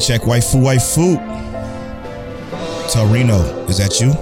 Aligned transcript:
Check 0.00 0.22
waifu 0.26 0.64
waifu. 0.64 1.18
Torino, 2.92 3.66
is 3.68 3.76
that 3.78 4.00
you? 4.00 4.12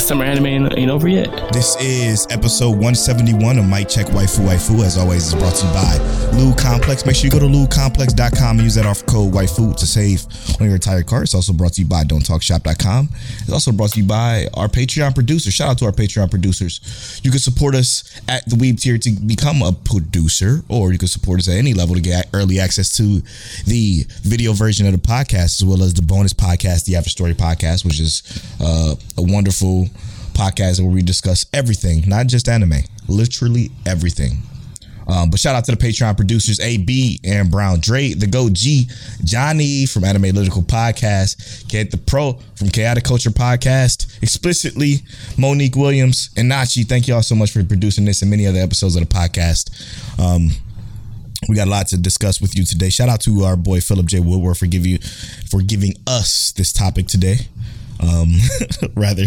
Summer 0.00 0.24
anime 0.24 0.46
ain't, 0.46 0.90
over 0.90 1.06
yet. 1.06 1.52
This 1.52 1.76
is 1.80 2.26
episode 2.30 2.70
171 2.70 3.58
of 3.58 3.68
Mic 3.68 3.88
Check 3.88 4.06
Waifu 4.06 4.46
Waifu. 4.46 4.82
As 4.84 4.96
always, 4.96 5.26
is 5.28 5.34
brought 5.34 5.54
to 5.56 5.66
you 5.66 5.72
by 5.72 6.19
Lube 6.32 6.56
Complex. 6.56 7.04
Make 7.04 7.16
sure 7.16 7.26
you 7.26 7.30
go 7.30 7.38
to 7.38 7.46
lubecomplex.com 7.46 8.56
and 8.56 8.60
use 8.62 8.74
that 8.76 8.86
offer 8.86 9.04
code 9.06 9.32
Waifu 9.32 9.76
to 9.76 9.86
save 9.86 10.24
on 10.60 10.66
your 10.66 10.76
entire 10.76 11.02
cart. 11.02 11.24
It's 11.24 11.34
also 11.34 11.52
brought 11.52 11.74
to 11.74 11.82
you 11.82 11.88
by 11.88 12.04
Don'tTalkShop.com. 12.04 13.08
It's 13.12 13.52
also 13.52 13.72
brought 13.72 13.90
to 13.92 14.00
you 14.00 14.06
by 14.06 14.46
our 14.54 14.68
Patreon 14.68 15.14
producers. 15.14 15.52
Shout 15.54 15.68
out 15.68 15.78
to 15.78 15.86
our 15.86 15.92
Patreon 15.92 16.30
producers. 16.30 17.20
You 17.24 17.30
can 17.30 17.40
support 17.40 17.74
us 17.74 18.20
at 18.28 18.48
the 18.48 18.56
Weeb 18.56 18.80
tier 18.80 18.98
to 18.98 19.10
become 19.10 19.62
a 19.62 19.72
producer, 19.72 20.62
or 20.68 20.92
you 20.92 20.98
can 20.98 21.08
support 21.08 21.40
us 21.40 21.48
at 21.48 21.56
any 21.56 21.74
level 21.74 21.94
to 21.94 22.00
get 22.00 22.28
early 22.32 22.60
access 22.60 22.96
to 22.96 23.20
the 23.66 24.04
video 24.22 24.52
version 24.52 24.86
of 24.86 24.92
the 24.92 24.98
podcast, 24.98 25.60
as 25.60 25.64
well 25.64 25.82
as 25.82 25.94
the 25.94 26.02
bonus 26.02 26.32
podcast, 26.32 26.84
the 26.84 26.96
After 26.96 27.10
Story 27.10 27.34
podcast, 27.34 27.84
which 27.84 28.00
is 28.00 28.22
uh, 28.60 28.94
a 29.18 29.22
wonderful 29.22 29.86
podcast 30.32 30.80
where 30.80 30.90
we 30.90 31.02
discuss 31.02 31.44
everything, 31.52 32.08
not 32.08 32.26
just 32.26 32.48
anime, 32.48 32.82
literally 33.08 33.70
everything. 33.86 34.42
Um, 35.10 35.28
but 35.28 35.40
shout 35.40 35.56
out 35.56 35.64
to 35.64 35.72
the 35.72 35.76
Patreon 35.76 36.16
producers, 36.16 36.60
AB, 36.60 37.20
Aaron 37.24 37.50
Brown, 37.50 37.80
Dre, 37.80 38.12
the 38.12 38.28
Go 38.28 38.48
G, 38.48 38.88
Johnny 39.24 39.84
from 39.86 40.04
Anime 40.04 40.26
Analytical 40.26 40.62
Podcast, 40.62 41.68
Kent 41.68 41.90
the 41.90 41.96
Pro 41.96 42.34
from 42.54 42.68
Chaotic 42.68 43.02
Culture 43.02 43.30
Podcast, 43.30 44.22
explicitly 44.22 44.98
Monique 45.36 45.74
Williams 45.74 46.30
and 46.36 46.50
Nachi. 46.50 46.86
Thank 46.86 47.08
you 47.08 47.14
all 47.14 47.22
so 47.22 47.34
much 47.34 47.50
for 47.50 47.64
producing 47.64 48.04
this 48.04 48.22
and 48.22 48.30
many 48.30 48.46
other 48.46 48.60
episodes 48.60 48.94
of 48.94 49.08
the 49.08 49.12
podcast. 49.12 49.70
Um, 50.20 50.50
we 51.48 51.56
got 51.56 51.66
a 51.66 51.70
lot 51.70 51.88
to 51.88 51.96
discuss 51.96 52.40
with 52.40 52.56
you 52.56 52.64
today. 52.64 52.90
Shout 52.90 53.08
out 53.08 53.20
to 53.22 53.42
our 53.42 53.56
boy 53.56 53.80
Philip 53.80 54.06
J. 54.06 54.20
Woodward 54.20 54.58
for 54.58 54.66
give 54.66 54.86
you 54.86 54.98
for 55.50 55.60
giving 55.60 55.94
us 56.06 56.52
this 56.52 56.72
topic 56.72 57.08
today. 57.08 57.48
Um, 58.00 58.34
rather, 58.94 59.24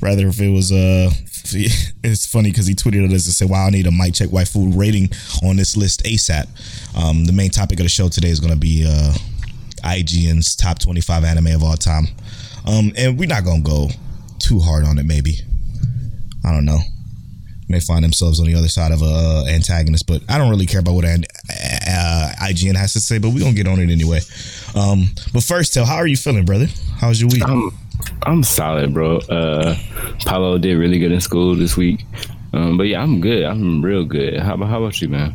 rather 0.00 0.28
if 0.28 0.40
it 0.40 0.50
was 0.50 0.72
uh, 0.72 1.10
it's 1.52 2.26
funny 2.26 2.50
because 2.50 2.66
he 2.66 2.74
tweeted 2.74 3.04
at 3.04 3.12
us 3.12 3.26
and 3.26 3.34
said, 3.34 3.50
"Wow, 3.50 3.66
I 3.66 3.70
need 3.70 3.86
a 3.86 3.92
mic 3.92 4.14
check 4.14 4.30
white 4.30 4.48
food 4.48 4.74
rating 4.74 5.10
on 5.42 5.56
this 5.56 5.76
list 5.76 6.02
ASAP." 6.04 6.46
Um, 6.96 7.24
the 7.24 7.32
main 7.32 7.50
topic 7.50 7.78
of 7.80 7.84
the 7.84 7.90
show 7.90 8.08
today 8.08 8.28
is 8.28 8.40
going 8.40 8.52
to 8.52 8.58
be 8.58 8.86
uh, 8.86 9.12
IGN's 9.82 10.56
top 10.56 10.78
twenty-five 10.78 11.24
anime 11.24 11.48
of 11.48 11.62
all 11.62 11.76
time, 11.76 12.06
um, 12.66 12.92
and 12.96 13.18
we're 13.18 13.28
not 13.28 13.44
going 13.44 13.62
to 13.62 13.70
go 13.70 13.88
too 14.38 14.60
hard 14.60 14.84
on 14.84 14.98
it. 14.98 15.06
Maybe 15.06 15.40
I 16.44 16.52
don't 16.52 16.64
know 16.64 16.80
may 17.68 17.80
find 17.80 18.04
themselves 18.04 18.40
on 18.40 18.46
the 18.46 18.54
other 18.54 18.68
side 18.68 18.92
of 18.92 19.02
a 19.02 19.04
uh, 19.04 19.44
antagonist, 19.48 20.06
but 20.06 20.22
I 20.28 20.38
don't 20.38 20.50
really 20.50 20.66
care 20.66 20.80
about 20.80 20.94
what 20.94 21.04
uh, 21.04 21.08
IGN 21.08 22.76
has 22.76 22.92
to 22.92 23.00
say. 23.00 23.18
But 23.18 23.30
we 23.30 23.40
gonna 23.40 23.54
get 23.54 23.66
on 23.66 23.80
it 23.80 23.90
anyway. 23.90 24.20
Um, 24.74 25.08
but 25.32 25.42
first, 25.42 25.74
tell 25.74 25.84
how 25.84 25.96
are 25.96 26.06
you 26.06 26.16
feeling, 26.16 26.44
brother? 26.44 26.66
How's 26.98 27.20
your 27.20 27.30
week? 27.30 27.42
I'm 27.46 27.70
I'm 28.26 28.42
solid, 28.42 28.94
bro. 28.94 29.18
Uh, 29.18 29.76
Paulo 30.24 30.58
did 30.58 30.76
really 30.76 30.98
good 30.98 31.12
in 31.12 31.20
school 31.20 31.54
this 31.54 31.76
week. 31.76 32.04
Um, 32.52 32.76
but 32.76 32.84
yeah, 32.84 33.02
I'm 33.02 33.20
good. 33.20 33.44
I'm 33.44 33.84
real 33.84 34.04
good. 34.04 34.38
How 34.40 34.54
about 34.54 34.68
how 34.68 34.82
about 34.82 35.00
you, 35.00 35.08
man? 35.08 35.34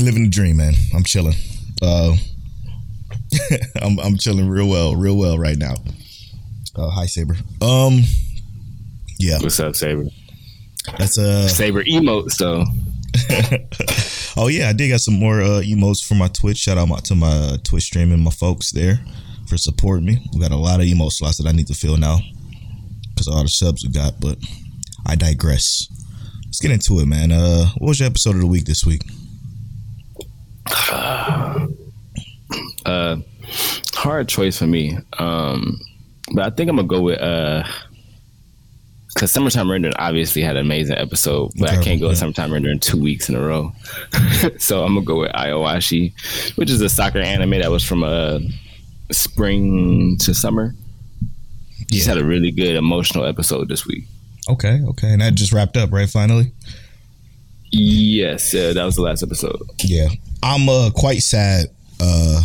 Living 0.00 0.24
the 0.24 0.28
dream, 0.28 0.56
man. 0.56 0.74
I'm 0.94 1.04
chilling. 1.04 1.34
Uh, 1.80 2.16
I'm 3.82 3.98
I'm 4.00 4.16
chilling 4.18 4.48
real 4.48 4.68
well, 4.68 4.94
real 4.94 5.16
well 5.16 5.38
right 5.38 5.56
now. 5.56 5.74
Uh, 6.76 6.90
hi, 6.90 7.06
Saber. 7.06 7.36
Um, 7.60 8.02
yeah, 9.18 9.38
What's 9.40 9.60
up, 9.60 9.76
Saber? 9.76 10.04
that's 10.98 11.18
uh. 11.18 11.48
Saber 11.48 11.84
emote. 11.84 12.32
So 12.32 12.64
oh 14.40 14.48
yeah, 14.48 14.68
I 14.68 14.72
did 14.72 14.88
got 14.88 15.00
some 15.00 15.14
more 15.14 15.40
uh, 15.40 15.62
emotes 15.62 16.04
for 16.04 16.14
my 16.14 16.28
Twitch. 16.28 16.58
Shout 16.58 16.76
out 16.76 16.88
my, 16.88 16.98
to 16.98 17.14
my 17.14 17.58
Twitch 17.62 17.84
stream 17.84 18.12
and 18.12 18.22
my 18.22 18.30
folks 18.30 18.72
there 18.72 19.00
for 19.52 19.58
supporting 19.58 20.06
me. 20.06 20.18
We 20.32 20.40
got 20.40 20.50
a 20.50 20.56
lot 20.56 20.80
of 20.80 20.86
emote 20.86 21.12
slots 21.12 21.36
that 21.36 21.46
I 21.46 21.52
need 21.52 21.66
to 21.66 21.74
fill 21.74 21.98
now 21.98 22.20
because 23.10 23.28
all 23.28 23.42
the 23.42 23.48
subs 23.48 23.84
we 23.84 23.92
got. 23.92 24.18
But 24.18 24.38
I 25.06 25.14
digress. 25.14 25.88
Let's 26.46 26.60
get 26.60 26.70
into 26.70 27.00
it, 27.00 27.06
man. 27.06 27.32
Uh, 27.32 27.66
what 27.76 27.88
was 27.88 28.00
your 28.00 28.08
episode 28.08 28.36
of 28.36 28.40
the 28.40 28.46
week 28.46 28.64
this 28.64 28.86
week? 28.86 29.02
uh, 30.90 31.66
hard 33.92 34.28
choice 34.28 34.58
for 34.58 34.66
me. 34.66 34.96
Um, 35.18 35.78
but 36.34 36.46
I 36.46 36.50
think 36.50 36.70
I'm 36.70 36.76
gonna 36.76 36.88
go 36.88 37.02
with 37.02 37.20
uh. 37.20 37.64
Cause 39.14 39.30
summertime 39.30 39.70
rendering 39.70 39.94
obviously 39.98 40.40
had 40.40 40.56
an 40.56 40.64
amazing 40.64 40.96
episode, 40.96 41.50
but 41.58 41.68
I 41.68 41.82
can't 41.82 42.00
go 42.00 42.08
with 42.08 42.16
summertime 42.16 42.50
rendering 42.50 42.80
two 42.80 42.98
weeks 42.98 43.28
in 43.28 43.34
a 43.34 43.42
row. 43.42 43.70
so 44.58 44.82
I'm 44.82 44.94
gonna 44.94 45.04
go 45.04 45.20
with 45.20 45.32
Aoashi, 45.32 46.14
which 46.56 46.70
is 46.70 46.80
a 46.80 46.88
soccer 46.88 47.18
anime 47.18 47.50
that 47.50 47.70
was 47.70 47.84
from 47.84 48.04
uh 48.04 48.38
spring 49.10 50.16
to 50.18 50.34
summer. 50.34 50.74
Just 51.90 52.06
had 52.06 52.18
a 52.18 52.24
really 52.24 52.50
good 52.50 52.76
emotional 52.76 53.26
episode 53.26 53.68
this 53.68 53.86
week. 53.86 54.04
Okay, 54.48 54.80
okay, 54.88 55.12
and 55.12 55.20
that 55.20 55.34
just 55.34 55.52
wrapped 55.52 55.76
up, 55.76 55.92
right? 55.92 56.08
Finally. 56.08 56.52
Yes, 57.70 58.54
uh, 58.54 58.72
that 58.74 58.84
was 58.84 58.96
the 58.96 59.02
last 59.02 59.22
episode. 59.22 59.60
Yeah, 59.82 60.08
I'm 60.42 60.68
uh, 60.68 60.90
quite 60.94 61.22
sad 61.22 61.68
uh, 62.00 62.42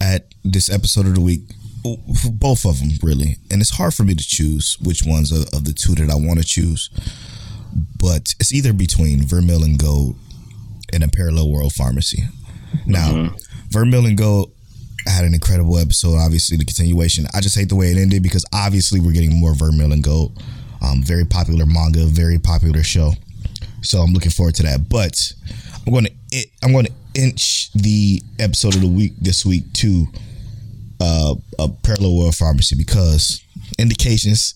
at 0.00 0.26
this 0.44 0.70
episode 0.70 1.06
of 1.06 1.14
the 1.14 1.20
week. 1.20 1.40
For 2.22 2.30
both 2.30 2.64
of 2.64 2.78
them, 2.78 2.90
really, 3.02 3.36
and 3.50 3.60
it's 3.60 3.76
hard 3.76 3.92
for 3.92 4.04
me 4.04 4.14
to 4.14 4.24
choose 4.26 4.78
which 4.80 5.04
ones 5.04 5.30
of, 5.30 5.52
of 5.52 5.64
the 5.64 5.74
two 5.74 5.94
that 5.96 6.10
I 6.10 6.14
want 6.14 6.38
to 6.38 6.44
choose. 6.44 6.88
But 7.98 8.34
it's 8.40 8.54
either 8.54 8.72
between 8.72 9.26
Vermeil 9.26 9.62
in 9.62 9.76
Gold 9.76 10.16
and 10.94 11.04
a 11.04 11.08
Parallel 11.08 11.50
World 11.50 11.74
Pharmacy. 11.74 12.24
Now, 12.86 13.34
Vermeil 13.68 14.06
in 14.06 14.16
Gold 14.16 14.52
had 15.10 15.24
an 15.24 15.34
incredible 15.34 15.78
episode. 15.78 16.16
Obviously, 16.16 16.56
the 16.56 16.64
continuation. 16.64 17.26
I 17.34 17.40
just 17.40 17.56
hate 17.56 17.68
the 17.68 17.76
way 17.76 17.90
it 17.90 17.98
ended 17.98 18.22
because 18.22 18.44
obviously 18.52 19.00
we're 19.00 19.12
getting 19.12 19.38
more 19.38 19.54
Vermeil 19.54 19.92
in 19.92 20.02
Gold. 20.02 20.42
Um, 20.82 21.02
very 21.02 21.24
popular 21.24 21.66
manga, 21.66 22.04
very 22.04 22.38
popular 22.38 22.82
show. 22.82 23.12
So 23.82 23.98
I'm 23.98 24.12
looking 24.12 24.30
forward 24.30 24.54
to 24.56 24.62
that. 24.64 24.88
But 24.88 25.32
I'm 25.86 25.92
going 25.92 26.06
to 26.06 26.46
I'm 26.62 26.72
going 26.72 26.86
to 26.86 26.92
inch 27.14 27.72
the 27.72 28.22
episode 28.38 28.74
of 28.74 28.80
the 28.80 28.88
week 28.88 29.12
this 29.20 29.46
week 29.46 29.72
to 29.74 30.06
uh, 31.00 31.34
a 31.58 31.68
parallel 31.68 32.16
world 32.16 32.34
pharmacy 32.34 32.76
because 32.76 33.42
indications 33.78 34.54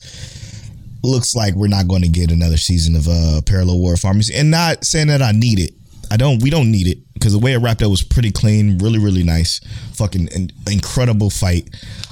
looks 1.03 1.34
like 1.34 1.54
we're 1.54 1.69
not 1.69 1.88
going 1.88 2.03
to 2.03 2.09
get 2.09 2.30
another 2.30 2.56
season 2.56 2.97
of 2.97 3.09
uh, 3.09 3.41
parallel 3.47 3.80
world 3.80 4.00
pharmacy. 4.00 4.34
And 4.34 4.50
not 4.50 4.84
saying 4.84 5.09
that 5.09 5.22
I 5.22 5.33
need 5.33 5.59
it. 5.59 5.72
I 6.10 6.16
don't. 6.16 6.43
We 6.43 6.51
don't 6.51 6.71
need 6.71 6.87
it 6.87 6.99
because 7.15 7.33
the 7.33 7.39
way 7.39 7.53
it 7.53 7.59
wrapped 7.59 7.83
up 7.83 7.91
was 7.91 8.03
pretty 8.03 8.31
clean, 8.31 8.78
really, 8.78 8.99
really 8.99 9.22
nice. 9.22 9.60
Fucking 9.95 10.28
in- 10.28 10.51
incredible 10.71 11.31
fight. 11.31 11.69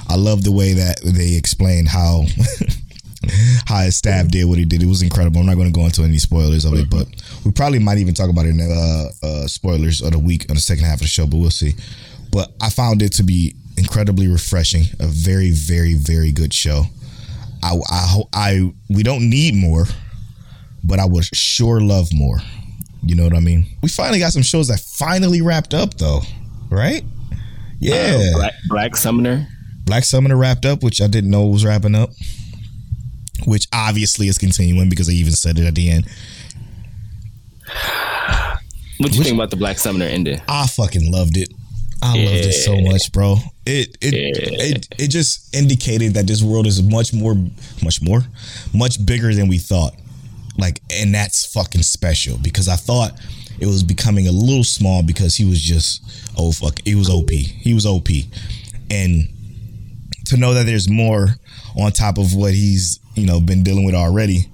I 0.09 0.17
love 0.17 0.45
the 0.45 0.53
way 0.53 0.75
that 0.75 1.01
they 1.03 1.35
explained 1.35 1.89
how 1.89 2.25
how 3.67 3.79
his 3.81 3.97
staff 3.97 4.29
did 4.29 4.45
what 4.45 4.59
he 4.59 4.65
did. 4.65 4.83
It 4.83 4.87
was 4.87 5.03
incredible. 5.03 5.41
I'm 5.41 5.47
not 5.47 5.57
going 5.57 5.73
to 5.73 5.79
go 5.79 5.85
into 5.85 6.03
any 6.03 6.19
spoilers 6.19 6.65
of 6.65 6.75
it, 6.75 6.91
but 6.91 7.09
we 7.45 7.53
probably 7.53 7.79
might 7.79 7.99
even 7.99 8.15
talk 8.15 8.31
about 8.31 8.47
it 8.47 8.51
in 8.51 8.61
uh, 8.61 9.27
uh, 9.27 9.47
spoilers 9.47 10.01
of 10.01 10.13
the 10.13 10.19
week 10.19 10.47
on 10.49 10.57
the 10.57 10.61
second 10.61 10.85
half 10.85 10.97
of 10.97 11.01
the 11.01 11.07
show. 11.09 11.27
But 11.27 11.39
we'll 11.39 11.51
see. 11.51 11.75
But 12.31 12.53
I 12.61 12.71
found 12.71 13.03
it 13.03 13.13
to 13.15 13.23
be 13.23 13.55
incredibly 13.77 14.29
refreshing. 14.29 14.85
A 15.01 15.07
very, 15.07 15.51
very, 15.51 15.95
very 15.95 16.33
good 16.33 16.53
show. 16.53 16.85
I, 17.63 17.79
I, 17.89 18.23
I, 18.33 18.73
we 18.91 19.03
don't 19.03 19.29
need 19.29 19.55
more, 19.55 19.87
but 20.85 20.99
I 20.99 21.07
would 21.07 21.25
sure 21.25 21.81
love 21.81 22.09
more. 22.13 22.39
You 23.07 23.15
know 23.15 23.23
what 23.25 23.37
I 23.37 23.41
mean? 23.41 23.67
We 23.83 23.89
finally 23.89 24.19
got 24.19 24.33
some 24.33 24.43
shows 24.43 24.67
that 24.69 24.81
finally 24.81 25.41
wrapped 25.41 25.75
up, 25.75 25.95
though, 25.95 26.23
right? 26.71 27.05
Yeah, 27.79 28.19
Uh, 28.19 28.39
Black, 28.39 28.53
Black 28.69 28.97
Summoner. 28.97 29.47
Black 29.85 30.05
Summoner 30.05 30.37
wrapped 30.37 30.67
up, 30.67 30.83
which 30.83 31.01
I 31.01 31.07
didn't 31.07 31.31
know 31.31 31.47
was 31.47 31.65
wrapping 31.65 31.95
up. 31.95 32.11
Which 33.47 33.69
obviously 33.73 34.27
is 34.27 34.39
continuing 34.39 34.89
because 34.89 35.07
they 35.07 35.13
even 35.13 35.35
said 35.35 35.59
it 35.59 35.67
at 35.67 35.75
the 35.77 35.91
end. 35.91 36.07
What 38.99 39.13
do 39.13 39.19
you 39.19 39.25
think 39.25 39.37
about 39.37 39.51
the 39.51 39.57
Black 39.57 39.79
Summoner 39.79 40.07
ending? 40.07 40.41
I 40.49 40.67
fucking 40.67 41.13
loved 41.13 41.37
it. 41.37 41.53
I 42.03 42.17
yeah. 42.17 42.31
loved 42.31 42.45
it 42.47 42.53
so 42.53 42.81
much, 42.81 43.13
bro. 43.13 43.37
It 43.67 43.97
it, 44.01 44.15
yeah. 44.15 44.65
it 44.65 44.89
it 44.99 45.09
just 45.09 45.55
indicated 45.55 46.15
that 46.15 46.27
this 46.27 46.43
world 46.43 46.67
is 46.67 46.83
much 46.83 47.13
more, 47.13 47.35
much 47.85 48.03
more, 48.03 48.23
much 48.75 49.05
bigger 49.05 49.33
than 49.35 49.49
we 49.49 49.59
thought. 49.59 49.95
Like, 50.59 50.81
and 50.91 51.15
that's 51.15 51.47
fucking 51.53 51.83
special 51.83 52.39
because 52.39 52.69
I 52.69 52.77
thought 52.77 53.13
it 53.59 53.67
was 53.67 53.83
becoming 53.83 54.27
a 54.29 54.33
little 54.33 54.65
small 54.65 55.03
because 55.03 55.37
he 55.37 55.45
was 55.45 55.61
just 55.61 56.03
oh 56.39 56.53
fuck, 56.53 56.81
he 56.85 56.95
was 56.95 57.09
OP. 57.09 57.31
He 57.31 57.75
was 57.75 57.87
OP, 57.87 58.09
and 58.91 59.29
to 60.27 60.37
know 60.37 60.55
that 60.55 60.67
there's 60.67 60.89
more 60.89 61.37
on 61.79 61.93
top 61.93 62.19
of 62.19 62.35
what 62.35 62.53
he's 62.53 63.01
you 63.15 63.27
know 63.27 63.41
been 63.41 63.63
dealing 63.63 63.85
with 63.85 63.95
already, 63.95 64.51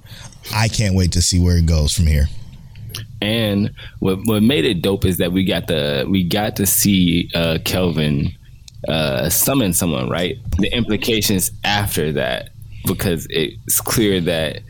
I 0.54 0.69
can't 0.69 0.94
wait 0.94 1.12
to 1.12 1.22
see 1.22 1.38
where 1.38 1.56
it 1.56 1.66
goes 1.66 1.93
from 1.94 2.06
here. 2.06 2.26
And 3.20 3.72
what 4.00 4.19
what 4.25 4.43
made 4.43 4.64
it 4.64 4.82
dope 4.82 5.05
is 5.05 5.19
that 5.19 5.32
we 5.32 5.44
got 5.44 5.69
the 5.69 6.06
we 6.08 6.25
got 6.25 6.56
to 6.56 6.66
see 6.66 7.31
uh, 7.34 7.58
Kelvin 7.64 8.32
uh, 8.88 9.28
summon 9.28 9.72
someone, 9.72 10.08
right? 10.08 10.37
The 10.58 10.75
implications 10.75 11.50
after 11.64 12.12
that, 12.12 12.50
because 12.84 13.26
it's 13.31 13.81
clear 13.81 14.20
that 14.22 14.62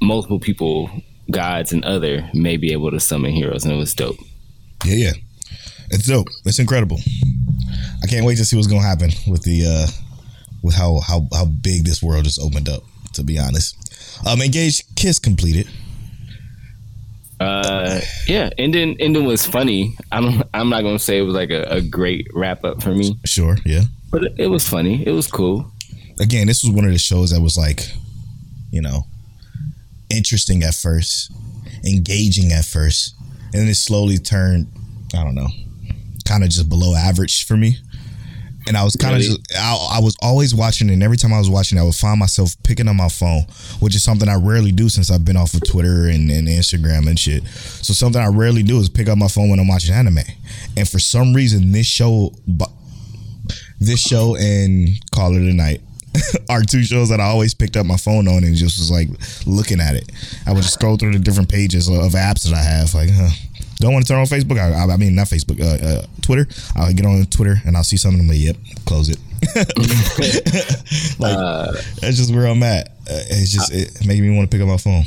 multiple 0.00 0.40
people, 0.40 0.90
gods 1.30 1.72
and 1.72 1.84
other, 1.84 2.28
may 2.34 2.56
be 2.56 2.72
able 2.72 2.90
to 2.90 3.00
summon 3.00 3.32
heroes, 3.32 3.64
and 3.64 3.72
it 3.72 3.76
was 3.76 3.94
dope. 3.94 4.16
Yeah, 4.84 4.94
yeah, 4.94 5.12
it's 5.90 6.06
dope. 6.06 6.28
It's 6.44 6.58
incredible. 6.58 6.98
I 8.02 8.06
can't 8.06 8.26
wait 8.26 8.36
to 8.36 8.44
see 8.44 8.56
what's 8.56 8.68
gonna 8.68 8.82
happen 8.82 9.10
with 9.26 9.42
the 9.42 9.64
uh, 9.66 9.86
with 10.62 10.74
how 10.74 11.00
how 11.00 11.26
how 11.32 11.46
big 11.46 11.84
this 11.84 12.02
world 12.02 12.24
just 12.24 12.40
opened 12.40 12.68
up. 12.68 12.82
To 13.14 13.24
be 13.24 13.38
honest, 13.38 13.76
um, 14.26 14.42
engaged 14.42 14.94
kiss 14.94 15.18
completed. 15.18 15.68
Uh, 17.38 18.00
yeah, 18.26 18.50
ending 18.58 18.96
ending 19.00 19.24
was 19.24 19.46
funny. 19.46 19.96
I'm 20.12 20.42
I'm 20.54 20.68
not 20.68 20.82
gonna 20.82 20.98
say 20.98 21.18
it 21.18 21.22
was 21.22 21.34
like 21.34 21.50
a, 21.50 21.62
a 21.64 21.80
great 21.80 22.26
wrap 22.34 22.64
up 22.64 22.82
for 22.82 22.94
me. 22.94 23.18
Sure, 23.24 23.56
yeah, 23.64 23.82
but 24.10 24.24
it, 24.24 24.34
it 24.38 24.46
was 24.48 24.68
funny. 24.68 25.06
It 25.06 25.12
was 25.12 25.26
cool. 25.26 25.70
Again, 26.18 26.46
this 26.46 26.62
was 26.62 26.72
one 26.72 26.86
of 26.86 26.92
the 26.92 26.98
shows 26.98 27.30
that 27.30 27.40
was 27.40 27.58
like, 27.58 27.82
you 28.70 28.80
know, 28.80 29.02
interesting 30.10 30.62
at 30.62 30.74
first, 30.74 31.32
engaging 31.84 32.52
at 32.52 32.64
first, 32.64 33.14
and 33.52 33.62
then 33.62 33.68
it 33.68 33.76
slowly 33.76 34.18
turned. 34.18 34.66
I 35.14 35.24
don't 35.24 35.34
know, 35.34 35.48
kind 36.26 36.42
of 36.42 36.50
just 36.50 36.68
below 36.68 36.94
average 36.94 37.46
for 37.46 37.56
me 37.56 37.76
and 38.66 38.76
I 38.76 38.84
was 38.84 38.96
kind 38.96 39.14
of 39.14 39.20
really? 39.20 39.36
just 39.36 39.56
I, 39.56 39.98
I, 39.98 40.00
was 40.00 40.16
always 40.20 40.54
watching, 40.54 40.90
and 40.90 41.02
every 41.02 41.16
time 41.16 41.32
I 41.32 41.38
was 41.38 41.48
watching, 41.48 41.78
I 41.78 41.82
would 41.82 41.94
find 41.94 42.18
myself 42.18 42.56
picking 42.64 42.88
up 42.88 42.96
my 42.96 43.08
phone, 43.08 43.42
which 43.80 43.94
is 43.94 44.02
something 44.02 44.28
I 44.28 44.34
rarely 44.34 44.72
do 44.72 44.88
since 44.88 45.10
I've 45.10 45.24
been 45.24 45.36
off 45.36 45.54
of 45.54 45.64
Twitter 45.64 46.08
and, 46.08 46.30
and 46.30 46.48
Instagram 46.48 47.08
and 47.08 47.18
shit. 47.18 47.46
So 47.46 47.92
something 47.92 48.20
I 48.20 48.26
rarely 48.26 48.62
do 48.62 48.78
is 48.78 48.88
pick 48.88 49.08
up 49.08 49.18
my 49.18 49.28
phone 49.28 49.50
when 49.50 49.60
I'm 49.60 49.68
watching 49.68 49.94
anime, 49.94 50.18
and 50.76 50.88
for 50.88 50.98
some 50.98 51.32
reason, 51.32 51.72
this 51.72 51.86
show, 51.86 52.32
this 53.78 54.00
show 54.00 54.36
and 54.36 54.88
Call 55.12 55.36
It 55.36 55.42
a 55.42 55.54
Night 55.54 55.80
are 56.48 56.62
two 56.62 56.82
shows 56.82 57.08
that 57.08 57.20
I 57.20 57.24
always 57.24 57.54
picked 57.54 57.76
up 57.76 57.86
my 57.86 57.96
phone 57.96 58.28
on 58.28 58.44
and 58.44 58.54
just 58.56 58.78
was 58.78 58.90
like 58.90 59.08
looking 59.46 59.80
at 59.80 59.94
it. 59.94 60.10
I 60.46 60.52
would 60.52 60.62
just 60.62 60.74
scroll 60.74 60.96
through 60.96 61.12
the 61.12 61.18
different 61.18 61.48
pages 61.48 61.88
of 61.88 61.94
apps 61.94 62.44
that 62.44 62.54
I 62.54 62.62
have, 62.62 62.94
like, 62.94 63.10
huh, 63.10 63.30
don't 63.78 63.92
want 63.92 64.06
to 64.06 64.12
turn 64.12 64.20
on 64.20 64.26
Facebook. 64.26 64.58
I, 64.58 64.92
I 64.92 64.96
mean, 64.96 65.14
not 65.14 65.26
Facebook, 65.26 65.60
uh, 65.60 65.84
uh, 65.84 66.06
Twitter. 66.22 66.46
I'll 66.74 66.92
get 66.92 67.04
on 67.04 67.24
Twitter 67.26 67.56
and 67.66 67.76
I'll 67.76 67.84
see 67.84 67.96
something. 67.96 68.20
I'm 68.20 68.28
like, 68.28 68.38
yep, 68.38 68.56
close 68.86 69.08
it. 69.08 69.18
like 71.20 71.36
uh, 71.36 71.72
that's 72.00 72.16
just 72.16 72.34
where 72.34 72.46
I'm 72.46 72.62
at. 72.62 72.88
Uh, 72.88 73.22
it's 73.28 73.52
just 73.52 73.72
it 73.72 74.06
making 74.06 74.28
me 74.28 74.34
want 74.34 74.50
to 74.50 74.54
pick 74.54 74.62
up 74.62 74.68
my 74.68 74.78
phone. 74.78 75.04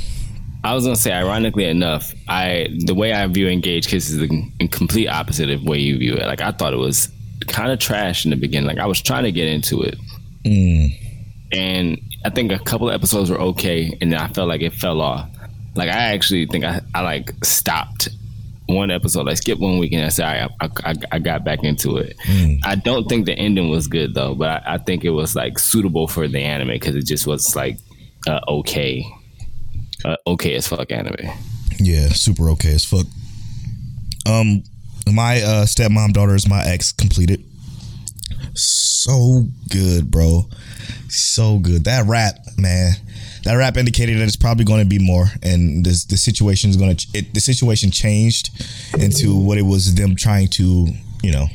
I 0.63 0.73
was 0.73 0.83
gonna 0.83 0.95
say, 0.95 1.11
ironically 1.11 1.65
enough, 1.65 2.13
I 2.27 2.67
the 2.85 2.93
way 2.93 3.11
I 3.13 3.25
view 3.27 3.47
Engage 3.47 3.87
Kiss 3.87 4.09
is 4.09 4.17
the 4.17 4.67
complete 4.67 5.07
opposite 5.07 5.49
of 5.49 5.63
the 5.63 5.69
way 5.69 5.79
you 5.79 5.97
view 5.97 6.13
it. 6.13 6.25
Like 6.25 6.41
I 6.41 6.51
thought 6.51 6.73
it 6.73 6.77
was 6.77 7.09
kind 7.47 7.71
of 7.71 7.79
trash 7.79 8.25
in 8.25 8.31
the 8.31 8.37
beginning. 8.37 8.67
Like 8.67 8.77
I 8.77 8.85
was 8.85 9.01
trying 9.01 9.23
to 9.23 9.31
get 9.31 9.47
into 9.47 9.81
it, 9.81 9.97
mm. 10.45 10.89
and 11.51 11.99
I 12.25 12.29
think 12.29 12.51
a 12.51 12.59
couple 12.59 12.89
of 12.89 12.95
episodes 12.95 13.29
were 13.29 13.39
okay, 13.39 13.97
and 14.01 14.11
then 14.11 14.19
I 14.19 14.27
felt 14.27 14.49
like 14.49 14.61
it 14.61 14.73
fell 14.73 15.01
off. 15.01 15.29
Like 15.75 15.89
I 15.89 16.13
actually 16.13 16.45
think 16.45 16.65
I, 16.65 16.81
I 16.93 17.01
like 17.01 17.33
stopped 17.43 18.09
one 18.67 18.91
episode. 18.91 19.27
I 19.27 19.33
skipped 19.33 19.61
one 19.61 19.79
week 19.79 19.93
and 19.93 20.05
I 20.05 20.09
said, 20.09 20.49
I, 20.61 20.67
I, 20.83 20.93
I 21.11 21.19
got 21.19 21.43
back 21.43 21.63
into 21.63 21.97
it. 21.97 22.15
Mm. 22.25 22.59
I 22.63 22.75
don't 22.75 23.07
think 23.09 23.25
the 23.25 23.33
ending 23.33 23.69
was 23.69 23.87
good 23.87 24.13
though, 24.13 24.35
but 24.35 24.49
I, 24.49 24.75
I 24.75 24.77
think 24.77 25.03
it 25.03 25.09
was 25.09 25.35
like 25.35 25.57
suitable 25.57 26.07
for 26.07 26.27
the 26.27 26.39
anime 26.39 26.69
because 26.69 26.95
it 26.95 27.05
just 27.05 27.25
was 27.25 27.55
like 27.55 27.77
uh, 28.27 28.39
okay, 28.47 29.05
uh, 30.05 30.17
okay 30.27 30.55
as 30.55 30.67
fuck 30.67 30.91
anime. 30.91 31.29
Yeah, 31.79 32.09
super 32.09 32.49
okay 32.51 32.73
as 32.73 32.85
fuck. 32.85 33.05
Um, 34.25 34.63
my 35.11 35.41
uh, 35.41 35.65
stepmom 35.65 36.13
daughter 36.13 36.35
is 36.35 36.47
my 36.47 36.63
ex 36.65 36.91
completed. 36.91 37.43
So 38.53 39.45
good, 39.69 40.11
bro. 40.11 40.49
So 41.07 41.59
good. 41.59 41.85
That 41.85 42.05
rap, 42.07 42.35
man 42.57 42.93
that 43.43 43.53
rap 43.55 43.77
indicated 43.77 44.19
that 44.19 44.23
it's 44.23 44.35
probably 44.35 44.65
going 44.65 44.81
to 44.81 44.89
be 44.89 44.99
more, 44.99 45.25
and 45.41 45.85
this 45.85 46.05
the 46.05 46.17
situation 46.17 46.69
is 46.69 46.77
going 46.77 46.95
to 46.95 47.21
the 47.33 47.39
situation 47.39 47.91
changed 47.91 48.49
into 48.99 49.37
what 49.37 49.57
it 49.57 49.63
was 49.63 49.95
them 49.95 50.15
trying 50.15 50.47
to 50.47 50.87
you 51.23 51.31
know 51.31 51.47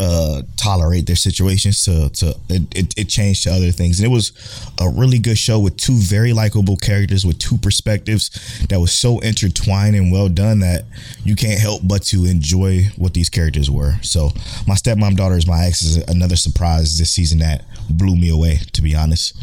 uh, 0.00 0.42
tolerate 0.56 1.06
their 1.06 1.16
situations 1.16 1.84
to 1.84 2.08
to 2.10 2.34
it, 2.48 2.98
it, 2.98 3.08
changed 3.08 3.42
to 3.42 3.50
other 3.50 3.70
things 3.70 4.00
and 4.00 4.06
it 4.06 4.10
was 4.10 4.32
a 4.80 4.88
really 4.88 5.18
good 5.18 5.36
show 5.36 5.58
with 5.58 5.76
two 5.76 5.96
very 5.96 6.32
likable 6.32 6.76
characters 6.76 7.26
with 7.26 7.38
two 7.38 7.58
perspectives 7.58 8.30
that 8.68 8.80
was 8.80 8.92
so 8.92 9.18
intertwined 9.20 9.94
and 9.94 10.10
well 10.10 10.28
done 10.28 10.60
that 10.60 10.84
you 11.24 11.36
can't 11.36 11.60
help 11.60 11.82
but 11.84 12.02
to 12.02 12.24
enjoy 12.24 12.82
what 12.96 13.14
these 13.14 13.28
characters 13.28 13.70
were 13.70 13.94
so 14.02 14.30
my 14.66 14.74
stepmom 14.74 15.16
daughter 15.16 15.36
is 15.36 15.46
my 15.46 15.64
ex 15.64 15.82
is 15.82 15.96
another 16.08 16.36
surprise 16.36 16.98
this 16.98 17.10
season 17.10 17.38
that 17.38 17.64
blew 17.90 18.16
me 18.16 18.30
away 18.30 18.58
to 18.72 18.80
be 18.80 18.94
honest 18.94 19.36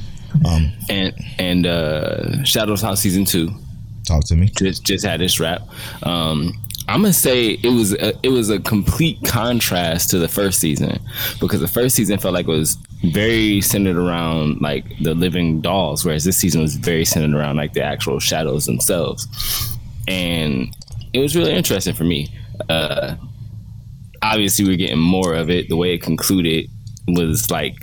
um, 0.46 0.72
and 0.90 1.14
and 1.40 1.66
uh, 1.66 2.44
Shadows 2.44 2.82
House 2.82 3.02
season 3.02 3.26
two. 3.26 3.52
Talk 4.06 4.26
to 4.26 4.36
me. 4.36 4.52
Just 4.58 4.84
just 4.84 5.06
had 5.06 5.20
this 5.20 5.40
rap. 5.40 5.62
Um, 6.04 6.54
I'm 6.90 7.02
gonna 7.02 7.14
say 7.14 7.52
it 7.52 7.70
was 7.70 7.94
a, 7.94 8.14
it 8.24 8.30
was 8.30 8.50
a 8.50 8.60
complete 8.60 9.20
contrast 9.26 10.10
to 10.12 10.20
the 10.20 10.28
first 10.28 10.60
season 10.60 11.00
because 11.40 11.60
the 11.60 11.68
first 11.68 11.96
season 11.96 12.18
felt 12.18 12.34
like 12.34 12.48
it 12.48 12.52
was 12.52 12.78
very 13.04 13.60
centered 13.62 13.98
around 13.98 14.62
like 14.62 14.86
the 15.02 15.14
living 15.14 15.60
dolls, 15.60 16.06
whereas 16.06 16.24
this 16.24 16.38
season 16.38 16.62
was 16.62 16.76
very 16.76 17.04
centered 17.04 17.38
around 17.38 17.58
like 17.58 17.74
the 17.74 17.84
actual 17.84 18.20
shadows 18.20 18.66
themselves, 18.66 19.28
and 20.08 20.76
it 21.14 21.20
was 21.20 21.36
really 21.36 21.52
interesting 21.52 21.94
for 21.94 22.06
me. 22.06 22.30
Uh, 22.70 23.16
obviously, 24.22 24.66
we're 24.66 24.78
getting 24.78 25.00
more 25.00 25.34
of 25.36 25.50
it. 25.50 25.68
The 25.68 25.76
way 25.76 25.94
it 25.94 26.02
concluded 26.02 26.70
was 27.08 27.52
like 27.52 27.76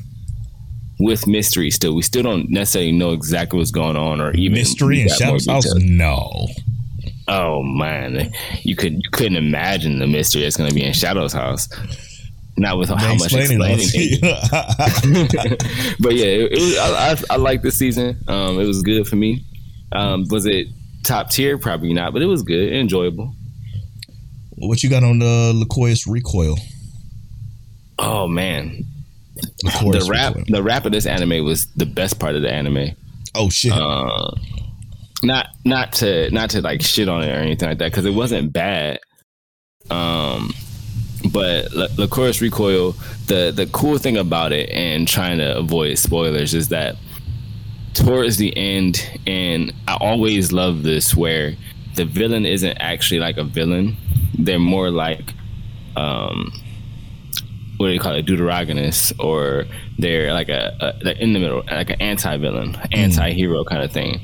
with 0.98 1.26
mystery 1.26 1.70
still. 1.70 1.94
We 1.94 2.02
still 2.02 2.22
don't 2.22 2.48
necessarily 2.50 2.92
know 2.92 3.12
exactly 3.12 3.58
what's 3.58 3.70
going 3.70 3.96
on 3.96 4.20
or 4.20 4.32
even 4.32 4.54
mystery 4.54 5.02
and 5.02 5.10
Shadows 5.10 5.46
No. 5.76 6.48
Oh 7.26 7.62
man, 7.62 8.32
you 8.62 8.76
could 8.76 8.94
you 8.94 9.10
couldn't 9.12 9.36
imagine 9.36 9.98
the 9.98 10.06
mystery 10.06 10.42
that's 10.42 10.56
going 10.56 10.68
to 10.68 10.74
be 10.74 10.84
in 10.84 10.92
Shadow's 10.92 11.32
house. 11.32 11.68
Not 12.56 12.78
with 12.78 12.88
how 12.88 13.14
much 13.14 13.32
explaining. 13.32 13.58
but 13.58 13.70
yeah, 16.14 16.26
it, 16.26 16.52
it 16.52 16.60
was, 16.60 16.78
I, 16.78 17.10
I, 17.10 17.16
I 17.30 17.36
like 17.36 17.62
this 17.62 17.76
season. 17.76 18.16
Um, 18.28 18.60
it 18.60 18.66
was 18.66 18.80
good 18.82 19.08
for 19.08 19.16
me. 19.16 19.44
Um, 19.90 20.26
was 20.28 20.46
it 20.46 20.68
top 21.02 21.30
tier? 21.30 21.58
Probably 21.58 21.92
not, 21.92 22.12
but 22.12 22.22
it 22.22 22.26
was 22.26 22.42
good, 22.42 22.72
enjoyable. 22.72 23.34
What 24.56 24.84
you 24.84 24.90
got 24.90 25.02
on 25.02 25.18
the 25.18 25.52
Lycoris 25.54 26.06
Recoil? 26.06 26.56
Oh 27.98 28.28
man, 28.28 28.84
the 29.64 30.06
rap 30.08 30.34
the 30.46 30.62
rap 30.62 30.84
of 30.84 30.92
this 30.92 31.06
anime 31.06 31.44
was 31.44 31.66
the 31.74 31.86
best 31.86 32.20
part 32.20 32.36
of 32.36 32.42
the 32.42 32.52
anime. 32.52 32.90
Oh 33.34 33.50
shit. 33.50 33.72
Uh, 33.72 34.30
not 35.24 35.48
not 35.64 35.92
to 35.94 36.30
not 36.30 36.50
to 36.50 36.60
like 36.60 36.82
shit 36.82 37.08
on 37.08 37.22
it 37.24 37.30
or 37.30 37.40
anything 37.40 37.68
like 37.68 37.78
that 37.78 37.90
because 37.90 38.04
it 38.04 38.14
wasn't 38.14 38.52
bad. 38.52 39.00
Um, 39.90 40.52
but 41.32 41.70
the 41.70 42.08
chorus 42.10 42.40
recoil. 42.40 42.94
The 43.26 43.52
the 43.54 43.66
cool 43.72 43.98
thing 43.98 44.16
about 44.16 44.52
it 44.52 44.70
and 44.70 45.08
trying 45.08 45.38
to 45.38 45.56
avoid 45.56 45.98
spoilers 45.98 46.54
is 46.54 46.68
that 46.68 46.96
towards 47.94 48.36
the 48.36 48.54
end, 48.56 49.08
and 49.26 49.72
I 49.88 49.96
always 50.00 50.52
love 50.52 50.82
this 50.82 51.14
where 51.14 51.54
the 51.94 52.04
villain 52.04 52.44
isn't 52.44 52.76
actually 52.78 53.20
like 53.20 53.36
a 53.36 53.44
villain. 53.44 53.96
They're 54.38 54.58
more 54.58 54.90
like 54.90 55.32
um 55.96 56.52
what 57.76 57.88
do 57.88 57.92
you 57.92 58.00
call 58.00 58.14
it, 58.14 58.26
deuterogonist, 58.26 59.12
or 59.18 59.64
they're 59.98 60.32
like 60.32 60.48
a, 60.48 60.76
a 60.80 61.22
in 61.22 61.32
the 61.32 61.40
middle, 61.40 61.64
like 61.70 61.90
an 61.90 62.00
anti-villain, 62.00 62.76
anti-hero 62.92 63.64
kind 63.64 63.82
of 63.82 63.90
thing. 63.90 64.20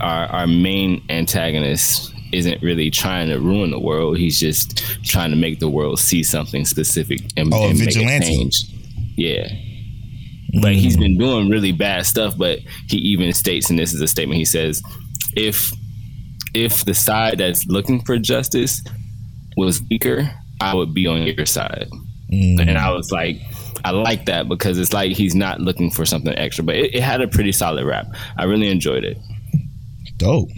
Our 0.00 0.26
our 0.26 0.46
main 0.46 1.02
antagonist 1.08 2.12
isn't 2.32 2.62
really 2.62 2.90
trying 2.90 3.28
to 3.28 3.38
ruin 3.38 3.70
the 3.70 3.78
world. 3.78 4.18
He's 4.18 4.38
just 4.38 4.78
trying 5.04 5.30
to 5.30 5.36
make 5.36 5.58
the 5.58 5.68
world 5.68 5.98
see 5.98 6.22
something 6.22 6.64
specific 6.64 7.20
and, 7.36 7.52
oh, 7.54 7.68
and 7.68 7.78
make 7.78 7.96
it 7.96 8.22
change. 8.22 8.64
Yeah. 9.16 9.48
But 10.60 10.72
mm. 10.72 10.76
he's 10.76 10.96
been 10.96 11.16
doing 11.16 11.48
really 11.48 11.72
bad 11.72 12.06
stuff. 12.06 12.36
But 12.36 12.60
he 12.88 12.98
even 12.98 13.32
states, 13.32 13.70
and 13.70 13.78
this 13.78 13.92
is 13.92 14.00
a 14.00 14.08
statement 14.08 14.38
he 14.38 14.44
says, 14.44 14.82
if 15.36 15.72
if 16.54 16.84
the 16.84 16.94
side 16.94 17.38
that's 17.38 17.66
looking 17.66 18.02
for 18.02 18.18
justice 18.18 18.82
was 19.56 19.82
weaker, 19.90 20.30
I 20.60 20.74
would 20.74 20.94
be 20.94 21.06
on 21.06 21.22
your 21.22 21.46
side. 21.46 21.88
mm. 22.32 22.60
and 22.60 22.78
I 22.78 22.92
was 22.92 23.10
like. 23.12 23.40
I 23.84 23.90
like 23.90 24.26
that 24.26 24.48
because 24.48 24.78
it's 24.80 24.92
like 24.92 25.12
he's 25.12 25.36
not 25.36 25.60
looking 25.60 25.92
for 25.92 26.04
something 26.04 26.36
extra, 26.36 26.64
but 26.64 26.74
it, 26.74 26.96
it 26.96 27.02
had 27.04 27.20
a 27.20 27.28
pretty 27.28 27.52
solid 27.52 27.84
rap. 27.84 28.06
I 28.36 28.42
really 28.44 28.68
enjoyed 28.68 29.04
it. 29.04 29.16
Dope. 30.16 30.50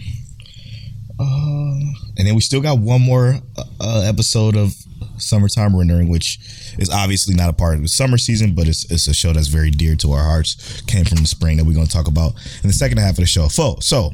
Uh, 1.19 1.79
and 2.17 2.27
then 2.27 2.33
we 2.35 2.41
still 2.41 2.61
got 2.61 2.79
one 2.79 3.01
more 3.01 3.35
uh, 3.81 4.03
episode 4.07 4.55
of 4.55 4.73
Summertime 5.17 5.75
Rendering, 5.75 6.07
which 6.07 6.39
is 6.77 6.89
obviously 6.89 7.35
not 7.35 7.49
a 7.49 7.53
part 7.53 7.75
of 7.75 7.81
the 7.81 7.87
summer 7.89 8.17
season, 8.17 8.55
but 8.55 8.67
it's, 8.67 8.89
it's 8.89 9.07
a 9.07 9.13
show 9.13 9.33
that's 9.33 9.47
very 9.47 9.69
dear 9.69 9.95
to 9.97 10.13
our 10.13 10.23
hearts. 10.23 10.81
Came 10.81 11.05
from 11.05 11.17
the 11.17 11.27
spring 11.27 11.57
that 11.57 11.65
we're 11.65 11.73
going 11.73 11.87
to 11.87 11.91
talk 11.91 12.07
about 12.07 12.33
in 12.63 12.67
the 12.67 12.73
second 12.73 12.99
half 12.99 13.11
of 13.11 13.17
the 13.17 13.25
show. 13.25 13.47
So, 13.49 14.11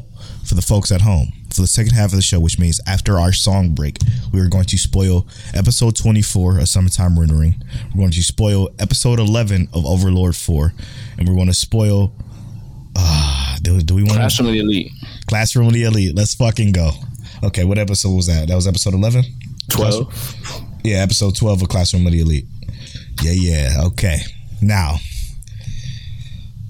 for 0.48 0.56
the 0.56 0.62
folks 0.62 0.92
at 0.92 1.02
home, 1.02 1.32
for 1.54 1.62
the 1.62 1.68
second 1.68 1.94
half 1.94 2.12
of 2.12 2.16
the 2.16 2.22
show, 2.22 2.40
which 2.40 2.60
means 2.60 2.80
after 2.88 3.20
our 3.20 3.32
song 3.32 3.74
break, 3.74 3.98
we 4.34 4.40
are 4.40 4.48
going 4.50 4.66
to 4.66 4.78
spoil 4.78 5.28
episode 5.54 5.96
24 5.96 6.60
of 6.60 6.68
Summertime 6.68 7.20
Rendering. 7.20 7.64
We're 7.94 8.02
going 8.02 8.12
to 8.12 8.24
spoil 8.24 8.70
episode 8.80 9.20
11 9.20 9.70
of 9.74 9.86
Overlord 9.86 10.36
4, 10.36 10.74
and 11.18 11.28
we're 11.28 11.36
going 11.36 11.48
to 11.48 11.54
spoil. 11.54 12.14
Uh, 12.96 13.58
do, 13.62 13.82
do 13.82 13.96
we 13.96 14.04
want 14.04 14.16
Classroom 14.16 14.48
of 14.50 14.54
the 14.54 14.60
Elite? 14.60 14.92
Classroom 15.27 15.67
of 15.67 15.74
the 15.74 15.84
Elite. 15.84 16.15
Let's 16.15 16.36
fucking 16.36 16.72
go. 16.72 16.91
Okay, 17.44 17.63
what 17.63 17.77
episode 17.77 18.15
was 18.15 18.27
that? 18.27 18.48
That 18.48 18.55
was 18.55 18.67
episode 18.67 18.94
11? 18.94 19.24
12. 19.70 20.62
Yeah, 20.84 20.98
episode 20.98 21.36
12 21.36 21.63
of 21.63 21.70
Classroom 21.70 22.05
of 22.05 22.13
the 22.13 22.22
Elite. 22.22 22.46
Yeah, 23.24 23.32
yeah. 23.32 23.82
Okay. 23.86 24.20
Now, 24.62 24.98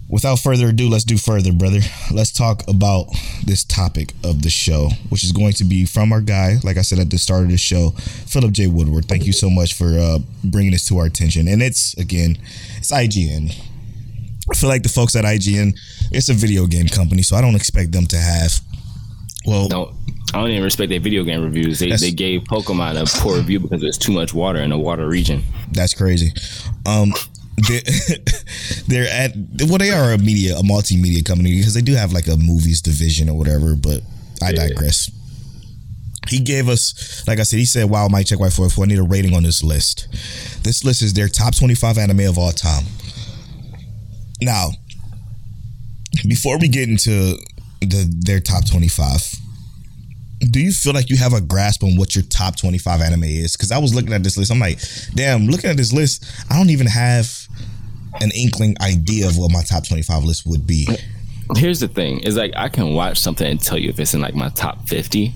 without 0.09 0.39
further 0.39 0.69
ado, 0.69 0.89
let's 0.89 1.03
do 1.03 1.17
further, 1.17 1.51
brother. 1.51 1.81
Let's 2.11 2.31
talk 2.31 2.63
about 2.67 3.07
this 3.43 3.63
topic 3.63 4.13
of 4.23 4.41
the 4.41 4.49
show, 4.49 4.89
which 5.09 5.23
is 5.23 5.31
going 5.31 5.53
to 5.53 5.63
be 5.63 5.85
from 5.85 6.13
our 6.13 6.21
guy, 6.21 6.55
like 6.63 6.77
I 6.77 6.81
said 6.81 6.99
at 6.99 7.09
the 7.09 7.17
start 7.17 7.43
of 7.43 7.49
the 7.49 7.57
show, 7.57 7.89
Philip 7.89 8.51
J. 8.53 8.67
Woodward. 8.67 9.05
Thank 9.05 9.25
you 9.25 9.33
so 9.33 9.49
much 9.49 9.73
for 9.73 9.97
uh, 9.99 10.19
bringing 10.43 10.71
this 10.71 10.87
to 10.87 10.97
our 10.97 11.05
attention. 11.05 11.47
And 11.47 11.61
it's, 11.61 11.93
again, 11.95 12.37
it's 12.77 12.91
IGN. 12.91 13.53
I 14.51 14.55
feel 14.55 14.69
like 14.69 14.83
the 14.83 14.89
folks 14.89 15.15
at 15.15 15.25
IGN, 15.25 15.77
it's 16.11 16.29
a 16.29 16.33
video 16.33 16.67
game 16.67 16.87
company, 16.87 17.23
so 17.23 17.35
I 17.35 17.41
don't 17.41 17.55
expect 17.55 17.91
them 17.91 18.05
to 18.07 18.17
have, 18.17 18.59
well, 19.45 19.67
don't 19.67 19.95
I 20.33 20.39
don't 20.39 20.49
even 20.49 20.63
respect 20.63 20.89
their 20.89 20.99
video 20.99 21.23
game 21.23 21.43
reviews. 21.43 21.79
They, 21.79 21.91
they 21.91 22.11
gave 22.11 22.41
Pokemon 22.43 23.01
a 23.01 23.21
poor 23.21 23.37
review 23.37 23.61
because 23.61 23.79
there's 23.79 23.97
too 23.97 24.11
much 24.11 24.33
water 24.33 24.59
in 24.59 24.71
the 24.71 24.77
water 24.77 25.07
region. 25.07 25.43
That's 25.71 25.93
crazy. 25.93 26.33
Um, 26.85 27.13
they're, 27.69 27.81
they're 28.87 29.07
at 29.09 29.31
well, 29.67 29.77
they 29.77 29.91
are 29.91 30.11
a 30.11 30.17
media, 30.17 30.57
a 30.57 30.61
multimedia 30.61 31.25
company 31.25 31.55
because 31.55 31.73
they 31.73 31.81
do 31.81 31.93
have 31.93 32.11
like 32.11 32.27
a 32.27 32.35
movies 32.35 32.81
division 32.81 33.29
or 33.29 33.37
whatever. 33.37 33.75
But 33.75 34.01
I 34.41 34.49
yeah. 34.49 34.67
digress. 34.67 35.09
He 36.27 36.39
gave 36.39 36.67
us, 36.67 37.23
like 37.27 37.39
I 37.39 37.43
said, 37.43 37.59
he 37.59 37.65
said, 37.65 37.89
"Wow, 37.89 38.07
Mike 38.09 38.25
Check 38.25 38.39
White 38.39 38.51
Four. 38.51 38.67
I 38.77 38.85
need 38.85 38.97
a 38.97 39.03
rating 39.03 39.35
on 39.35 39.43
this 39.43 39.63
list. 39.63 40.07
This 40.63 40.83
list 40.83 41.01
is 41.01 41.13
their 41.13 41.29
top 41.29 41.55
twenty-five 41.55 41.97
anime 41.97 42.21
of 42.21 42.37
all 42.37 42.51
time." 42.51 42.83
Now, 44.41 44.69
before 46.27 46.57
we 46.59 46.67
get 46.67 46.89
into 46.89 47.37
the 47.81 48.13
their 48.25 48.39
top 48.39 48.65
twenty-five, 48.67 49.21
do 50.51 50.59
you 50.59 50.71
feel 50.71 50.93
like 50.93 51.09
you 51.09 51.17
have 51.17 51.33
a 51.33 51.41
grasp 51.41 51.83
on 51.83 51.95
what 51.95 52.15
your 52.15 52.23
top 52.25 52.57
25 52.57 53.01
anime 53.01 53.23
is? 53.23 53.55
Because 53.55 53.71
I 53.71 53.77
was 53.77 53.95
looking 53.95 54.13
at 54.13 54.23
this 54.23 54.37
list. 54.37 54.51
I'm 54.51 54.59
like, 54.59 54.79
damn, 55.13 55.47
looking 55.47 55.69
at 55.69 55.77
this 55.77 55.93
list, 55.93 56.25
I 56.49 56.57
don't 56.57 56.69
even 56.69 56.87
have 56.87 57.47
an 58.21 58.31
inkling 58.31 58.75
idea 58.81 59.27
of 59.27 59.37
what 59.37 59.51
my 59.51 59.63
top 59.63 59.87
25 59.87 60.23
list 60.23 60.45
would 60.45 60.67
be. 60.67 60.87
Here's 61.55 61.79
the 61.79 61.87
thing 61.87 62.19
is 62.19 62.37
like, 62.37 62.53
I 62.55 62.69
can 62.69 62.93
watch 62.93 63.17
something 63.17 63.47
and 63.47 63.61
tell 63.61 63.77
you 63.77 63.89
if 63.89 63.99
it's 63.99 64.13
in 64.13 64.21
like 64.21 64.35
my 64.35 64.49
top 64.49 64.87
50 64.87 65.33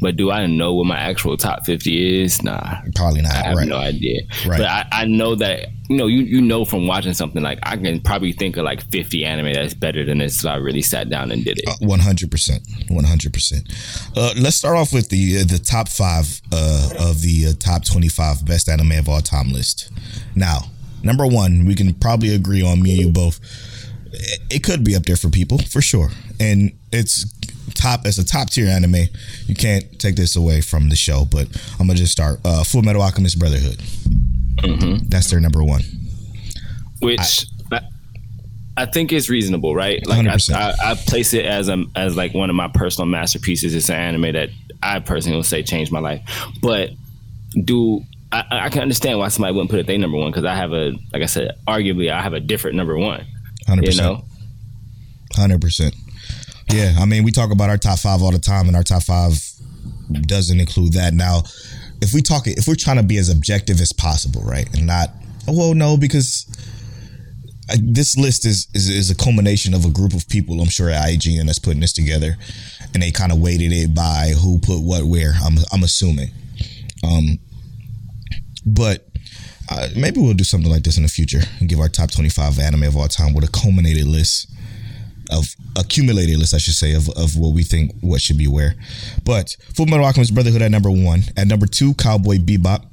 but 0.00 0.16
do 0.16 0.30
I 0.30 0.46
know 0.46 0.74
what 0.74 0.86
my 0.86 0.98
actual 0.98 1.36
top 1.36 1.66
fifty 1.66 2.22
is? 2.22 2.42
Nah, 2.42 2.80
probably 2.94 3.22
not. 3.22 3.32
I 3.32 3.42
have 3.42 3.56
right. 3.56 3.68
no 3.68 3.76
idea. 3.76 4.22
Right. 4.46 4.58
But 4.58 4.66
I, 4.66 4.86
I 4.92 5.04
know 5.04 5.34
that 5.34 5.68
you 5.88 5.96
know 5.96 6.06
you 6.06 6.20
you 6.20 6.40
know 6.40 6.64
from 6.64 6.86
watching 6.86 7.12
something 7.12 7.42
like 7.42 7.58
I 7.62 7.76
can 7.76 8.00
probably 8.00 8.32
think 8.32 8.56
of 8.56 8.64
like 8.64 8.82
fifty 8.90 9.24
anime 9.24 9.52
that's 9.52 9.74
better 9.74 10.04
than 10.04 10.18
this. 10.18 10.40
So 10.40 10.50
I 10.50 10.56
really 10.56 10.82
sat 10.82 11.10
down 11.10 11.30
and 11.30 11.44
did 11.44 11.58
it. 11.58 11.68
Uh, 11.68 11.74
one 11.80 12.00
hundred 12.00 12.30
percent, 12.30 12.66
one 12.88 13.04
hundred 13.04 13.32
percent. 13.32 13.68
Uh, 14.16 14.32
let's 14.38 14.56
start 14.56 14.76
off 14.76 14.92
with 14.92 15.08
the 15.10 15.38
uh, 15.40 15.44
the 15.44 15.58
top 15.58 15.88
five 15.88 16.40
uh, 16.52 16.90
of 16.98 17.22
the 17.22 17.48
uh, 17.48 17.52
top 17.58 17.84
twenty 17.84 18.08
five 18.08 18.44
best 18.46 18.68
anime 18.68 18.92
of 18.92 19.08
all 19.08 19.20
time 19.20 19.52
list. 19.52 19.90
Now, 20.34 20.62
number 21.02 21.26
one, 21.26 21.66
we 21.66 21.74
can 21.74 21.92
probably 21.94 22.34
agree 22.34 22.62
on 22.62 22.82
me 22.82 22.92
and 22.92 23.00
you 23.00 23.10
both. 23.10 23.40
It 24.50 24.64
could 24.64 24.82
be 24.82 24.96
up 24.96 25.04
there 25.04 25.16
for 25.16 25.30
people 25.30 25.58
for 25.58 25.80
sure, 25.80 26.10
and 26.40 26.72
it's 26.90 27.24
top 27.74 28.06
as 28.06 28.18
a 28.18 28.24
top 28.24 28.50
tier 28.50 28.66
anime. 28.66 29.06
You 29.46 29.54
can't 29.54 29.98
take 29.98 30.16
this 30.16 30.36
away 30.36 30.60
from 30.60 30.88
the 30.88 30.96
show, 30.96 31.24
but 31.24 31.48
I'm 31.78 31.86
gonna 31.86 31.94
just 31.94 32.12
start. 32.12 32.40
Uh, 32.44 32.64
Full 32.64 32.82
Metal 32.82 33.02
Alchemist 33.02 33.38
Brotherhood. 33.38 33.78
Mm-hmm. 34.56 35.08
That's 35.08 35.30
their 35.30 35.40
number 35.40 35.62
one. 35.62 35.82
Which 37.00 37.46
I, 37.72 37.80
I 38.76 38.86
think 38.86 39.12
is 39.12 39.30
reasonable, 39.30 39.74
right? 39.74 40.04
Like 40.06 40.26
I, 40.26 40.36
I, 40.54 40.74
I, 40.90 40.94
place 40.94 41.34
it 41.34 41.44
as 41.44 41.68
a 41.68 41.84
as 41.96 42.16
like 42.16 42.34
one 42.34 42.50
of 42.50 42.56
my 42.56 42.68
personal 42.68 43.06
masterpieces. 43.06 43.74
It's 43.74 43.88
an 43.88 43.96
anime 43.96 44.32
that 44.32 44.50
I 44.82 45.00
personally 45.00 45.36
will 45.36 45.42
say 45.42 45.62
changed 45.62 45.92
my 45.92 46.00
life. 46.00 46.22
But 46.62 46.90
do 47.64 48.02
I, 48.32 48.44
I 48.50 48.68
can 48.68 48.82
understand 48.82 49.18
why 49.18 49.28
somebody 49.28 49.54
wouldn't 49.54 49.70
put 49.70 49.80
it 49.80 49.86
their 49.86 49.98
number 49.98 50.16
one 50.16 50.30
because 50.30 50.44
I 50.44 50.54
have 50.54 50.72
a 50.72 50.92
like 51.12 51.22
I 51.22 51.26
said, 51.26 51.56
arguably 51.66 52.10
I 52.10 52.22
have 52.22 52.32
a 52.32 52.40
different 52.40 52.76
number 52.76 52.96
one. 52.96 53.26
Hundred 53.66 53.86
percent. 53.86 54.24
Hundred 55.34 55.60
percent. 55.60 55.94
Yeah, 56.72 56.94
I 57.00 57.04
mean, 57.04 57.24
we 57.24 57.32
talk 57.32 57.50
about 57.50 57.68
our 57.68 57.76
top 57.76 57.98
five 57.98 58.22
all 58.22 58.30
the 58.30 58.38
time, 58.38 58.68
and 58.68 58.76
our 58.76 58.84
top 58.84 59.02
five 59.02 59.32
doesn't 60.22 60.60
include 60.60 60.92
that. 60.92 61.12
Now, 61.14 61.42
if 62.00 62.14
we 62.14 62.22
talk, 62.22 62.46
if 62.46 62.68
we're 62.68 62.76
trying 62.76 62.98
to 62.98 63.02
be 63.02 63.18
as 63.18 63.28
objective 63.28 63.80
as 63.80 63.92
possible, 63.92 64.42
right, 64.42 64.72
and 64.76 64.86
not, 64.86 65.10
oh, 65.48 65.58
well, 65.58 65.74
no, 65.74 65.96
because 65.96 66.46
uh, 67.68 67.76
this 67.82 68.16
list 68.16 68.46
is, 68.46 68.68
is 68.72 68.88
is 68.88 69.10
a 69.10 69.16
culmination 69.16 69.74
of 69.74 69.84
a 69.84 69.90
group 69.90 70.14
of 70.14 70.28
people. 70.28 70.60
I'm 70.60 70.68
sure 70.68 70.88
at 70.88 71.08
IGN 71.08 71.46
that's 71.46 71.58
putting 71.58 71.80
this 71.80 71.92
together, 71.92 72.36
and 72.94 73.02
they 73.02 73.10
kind 73.10 73.32
of 73.32 73.40
weighted 73.40 73.72
it 73.72 73.92
by 73.92 74.34
who 74.40 74.60
put 74.60 74.78
what 74.78 75.02
where. 75.04 75.32
I'm 75.44 75.56
I'm 75.72 75.82
assuming, 75.82 76.30
um, 77.02 77.40
but 78.64 79.08
uh, 79.70 79.88
maybe 79.96 80.20
we'll 80.20 80.34
do 80.34 80.44
something 80.44 80.70
like 80.70 80.84
this 80.84 80.96
in 80.96 81.02
the 81.02 81.08
future 81.08 81.40
and 81.58 81.68
give 81.68 81.80
our 81.80 81.88
top 81.88 82.12
25 82.12 82.60
anime 82.60 82.84
of 82.84 82.96
all 82.96 83.08
time 83.08 83.34
with 83.34 83.44
a 83.44 83.50
culminated 83.50 84.06
list 84.06 84.46
of 85.30 85.54
accumulated 85.76 86.38
list, 86.38 86.54
I 86.54 86.58
should 86.58 86.74
say, 86.74 86.94
of, 86.94 87.08
of 87.10 87.36
what 87.36 87.54
we 87.54 87.62
think 87.62 87.92
what 88.00 88.20
should 88.20 88.38
be 88.38 88.46
where. 88.46 88.74
But 89.24 89.56
Full 89.74 89.86
Metal 89.86 90.04
Alchemist 90.04 90.34
Brotherhood 90.34 90.62
at 90.62 90.70
number 90.70 90.90
one. 90.90 91.22
At 91.36 91.46
number 91.46 91.66
two, 91.66 91.94
Cowboy 91.94 92.36
Bebop. 92.36 92.84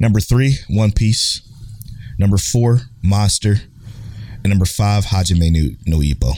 Number 0.00 0.20
three, 0.20 0.56
One 0.68 0.92
Piece. 0.92 1.42
Number 2.18 2.36
four, 2.36 2.80
Monster. 3.02 3.56
And 4.44 4.50
number 4.50 4.64
five, 4.64 5.04
Hajime 5.04 5.52
no, 5.52 5.70
no 5.86 6.02
Ippo. 6.02 6.34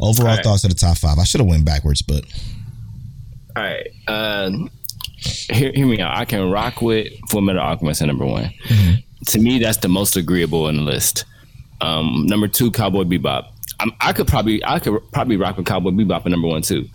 Overall 0.00 0.34
right. 0.34 0.44
thoughts 0.44 0.64
of 0.64 0.70
the 0.70 0.76
top 0.76 0.98
five. 0.98 1.18
I 1.18 1.24
should 1.24 1.40
have 1.40 1.48
went 1.48 1.64
backwards, 1.64 2.02
but. 2.02 2.24
All 3.56 3.62
right. 3.62 3.86
Um, 4.08 4.70
hear, 5.16 5.72
hear, 5.72 5.86
me 5.86 6.00
out. 6.00 6.16
I 6.16 6.24
can 6.24 6.50
rock 6.50 6.82
with 6.82 7.12
Full 7.30 7.40
Metal 7.40 7.62
Alchemist 7.62 8.02
at 8.02 8.08
number 8.08 8.26
one. 8.26 8.52
Mm-hmm. 8.66 8.94
To 9.26 9.38
me, 9.38 9.58
that's 9.58 9.78
the 9.78 9.88
most 9.88 10.16
agreeable 10.16 10.68
in 10.68 10.76
the 10.76 10.82
list. 10.82 11.24
Um, 11.80 12.26
number 12.26 12.48
two, 12.48 12.70
Cowboy 12.70 13.04
Bebop. 13.04 13.53
I'm, 13.80 13.92
i 14.00 14.12
could 14.12 14.26
probably 14.26 14.64
I 14.64 14.78
could 14.78 15.00
probably 15.12 15.36
rock 15.36 15.56
with 15.56 15.66
Cowboy 15.66 15.90
Bebop 15.90 16.24
at 16.24 16.26
number 16.26 16.48
one 16.48 16.62
too, 16.62 16.88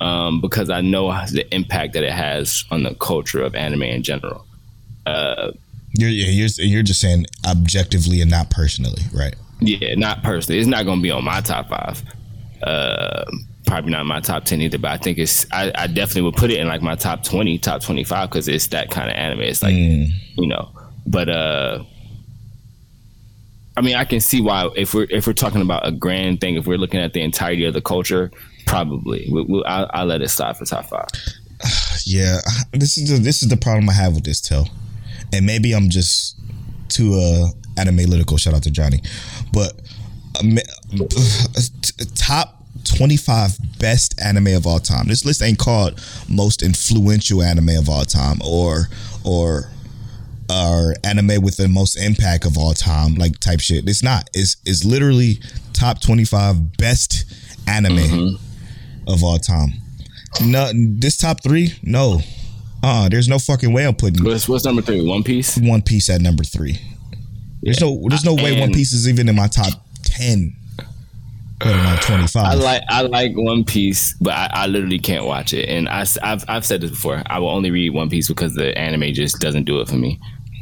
um, 0.00 0.40
because 0.40 0.70
I 0.70 0.80
know 0.80 1.08
the 1.26 1.46
impact 1.54 1.94
that 1.94 2.04
it 2.04 2.12
has 2.12 2.64
on 2.70 2.82
the 2.82 2.94
culture 2.94 3.42
of 3.42 3.54
anime 3.54 3.82
in 3.82 4.02
general. 4.02 4.46
Uh, 5.06 5.52
you're, 5.92 6.10
you're 6.10 6.48
you're 6.58 6.82
just 6.82 7.00
saying 7.00 7.26
objectively 7.48 8.20
and 8.20 8.30
not 8.30 8.50
personally, 8.50 9.02
right? 9.12 9.34
Yeah, 9.60 9.94
not 9.96 10.22
personally. 10.22 10.58
It's 10.60 10.68
not 10.68 10.84
going 10.84 10.98
to 10.98 11.02
be 11.02 11.10
on 11.10 11.24
my 11.24 11.40
top 11.40 11.68
five. 11.68 12.02
Uh, 12.62 13.24
probably 13.66 13.90
not 13.90 14.06
my 14.06 14.20
top 14.20 14.44
ten 14.44 14.60
either, 14.60 14.78
but 14.78 14.90
I 14.90 14.96
think 14.96 15.18
it's 15.18 15.46
I, 15.52 15.72
I, 15.74 15.86
definitely 15.86 16.22
would 16.22 16.36
put 16.36 16.50
it 16.50 16.58
in 16.58 16.68
like 16.68 16.82
my 16.82 16.94
top 16.94 17.22
twenty, 17.22 17.58
top 17.58 17.82
twenty 17.82 18.04
five 18.04 18.30
because 18.30 18.48
it's 18.48 18.68
that 18.68 18.90
kind 18.90 19.10
of 19.10 19.16
anime. 19.16 19.40
It's 19.40 19.62
like 19.62 19.74
mm. 19.74 20.08
you 20.36 20.46
know, 20.46 20.70
but 21.06 21.28
uh 21.28 21.84
I 23.80 23.82
mean, 23.82 23.96
I 23.96 24.04
can 24.04 24.20
see 24.20 24.42
why 24.42 24.68
if 24.76 24.92
we're 24.92 25.06
if 25.08 25.26
we're 25.26 25.32
talking 25.32 25.62
about 25.62 25.88
a 25.88 25.90
grand 25.90 26.42
thing, 26.42 26.56
if 26.56 26.66
we're 26.66 26.76
looking 26.76 27.00
at 27.00 27.14
the 27.14 27.22
entirety 27.22 27.64
of 27.64 27.72
the 27.72 27.80
culture, 27.80 28.30
probably 28.66 29.26
we, 29.32 29.42
we, 29.44 29.64
I'll, 29.64 29.90
I'll, 29.94 30.04
let 30.04 30.20
it 30.20 30.28
slide 30.28 30.58
for 30.58 30.66
top 30.66 30.84
five. 30.84 31.08
Yeah, 32.04 32.38
this 32.72 32.98
is 32.98 33.10
the, 33.10 33.18
this 33.18 33.42
is 33.42 33.48
the 33.48 33.56
problem 33.56 33.88
I 33.88 33.92
have 33.92 34.14
with 34.14 34.24
this 34.24 34.40
tell, 34.40 34.68
and 35.32 35.46
maybe 35.46 35.72
I'm 35.72 35.88
just 35.88 36.38
too 36.88 37.14
uh 37.14 37.48
analytical. 37.80 38.36
Shout 38.36 38.52
out 38.52 38.64
to 38.64 38.70
Johnny, 38.70 39.00
but 39.52 39.80
uh, 40.36 40.42
top 42.14 42.64
25 42.84 43.78
best 43.78 44.20
anime 44.20 44.48
of 44.48 44.66
all 44.66 44.78
time. 44.78 45.06
This 45.08 45.24
list 45.24 45.42
ain't 45.42 45.58
called 45.58 46.02
most 46.28 46.62
influential 46.62 47.42
anime 47.42 47.70
of 47.70 47.88
all 47.88 48.04
time 48.04 48.40
or 48.44 48.88
or 49.24 49.70
or 50.50 50.94
anime 51.04 51.42
with 51.42 51.56
the 51.56 51.68
most 51.68 51.96
impact 51.96 52.44
of 52.44 52.58
all 52.58 52.74
time, 52.74 53.14
like 53.14 53.38
type 53.38 53.60
shit. 53.60 53.88
It's 53.88 54.02
not. 54.02 54.28
It's 54.34 54.56
it's 54.66 54.84
literally 54.84 55.40
top 55.72 56.00
twenty 56.00 56.24
five 56.24 56.76
best 56.76 57.24
anime 57.68 57.96
mm-hmm. 57.96 59.10
of 59.10 59.22
all 59.22 59.38
time. 59.38 59.70
No, 60.42 60.70
this 60.74 61.16
top 61.16 61.42
three, 61.42 61.74
no, 61.82 62.20
Uh, 62.82 63.08
there's 63.08 63.28
no 63.28 63.38
fucking 63.38 63.72
way 63.72 63.86
I'm 63.86 63.94
putting 63.94 64.24
What's 64.24 64.48
what's 64.48 64.64
number 64.64 64.82
three? 64.82 65.06
One 65.06 65.22
Piece. 65.22 65.58
One 65.58 65.82
Piece 65.82 66.08
at 66.08 66.20
number 66.20 66.44
three. 66.44 66.80
There's 67.62 67.80
no 67.80 68.02
there's 68.08 68.24
no 68.24 68.34
way 68.34 68.58
One 68.58 68.72
Piece 68.72 68.92
is 68.92 69.08
even 69.08 69.28
in 69.28 69.36
my 69.36 69.48
top 69.48 69.84
ten. 70.02 70.56
Let 71.62 71.74
alone 71.74 71.98
twenty 71.98 72.26
I 72.36 72.54
like 72.54 72.82
I 72.88 73.02
like 73.02 73.32
One 73.34 73.64
Piece, 73.64 74.14
but 74.14 74.32
I, 74.32 74.48
I 74.50 74.66
literally 74.66 74.98
can't 74.98 75.26
watch 75.26 75.52
it. 75.52 75.68
And 75.68 75.90
I, 75.90 76.06
have 76.22 76.42
I've 76.48 76.64
said 76.64 76.80
this 76.80 76.90
before. 76.90 77.22
I 77.26 77.38
will 77.38 77.50
only 77.50 77.70
read 77.70 77.90
One 77.90 78.08
Piece 78.08 78.28
because 78.28 78.54
the 78.54 78.76
anime 78.78 79.12
just 79.12 79.40
doesn't 79.40 79.64
do 79.64 79.80
it 79.80 79.88
for 79.88 79.96
me. 79.96 80.18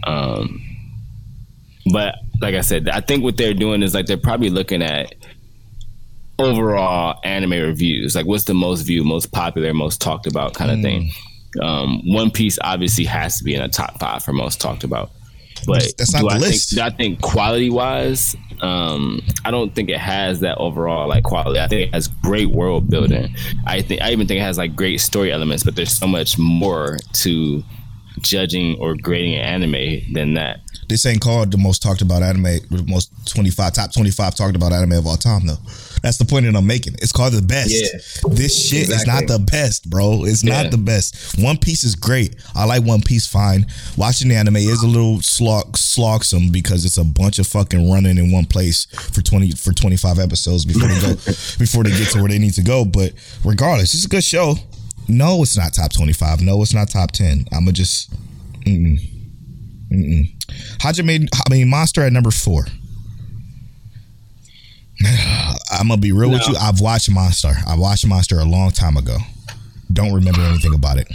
Um, 0.09 0.65
but 1.93 2.17
like 2.41 2.55
I 2.55 2.61
said, 2.61 2.89
I 2.89 3.01
think 3.01 3.23
what 3.23 3.37
they're 3.37 3.55
doing 3.55 3.83
is 3.83 3.95
like 3.95 4.07
they're 4.07 4.17
probably 4.17 4.51
looking 4.51 4.83
at 4.83 5.15
overall 6.39 7.21
anime 7.25 7.51
reviews, 7.51 8.15
like 8.15 8.27
what's 8.27 8.45
the 8.45 8.55
most 8.55 8.83
viewed, 8.83 9.07
most 9.07 9.33
popular, 9.33 9.75
most 9.75 10.01
talked 10.01 10.27
about 10.27 10.55
kind 10.55 10.71
of 10.71 10.81
thing. 10.81 11.11
Um, 11.61 12.03
One 12.05 12.31
Piece 12.31 12.59
obviously 12.63 13.05
has 13.05 13.39
to 13.39 13.45
be 13.45 13.55
in 13.55 13.63
the 13.63 13.69
top 13.69 13.99
five 13.99 14.23
for 14.23 14.33
most 14.33 14.61
talked 14.61 14.85
about. 14.85 15.11
But 15.67 15.83
That's 15.99 16.13
not 16.13 16.23
the 16.23 16.35
I 16.35 16.39
list. 16.39 16.75
Think, 16.75 16.83
I 16.83 16.91
think 16.97 17.21
quality 17.21 17.71
wise, 17.71 18.37
um, 18.61 19.21
I 19.45 19.51
don't 19.51 19.75
think 19.75 19.89
it 19.89 19.99
has 19.99 20.41
that 20.41 20.57
overall 20.59 21.09
like 21.09 21.25
quality. 21.25 21.59
I 21.59 21.67
think 21.67 21.89
it 21.89 21.95
has 21.95 22.09
great 22.23 22.51
world 22.51 22.89
building. 22.89 23.35
I 23.67 23.83
think 23.83 24.01
I 24.01 24.13
even 24.13 24.29
think 24.29 24.39
it 24.39 24.45
has 24.45 24.59
like 24.59 24.77
great 24.77 25.01
story 25.01 25.33
elements, 25.33 25.65
but 25.65 25.75
there's 25.75 25.93
so 25.93 26.07
much 26.07 26.39
more 26.39 26.99
to 27.15 27.65
judging 28.23 28.77
or 28.81 28.95
grading 28.97 29.35
an 29.35 29.41
anime 29.43 30.13
than 30.13 30.35
that. 30.35 30.61
This 30.89 31.05
ain't 31.05 31.21
called 31.21 31.51
the 31.51 31.59
most 31.59 31.83
talked 31.83 32.01
about 32.01 32.23
anime, 32.23 32.45
the 32.71 32.85
most 32.89 33.11
twenty 33.27 33.51
five 33.51 33.75
top 33.75 33.93
twenty 33.93 34.11
five 34.11 34.35
talked 34.35 34.57
about 34.57 34.73
anime 34.73 34.93
of 34.93 35.07
all 35.07 35.17
time 35.17 35.47
though. 35.47 35.59
That's 36.03 36.17
the 36.17 36.25
point 36.25 36.47
that 36.47 36.57
I'm 36.57 36.67
making. 36.67 36.95
It's 36.95 37.13
called 37.13 37.33
the 37.35 37.43
best. 37.43 37.71
Yeah. 37.71 38.33
This 38.35 38.69
shit 38.69 38.89
is 38.89 39.05
not 39.07 39.27
the 39.27 39.39
best, 39.39 39.91
bro. 39.91 40.25
It's 40.25 40.45
Yeah. 40.45 40.63
not 40.63 40.71
the 40.71 40.79
best. 40.79 41.37
One 41.39 41.59
Piece 41.59 41.83
is 41.85 41.95
great. 41.97 42.37
I 42.55 42.65
like 42.65 42.85
One 42.85 43.03
Piece 43.03 43.27
fine. 43.27 43.67
Watching 43.97 44.29
the 44.29 44.37
anime 44.37 44.57
is 44.57 44.83
a 44.83 44.87
little 44.87 45.21
slog 45.21 45.77
slogsome 45.77 46.53
because 46.53 46.85
it's 46.85 46.97
a 46.99 47.05
bunch 47.05 47.39
of 47.39 47.47
fucking 47.49 47.91
running 47.91 48.17
in 48.17 48.31
one 48.33 48.47
place 48.47 48.87
for 49.13 49.21
twenty 49.23 49.51
for 49.51 49.73
twenty 49.73 49.97
five 49.97 50.19
episodes 50.19 50.65
before 50.65 50.89
they 50.89 51.01
go 51.01 51.15
before 51.59 51.85
they 51.85 51.91
get 51.91 52.09
to 52.13 52.21
where 52.21 52.29
they 52.29 52.39
need 52.39 52.55
to 52.55 52.63
go. 52.63 52.85
But 52.87 53.13
regardless, 53.45 53.93
it's 53.95 54.05
a 54.07 54.09
good 54.09 54.25
show. 54.25 54.55
No, 55.09 55.43
it's 55.43 55.57
not 55.57 55.73
top 55.73 55.93
twenty 55.93 56.13
five. 56.13 56.41
No, 56.41 56.63
it's 56.63 56.75
not 56.75 56.91
top 56.91 57.13
ten. 57.13 57.47
I'ma 57.53 57.73
just 57.73 58.13
Hajime, 60.81 61.29
I 61.35 61.51
mean, 61.51 61.69
Monster 61.69 62.03
at 62.03 62.13
number 62.13 62.31
four. 62.31 62.67
I'm 65.71 65.89
gonna 65.89 66.01
be 66.01 66.13
real 66.13 66.31
with 66.31 66.47
you. 66.49 66.57
I've 66.57 66.81
watched 66.81 67.11
Monster. 67.11 67.53
I 67.67 67.77
watched 67.77 68.07
Monster 68.07 68.39
a 68.39 68.45
long 68.45 68.71
time 68.71 68.97
ago. 68.97 69.17
Don't 69.93 70.13
remember 70.13 70.41
anything 70.43 70.75
about 70.75 70.99
it. 70.99 71.09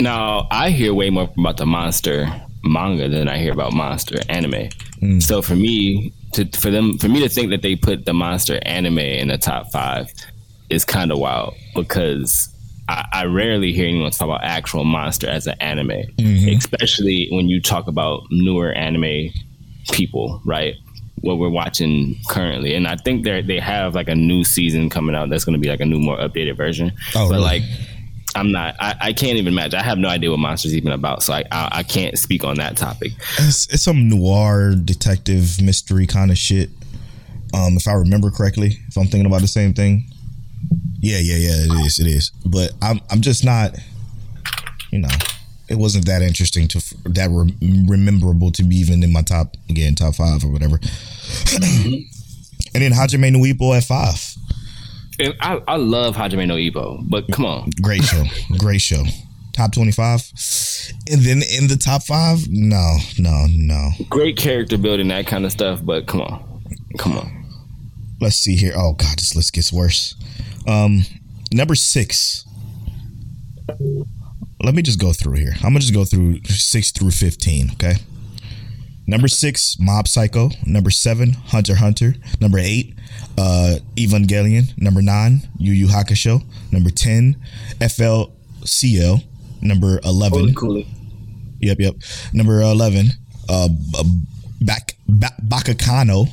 Now 0.00 0.46
I 0.50 0.70
hear 0.70 0.94
way 0.94 1.10
more 1.10 1.30
about 1.36 1.56
the 1.56 1.66
monster 1.66 2.26
manga 2.62 3.08
than 3.08 3.28
I 3.28 3.38
hear 3.38 3.52
about 3.52 3.72
monster 3.72 4.18
anime. 4.28 4.68
Mm. 5.00 5.22
So 5.22 5.42
for 5.42 5.54
me 5.54 6.12
to 6.32 6.46
for 6.58 6.70
them 6.70 6.98
for 6.98 7.08
me 7.08 7.20
to 7.20 7.28
think 7.28 7.50
that 7.50 7.62
they 7.62 7.76
put 7.76 8.04
the 8.04 8.12
monster 8.12 8.58
anime 8.62 8.98
in 8.98 9.28
the 9.28 9.38
top 9.38 9.72
five 9.72 10.12
is 10.70 10.84
kind 10.84 11.12
of 11.12 11.18
wild 11.18 11.54
because 11.74 12.52
I, 12.88 13.06
I 13.12 13.24
rarely 13.24 13.72
hear 13.72 13.88
anyone 13.88 14.10
talk 14.10 14.26
about 14.26 14.44
actual 14.44 14.84
monster 14.84 15.28
as 15.28 15.46
an 15.46 15.56
anime, 15.60 16.02
especially 16.48 17.28
when 17.30 17.48
you 17.48 17.60
talk 17.60 17.88
about 17.88 18.22
newer 18.30 18.72
anime 18.72 19.30
people, 19.92 20.40
right? 20.44 20.74
What 21.22 21.38
we're 21.38 21.50
watching 21.50 22.16
currently, 22.28 22.74
and 22.74 22.86
I 22.86 22.96
think 22.96 23.24
they 23.24 23.40
they 23.40 23.58
have 23.58 23.94
like 23.94 24.08
a 24.08 24.14
new 24.14 24.44
season 24.44 24.90
coming 24.90 25.16
out 25.16 25.30
that's 25.30 25.44
going 25.44 25.54
to 25.54 25.60
be 25.60 25.68
like 25.68 25.80
a 25.80 25.86
new, 25.86 25.98
more 25.98 26.18
updated 26.18 26.56
version. 26.56 26.92
Oh, 27.14 27.28
but 27.28 27.36
really? 27.36 27.42
like 27.42 27.62
I'm 28.36 28.52
not. 28.52 28.76
I, 28.78 28.94
I 29.00 29.12
can't 29.14 29.38
even 29.38 29.52
imagine. 29.52 29.80
I 29.80 29.82
have 29.82 29.98
no 29.98 30.08
idea 30.08 30.30
what 30.30 30.38
monsters 30.38 30.76
even 30.76 30.92
about, 30.92 31.22
so 31.22 31.32
I, 31.32 31.44
I 31.50 31.68
I 31.72 31.82
can't 31.82 32.18
speak 32.18 32.44
on 32.44 32.56
that 32.56 32.76
topic. 32.76 33.12
It's, 33.38 33.66
it's 33.72 33.82
some 33.82 34.08
noir 34.08 34.74
detective 34.74 35.60
mystery 35.60 36.06
kind 36.06 36.30
of 36.30 36.36
shit. 36.38 36.68
Um, 37.54 37.76
if 37.76 37.88
I 37.88 37.94
remember 37.94 38.30
correctly, 38.30 38.78
if 38.88 38.96
I'm 38.96 39.06
thinking 39.06 39.26
about 39.26 39.40
the 39.40 39.48
same 39.48 39.72
thing. 39.72 40.04
Yeah, 41.06 41.18
yeah, 41.18 41.36
yeah. 41.36 41.64
It 41.66 41.86
is. 41.86 41.98
It 42.00 42.08
is. 42.08 42.32
But 42.44 42.72
I'm 42.82 43.00
I'm 43.10 43.20
just 43.20 43.44
not. 43.44 43.76
You 44.90 44.98
know, 44.98 45.08
it 45.68 45.76
wasn't 45.76 46.06
that 46.06 46.20
interesting 46.20 46.66
to 46.68 46.78
that 47.04 47.30
re- 47.30 47.54
rememberable 47.86 48.50
to 48.52 48.64
be 48.64 48.74
even 48.76 49.04
in 49.04 49.12
my 49.12 49.22
top 49.22 49.56
again 49.70 49.94
top 49.94 50.16
five 50.16 50.42
or 50.42 50.50
whatever. 50.50 50.80
and 51.62 52.82
then 52.82 52.90
Hajime 52.90 53.32
no 53.32 53.38
Ippo 53.40 53.76
at 53.76 53.84
five. 53.84 54.20
And 55.20 55.34
I, 55.40 55.62
I 55.68 55.76
love 55.76 56.16
Hajime 56.16 56.48
no 56.48 56.56
Ippo, 56.56 57.08
but 57.08 57.30
come 57.30 57.46
on, 57.46 57.70
Great 57.80 58.02
show. 58.02 58.24
Great 58.58 58.80
show. 58.80 59.04
Top 59.52 59.72
25. 59.72 60.32
And 61.10 61.22
then 61.22 61.40
in 61.56 61.68
the 61.68 61.80
top 61.82 62.02
five? 62.02 62.46
No, 62.50 62.98
no, 63.18 63.46
no. 63.48 63.90
great 64.10 64.36
character 64.36 64.76
building, 64.76 65.08
that 65.08 65.26
kind 65.26 65.46
of 65.46 65.52
stuff. 65.52 65.82
But 65.82 66.06
come 66.06 66.20
on, 66.20 66.62
come 66.98 67.16
on. 67.16 67.46
Let's 68.20 68.36
see 68.36 68.56
here. 68.56 68.72
Oh, 68.76 68.92
God, 68.92 69.18
this 69.18 69.34
list 69.34 69.54
gets 69.54 69.72
worse. 69.72 70.14
Um, 70.66 71.02
Number 71.52 71.74
six. 71.74 72.44
Let 74.62 74.74
me 74.74 74.82
just 74.82 74.98
go 75.00 75.12
through 75.12 75.34
here. 75.36 75.52
I'm 75.56 75.72
going 75.72 75.74
to 75.74 75.80
just 75.80 75.94
go 75.94 76.04
through 76.04 76.42
six 76.44 76.90
through 76.90 77.10
15, 77.12 77.72
okay? 77.72 77.94
Number 79.06 79.28
six, 79.28 79.76
Mob 79.78 80.08
Psycho. 80.08 80.50
Number 80.66 80.90
seven, 80.90 81.32
Hunter 81.34 81.76
Hunter. 81.76 82.14
Number 82.40 82.58
eight, 82.58 82.94
uh, 83.38 83.76
Evangelion. 83.96 84.76
Number 84.76 85.00
nine, 85.02 85.48
Yu 85.58 85.72
Yu 85.72 85.86
Hakusho. 85.86 86.42
Number 86.72 86.90
10, 86.90 87.36
FLCL. 87.80 89.22
Number 89.62 90.00
11. 90.04 90.54
cool. 90.54 90.82
Yep, 91.60 91.76
yep. 91.80 91.94
Number 92.34 92.60
eleven, 92.60 93.06
uh, 93.48 93.68
B- 93.68 94.20
back 94.60 94.96
ba- 95.08 95.34
Bakakano. 95.42 96.28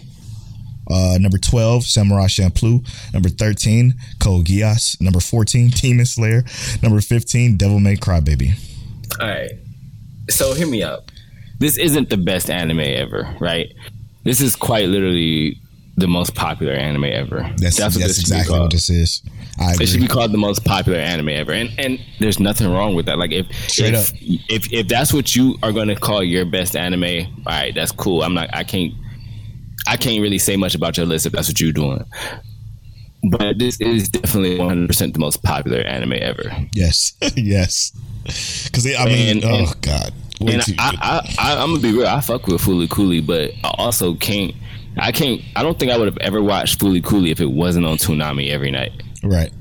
Uh, 0.90 1.18
number 1.20 1.38
twelve, 1.38 1.84
Samurai 1.84 2.26
Champloo. 2.26 2.86
Number 3.14 3.30
thirteen, 3.30 3.96
Code 4.20 4.46
Geass. 4.46 5.00
Number 5.02 5.20
fourteen, 5.20 5.70
Demon 5.74 6.06
Slayer. 6.06 6.44
Number 6.82 7.02
fifteen, 7.02 7.58
Devilman 7.58 7.98
Crybaby. 8.00 8.54
All 9.20 9.28
right. 9.28 9.52
So 10.30 10.54
hear 10.54 10.68
me 10.68 10.84
out. 10.84 11.12
This 11.60 11.78
isn't 11.78 12.10
the 12.10 12.18
best 12.18 12.50
anime 12.50 12.80
ever, 12.80 13.36
right? 13.40 13.74
This 14.24 14.42
is 14.42 14.56
quite 14.56 14.88
literally 14.88 15.58
the 15.96 16.08
most 16.08 16.34
popular 16.34 16.74
anime 16.74 17.06
ever. 17.06 17.50
That's 17.58 17.78
that's, 17.78 17.96
what 17.96 18.06
this 18.06 18.20
should 18.20 18.30
be 18.30 18.38
exactly 18.38 18.60
what 18.60 18.72
this 18.72 18.90
is. 18.90 19.22
I 19.60 19.76
It 19.80 19.88
should 19.88 20.02
be 20.02 20.08
called 20.08 20.32
the 20.32 20.38
most 20.38 20.66
popular 20.66 20.98
anime 20.98 21.30
ever, 21.30 21.52
and 21.52 21.70
and 21.78 22.00
there's 22.20 22.40
nothing 22.40 22.72
wrong 22.72 22.96
with 22.96 23.06
that. 23.06 23.20
Like 23.20 23.32
if 23.32 23.54
Straight 23.70 23.94
if, 23.94 24.10
up. 24.10 24.18
if 24.50 24.74
if 24.74 24.88
that's 24.88 25.14
what 25.14 25.36
you 25.36 25.58
are 25.62 25.72
going 25.72 25.90
to 25.90 25.96
call 25.96 26.24
your 26.24 26.46
best 26.46 26.76
anime, 26.76 27.04
all 27.46 27.54
right, 27.54 27.76
that's 27.76 27.92
cool. 27.92 28.24
I'm 28.24 28.34
not. 28.34 28.50
I 28.54 28.64
can't. 28.64 28.94
I 29.88 29.98
can't 29.98 30.22
really 30.22 30.38
say 30.38 30.56
much 30.58 30.76
about 30.76 30.98
your 30.98 31.06
list 31.06 31.26
if 31.26 31.34
that's 31.34 31.48
what 31.50 31.60
you're 31.60 31.72
doing. 31.74 32.04
But 33.30 33.58
this 33.58 33.80
is 33.80 34.10
definitely 34.10 34.58
100 34.60 34.88
percent 34.88 35.14
the 35.14 35.20
most 35.20 35.44
popular 35.44 35.80
anime 35.80 36.14
ever. 36.14 36.52
Yes, 36.74 37.14
yes. 37.36 37.92
Because 38.66 38.86
I 38.96 39.06
mean, 39.06 39.38
And- 39.38 39.46
oh 39.46 39.56
and- 39.72 39.82
god, 39.82 40.14
Way 40.42 40.54
and 40.56 40.64
I. 40.80 40.98
I, 41.00 41.36
I, 41.40 41.62
I'm 41.62 41.70
gonna 41.70 41.80
be 41.82 41.94
real. 41.94 42.08
I 42.08 42.20
fuck 42.20 42.48
with 42.48 42.62
Fooly 42.62 42.90
Cooley, 42.90 43.22
but 43.22 43.52
I 43.64 43.74
also 43.78 44.16
can't. 44.16 44.54
I 44.98 45.12
can't. 45.12 45.42
I 45.56 45.64
don't 45.64 45.80
think 45.80 45.92
I 45.92 45.98
would 45.98 46.08
have 46.08 46.18
ever 46.18 46.42
watched 46.44 46.80
Fooly 46.80 47.04
Cooley 47.04 47.32
if 47.32 47.40
it 47.40 47.50
wasn't 47.52 47.86
on 47.86 47.98
Toonami 47.98 48.50
every 48.50 48.72
night. 48.72 48.92
right. 49.24 49.52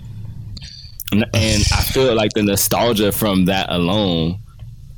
And 1.12 1.24
and 1.34 1.62
I 1.72 1.82
feel 1.82 2.14
like 2.14 2.32
the 2.32 2.42
nostalgia 2.42 3.12
from 3.12 3.44
that 3.44 3.66
alone 3.70 4.38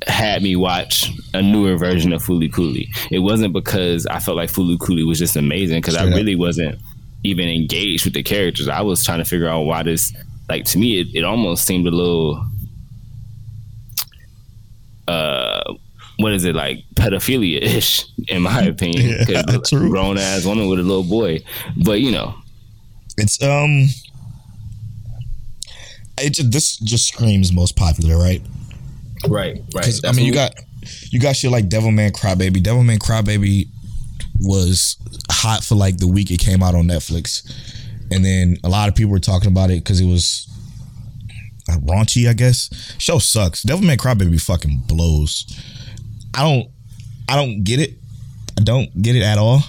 had 0.07 0.43
me 0.43 0.55
watch 0.55 1.11
a 1.33 1.41
newer 1.41 1.77
version 1.77 2.13
of 2.13 2.23
Fooly 2.23 2.51
Cooley. 2.51 2.89
It 3.11 3.19
wasn't 3.19 3.53
because 3.53 4.05
I 4.07 4.19
felt 4.19 4.37
like 4.37 4.49
Fooly 4.51 4.79
Cooley 4.79 5.03
was 5.03 5.19
just 5.19 5.35
amazing, 5.35 5.81
because 5.81 5.95
I 5.95 6.05
really 6.05 6.35
wasn't 6.35 6.79
even 7.23 7.47
engaged 7.49 8.05
with 8.05 8.13
the 8.13 8.23
characters. 8.23 8.67
I 8.67 8.81
was 8.81 9.03
trying 9.03 9.19
to 9.19 9.25
figure 9.25 9.47
out 9.47 9.61
why 9.61 9.83
this, 9.83 10.13
like 10.47 10.65
to 10.65 10.77
me, 10.77 10.99
it, 10.99 11.07
it 11.15 11.23
almost 11.23 11.65
seemed 11.65 11.87
a 11.87 11.91
little, 11.91 12.45
uh, 15.07 15.73
what 16.17 16.33
is 16.33 16.45
it 16.45 16.55
like 16.55 16.83
pedophilia 16.95 17.61
ish 17.61 18.05
in 18.27 18.43
my 18.43 18.61
opinion? 18.63 19.25
Yeah, 19.27 19.43
grown 19.71 20.17
ass 20.17 20.45
woman 20.45 20.67
with 20.69 20.79
a 20.79 20.83
little 20.83 21.03
boy, 21.03 21.39
but 21.83 21.99
you 21.99 22.11
know, 22.11 22.35
It's 23.17 23.41
um, 23.41 23.87
it 26.17 26.33
just, 26.33 26.51
this 26.51 26.77
just 26.77 27.07
screams 27.07 27.51
most 27.51 27.75
popular, 27.75 28.17
right? 28.17 28.41
Right, 29.29 29.57
right. 29.57 29.71
Because 29.73 30.03
I 30.03 30.11
mean, 30.11 30.25
you 30.25 30.33
got 30.33 30.53
you 31.11 31.19
got 31.19 31.35
shit 31.35 31.51
like 31.51 31.65
Devilman 31.65 32.11
Crybaby. 32.11 32.57
Devilman 32.57 32.99
Crybaby 32.99 33.69
was 34.39 34.97
hot 35.31 35.63
for 35.63 35.75
like 35.75 35.97
the 35.97 36.07
week 36.07 36.31
it 36.31 36.39
came 36.39 36.61
out 36.61 36.75
on 36.75 36.85
Netflix, 36.85 37.49
and 38.11 38.23
then 38.23 38.57
a 38.63 38.69
lot 38.69 38.89
of 38.89 38.95
people 38.95 39.11
were 39.11 39.19
talking 39.19 39.49
about 39.49 39.69
it 39.69 39.83
because 39.83 39.99
it 39.99 40.07
was 40.07 40.49
raunchy. 41.69 42.29
I 42.29 42.33
guess 42.33 42.69
show 42.99 43.19
sucks. 43.19 43.63
Devilman 43.63 43.97
Crybaby 43.97 44.41
fucking 44.41 44.83
blows. 44.87 45.45
I 46.33 46.41
don't 46.41 46.69
I 47.29 47.35
don't 47.35 47.63
get 47.63 47.79
it. 47.79 47.95
I 48.57 48.61
don't 48.63 49.01
get 49.01 49.15
it 49.15 49.23
at 49.23 49.37
all. 49.37 49.61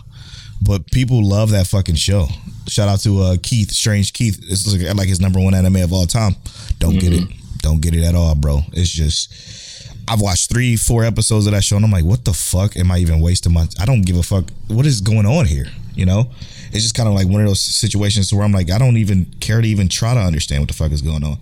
But 0.63 0.91
people 0.91 1.25
love 1.25 1.51
that 1.51 1.67
fucking 1.67 1.97
show. 1.97 2.27
Shout 2.67 2.89
out 2.89 3.01
to 3.01 3.21
uh, 3.21 3.37
Keith, 3.43 3.71
Strange 3.71 4.13
Keith. 4.13 4.41
This 4.41 4.67
is 4.67 4.83
like, 4.83 4.97
like 4.97 5.09
his 5.09 5.21
number 5.21 5.39
one 5.39 5.55
anime 5.55 5.77
of 5.77 5.93
all 5.93 6.07
time. 6.07 6.35
Don't 6.79 6.99
get 6.99 7.13
it. 7.13 7.29
Don't 7.67 7.81
get 7.81 7.97
it 7.97 8.05
at 8.05 8.15
all, 8.15 8.33
bro. 8.37 8.61
It's 8.75 8.89
just 8.89 9.91
I've 10.07 10.21
watched 10.21 10.51
three, 10.51 10.77
four 10.77 11.03
episodes 11.03 11.47
of 11.47 11.53
that 11.53 11.65
show, 11.65 11.75
and 11.75 11.85
I'm 11.85 11.91
like, 11.91 12.05
what 12.05 12.25
the 12.25 12.33
fuck 12.33 12.77
am 12.77 12.93
I 12.93 12.99
even 12.99 13.21
wasting 13.21 13.53
my? 13.53 13.67
I 13.81 13.85
don't 13.85 14.03
give 14.03 14.17
a 14.17 14.23
fuck. 14.23 14.45
What 14.69 14.87
is 14.87 15.01
going 15.01 15.27
on 15.27 15.47
here? 15.47 15.67
You 15.97 16.07
know, 16.07 16.31
it's 16.71 16.85
just 16.85 16.95
kind 16.95 17.09
of 17.09 17.17
like 17.17 17.27
one 17.27 17.41
of 17.41 17.49
those 17.49 17.61
situations 17.61 18.33
where 18.33 18.45
I'm 18.45 18.53
like, 18.53 18.71
I 18.71 18.79
don't 18.79 18.99
even 18.99 19.25
care 19.41 19.61
to 19.61 19.67
even 19.67 19.89
try 19.89 20.15
to 20.15 20.21
understand 20.21 20.63
what 20.63 20.69
the 20.69 20.75
fuck 20.75 20.93
is 20.93 21.03
going 21.03 21.25
on. 21.25 21.39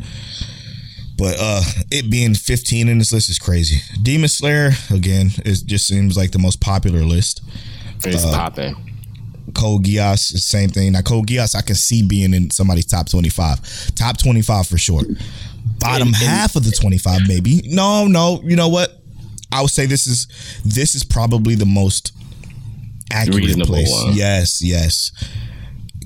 But 1.19 1.37
uh 1.39 1.63
it 1.91 2.11
being 2.11 2.35
15 2.35 2.89
in 2.89 2.99
this 2.99 3.13
list 3.13 3.29
is 3.29 3.39
crazy. 3.39 3.83
Demon 4.03 4.29
Slayer 4.29 4.71
again, 4.91 5.31
it 5.45 5.63
just 5.67 5.87
seems 5.87 6.17
like 6.17 6.31
the 6.31 6.39
most 6.39 6.61
popular 6.63 7.01
list. 7.01 7.43
It's 8.03 8.25
popping. 8.25 8.77
Code 9.55 9.85
Geass, 9.85 10.33
the 10.33 10.39
same 10.39 10.71
thing. 10.71 10.93
Now 10.93 11.03
Code 11.03 11.27
Geass, 11.27 11.55
I 11.55 11.61
can 11.61 11.75
see 11.75 12.03
being 12.03 12.33
in 12.33 12.51
somebody's 12.51 12.87
top 12.87 13.11
25. 13.11 13.95
Top 13.95 14.17
25 14.17 14.67
for 14.67 14.79
sure. 14.79 15.03
Bottom 15.79 16.09
And- 16.09 16.17
and- 16.17 16.25
half 16.25 16.57
of 16.57 16.65
the 16.65 16.71
25, 16.73 17.23
maybe. 17.29 17.63
No, 17.67 18.07
no. 18.07 18.41
You 18.45 18.57
know 18.57 18.69
what? 18.69 19.01
I 19.53 19.61
would 19.63 19.71
say 19.71 19.87
this 19.87 20.07
is 20.07 20.27
this 20.65 20.95
is 20.95 21.05
probably 21.05 21.55
the 21.55 21.67
most 21.67 22.13
accurate 23.13 23.45
Reasonable 23.45 23.67
place. 23.75 23.91
one. 23.91 24.15
Yes, 24.17 24.61
yes. 24.63 25.13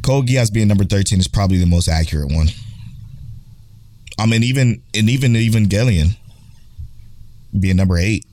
Code 0.02 0.26
Geass 0.28 0.52
being 0.52 0.68
number 0.68 0.84
13 0.84 1.18
is 1.18 1.28
probably 1.28 1.58
the 1.58 1.66
most 1.66 1.88
accurate 1.88 2.30
one. 2.32 2.48
I 4.18 4.26
mean, 4.26 4.42
even 4.42 4.82
and 4.94 5.08
even 5.08 5.34
even 5.36 5.64
Evangelion 5.68 6.16
being 7.58 7.76
number 7.76 7.96
eight. 7.98 8.26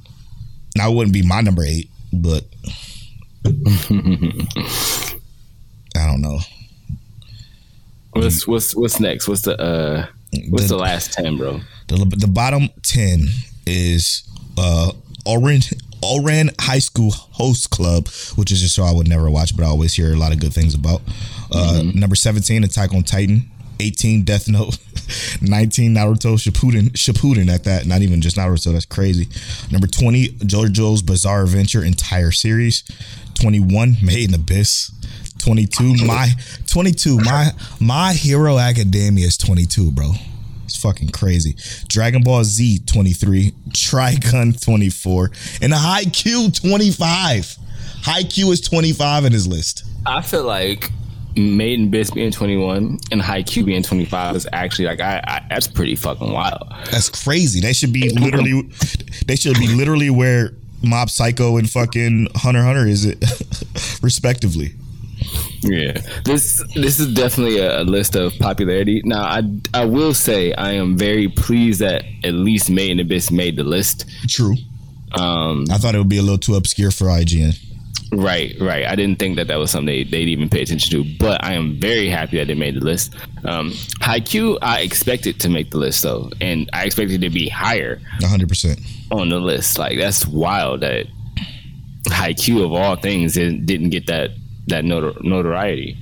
Now 0.76 0.92
it 0.92 0.96
wouldn't 0.96 1.14
be 1.14 1.22
my 1.22 1.42
number 1.42 1.64
eight, 1.64 1.90
but 2.12 2.44
I 5.96 6.06
don't 6.08 6.22
know. 6.22 6.40
What's 8.12 8.48
what's 8.48 8.76
what's 8.76 9.00
next? 9.00 9.28
What's 9.28 9.42
the 9.44 9.60
uh 9.60 10.08
what's 10.50 10.63
The- 10.67 10.76
the 10.76 10.78
last 10.78 11.13
ten, 11.13 11.38
bro? 11.38 11.62
The, 11.88 11.98
the 12.17 12.28
bottom 12.28 12.69
10 12.84 13.28
is 13.67 14.24
uh 14.58 14.91
Ouran 15.26 15.62
Ouran 16.02 16.50
High 16.62 16.80
School 16.80 17.12
Host 17.12 17.69
Club, 17.69 18.08
which 18.36 18.52
is 18.52 18.62
a 18.63 18.69
show 18.69 18.84
I 18.84 18.91
would 18.91 19.08
never 19.08 19.30
watch, 19.30 19.56
but 19.56 19.63
I 19.63 19.67
always 19.67 19.93
hear 19.93 20.13
a 20.13 20.17
lot 20.17 20.32
of 20.32 20.39
good 20.39 20.54
things 20.54 20.74
about. 20.76 21.02
Uh, 21.52 21.82
Number 21.95 22.15
17, 22.15 22.63
Attack 22.63 22.93
on 22.93 23.04
Titan. 23.04 23.50
18, 23.80 24.24
Death 24.24 24.48
Note. 24.48 24.78
19, 25.41 25.93
Naruto 25.95 26.38
Shippuden. 26.38 26.91
Shippuden 26.91 27.50
at 27.54 27.63
that. 27.65 27.86
Not 27.88 28.02
even 28.04 28.21
just 28.21 28.38
Naruto. 28.38 28.71
That's 28.71 28.86
crazy. 28.86 29.28
Number 29.71 29.88
20, 29.88 30.30
JoJo's 30.30 31.02
Bizarre 31.02 31.43
Adventure 31.43 31.84
entire 31.84 32.32
series. 32.32 32.84
21, 33.36 33.98
Made 34.04 34.30
in 34.30 34.36
Abyss. 34.36 34.91
22, 35.46 36.08
my 36.08 36.30
22, 36.66 37.20
my 37.20 37.52
my 37.80 38.14
Hero 38.14 38.58
Academia 38.58 39.28
is 39.28 39.38
22, 39.38 39.92
bro. 39.92 40.12
It's 40.64 40.82
fucking 40.82 41.10
crazy. 41.10 41.56
Dragon 41.88 42.24
Ball 42.24 42.44
Z 42.44 42.80
23, 42.88 43.54
Trigun 43.70 44.60
24, 44.60 45.26
and 45.62 45.72
Haikyuu 45.72 46.60
25. 46.60 47.58
Haikyuu 48.02 48.52
is 48.52 48.62
25 48.62 49.26
in 49.26 49.34
his 49.34 49.48
list. 49.48 49.86
I 50.08 50.24
feel 50.24 50.46
like 50.46 50.90
Made 51.36 51.80
in 51.80 51.88
Abyss 51.90 52.10
being 52.10 52.32
21 52.32 52.98
and 53.12 53.22
Haikyuu 53.22 53.66
being 53.66 53.84
25 53.84 54.36
is 54.38 54.48
actually 54.52 54.86
like 54.86 55.00
I, 55.00 55.22
I 55.28 55.46
that's 55.48 55.68
pretty 55.68 55.96
fucking 55.96 56.32
wild. 56.32 56.74
That's 56.90 57.10
crazy. 57.10 57.60
They 57.60 57.74
should 57.74 57.94
be 57.94 58.10
literally 58.10 58.64
they 59.28 59.36
should 59.36 59.60
be 59.60 59.68
literally 59.68 60.10
where 60.10 60.54
Mob 60.82 61.12
Psycho 61.12 61.58
and 61.58 61.70
fucking 61.70 62.30
Hunter 62.36 62.64
Hunter 62.64 62.88
is 62.88 63.06
it 63.06 63.24
respectively. 64.02 64.74
Yeah, 65.67 65.93
this 66.23 66.63
this 66.75 66.99
is 66.99 67.13
definitely 67.13 67.58
a, 67.58 67.82
a 67.82 67.84
list 67.84 68.15
of 68.15 68.38
popularity. 68.39 69.01
Now, 69.04 69.23
I 69.23 69.41
I 69.73 69.86
will 69.86 70.13
say 70.13 70.54
I 70.54 70.73
am 70.73 70.97
very 70.97 71.28
pleased 71.28 71.82
that 71.82 72.04
at 72.23 72.34
least 72.34 72.69
Made 72.69 72.91
in 72.91 72.99
Abyss 72.99 73.32
made 73.32 73.56
the 73.56 73.63
list. 73.63 74.06
True. 74.28 74.56
Um, 75.17 75.65
I 75.71 75.78
thought 75.78 75.95
it 75.95 75.97
would 75.97 76.10
be 76.10 76.17
a 76.17 76.21
little 76.21 76.38
too 76.38 76.56
obscure 76.56 76.91
for 76.91 77.06
IGN. 77.06 77.58
right, 78.12 78.54
right. 78.60 78.86
I 78.86 78.95
didn't 78.95 79.17
think 79.17 79.38
that 79.38 79.47
that 79.47 79.56
was 79.56 79.71
something 79.71 79.86
they, 79.88 80.04
they'd 80.04 80.28
even 80.28 80.49
pay 80.49 80.62
attention 80.62 80.91
to, 80.91 81.17
but 81.17 81.43
I 81.43 81.54
am 81.54 81.80
very 81.80 82.10
happy 82.10 82.38
that 82.38 82.47
they 82.47 82.54
made 82.54 82.75
the 82.75 82.82
list. 82.86 83.13
Um, 83.45 83.71
Haikyuu, 84.01 84.58
I 84.62 84.82
expected 84.82 85.39
to 85.39 85.49
make 85.49 85.71
the 85.71 85.78
list 85.78 86.04
though, 86.04 86.30
and 86.41 86.69
I 86.73 86.84
expected 86.86 87.21
to 87.21 87.30
be 87.30 87.47
higher 87.49 87.99
100%. 88.19 89.12
on 89.12 89.30
the 89.30 89.39
list. 89.39 89.78
Like 89.80 89.97
that's 89.97 90.28
wild 90.28 90.82
that 90.82 91.08
Haikyuu 92.10 92.63
of 92.65 92.73
all 92.73 92.95
things 92.97 93.34
didn't, 93.34 93.65
didn't 93.65 93.89
get 93.89 94.08
that 94.08 94.32
that 94.67 94.84
notor- 94.84 95.21
notoriety. 95.23 95.97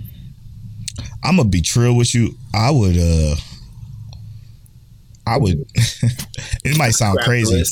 I'm 1.24 1.38
gonna 1.38 1.50
be 1.50 1.62
true 1.62 1.94
with 1.94 2.14
you. 2.14 2.36
I 2.54 2.72
would 2.72 2.98
uh 2.98 3.36
I 5.26 5.38
would 5.38 5.66
it 6.66 6.78
might 6.78 6.92
sound 6.92 7.16
Scrap 7.16 7.26
crazy. 7.26 7.64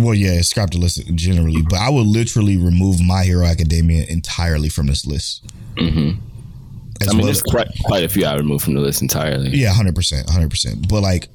Well, 0.00 0.14
yeah, 0.14 0.40
scrap 0.40 0.70
the 0.70 0.78
list 0.78 1.04
generally, 1.14 1.62
but 1.62 1.78
I 1.78 1.90
would 1.90 2.06
literally 2.06 2.56
remove 2.56 3.00
My 3.02 3.24
Hero 3.24 3.44
Academia 3.44 4.06
entirely 4.08 4.70
from 4.70 4.86
this 4.86 5.06
list. 5.06 5.44
Mm-hmm. 5.76 6.18
I 7.02 7.06
mean, 7.06 7.16
well 7.16 7.26
there's 7.26 7.42
quite 7.42 7.68
quite 7.84 8.04
a 8.04 8.08
few 8.08 8.24
I 8.24 8.34
removed 8.36 8.64
from 8.64 8.74
the 8.74 8.80
list 8.80 9.02
entirely. 9.02 9.50
Yeah, 9.50 9.72
hundred 9.72 9.94
percent, 9.94 10.28
hundred 10.28 10.50
percent. 10.50 10.88
But 10.88 11.02
like, 11.02 11.28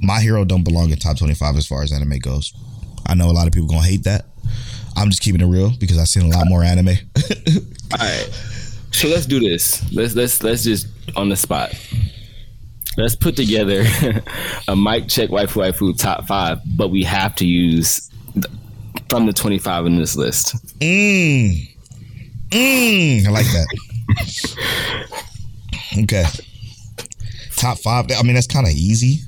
my 0.00 0.20
hero 0.20 0.44
don't 0.44 0.64
belong 0.64 0.90
in 0.90 0.98
top 0.98 1.18
twenty 1.18 1.34
five 1.34 1.56
as 1.56 1.66
far 1.66 1.82
as 1.82 1.92
anime 1.92 2.18
goes. 2.18 2.52
I 3.06 3.14
know 3.14 3.26
a 3.26 3.32
lot 3.32 3.46
of 3.46 3.52
people 3.52 3.68
gonna 3.68 3.82
hate 3.82 4.04
that. 4.04 4.26
I'm 4.96 5.10
just 5.10 5.22
keeping 5.22 5.40
it 5.40 5.46
real 5.46 5.70
because 5.78 5.98
I've 5.98 6.08
seen 6.08 6.24
a 6.24 6.36
lot 6.36 6.46
more 6.48 6.62
anime. 6.62 6.88
All 7.92 7.98
right. 7.98 8.28
So 8.92 9.08
let's 9.08 9.26
do 9.26 9.40
this. 9.40 9.84
Let's 9.92 10.14
let's 10.14 10.42
let's 10.42 10.64
just 10.64 10.86
on 11.16 11.28
the 11.28 11.36
spot. 11.36 11.72
Let's 12.96 13.14
put 13.14 13.36
together 13.36 13.84
a 14.68 14.74
mic 14.74 15.08
check 15.08 15.28
waifu 15.28 15.62
waifu 15.70 15.98
top 15.98 16.26
five, 16.26 16.60
but 16.76 16.88
we 16.88 17.02
have 17.04 17.34
to 17.36 17.46
use 17.46 18.10
th- 18.32 18.46
from 19.10 19.26
the 19.26 19.34
25 19.34 19.84
in 19.86 19.98
this 19.98 20.16
list. 20.16 20.54
Mmm. 20.80 21.68
Mmm. 22.48 23.26
I 23.26 23.30
like 23.30 23.44
that. 23.46 23.66
okay. 26.04 26.24
Top 27.56 27.78
five. 27.78 28.06
I 28.18 28.22
mean, 28.22 28.34
that's 28.34 28.46
kind 28.46 28.66
of 28.66 28.72
easy. 28.72 29.20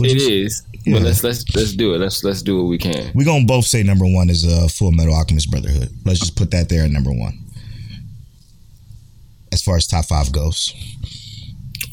It 0.00 0.16
is, 0.16 0.62
Yeah. 0.84 0.94
but 0.94 1.02
let's 1.02 1.22
let's 1.22 1.44
let's 1.54 1.72
do 1.74 1.94
it. 1.94 1.98
Let's 1.98 2.24
let's 2.24 2.42
do 2.42 2.56
what 2.58 2.68
we 2.68 2.78
can. 2.78 3.12
We 3.14 3.24
gonna 3.24 3.44
both 3.44 3.66
say 3.66 3.82
number 3.82 4.06
one 4.06 4.30
is 4.30 4.46
uh, 4.46 4.66
Full 4.68 4.92
Metal 4.92 5.14
Alchemist 5.14 5.50
Brotherhood. 5.50 5.90
Let's 6.04 6.20
just 6.20 6.36
put 6.36 6.50
that 6.52 6.68
there 6.68 6.84
at 6.84 6.90
number 6.90 7.10
one. 7.12 7.38
As 9.52 9.62
far 9.62 9.76
as 9.76 9.86
top 9.86 10.06
five 10.06 10.30
goes, 10.32 10.72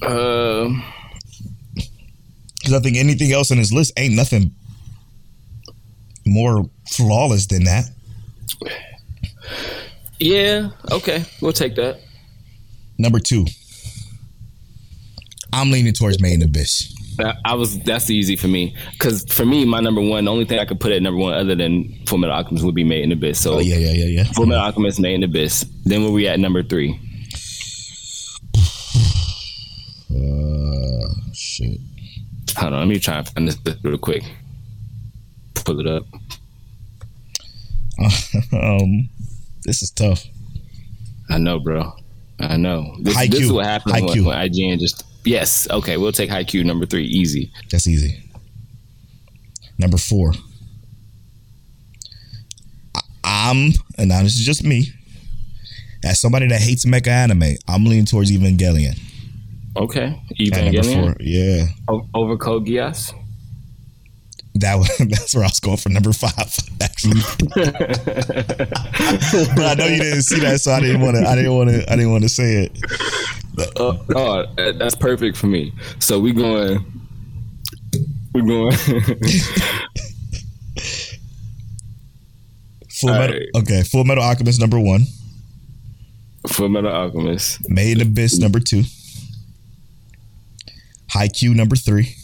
Um, 0.04 0.84
because 2.56 2.74
I 2.74 2.80
think 2.80 2.98
anything 2.98 3.32
else 3.34 3.52
on 3.52 3.58
this 3.58 3.74
list 3.74 3.94
ain't 3.98 4.14
nothing 4.16 4.52
more 6.26 6.70
flawless 6.90 7.48
than 7.48 7.64
that. 7.66 7.90
yeah. 10.20 10.70
Okay, 10.92 11.26
we'll 11.42 11.54
take 11.54 11.76
that. 11.76 12.00
Number 12.98 13.20
two, 13.20 13.46
I'm 15.54 15.72
leaning 15.72 15.94
towards 15.94 16.22
Main 16.22 16.42
Abyss. 16.42 16.94
That- 17.18 17.38
I 17.46 17.56
was 17.56 17.80
that's 17.80 18.10
easy 18.10 18.36
for 18.36 18.48
me 18.48 18.76
because 18.94 19.24
for 19.32 19.46
me, 19.46 19.66
my 19.66 19.80
number 19.80 20.02
one, 20.02 20.26
the 20.26 20.32
only 20.32 20.46
thing 20.46 20.60
I 20.60 20.66
could 20.66 20.80
put 20.80 20.92
at 20.92 21.02
number 21.02 21.20
one 21.20 21.34
other 21.34 21.56
than 21.56 21.94
Full 22.08 22.18
Metal 22.18 22.36
Alchemist 22.36 22.64
would 22.66 22.76
be 22.76 22.84
Made 22.84 23.04
in 23.04 23.10
the 23.10 23.16
Abyss. 23.16 23.40
So 23.42 23.56
Oh 23.56 23.60
yeah, 23.60 23.78
yeah, 23.78 23.92
yeah, 23.92 24.06
yeah. 24.06 24.24
Full 24.34 24.46
Metal 24.46 24.64
Alchemist, 24.64 25.00
Made 25.00 25.16
in 25.16 25.22
the 25.22 25.26
Abyss. 25.28 25.66
Then 25.86 26.04
where 26.04 26.12
we 26.12 26.28
at 26.28 26.40
number 26.40 26.64
three? 26.64 27.00
Uh, 30.10 31.08
shit. 31.34 31.80
Hold 32.58 32.74
on, 32.74 32.80
let 32.80 32.88
me 32.88 33.00
try 33.00 33.18
and 33.18 33.28
find 33.30 33.48
this 33.48 33.58
real 33.84 33.98
quick. 33.98 34.24
Pull 35.56 35.80
it 35.80 35.88
up. 35.88 36.06
um, 38.54 39.10
this 39.64 39.82
is 39.82 39.92
tough. 39.92 40.26
I 41.30 41.38
know, 41.38 41.60
bro. 41.60 41.94
I 42.40 42.58
know. 42.58 42.96
This, 43.02 43.18
this 43.30 43.42
is 43.42 43.52
what 43.52 43.66
when, 43.86 44.04
when 44.06 44.38
IGN 44.38 44.80
just 44.80 45.04
yes. 45.28 45.68
Okay, 45.70 45.98
we'll 45.98 46.12
take 46.12 46.30
Haikyuu 46.30 46.64
number 46.66 46.86
three, 46.86 47.06
easy. 47.06 47.52
That's 47.72 47.88
easy. 47.88 48.24
Number 49.78 49.98
four. 49.98 50.34
I- 52.96 53.02
I'm, 53.24 53.72
and 53.98 54.10
now 54.10 54.24
this 54.24 54.36
is 54.38 54.46
just 54.46 54.64
me. 54.64 54.88
As 56.04 56.20
somebody 56.20 56.48
that 56.48 56.62
hates 56.62 56.86
mecha 56.86 57.08
anime, 57.08 57.56
I'm 57.68 57.84
leaning 57.86 58.06
towards 58.06 58.32
Evangelion. 58.32 58.98
Okay, 59.76 60.20
Evangelion 60.40 61.16
yeah, 61.20 61.66
O- 61.88 62.08
over 62.16 62.38
Code 62.38 62.66
Geass. 62.66 63.14
that 64.56 64.76
was, 64.76 64.88
that's 65.10 65.36
where 65.36 65.44
I 65.44 65.48
was 65.48 65.60
going 65.60 65.78
for 65.78 65.90
number 65.90 66.14
five. 66.14 66.34
Actually, 66.82 67.22
but 69.56 69.60
I 69.60 69.74
know 69.78 69.86
you 69.86 70.02
didn't 70.02 70.22
see 70.24 70.40
that, 70.40 70.62
so 70.62 70.72
I 70.72 70.80
didn't 70.80 71.02
want 71.02 71.18
to. 71.18 71.28
I 71.28 71.36
didn't 71.36 71.56
want 71.56 71.70
to. 71.72 71.92
I 71.92 71.96
didn't 71.96 72.12
want 72.12 72.24
to 72.24 72.30
say 72.30 72.64
it. 72.66 72.72
Uh, 73.58 73.66
oh, 74.16 74.46
that- 74.58 74.76
that's 74.78 74.96
perfect 74.96 75.36
for 75.38 75.48
me. 75.48 75.74
So 76.00 76.20
we 76.20 76.32
going. 76.34 76.86
We're 78.34 78.42
going. 78.46 78.72
Full 82.90 83.10
metal. 83.10 83.36
right. 83.38 83.48
Okay, 83.58 83.84
Full 83.84 84.04
Metal 84.06 84.24
Alchemist 84.24 84.60
number 84.60 84.80
one. 84.80 85.06
Full 86.48 86.70
Metal 86.70 86.92
Alchemist. 86.92 87.60
Made 87.70 87.98
in 88.02 88.08
Abyss 88.08 88.40
number 88.40 88.60
two. 88.60 88.84
Haikyuu 91.14 91.56
number 91.56 91.76
three. 91.76 92.16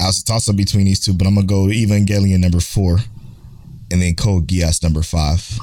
I 0.00 0.06
was 0.06 0.20
a 0.20 0.24
toss 0.24 0.48
up 0.48 0.56
between 0.56 0.84
these 0.84 1.00
two, 1.00 1.14
but 1.14 1.26
I'm 1.26 1.34
gonna 1.34 1.46
go 1.46 1.66
Evangelion 1.66 2.40
number 2.40 2.60
four, 2.60 2.98
and 3.90 4.02
then 4.02 4.14
Code 4.14 4.46
Geass 4.46 4.82
number 4.82 5.02
five. 5.02 5.58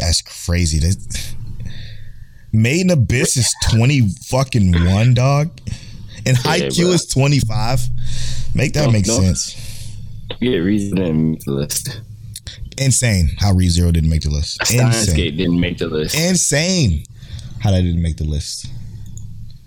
That's 0.00 0.22
crazy. 0.22 0.78
That 0.80 1.34
Made 2.52 2.80
in 2.80 2.90
Abyss 2.90 3.36
is 3.36 3.54
twenty 3.70 4.08
fucking 4.26 4.72
one, 4.86 5.14
dog, 5.14 5.50
and 6.26 6.36
Haikyuu 6.36 6.82
bro. 6.84 6.90
is 6.92 7.06
twenty 7.06 7.38
five. 7.38 7.80
Make 8.54 8.72
that 8.72 8.86
No, 8.86 8.92
make 8.92 9.06
sense. 9.06 9.56
Yeah, 10.40 10.56
reason 10.56 10.96
didn't 10.96 11.30
make 11.32 11.44
the 11.44 11.52
list. 11.52 12.00
Insane 12.78 13.30
how 13.38 13.52
ReZero 13.52 13.92
didn't 13.92 14.08
make 14.10 14.22
the 14.22 14.30
list. 14.30 14.64
Steins 14.66 14.96
Insane. 14.96 15.16
Gate 15.16 15.36
didn't 15.36 15.60
make 15.60 15.78
the 15.78 15.86
list. 15.86 16.18
Insane 16.18 17.04
how 17.60 17.70
that 17.70 17.82
didn't 17.82 18.02
make 18.02 18.16
the 18.16 18.24
list. 18.24 18.66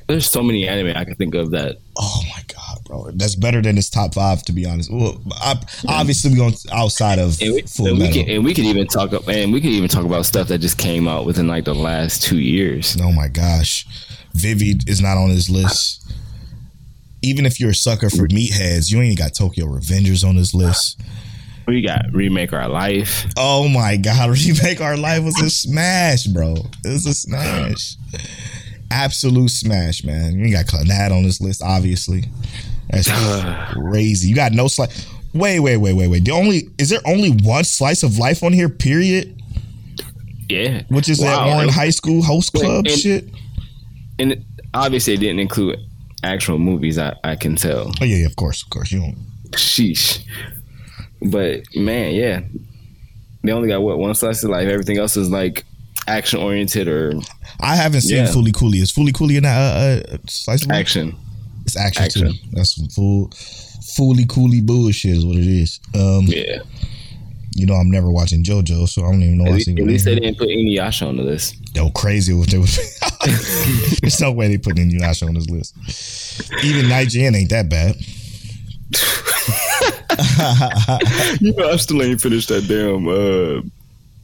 There's 0.08 0.30
so 0.30 0.44
many 0.44 0.68
anime 0.68 0.96
I 0.96 1.06
can 1.06 1.16
think 1.16 1.36
of 1.36 1.52
that. 1.52 1.78
Oh 1.98 2.22
my 2.30 2.44
god, 2.54 2.84
bro, 2.86 3.12
that's 3.12 3.36
better 3.36 3.62
than 3.62 3.76
his 3.76 3.90
top 3.90 4.14
five 4.14 4.44
to 4.44 4.52
be 4.52 4.66
honest. 4.66 4.92
Well, 4.92 5.22
I, 5.32 5.56
obviously 5.88 6.32
we 6.32 6.38
going 6.38 6.56
outside 6.72 7.20
of 7.20 7.42
And 7.42 7.54
we, 7.54 7.62
Full 7.62 7.88
and 7.88 8.00
we 8.00 8.12
can 8.12 8.30
and 8.30 8.44
we 8.44 8.54
could 8.54 8.66
even 8.66 8.88
talk 8.88 9.14
up 9.14 9.28
and 9.28 9.54
we 9.54 9.62
could 9.62 9.72
even 9.72 9.90
talk 9.90 10.06
about 10.06 10.26
stuff 10.26 10.48
that 10.50 10.60
just 10.60 10.78
came 10.78 11.08
out 11.08 11.26
within 11.26 11.48
like 11.48 11.66
the 11.66 11.76
last 11.76 12.22
two 12.22 12.40
years. 12.40 12.98
Oh 13.02 13.12
my 13.12 13.28
gosh, 13.28 13.86
Vivy 14.34 14.76
is 14.88 15.02
not 15.02 15.18
on 15.18 15.30
this 15.30 15.50
list. 15.50 16.02
Even 17.22 17.46
if 17.46 17.60
you're 17.60 17.70
a 17.72 17.76
sucker 17.76 18.10
for 18.10 18.28
meatheads, 18.28 18.92
you 18.92 19.02
ain't 19.02 19.18
got 19.18 19.34
Tokyo 19.34 19.66
Revengers 19.66 20.28
on 20.28 20.36
this 20.36 20.54
list. 20.54 21.00
We 21.66 21.82
got 21.82 22.12
remake 22.12 22.52
our 22.52 22.68
life. 22.68 23.26
Oh 23.38 23.70
my 23.70 23.96
god, 23.96 24.30
remake 24.46 24.82
our 24.82 24.98
life 24.98 25.24
was 25.24 25.40
a 25.42 25.50
smash, 25.50 26.26
bro. 26.26 26.56
It 26.84 26.90
was 26.90 27.06
a 27.06 27.14
smash. 27.14 27.96
Absolute 28.94 29.50
smash, 29.50 30.04
man. 30.04 30.38
You 30.38 30.52
got 30.52 30.66
Clannad 30.68 31.12
on 31.12 31.24
this 31.24 31.42
list, 31.42 31.62
obviously. 31.64 32.26
That's 32.90 33.10
crazy. 33.74 34.30
You 34.30 34.36
got 34.36 34.52
no 34.52 34.68
slice. 34.68 35.08
Wait, 35.34 35.60
wait, 35.62 35.78
wait, 35.78 35.94
wait, 35.94 36.08
wait. 36.10 36.24
The 36.26 36.32
only 36.32 36.70
is 36.78 36.90
there 36.90 37.00
only 37.08 37.32
one 37.32 37.64
slice 37.64 38.04
of 38.04 38.20
life 38.20 38.44
on 38.44 38.54
here? 38.54 38.70
Period. 38.70 39.42
Yeah, 40.50 40.84
Which 40.90 41.10
is 41.10 41.20
Wow. 41.20 41.26
that 41.58 41.66
Ouran 41.68 41.72
High 41.72 41.90
School 41.90 42.22
host 42.22 42.54
club 42.54 42.86
and- 42.86 42.96
shit? 43.00 43.30
and 44.20 44.46
obviously 44.76 45.14
it 45.14 45.20
didn't 45.22 45.40
include 45.40 45.80
actual 46.22 46.60
movies. 46.60 47.00
I, 47.00 47.16
I 47.24 47.36
can 47.36 47.56
tell. 47.56 47.92
Oh 48.00 48.06
yeah, 48.06 48.18
yeah, 48.18 48.26
of 48.28 48.36
course, 48.36 48.62
of 48.62 48.70
course. 48.70 48.92
You 48.92 49.00
don't. 49.00 49.18
Sheesh. 49.54 50.20
But 51.22 51.64
man, 51.76 52.14
yeah, 52.14 52.42
they 53.44 53.52
only 53.52 53.70
got 53.70 53.82
what 53.82 53.98
one 53.98 54.14
slice 54.14 54.44
of 54.44 54.52
life. 54.52 54.68
Everything 54.68 54.98
else 55.00 55.18
is 55.18 55.30
like 55.32 55.64
action 56.08 56.40
oriented 56.40 56.88
or 56.88 57.14
I 57.60 57.76
haven't 57.76 58.02
seen 58.02 58.18
Yeah. 58.18 58.32
Fully 58.32 58.52
Cooley. 58.52 58.80
Is 58.80 58.92
Fully 58.92 59.12
Cooley 59.12 59.38
in 59.38 59.44
that 59.44 60.10
uh, 60.10 60.14
uh, 60.16 60.18
slice 60.28 60.64
of 60.64 60.70
life? 60.70 60.80
action. 60.80 61.16
It's 61.66 61.78
action, 61.78 62.04
Action. 62.04 62.32
too. 62.34 62.38
That's 62.52 62.94
full, 62.94 63.32
fully 63.96 64.26
coolly 64.28 64.60
bullshit 64.62 65.12
is 65.18 65.26
what 65.26 65.38
it 65.38 65.48
is. 65.48 65.80
Um, 65.96 66.26
Yeah, 66.28 66.58
you 67.56 67.66
know, 67.66 67.76
I'm 67.76 67.90
never 67.90 68.12
watching 68.12 68.44
JoJo, 68.44 68.90
so 68.90 69.06
I 69.06 69.12
don't 69.12 69.24
even 69.24 69.38
know. 69.38 69.46
at 69.46 69.52
I 69.52 69.56
least, 69.56 69.70
at 69.70 69.76
least 69.78 70.06
they 70.06 70.16
didn't 70.16 70.38
put 70.38 70.50
Inuyasha 70.50 71.08
on 71.08 71.16
the 71.16 71.24
list. 71.24 71.56
They're 71.74 71.90
crazy 71.92 72.34
what 72.34 72.50
they 72.50 72.58
would. 72.58 72.68
There's 74.02 74.20
no 74.20 74.34
way 74.34 74.50
they 74.50 74.58
put 74.58 74.76
Inuyasha 74.76 75.26
on 75.28 75.36
this 75.36 75.50
list. 75.50 75.74
Even 76.66 76.90
Nigeria 76.90 77.32
ain't 77.32 77.50
that 77.52 77.70
bad. 77.70 77.96
you 81.42 81.54
know, 81.54 81.70
I 81.70 81.76
still 81.78 82.02
ain't 82.04 82.22
finished 82.22 82.50
that 82.50 82.68
damn 82.68 83.08
uh 83.08 83.62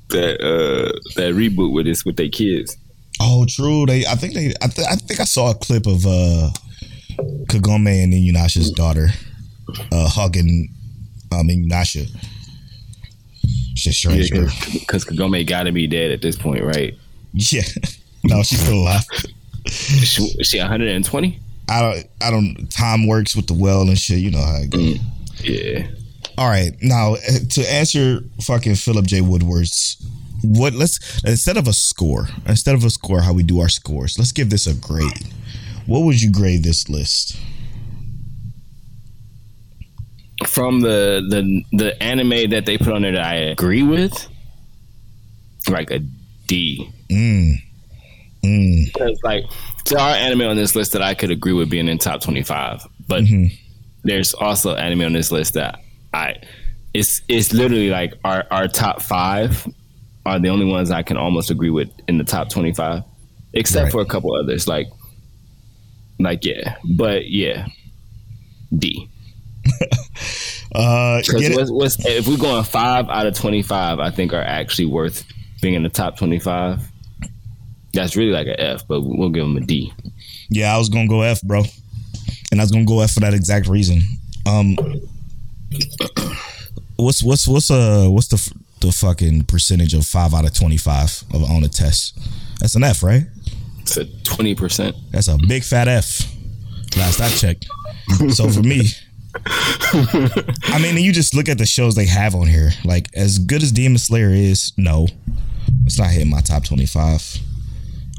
that 0.09 0.41
uh 0.41 0.91
that 1.15 1.33
reboot 1.33 1.71
with 1.73 1.85
this 1.85 2.03
with 2.05 2.17
their 2.17 2.29
kids. 2.29 2.75
Oh, 3.21 3.45
true. 3.47 3.85
They, 3.85 4.05
I 4.05 4.15
think 4.15 4.33
they, 4.33 4.53
I, 4.61 4.67
th- 4.67 4.87
I 4.89 4.95
think 4.95 5.19
I 5.19 5.25
saw 5.25 5.51
a 5.51 5.55
clip 5.55 5.85
of 5.85 6.05
uh 6.05 6.51
Kagome 7.47 8.03
and 8.03 8.13
Inuyasha's 8.13 8.71
daughter 8.71 9.07
uh 9.91 10.07
hugging 10.09 10.69
um 11.31 11.47
Inuyasha. 11.47 12.07
Shit, 13.75 13.93
strange. 13.93 14.31
Yeah, 14.31 14.49
because 14.73 15.05
Kagome 15.05 15.45
got 15.47 15.63
to 15.63 15.71
be 15.71 15.87
dead 15.87 16.11
at 16.11 16.21
this 16.21 16.35
point, 16.35 16.63
right? 16.63 16.93
Yeah. 17.33 17.61
No, 18.21 18.43
she's 18.43 18.59
still 18.59 18.79
alive. 18.79 19.05
She, 19.67 20.27
she 20.43 20.57
120. 20.59 21.39
I 21.69 21.81
don't. 21.81 22.05
I 22.21 22.31
don't. 22.31 22.69
Time 22.69 23.07
works 23.07 23.33
with 23.33 23.47
the 23.47 23.53
well 23.53 23.83
and 23.83 23.97
shit. 23.97 24.19
You 24.19 24.31
know 24.31 24.41
how 24.43 24.57
it 24.57 24.69
goes. 24.71 24.97
Yeah. 25.41 25.87
All 26.39 26.47
right. 26.47 26.71
Now 26.81 27.15
eh, 27.15 27.39
to 27.49 27.69
answer 27.69 28.21
fucking 28.41 28.75
Philip 28.75 29.05
J. 29.05 29.19
Woodward's 29.19 29.97
what 30.41 30.73
let's 30.73 31.21
instead 31.25 31.57
of 31.57 31.67
a 31.67 31.73
score, 31.73 32.29
instead 32.47 32.75
of 32.75 32.85
a 32.85 32.89
score, 32.89 33.19
how 33.21 33.33
we 33.33 33.43
do 33.43 33.59
our 33.59 33.67
scores, 33.67 34.17
let's 34.17 34.31
give 34.31 34.49
this 34.49 34.65
a 34.65 34.73
grade. 34.73 35.27
What 35.85 36.03
would 36.05 36.21
you 36.21 36.31
grade 36.31 36.63
this 36.63 36.87
list? 36.87 37.35
From 40.47 40.79
the 40.79 41.21
the 41.29 41.65
the 41.77 42.01
anime 42.01 42.51
that 42.51 42.65
they 42.65 42.77
put 42.77 42.93
on 42.93 43.01
there 43.01 43.11
that 43.11 43.25
I 43.25 43.35
agree 43.35 43.83
with, 43.83 44.13
like 45.69 45.91
a 45.91 45.99
D. 46.47 46.89
Mm. 47.11 47.55
Mm. 48.45 48.85
Because 48.93 49.19
like 49.25 49.43
there 49.87 49.99
are 49.99 50.11
anime 50.15 50.43
on 50.43 50.55
this 50.55 50.73
list 50.73 50.93
that 50.93 51.01
I 51.01 51.15
could 51.15 51.31
agree 51.31 51.51
with 51.51 51.69
being 51.69 51.89
in 51.89 51.97
top 51.97 52.21
25, 52.21 52.87
but 53.09 53.23
Mhm. 53.25 53.51
there's 54.05 54.33
also 54.33 54.75
anime 54.75 55.01
on 55.01 55.11
this 55.11 55.33
list 55.33 55.55
that 55.55 55.81
I 56.13 56.35
it's 56.93 57.21
it's 57.27 57.53
literally 57.53 57.89
like 57.89 58.13
our 58.23 58.45
our 58.51 58.67
top 58.67 59.01
five 59.01 59.67
are 60.25 60.39
the 60.39 60.49
only 60.49 60.65
ones 60.65 60.91
I 60.91 61.03
can 61.03 61.17
almost 61.17 61.49
agree 61.51 61.69
with 61.69 61.89
in 62.07 62.17
the 62.17 62.23
top 62.23 62.49
25, 62.49 63.03
except 63.53 63.83
Right. 63.85 63.91
for 63.91 64.01
a 64.01 64.05
couple 64.05 64.33
others 64.35 64.67
like 64.67 64.87
like 66.19 66.43
yeah, 66.45 66.75
but 66.97 67.29
yeah, 67.29 67.67
D. 68.77 69.09
Uh, 70.75 71.19
what's, 71.31 71.71
what's, 71.71 72.05
if 72.05 72.27
we're 72.27 72.37
going 72.37 72.63
five 72.63 73.09
out 73.09 73.25
of 73.25 73.33
25, 73.33 73.99
I 73.99 74.11
think 74.11 74.33
are 74.33 74.41
actually 74.41 74.85
worth 74.85 75.23
being 75.63 75.73
in 75.73 75.81
the 75.81 75.89
top 75.89 76.15
25. 76.15 76.87
That's 77.93 78.15
really 78.15 78.31
like 78.31 78.45
an 78.45 78.55
F, 78.59 78.87
but 78.87 79.01
we'll 79.01 79.29
give 79.29 79.43
them 79.43 79.57
a 79.57 79.61
D. 79.61 79.91
Yeah, 80.49 80.75
I 80.75 80.77
was 80.77 80.89
gonna 80.89 81.07
go 81.07 81.21
F, 81.21 81.41
bro, 81.41 81.63
and 82.51 82.61
I 82.61 82.63
was 82.63 82.71
gonna 82.71 82.85
go 82.85 83.01
F 83.01 83.13
for 83.13 83.21
that 83.21 83.33
exact 83.33 83.67
reason. 83.67 84.01
Um, 84.45 84.75
what's 86.95 87.23
what's 87.23 87.47
what's 87.47 87.71
uh 87.71 88.07
what's 88.09 88.27
the 88.27 88.53
the 88.81 88.91
fucking 88.91 89.43
percentage 89.45 89.93
of 89.93 90.05
five 90.05 90.33
out 90.33 90.45
of 90.45 90.53
twenty 90.53 90.77
five 90.77 91.23
of 91.33 91.43
on 91.43 91.63
a 91.63 91.67
test? 91.69 92.17
That's 92.59 92.75
an 92.75 92.83
F, 92.83 93.03
right? 93.03 93.23
It's 93.81 93.97
a 93.97 94.05
20%. 94.05 94.93
That's 95.11 95.27
a 95.27 95.37
big 95.47 95.63
fat 95.63 95.87
F. 95.87 96.21
Last 96.95 97.21
I 97.21 97.29
checked. 97.29 97.67
So 98.33 98.49
for 98.49 98.61
me, 98.61 98.87
I 99.35 100.79
mean, 100.81 100.97
you 100.97 101.11
just 101.11 101.33
look 101.35 101.47
at 101.47 101.57
the 101.57 101.65
shows 101.65 101.95
they 101.95 102.05
have 102.05 102.35
on 102.35 102.47
here. 102.47 102.71
Like 102.83 103.07
as 103.15 103.39
good 103.39 103.63
as 103.63 103.71
Demon 103.71 103.97
Slayer 103.97 104.29
is, 104.29 104.73
no, 104.77 105.07
it's 105.85 105.99
not 105.99 106.09
hitting 106.09 106.29
my 106.29 106.41
top 106.41 106.65
twenty 106.65 106.85
five. 106.85 107.23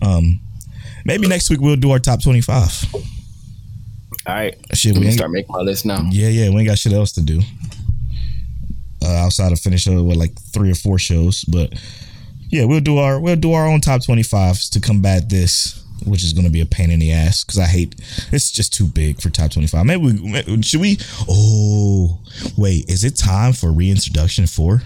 Um, 0.03 0.41
maybe 1.05 1.29
next 1.29 1.51
week 1.51 1.61
we'll 1.61 1.77
do 1.77 1.91
our 1.91 1.99
top 1.99 2.23
twenty 2.23 2.41
five. 2.41 2.73
All 4.27 4.35
right. 4.35 4.55
Shit, 4.75 4.97
we 4.99 5.11
start 5.11 5.31
making 5.31 5.53
my 5.53 5.61
list 5.61 5.87
now. 5.87 6.01
yeah, 6.11 6.29
yeah, 6.29 6.51
we 6.51 6.57
ain't 6.61 6.69
got 6.69 6.79
shit 6.79 6.93
else 6.93 7.13
to 7.13 7.23
do. 7.23 7.41
Uh, 9.03 9.09
outside 9.25 9.51
of 9.51 9.59
finishing 9.59 10.07
with 10.07 10.17
like 10.19 10.39
three 10.53 10.71
or 10.71 10.75
four 10.75 10.99
shows, 10.99 11.43
but 11.45 11.73
yeah, 12.51 12.65
we'll 12.67 12.81
do 12.81 12.99
our 12.99 13.19
we'll 13.19 13.35
do 13.37 13.53
our 13.55 13.67
own 13.67 13.81
top 13.81 14.05
twenty 14.05 14.23
fives 14.23 14.69
to 14.71 14.79
combat 14.81 15.31
this, 15.31 15.83
which 16.05 16.23
is 16.23 16.35
going 16.35 16.45
to 16.45 16.51
be 16.51 16.61
a 16.61 16.67
pain 16.67 16.91
in 16.91 16.99
the 17.01 17.11
ass 17.11 17.43
because 17.43 17.59
I 17.59 17.65
hate 17.65 17.95
it's 18.31 18.51
just 18.51 18.75
too 18.75 18.87
big 18.87 19.23
for 19.23 19.31
top 19.31 19.53
twenty 19.53 19.69
five. 19.69 19.87
Maybe 19.87 20.03
we 20.21 20.63
should 20.63 20.83
we? 20.83 20.99
Oh, 21.31 22.21
wait, 22.59 22.91
is 22.91 23.03
it 23.05 23.17
time 23.17 23.55
for 23.55 23.73
reintroduction 23.73 24.47
four 24.47 24.83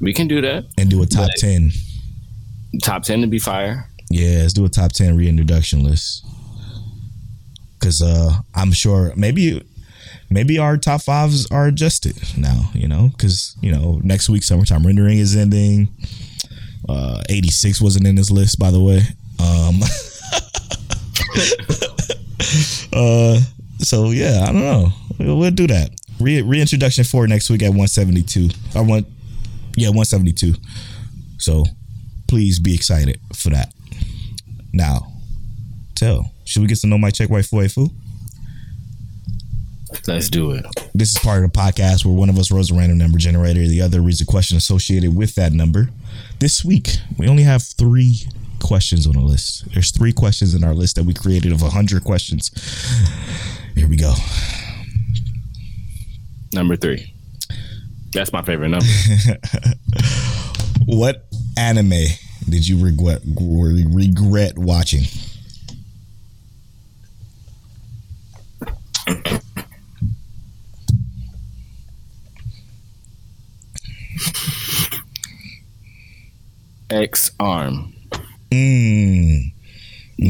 We 0.00 0.12
can 0.12 0.28
do 0.28 0.42
that. 0.42 0.66
and 0.76 0.90
do 0.90 1.02
a 1.02 1.06
top 1.06 1.30
ten? 1.38 1.70
Top 2.82 3.04
10 3.04 3.20
to 3.22 3.26
be 3.28 3.38
fire. 3.38 3.88
Yeah, 4.10 4.40
let's 4.42 4.52
do 4.52 4.64
a 4.66 4.68
top 4.68 4.92
ten 4.92 5.16
reintroduction 5.16 5.82
list. 5.82 6.26
Cause 7.84 8.00
uh, 8.00 8.32
I'm 8.54 8.72
sure 8.72 9.12
maybe 9.14 9.62
maybe 10.30 10.58
our 10.58 10.78
top 10.78 11.02
fives 11.02 11.46
are 11.50 11.66
adjusted 11.66 12.16
now. 12.34 12.70
You 12.72 12.88
know, 12.88 13.10
cause 13.18 13.54
you 13.60 13.70
know 13.70 14.00
next 14.02 14.30
week 14.30 14.42
summertime 14.42 14.86
rendering 14.86 15.18
is 15.18 15.36
ending. 15.36 15.88
Uh, 16.88 17.22
86 17.28 17.82
wasn't 17.82 18.06
in 18.06 18.14
this 18.14 18.30
list, 18.30 18.58
by 18.58 18.70
the 18.70 18.80
way. 18.80 19.00
Um, 19.38 19.82
uh, 22.94 23.40
so 23.80 24.12
yeah, 24.12 24.44
I 24.44 24.46
don't 24.46 24.62
know. 24.62 24.88
We'll, 25.18 25.38
we'll 25.38 25.50
do 25.50 25.66
that. 25.66 25.90
Re- 26.18 26.40
reintroduction 26.40 27.04
for 27.04 27.26
next 27.26 27.50
week 27.50 27.62
at 27.62 27.68
172. 27.68 28.48
I 28.74 28.80
want, 28.80 29.06
yeah, 29.76 29.88
172. 29.88 30.54
So 31.36 31.64
please 32.28 32.58
be 32.58 32.74
excited 32.74 33.20
for 33.34 33.50
that. 33.50 33.74
Now, 34.72 35.12
tell, 35.94 36.33
should 36.44 36.62
we 36.62 36.68
get 36.68 36.78
to 36.78 36.86
know 36.86 36.98
my 36.98 37.10
check 37.10 37.30
white 37.30 37.44
waifu? 37.44 37.90
Let's 40.06 40.28
do 40.28 40.50
it. 40.50 40.66
This 40.94 41.10
is 41.10 41.18
part 41.18 41.44
of 41.44 41.52
the 41.52 41.58
podcast 41.58 42.04
where 42.04 42.14
one 42.14 42.28
of 42.28 42.38
us 42.38 42.50
rolls 42.50 42.70
a 42.70 42.74
random 42.74 42.98
number 42.98 43.18
generator, 43.18 43.60
the 43.60 43.80
other 43.80 44.00
reads 44.00 44.20
a 44.20 44.26
question 44.26 44.56
associated 44.56 45.14
with 45.14 45.34
that 45.36 45.52
number. 45.52 45.88
This 46.40 46.64
week, 46.64 46.96
we 47.16 47.28
only 47.28 47.44
have 47.44 47.62
three 47.62 48.22
questions 48.62 49.06
on 49.06 49.12
the 49.12 49.20
list. 49.20 49.72
There's 49.72 49.92
three 49.92 50.12
questions 50.12 50.54
in 50.54 50.64
our 50.64 50.74
list 50.74 50.96
that 50.96 51.04
we 51.04 51.14
created 51.14 51.52
of 51.52 51.62
100 51.62 52.02
questions. 52.02 52.50
Here 53.76 53.88
we 53.88 53.96
go. 53.96 54.14
Number 56.52 56.76
three. 56.76 57.12
That's 58.12 58.32
my 58.32 58.42
favorite 58.42 58.68
number. 58.68 58.86
What 60.86 61.24
anime 61.56 62.04
did 62.48 62.68
you 62.68 62.84
regret 62.84 63.22
regret 63.24 64.58
watching? 64.58 65.04
X 76.90 77.30
Arm. 77.40 77.92
Mm. 78.50 79.52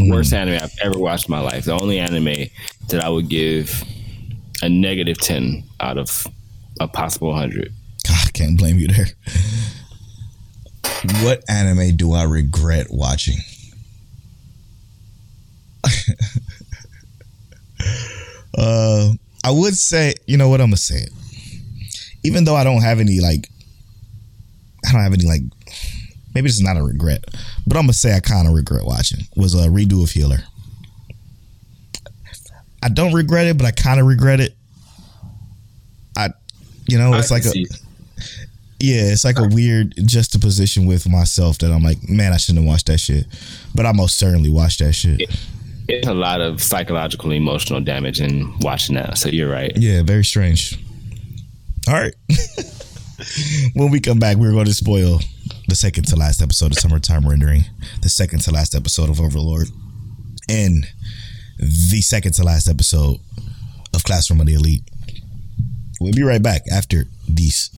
Worst 0.09 0.33
anime 0.33 0.59
I've 0.63 0.73
ever 0.83 0.99
watched 0.99 1.29
in 1.29 1.33
my 1.33 1.41
life. 1.41 1.67
The 1.67 1.73
only 1.73 1.99
anime 1.99 2.49
that 2.89 3.05
I 3.05 3.09
would 3.09 3.29
give 3.29 3.85
a 4.63 4.69
negative 4.69 5.19
10 5.19 5.65
out 5.81 5.99
of 5.99 6.27
a 6.81 6.89
possible 6.89 7.29
100. 7.29 7.73
God, 8.09 8.33
can't 8.33 8.59
blame 8.59 8.79
you 8.79 8.89
there. 8.89 9.07
What 11.23 11.45
anime 11.49 11.97
do 11.97 12.15
I 12.15 12.23
regret 12.23 12.87
watching? 12.91 13.37
uh, 18.59 19.11
I 19.45 19.51
would 19.51 19.75
say, 19.75 20.15
you 20.27 20.37
know 20.37 20.49
what? 20.49 20.61
I'm 20.61 20.69
gonna 20.69 20.77
say 20.77 20.97
it. 20.97 21.11
Even 22.25 22.45
though 22.45 22.57
I 22.57 22.65
don't 22.65 22.83
have 22.83 23.01
any 23.01 23.21
like, 23.21 23.49
I 24.87 24.93
don't 24.93 25.03
have 25.03 25.13
any 25.13 25.27
like. 25.27 25.43
Maybe 26.35 26.49
it's 26.49 26.61
not 26.61 26.77
a 26.77 26.83
regret, 26.83 27.25
but 27.67 27.77
I'm 27.77 27.85
gonna 27.85 27.93
say 27.93 28.15
I 28.15 28.21
kind 28.21 28.49
of 28.49 28.55
regret 28.55 28.85
watching 28.85 29.21
was 29.37 29.55
a 29.55 29.69
redo 29.69 30.03
of 30.03 30.11
Healer. 30.11 30.41
I 32.83 32.89
don't 32.89 33.13
regret 33.13 33.47
it, 33.47 33.57
but 33.57 33.67
I 33.67 33.71
kind 33.71 34.01
of 34.01 34.07
regret 34.07 34.41
it. 34.41 34.55
I, 36.17 36.31
you 36.87 36.99
know, 36.99 37.15
it's 37.15 37.31
I 37.31 37.37
like 37.37 37.47
a 37.47 37.53
yeah, 38.81 39.05
it's 39.05 39.25
like 39.25 39.39
a 39.39 39.49
weird 39.49 39.95
juxtaposition 40.05 40.85
with 40.85 41.09
myself 41.09 41.59
that 41.59 41.71
I'm 41.71 41.83
like, 41.83 42.07
man, 42.09 42.33
I 42.33 42.37
shouldn't 42.37 42.65
have 42.65 42.69
watched 42.69 42.87
that 42.89 42.99
shit, 42.99 43.27
but 43.75 43.87
I 43.87 43.93
most 43.93 44.19
certainly 44.19 44.51
watched 44.51 44.81
that 44.81 44.93
shit. 44.93 45.23
It's 45.89 46.09
a 46.09 46.15
lot 46.15 46.41
of 46.41 46.63
psychological 46.63 47.31
emotional 47.33 47.81
damage 47.81 48.21
in 48.21 48.59
watching 48.61 48.95
that. 48.97 49.19
So 49.19 49.29
you're 49.29 49.51
right. 49.51 49.73
Yeah, 49.77 50.03
very 50.03 50.25
strange. 50.25 50.79
All 51.89 51.95
right. 51.95 52.15
when 53.75 53.91
we 53.91 54.01
come 54.01 54.19
back, 54.19 54.37
we're 54.37 54.53
going 54.53 54.67
to 54.67 54.75
spoil 54.75 55.21
the 55.69 55.75
second 55.75 56.05
to 56.09 56.17
last 56.17 56.43
episode 56.43 56.73
of 56.73 56.79
Summertime 56.79 57.29
Rendering, 57.29 57.65
the 58.03 58.09
second 58.09 58.41
to 58.41 58.51
last 58.51 58.75
episode 58.75 59.11
of 59.11 59.21
Overlord, 59.21 59.69
and 60.49 60.87
the 61.59 62.01
second 62.01 62.33
to 62.35 62.45
last 62.45 62.69
episode 62.69 63.19
of 63.95 64.05
Classroom 64.05 64.41
of 64.41 64.47
the 64.47 64.55
Elite. 64.55 64.83
We'll 66.01 66.13
be 66.13 66.23
right 66.23 66.43
back 66.43 66.63
after 66.73 67.05
these. 67.29 67.75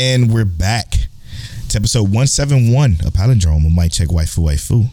And 0.00 0.32
we're 0.32 0.44
back. 0.44 0.92
to 1.70 1.76
episode 1.76 2.02
171 2.02 2.98
of 3.04 3.12
Palindrome 3.14 3.66
of 3.66 3.72
Mic 3.72 3.90
Check 3.90 4.06
Waifu 4.06 4.44
Waifu. 4.44 4.88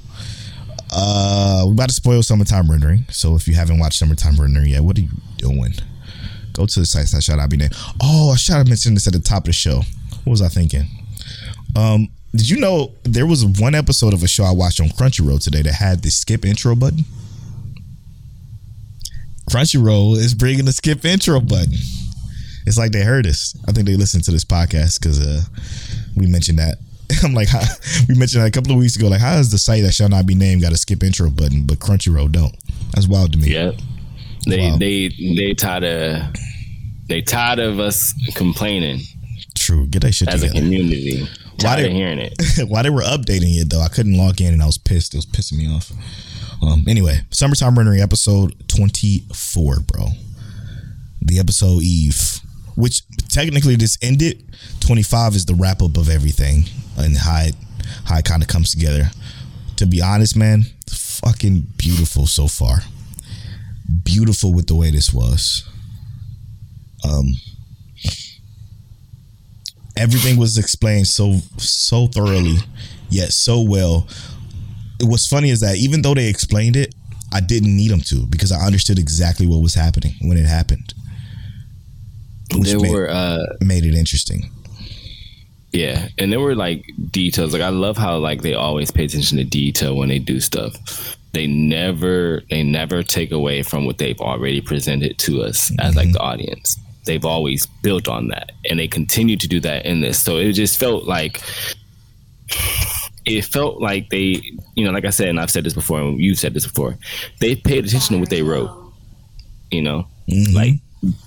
Uh, 0.91 1.61
we're 1.67 1.73
about 1.73 1.89
to 1.89 1.93
spoil 1.93 2.23
Summertime 2.23 2.71
Rendering. 2.71 3.05
So 3.11 3.35
if 3.35 3.47
you 3.47 3.53
haven't 3.53 3.77
watched 3.77 3.99
Summertime 3.99 4.35
Rendering 4.35 4.65
yet, 4.71 4.81
what 4.81 4.97
are 4.97 5.01
you 5.01 5.11
doing? 5.37 5.75
Go 6.53 6.65
to 6.65 6.79
the 6.79 6.87
site 6.87 7.05
that 7.11 7.21
should 7.21 7.37
I 7.37 7.45
be 7.45 7.55
there. 7.55 7.69
Oh, 8.01 8.31
I 8.31 8.35
should 8.35 8.55
have 8.55 8.67
mentioned 8.67 8.95
this 8.95 9.05
at 9.05 9.13
the 9.13 9.19
top 9.19 9.43
of 9.43 9.45
the 9.45 9.53
show. 9.53 9.83
What 10.23 10.31
was 10.31 10.41
I 10.41 10.47
thinking? 10.47 10.85
Um, 11.75 12.07
did 12.31 12.49
you 12.49 12.59
know 12.59 12.91
there 13.03 13.27
was 13.27 13.45
one 13.45 13.75
episode 13.75 14.15
of 14.15 14.23
a 14.23 14.27
show 14.27 14.43
I 14.43 14.53
watched 14.53 14.81
on 14.81 14.87
Crunchyroll 14.87 15.39
today 15.39 15.61
that 15.61 15.73
had 15.75 16.01
the 16.01 16.09
skip 16.09 16.43
intro 16.43 16.73
button? 16.73 17.05
Crunchyroll 19.51 20.17
is 20.17 20.33
bringing 20.33 20.65
the 20.65 20.73
skip 20.73 21.05
intro 21.05 21.39
button. 21.41 21.75
It's 22.65 22.77
like 22.77 22.91
they 22.91 23.03
heard 23.03 23.27
us. 23.27 23.55
I 23.67 23.71
think 23.71 23.87
they 23.87 23.95
listened 23.95 24.23
to 24.25 24.31
this 24.31 24.45
podcast 24.45 24.99
because 24.99 25.19
uh, 25.19 25.41
we 26.15 26.27
mentioned 26.27 26.59
that. 26.59 26.77
I'm 27.23 27.33
like, 27.33 27.47
how, 27.47 27.61
we 28.09 28.15
mentioned 28.15 28.43
that 28.43 28.47
a 28.47 28.51
couple 28.51 28.71
of 28.71 28.79
weeks 28.79 28.95
ago. 28.95 29.07
Like, 29.07 29.21
how 29.21 29.37
is 29.37 29.51
the 29.51 29.57
site 29.59 29.83
that 29.83 29.93
shall 29.93 30.09
not 30.09 30.25
be 30.25 30.35
named 30.35 30.61
got 30.61 30.73
a 30.73 30.77
skip 30.77 31.03
intro 31.03 31.29
button, 31.29 31.65
but 31.65 31.79
Crunchyroll 31.79 32.31
don't? 32.31 32.55
That's 32.93 33.07
wild 33.07 33.33
to 33.33 33.37
me. 33.39 33.53
Yeah, 33.53 33.71
they 34.47 34.75
they 34.77 35.09
they 35.35 35.53
tired 35.53 35.83
of 35.83 36.33
they 37.07 37.21
tired 37.21 37.59
of 37.59 37.79
us 37.79 38.13
complaining 38.35 39.01
True. 39.55 39.87
Get 39.87 40.01
that 40.03 40.13
shit 40.13 40.27
as 40.27 40.43
a 40.43 40.49
community. 40.49 41.21
Why 41.21 41.27
Tired 41.57 41.83
they- 41.83 41.87
of 41.87 41.93
hearing 41.93 42.19
it. 42.19 42.33
While 42.69 42.83
they 42.83 42.89
were 42.89 43.01
updating 43.01 43.59
it 43.59 43.69
though, 43.69 43.81
I 43.81 43.87
couldn't 43.87 44.17
log 44.17 44.41
in 44.41 44.53
and 44.53 44.61
I 44.61 44.65
was 44.65 44.77
pissed. 44.77 45.13
It 45.13 45.17
was 45.17 45.25
pissing 45.25 45.57
me 45.57 45.73
off. 45.73 45.91
Um, 46.61 46.83
anyway, 46.87 47.21
summertime 47.31 47.77
rendering 47.77 48.01
episode 48.01 48.53
twenty 48.67 49.23
four, 49.33 49.79
bro. 49.79 50.07
The 51.21 51.39
episode 51.39 51.81
Eve, 51.83 52.34
which 52.75 53.03
technically 53.29 53.75
this 53.75 53.97
ended. 54.01 54.43
Twenty 54.79 55.03
five 55.03 55.35
is 55.35 55.45
the 55.45 55.55
wrap 55.55 55.81
up 55.81 55.97
of 55.97 56.09
everything 56.09 56.63
and 56.97 57.17
how 57.17 57.43
it, 57.43 57.55
how 58.05 58.17
it 58.17 58.25
kind 58.25 58.41
of 58.41 58.47
comes 58.47 58.71
together. 58.71 59.09
To 59.77 59.85
be 59.85 60.01
honest, 60.01 60.35
man, 60.37 60.63
fucking 60.89 61.67
beautiful 61.77 62.27
so 62.27 62.47
far. 62.47 62.79
Beautiful 64.03 64.53
with 64.53 64.67
the 64.67 64.75
way 64.75 64.91
this 64.91 65.13
was. 65.13 65.67
Um, 67.03 67.35
everything 69.97 70.37
was 70.37 70.57
explained 70.57 71.07
so 71.07 71.39
so 71.57 72.07
thoroughly 72.07 72.57
yet 73.09 73.31
so 73.31 73.61
well 73.61 74.07
what's 75.01 75.27
funny 75.27 75.49
is 75.49 75.61
that 75.61 75.77
even 75.77 76.01
though 76.01 76.13
they 76.13 76.27
explained 76.27 76.75
it 76.75 76.93
i 77.31 77.39
didn't 77.39 77.75
need 77.75 77.91
them 77.91 78.01
to 78.01 78.25
because 78.27 78.51
i 78.51 78.57
understood 78.65 78.99
exactly 78.99 79.47
what 79.47 79.61
was 79.61 79.73
happening 79.73 80.13
when 80.21 80.37
it 80.37 80.45
happened 80.45 80.93
which 82.59 82.69
there 82.69 82.79
made, 82.79 82.91
were 82.91 83.09
uh 83.09 83.45
made 83.61 83.85
it 83.85 83.95
interesting 83.95 84.51
yeah, 85.75 86.07
and 86.17 86.31
there 86.31 86.39
were 86.39 86.55
like 86.55 86.85
details. 87.11 87.51
Like 87.51 87.61
I 87.61 87.67
love 87.67 87.97
how 87.97 88.17
like 88.17 88.43
they 88.43 88.53
always 88.53 88.91
pay 88.91 89.03
attention 89.03 89.37
to 89.39 89.43
detail 89.43 89.95
when 89.97 90.07
they 90.07 90.19
do 90.19 90.39
stuff. 90.39 91.17
They 91.33 91.47
never 91.47 92.43
they 92.49 92.63
never 92.63 93.03
take 93.03 93.31
away 93.31 93.61
from 93.61 93.85
what 93.85 93.97
they've 93.97 94.19
already 94.21 94.61
presented 94.61 95.17
to 95.19 95.41
us 95.41 95.73
as 95.79 95.97
like 95.97 96.13
the 96.13 96.19
audience. 96.21 96.79
They've 97.05 97.25
always 97.25 97.65
built 97.83 98.07
on 98.07 98.29
that, 98.29 98.53
and 98.69 98.79
they 98.79 98.87
continue 98.87 99.35
to 99.35 99.47
do 99.49 99.59
that 99.59 99.85
in 99.85 99.99
this. 99.99 100.17
So 100.17 100.37
it 100.37 100.53
just 100.53 100.79
felt 100.79 101.03
like 101.03 101.41
it 103.25 103.43
felt 103.43 103.81
like 103.81 104.09
they, 104.11 104.41
you 104.75 104.85
know, 104.85 104.91
like 104.91 105.03
I 105.03 105.09
said, 105.09 105.27
and 105.27 105.41
I've 105.41 105.51
said 105.51 105.65
this 105.65 105.73
before, 105.73 105.99
and 105.99 106.17
you've 106.21 106.39
said 106.39 106.53
this 106.53 106.65
before. 106.65 106.97
They 107.41 107.57
paid 107.57 107.85
attention 107.85 108.13
to 108.13 108.19
what 108.21 108.29
they 108.29 108.43
wrote. 108.43 108.71
You 109.71 109.81
know, 109.81 110.07
like 110.53 110.75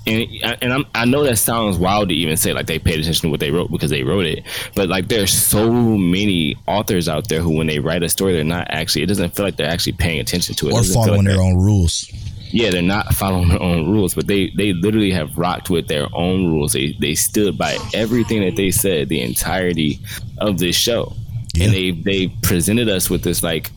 and 0.06 0.26
and 0.62 0.72
I'm, 0.72 0.84
I 0.94 1.04
know 1.04 1.22
that 1.24 1.36
sounds 1.36 1.76
wild 1.78 2.08
to 2.08 2.14
even 2.14 2.36
say 2.36 2.52
like 2.52 2.66
they 2.66 2.78
paid 2.78 3.00
attention 3.00 3.22
to 3.22 3.30
what 3.30 3.40
they 3.40 3.50
wrote 3.50 3.70
because 3.70 3.90
they 3.90 4.02
wrote 4.02 4.26
it, 4.26 4.44
but 4.74 4.88
like 4.88 5.08
there's 5.08 5.32
so 5.32 5.70
many 5.72 6.56
authors 6.66 7.08
out 7.08 7.28
there 7.28 7.40
who 7.40 7.56
when 7.56 7.66
they 7.66 7.78
write 7.78 8.02
a 8.02 8.08
story 8.08 8.32
they're 8.32 8.44
not 8.44 8.66
actually 8.70 9.02
it 9.02 9.06
doesn't 9.06 9.34
feel 9.36 9.44
like 9.44 9.56
they're 9.56 9.70
actually 9.70 9.92
paying 9.92 10.20
attention 10.20 10.54
to 10.56 10.68
it. 10.68 10.72
Or 10.72 10.82
following 10.82 11.24
like 11.24 11.26
their 11.34 11.40
own 11.42 11.56
rules 11.56 12.10
Yeah, 12.50 12.70
they're 12.70 12.82
not 12.82 13.12
following 13.14 13.48
their 13.50 13.62
own 13.62 13.90
rules, 13.90 14.14
but 14.14 14.26
they 14.26 14.50
they 14.56 14.72
literally 14.72 15.10
have 15.12 15.36
rocked 15.36 15.68
with 15.70 15.88
their 15.88 16.06
own 16.14 16.46
rules. 16.52 16.72
They 16.72 16.96
they 16.98 17.14
stood 17.14 17.58
by 17.58 17.76
everything 17.94 18.40
that 18.42 18.56
they 18.56 18.70
said 18.70 19.08
the 19.10 19.20
entirety 19.20 20.00
of 20.38 20.58
this 20.58 20.74
show, 20.76 21.12
Yeah. 21.54 21.64
and 21.66 21.74
they 21.74 21.90
they 21.90 22.28
presented 22.42 22.88
us 22.88 23.10
with 23.10 23.22
this 23.22 23.42
like 23.42 23.70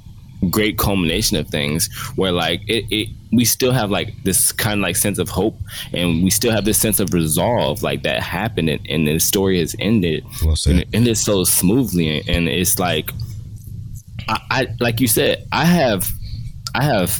great 0.49 0.77
culmination 0.77 1.37
of 1.37 1.47
things 1.47 1.89
where 2.15 2.31
like 2.31 2.61
it, 2.67 2.85
it 2.89 3.09
we 3.31 3.45
still 3.45 3.71
have 3.71 3.91
like 3.91 4.13
this 4.23 4.51
kind 4.51 4.79
of 4.79 4.83
like 4.83 4.95
sense 4.95 5.19
of 5.19 5.29
hope 5.29 5.55
and 5.93 6.23
we 6.23 6.29
still 6.29 6.51
have 6.51 6.65
this 6.65 6.79
sense 6.79 6.99
of 6.99 7.13
resolve 7.13 7.83
like 7.83 8.03
that 8.03 8.21
happened 8.21 8.69
and, 8.69 8.85
and 8.89 9.07
the 9.07 9.19
story 9.19 9.59
has 9.59 9.75
ended 9.79 10.23
Well 10.43 10.55
and 10.67 10.79
it 10.79 10.87
ended 10.93 11.17
so 11.17 11.43
smoothly 11.43 12.19
and, 12.19 12.29
and 12.29 12.49
it's 12.49 12.79
like 12.79 13.11
I, 14.27 14.39
I 14.49 14.67
like 14.79 14.99
you 14.99 15.07
said 15.07 15.45
i 15.51 15.65
have 15.65 16.11
i 16.73 16.83
have 16.83 17.19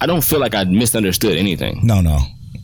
i 0.00 0.06
don't 0.06 0.24
feel 0.24 0.40
like 0.40 0.54
i 0.54 0.64
misunderstood 0.64 1.36
anything. 1.36 1.80
No 1.82 2.00
no 2.00 2.18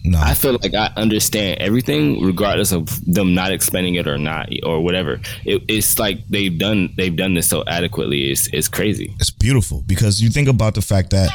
no 0.05 0.19
I 0.21 0.35
feel 0.35 0.59
like 0.61 0.75
I 0.75 0.93
understand 0.97 1.61
everything, 1.61 2.23
regardless 2.23 2.73
of 2.73 2.89
them 3.13 3.35
not 3.35 3.53
explaining 3.53 3.97
it 3.97 4.07
or 4.07 4.19
not, 4.19 4.49
or 4.63 4.83
whatever. 4.83 5.21
It, 5.45 5.63
it's 5.69 5.99
like 5.99 6.27
they've 6.29 6.57
done 6.57 6.93
they've 6.97 7.15
done 7.15 7.35
this 7.35 7.49
so 7.49 7.65
adequately. 7.67 8.31
It's 8.31 8.47
it's 8.49 8.69
crazy. 8.69 9.15
it's 9.19 9.31
beautiful 9.31 9.83
because 9.87 10.21
you 10.21 10.31
think 10.31 10.49
about 10.49 10.75
the 10.75 10.83
fact 10.83 11.11
that 11.11 11.31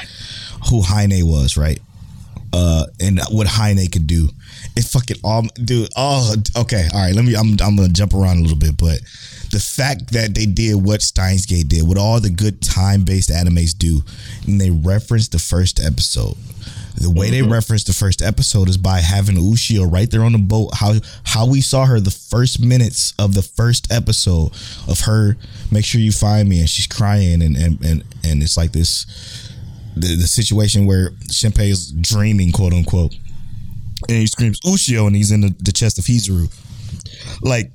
who 0.70 0.82
Haine 0.82 1.26
was, 1.26 1.58
right? 1.58 1.80
Uh, 2.54 2.86
and 3.02 3.20
what 3.32 3.48
Haine 3.48 3.90
could 3.90 4.06
do. 4.06 4.30
It 4.76 4.84
fucking 4.84 5.18
all, 5.24 5.44
dude. 5.56 5.90
Oh, 5.96 6.36
okay. 6.58 6.88
All 6.94 7.02
right. 7.02 7.14
Let 7.16 7.26
me. 7.26 7.36
I'm. 7.36 7.58
I'm 7.62 7.76
gonna 7.76 7.90
jump 7.90 8.14
around 8.14 8.38
a 8.38 8.42
little 8.42 8.58
bit, 8.58 8.78
but 8.78 9.02
the 9.52 9.60
fact 9.60 10.12
that 10.14 10.34
they 10.34 10.46
did 10.46 10.76
what 10.76 11.02
Steins 11.02 11.46
Gate 11.46 11.68
did, 11.68 11.88
what 11.88 11.98
all 11.98 12.20
the 12.20 12.30
good 12.30 12.62
time 12.62 13.04
based 13.04 13.30
animes 13.30 13.78
do, 13.78 14.02
and 14.48 14.60
they 14.60 14.72
referenced 14.72 15.32
the 15.32 15.40
first 15.40 15.80
episode. 15.80 16.36
The 16.96 17.10
way 17.10 17.30
they 17.30 17.40
mm-hmm. 17.40 17.52
referenced 17.52 17.88
the 17.88 17.94
first 17.94 18.22
episode 18.22 18.70
is 18.70 18.78
by 18.78 19.00
having 19.00 19.36
Ushio 19.36 19.92
right 19.92 20.10
there 20.10 20.24
on 20.24 20.34
the 20.34 20.38
boat. 20.38 20.72
How 20.76 20.96
how 21.24 21.48
we 21.48 21.60
saw 21.60 21.86
her 21.86 22.00
the 22.00 22.12
first 22.12 22.60
minutes 22.60 23.14
of 23.18 23.34
the 23.34 23.42
first 23.42 23.92
episode 23.92 24.52
of 24.88 25.02
her. 25.02 25.36
Make 25.72 25.86
sure 25.86 26.00
you 26.00 26.12
find 26.12 26.48
me, 26.48 26.60
and 26.60 26.70
she's 26.70 26.88
crying, 26.88 27.42
and 27.42 27.58
and 27.58 27.84
and, 27.84 28.04
and 28.24 28.44
it's 28.44 28.58
like 28.58 28.74
this 28.74 29.06
the, 29.96 30.16
the 30.16 30.28
situation 30.28 30.86
where 30.86 31.12
Shinpei 31.32 31.70
is 31.70 31.92
dreaming, 31.92 32.52
quote 32.52 32.74
unquote, 32.74 33.16
and 34.08 34.18
he 34.18 34.28
screams 34.28 34.60
Ushio, 34.62 35.08
and 35.08 35.16
he's 35.16 35.32
in 35.32 35.42
the, 35.42 35.56
the 35.60 35.72
chest 35.72 35.98
of 35.98 36.06
Hizuru. 36.06 36.52
Like 37.42 37.72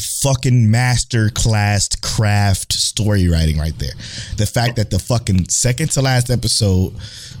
fucking 0.00 0.70
master 0.70 1.28
class 1.30 1.88
craft 2.02 2.72
story 2.72 3.28
writing 3.28 3.58
right 3.58 3.78
there. 3.78 3.92
The 4.36 4.46
fact 4.46 4.76
that 4.76 4.90
the 4.90 4.98
fucking 4.98 5.48
second 5.48 5.90
to 5.92 6.02
last 6.02 6.30
episode, 6.30 6.94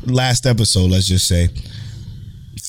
last 0.04 0.46
episode, 0.46 0.90
let's 0.90 1.06
just 1.06 1.26
say, 1.26 1.48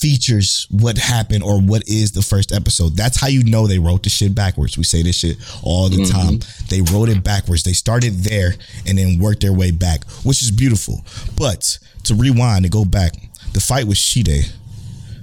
features 0.04 0.68
what 0.70 0.98
happened 0.98 1.44
or 1.44 1.62
what 1.62 1.88
is 1.88 2.12
the 2.12 2.22
first 2.22 2.52
episode. 2.52 2.96
That's 2.98 3.20
how 3.20 3.28
you 3.28 3.44
know 3.46 3.68
they 3.68 3.80
wrote 3.80 4.04
the 4.04 4.10
shit 4.10 4.36
backwards. 4.36 4.78
We 4.78 4.84
say 4.84 5.02
this 5.02 5.18
shit 5.20 5.38
all 5.64 5.88
the 5.88 5.98
mm-hmm. 5.98 6.12
time. 6.12 6.40
They 6.70 6.82
wrote 6.82 7.08
it 7.10 7.24
backwards. 7.24 7.64
They 7.64 7.72
started 7.72 8.24
there 8.24 8.54
and 8.86 8.98
then 8.98 9.20
worked 9.20 9.42
their 9.42 9.54
way 9.54 9.72
back, 9.72 10.04
which 10.24 10.42
is 10.42 10.52
beautiful. 10.52 11.06
But 11.38 11.78
to 12.04 12.16
rewind 12.16 12.66
and 12.66 12.72
go 12.72 12.84
back, 12.84 13.14
the 13.54 13.62
fight 13.62 13.88
with 13.88 13.98
Shide 13.98 14.52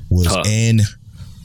was 0.08 0.28
Huh. 0.28 0.42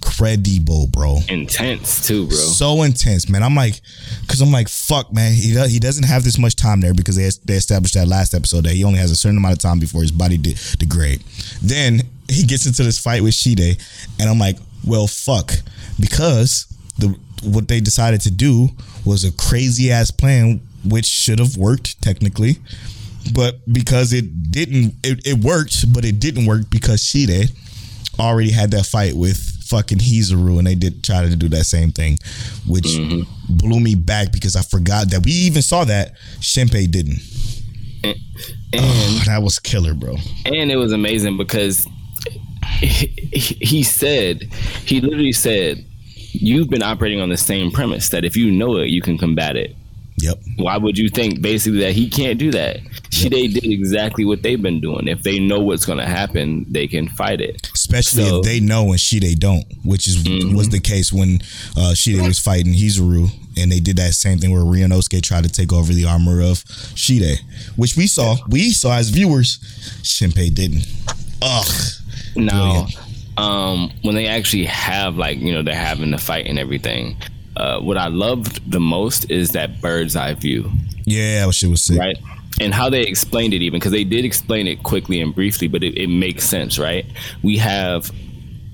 Incredible, 0.05 0.87
bro 0.87 1.19
Intense 1.29 2.05
too, 2.05 2.27
bro. 2.27 2.37
so 2.37 2.83
intense, 2.83 3.29
man. 3.29 3.43
I'm 3.43 3.55
like, 3.55 3.81
because 4.21 4.41
I'm 4.41 4.51
like, 4.51 4.69
fuck, 4.69 5.11
man. 5.13 5.33
He 5.33 5.53
does, 5.53 5.71
he 5.71 5.79
doesn't 5.79 6.05
have 6.05 6.23
this 6.23 6.37
much 6.37 6.55
time 6.55 6.81
there 6.81 6.93
because 6.93 7.15
they 7.15 7.29
they 7.45 7.57
established 7.57 7.95
that 7.95 8.07
last 8.07 8.33
episode 8.33 8.65
that 8.65 8.73
he 8.73 8.83
only 8.83 8.99
has 8.99 9.11
a 9.11 9.15
certain 9.15 9.37
amount 9.37 9.53
of 9.53 9.59
time 9.59 9.79
before 9.79 10.01
his 10.01 10.11
body 10.11 10.37
de- 10.37 10.55
degrade. 10.77 11.23
Then 11.61 12.01
he 12.29 12.43
gets 12.43 12.65
into 12.65 12.83
this 12.83 12.99
fight 12.99 13.21
with 13.23 13.33
Shide, 13.33 13.77
and 14.19 14.29
I'm 14.29 14.39
like, 14.39 14.57
well, 14.85 15.07
fuck, 15.07 15.51
because 15.99 16.67
the 16.97 17.17
what 17.43 17.67
they 17.67 17.79
decided 17.79 18.21
to 18.21 18.31
do 18.31 18.69
was 19.05 19.23
a 19.23 19.31
crazy 19.31 19.91
ass 19.91 20.11
plan, 20.11 20.61
which 20.83 21.05
should 21.05 21.39
have 21.39 21.57
worked 21.57 22.01
technically, 22.01 22.57
but 23.33 23.59
because 23.71 24.13
it 24.13 24.51
didn't, 24.51 24.95
it, 25.03 25.25
it 25.27 25.43
worked, 25.43 25.93
but 25.93 26.05
it 26.05 26.19
didn't 26.19 26.45
work 26.45 26.69
because 26.69 27.03
Shide 27.03 27.49
already 28.19 28.51
had 28.51 28.71
that 28.71 28.85
fight 28.85 29.13
with 29.15 29.51
fucking 29.65 29.99
Hizuru 29.99 30.57
and 30.57 30.67
they 30.67 30.75
did 30.75 31.03
try 31.03 31.27
to 31.27 31.35
do 31.35 31.49
that 31.49 31.65
same 31.65 31.91
thing, 31.91 32.17
which 32.67 32.85
mm-hmm. 32.85 33.23
blew 33.55 33.79
me 33.79 33.95
back 33.95 34.31
because 34.31 34.55
I 34.55 34.61
forgot 34.61 35.09
that 35.11 35.25
we 35.25 35.31
even 35.31 35.61
saw 35.61 35.83
that 35.85 36.13
Shinpei 36.39 36.89
didn't. 36.89 37.19
And 38.03 38.15
Oh, 38.77 39.23
that 39.25 39.41
was 39.41 39.57
killer, 39.57 39.93
bro. 39.93 40.17
and 40.45 40.71
it 40.71 40.75
was 40.75 40.91
amazing 40.91 41.37
because 41.37 41.87
he, 42.79 43.07
he 43.61 43.83
said 43.83 44.43
he 44.85 45.01
literally 45.01 45.31
said 45.31 45.85
you've 46.15 46.69
been 46.69 46.83
operating 46.83 47.21
on 47.21 47.29
the 47.29 47.37
same 47.37 47.71
premise 47.71 48.09
that 48.09 48.25
if 48.25 48.35
you 48.35 48.51
know 48.51 48.77
it 48.77 48.89
you 48.89 49.01
can 49.01 49.17
combat 49.17 49.55
it 49.55 49.75
Yep. 50.17 50.39
why 50.57 50.77
would 50.77 50.97
you 50.97 51.09
think 51.09 51.41
basically 51.41 51.79
that 51.79 51.91
he 51.91 52.09
can't 52.09 52.39
do 52.39 52.49
that 52.51 52.77
she 53.11 53.27
they 53.27 53.47
did 53.47 53.65
exactly 53.65 54.23
what 54.23 54.41
they've 54.43 54.61
been 54.61 54.79
doing 54.79 55.07
if 55.09 55.23
they 55.23 55.39
know 55.39 55.59
what's 55.59 55.85
going 55.85 55.99
to 55.99 56.05
happen 56.05 56.65
they 56.69 56.87
can 56.87 57.07
fight 57.09 57.41
it 57.41 57.69
Especially 57.73 58.23
So- 58.23 58.39
if 58.39 58.45
they 58.45 58.59
know 58.59 58.91
and 58.91 58.99
she 58.99 59.19
they 59.19 59.35
don't, 59.35 59.63
which 59.83 60.07
is 60.07 60.17
Mhm. 60.23 60.55
was 60.55 60.69
the 60.69 60.79
case 60.79 61.13
when 61.13 61.41
uh 61.77 61.93
Shide 61.93 62.21
was 62.25 62.39
fighting 62.39 62.73
Hizuru 62.73 63.29
and 63.57 63.71
they 63.71 63.79
did 63.79 63.97
that 63.97 64.13
same 64.15 64.39
thing 64.39 64.51
where 64.51 64.63
Ryunosuke 64.63 65.21
tried 65.21 65.43
to 65.43 65.49
take 65.49 65.71
over 65.71 65.93
the 65.93 66.05
armor 66.05 66.41
of 66.41 66.63
Shide, 66.95 67.39
which 67.75 67.95
we 67.95 68.07
saw. 68.07 68.37
We 68.49 68.71
saw 68.71 68.97
as 68.97 69.09
viewers. 69.09 69.59
Shinpei 70.01 70.53
didn't. 70.53 70.87
Ugh. 71.41 71.71
Now, 72.35 72.87
um, 73.37 73.91
when 74.01 74.15
they 74.15 74.27
actually 74.27 74.65
have 74.65 75.15
like 75.17 75.37
you 75.39 75.53
know 75.53 75.61
they're 75.61 75.75
having 75.75 76.11
the 76.11 76.17
fight 76.17 76.47
and 76.47 76.57
everything, 76.59 77.15
uh, 77.57 77.79
what 77.79 77.97
I 77.97 78.07
loved 78.07 78.69
the 78.71 78.79
most 78.79 79.29
is 79.31 79.51
that 79.51 79.81
bird's 79.81 80.15
eye 80.15 80.33
view, 80.33 80.69
Yeah, 81.05 81.45
that 81.45 81.53
shit 81.53 81.69
was 81.69 81.83
sick. 81.83 81.97
right? 81.99 82.17
And 82.61 82.73
how 82.73 82.89
they 82.89 83.01
explained 83.01 83.53
it, 83.53 83.61
even 83.61 83.79
because 83.79 83.91
they 83.91 84.03
did 84.05 84.23
explain 84.25 84.67
it 84.67 84.83
quickly 84.83 85.19
and 85.21 85.35
briefly, 85.35 85.67
but 85.67 85.83
it, 85.83 85.97
it 85.97 86.07
makes 86.07 86.45
sense, 86.45 86.79
right? 86.79 87.05
We 87.43 87.57
have 87.57 88.11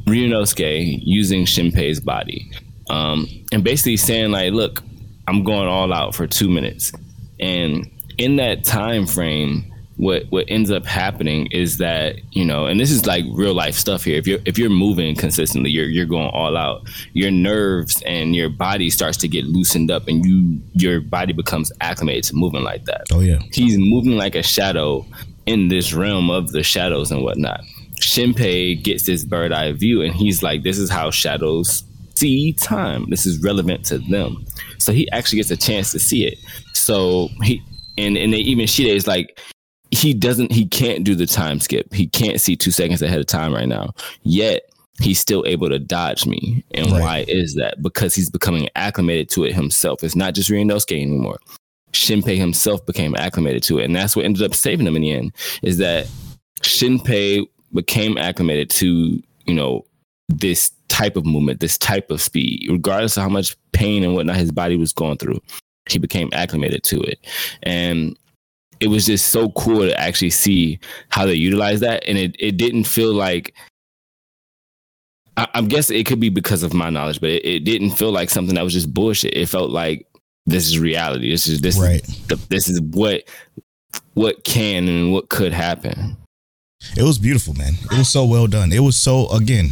Ryunosuke 0.06 1.00
using 1.04 1.46
Shinpei's 1.46 2.00
body, 2.00 2.52
um, 2.90 3.28
and 3.52 3.64
basically 3.64 3.98
saying 3.98 4.32
like, 4.32 4.52
"Look, 4.54 4.84
I'm 5.28 5.44
going 5.44 5.68
all 5.68 5.94
out 5.94 6.16
for 6.16 6.28
two 6.28 6.50
minutes," 6.50 6.92
and 7.40 7.90
in 8.18 8.36
that 8.38 8.64
time 8.66 9.06
frame, 9.08 9.70
what 10.02 10.24
what 10.32 10.45
ends 10.47 10.72
up 10.72 10.84
happening 10.84 11.45
is 11.52 11.78
that 11.78 12.16
you 12.32 12.43
know, 12.43 12.66
and 12.66 12.80
this 12.80 12.89
is 12.89 13.06
like 13.06 13.24
real 13.34 13.54
life 13.54 13.76
stuff 13.76 14.04
here. 14.04 14.18
If 14.18 14.26
you're 14.26 14.39
if 14.45 14.58
you're 14.58 14.72
moving 14.72 15.16
consistently, 15.16 15.70
you're 15.70 15.86
you're 15.86 16.08
going 16.08 16.30
all 16.30 16.58
out. 16.58 16.89
Your 17.14 17.30
nerves 17.30 18.02
and 18.08 18.36
your 18.36 18.49
body 18.49 18.89
starts 18.89 19.16
to 19.18 19.28
get 19.28 19.45
loosened 19.45 19.91
up, 19.91 20.08
and 20.08 20.26
you 20.26 20.60
your 20.74 21.02
body 21.02 21.34
becomes 21.34 21.72
acclimated 21.82 22.24
to 22.26 22.36
moving 22.36 22.64
like 22.64 22.86
that 22.86 23.04
Oh 23.12 23.20
yeah. 23.20 23.39
he's 23.54 23.78
moving 23.78 24.18
like 24.18 24.34
a 24.34 24.41
shadow 24.41 25.06
in 25.45 25.68
this 25.68 25.93
realm 25.93 26.32
of 26.32 26.52
the 26.52 26.64
shadows 26.64 27.12
and 27.12 27.22
whatnot. 27.22 27.62
Shinpei 28.02 28.82
gets 28.82 29.04
this 29.04 29.24
bird 29.24 29.52
eye 29.52 29.72
view 29.74 30.02
and 30.02 30.16
he's 30.16 30.41
like, 30.41 30.64
this 30.64 30.80
is 30.80 30.89
how 30.89 31.12
shadows 31.12 31.84
see 32.16 32.54
time. 32.54 33.06
This 33.12 33.28
is 33.28 33.39
relevant 33.43 33.86
to 33.86 33.99
them. 33.99 34.45
So 34.80 34.93
he 34.93 35.08
actually 35.12 35.38
gets 35.38 35.52
a 35.52 35.58
chance 35.58 35.91
to 35.91 35.99
see 35.99 36.26
it. 36.26 36.39
So 36.74 37.30
he 37.43 37.62
and 37.99 38.18
and 38.18 38.34
they, 38.34 38.38
even 38.38 38.66
Shide 38.66 38.88
is 38.88 39.06
like 39.06 39.39
he 40.02 40.14
doesn't 40.14 40.52
he 40.52 40.66
can't 40.66 41.04
do 41.04 41.16
the 41.16 41.28
time 41.28 41.60
skip. 41.60 41.93
He 41.93 42.08
can't 42.08 42.41
see 42.41 42.56
two 42.56 42.72
seconds 42.72 43.02
ahead 43.02 43.20
of 43.20 43.26
time 43.28 43.54
right 43.54 43.68
now. 43.68 43.93
Yet 44.24 44.64
he's 44.99 45.20
still 45.20 45.43
able 45.47 45.70
to 45.70 45.80
dodge 45.80 46.26
me. 46.26 46.64
And 46.74 46.91
Right. 46.91 47.02
why 47.02 47.26
is 47.28 47.56
that? 47.56 47.82
Because 47.82 48.14
he's 48.16 48.30
becoming 48.30 48.70
acclimated 48.76 49.30
to 49.30 49.43
it 49.45 49.54
himself. 49.54 50.04
It's 50.04 50.16
not 50.16 50.36
just 50.36 50.49
Ryunosuke 50.49 51.02
anymore. 51.02 51.39
Shinpei 51.93 52.38
himself 52.38 52.86
became 52.86 53.16
acclimated 53.16 53.64
to 53.64 53.80
it. 53.80 53.86
And 53.86 53.95
that's 53.95 54.16
what 54.16 54.26
ended 54.26 54.43
up 54.43 54.56
saving 54.56 54.88
him 54.88 54.95
in 54.95 55.02
the 55.02 55.12
end, 55.12 55.34
is 55.62 55.78
that 55.78 56.08
Shinpei 56.62 57.45
became 57.74 58.18
acclimated 58.18 58.70
to, 58.72 59.22
you 59.45 59.54
know, 59.54 59.86
this 60.30 60.72
type 60.88 61.16
of 61.18 61.26
movement, 61.26 61.60
this 61.60 61.78
type 61.78 62.12
of 62.12 62.22
speed, 62.22 62.68
regardless 62.70 63.18
of 63.18 63.24
how 63.24 63.30
much 63.30 63.56
pain 63.72 64.04
and 64.04 64.14
whatnot 64.14 64.38
his 64.38 64.52
body 64.52 64.78
was 64.78 64.93
going 64.93 65.18
through. 65.18 65.41
He 65.89 65.99
became 65.99 66.30
acclimated 66.34 66.84
to 66.84 67.02
it. 67.02 67.20
And 67.64 68.18
it 68.82 68.88
was 68.88 69.06
just 69.06 69.28
so 69.28 69.50
cool 69.52 69.82
to 69.88 69.98
actually 70.00 70.32
see 70.32 70.80
how 71.10 71.26
they 71.26 71.36
utilize 71.36 71.80
that. 71.82 72.04
And 72.08 72.18
it, 72.18 72.36
it 72.40 72.58
didn't 72.58 72.86
feel 72.86 73.14
like 73.14 73.54
I, 75.38 75.48
I'm 75.54 75.68
guessing 75.68 75.98
it 75.98 76.06
could 76.06 76.20
be 76.20 76.30
because 76.30 76.64
of 76.64 76.74
my 76.74 76.90
knowledge, 76.90 77.22
but 77.22 77.30
it, 77.30 77.46
it 77.46 77.60
didn't 77.64 77.92
feel 77.92 78.12
like 78.12 78.30
something 78.30 78.56
that 78.56 78.64
was 78.64 78.74
just 78.74 78.94
bullshit. 78.94 79.36
It 79.36 79.48
felt 79.50 79.70
like 79.70 80.08
this 80.46 80.66
is 80.68 80.80
reality. 80.80 81.30
This 81.32 81.48
is 81.48 81.62
this 81.62 81.78
Right. 81.80 82.02
is 82.04 82.28
the, 82.28 82.36
this 82.50 82.68
is 82.68 82.82
what 82.82 83.24
what 84.14 84.44
can 84.44 84.88
and 84.88 85.14
what 85.14 85.30
could 85.30 85.54
happen. 85.54 86.18
It 86.98 87.04
was 87.04 87.20
beautiful, 87.20 87.54
man. 87.54 87.74
It 87.92 87.98
was 87.98 88.10
so 88.10 88.26
well 88.26 88.48
done. 88.48 88.74
It 88.74 88.80
was 88.80 88.98
so 88.98 89.30
again 89.30 89.72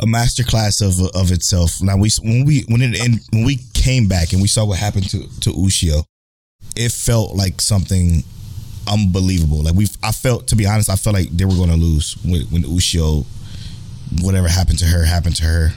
a 0.00 0.06
masterclass 0.06 0.80
of 0.80 1.00
of 1.16 1.32
itself. 1.32 1.82
Now 1.82 1.96
we 1.96 2.10
when 2.22 2.44
we 2.44 2.64
when 2.68 2.80
it 2.82 3.00
and 3.00 3.20
when 3.32 3.44
we 3.44 3.58
came 3.74 4.06
back 4.06 4.32
and 4.32 4.40
we 4.40 4.48
saw 4.48 4.64
what 4.64 4.78
happened 4.78 5.10
to 5.10 5.26
to 5.40 5.50
Ushio, 5.50 6.04
it 6.78 6.92
felt 6.92 7.34
like 7.34 7.60
something 7.60 8.22
unbelievable. 8.86 9.62
Like 9.64 9.74
we, 9.74 9.86
I 10.02 10.12
felt 10.12 10.46
to 10.48 10.56
be 10.56 10.64
honest, 10.64 10.88
I 10.88 10.96
felt 10.96 11.14
like 11.14 11.28
they 11.30 11.44
were 11.44 11.56
going 11.56 11.70
to 11.70 11.76
lose 11.76 12.16
when, 12.24 12.42
when 12.52 12.62
Ushio, 12.62 13.26
whatever 14.22 14.48
happened 14.48 14.78
to 14.78 14.84
her, 14.86 15.04
happened 15.04 15.36
to 15.36 15.44
her. 15.44 15.70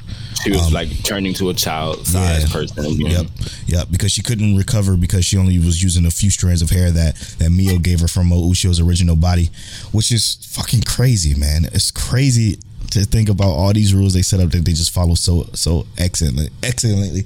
She 0.44 0.52
was 0.52 0.68
Um, 0.68 0.74
like 0.74 1.04
turning 1.04 1.34
to 1.36 1.50
a 1.50 1.54
child 1.54 2.08
sized 2.08 2.48
yeah. 2.48 2.54
person 2.54 2.86
again. 2.86 3.12
Yep, 3.12 3.26
yep. 3.68 3.88
Because 3.92 4.12
she 4.12 4.22
couldn't 4.22 4.56
recover 4.56 4.96
because 4.96 5.26
she 5.26 5.38
only 5.38 5.58
was 5.60 5.82
using 5.84 6.06
a 6.06 6.12
few 6.12 6.30
strands 6.30 6.62
of 6.62 6.70
hair 6.70 6.92
that 6.92 7.16
that 7.40 7.50
Mio 7.50 7.78
gave 7.80 8.00
her 8.00 8.08
from 8.08 8.30
Ushio's 8.32 8.80
original 8.80 9.16
body, 9.16 9.50
which 9.92 10.12
is 10.12 10.38
fucking 10.52 10.84
crazy, 10.84 11.34
man. 11.36 11.66
It's 11.66 11.92
crazy 11.92 12.60
to 12.92 13.06
think 13.06 13.30
about 13.30 13.50
all 13.50 13.74
these 13.74 13.94
rules 13.94 14.14
they 14.14 14.22
set 14.22 14.40
up 14.40 14.50
that 14.52 14.66
they 14.66 14.74
just 14.74 14.92
follow 14.92 15.16
so 15.16 15.48
so 15.54 15.86
excellently, 15.98 16.50
excellently. 16.64 17.24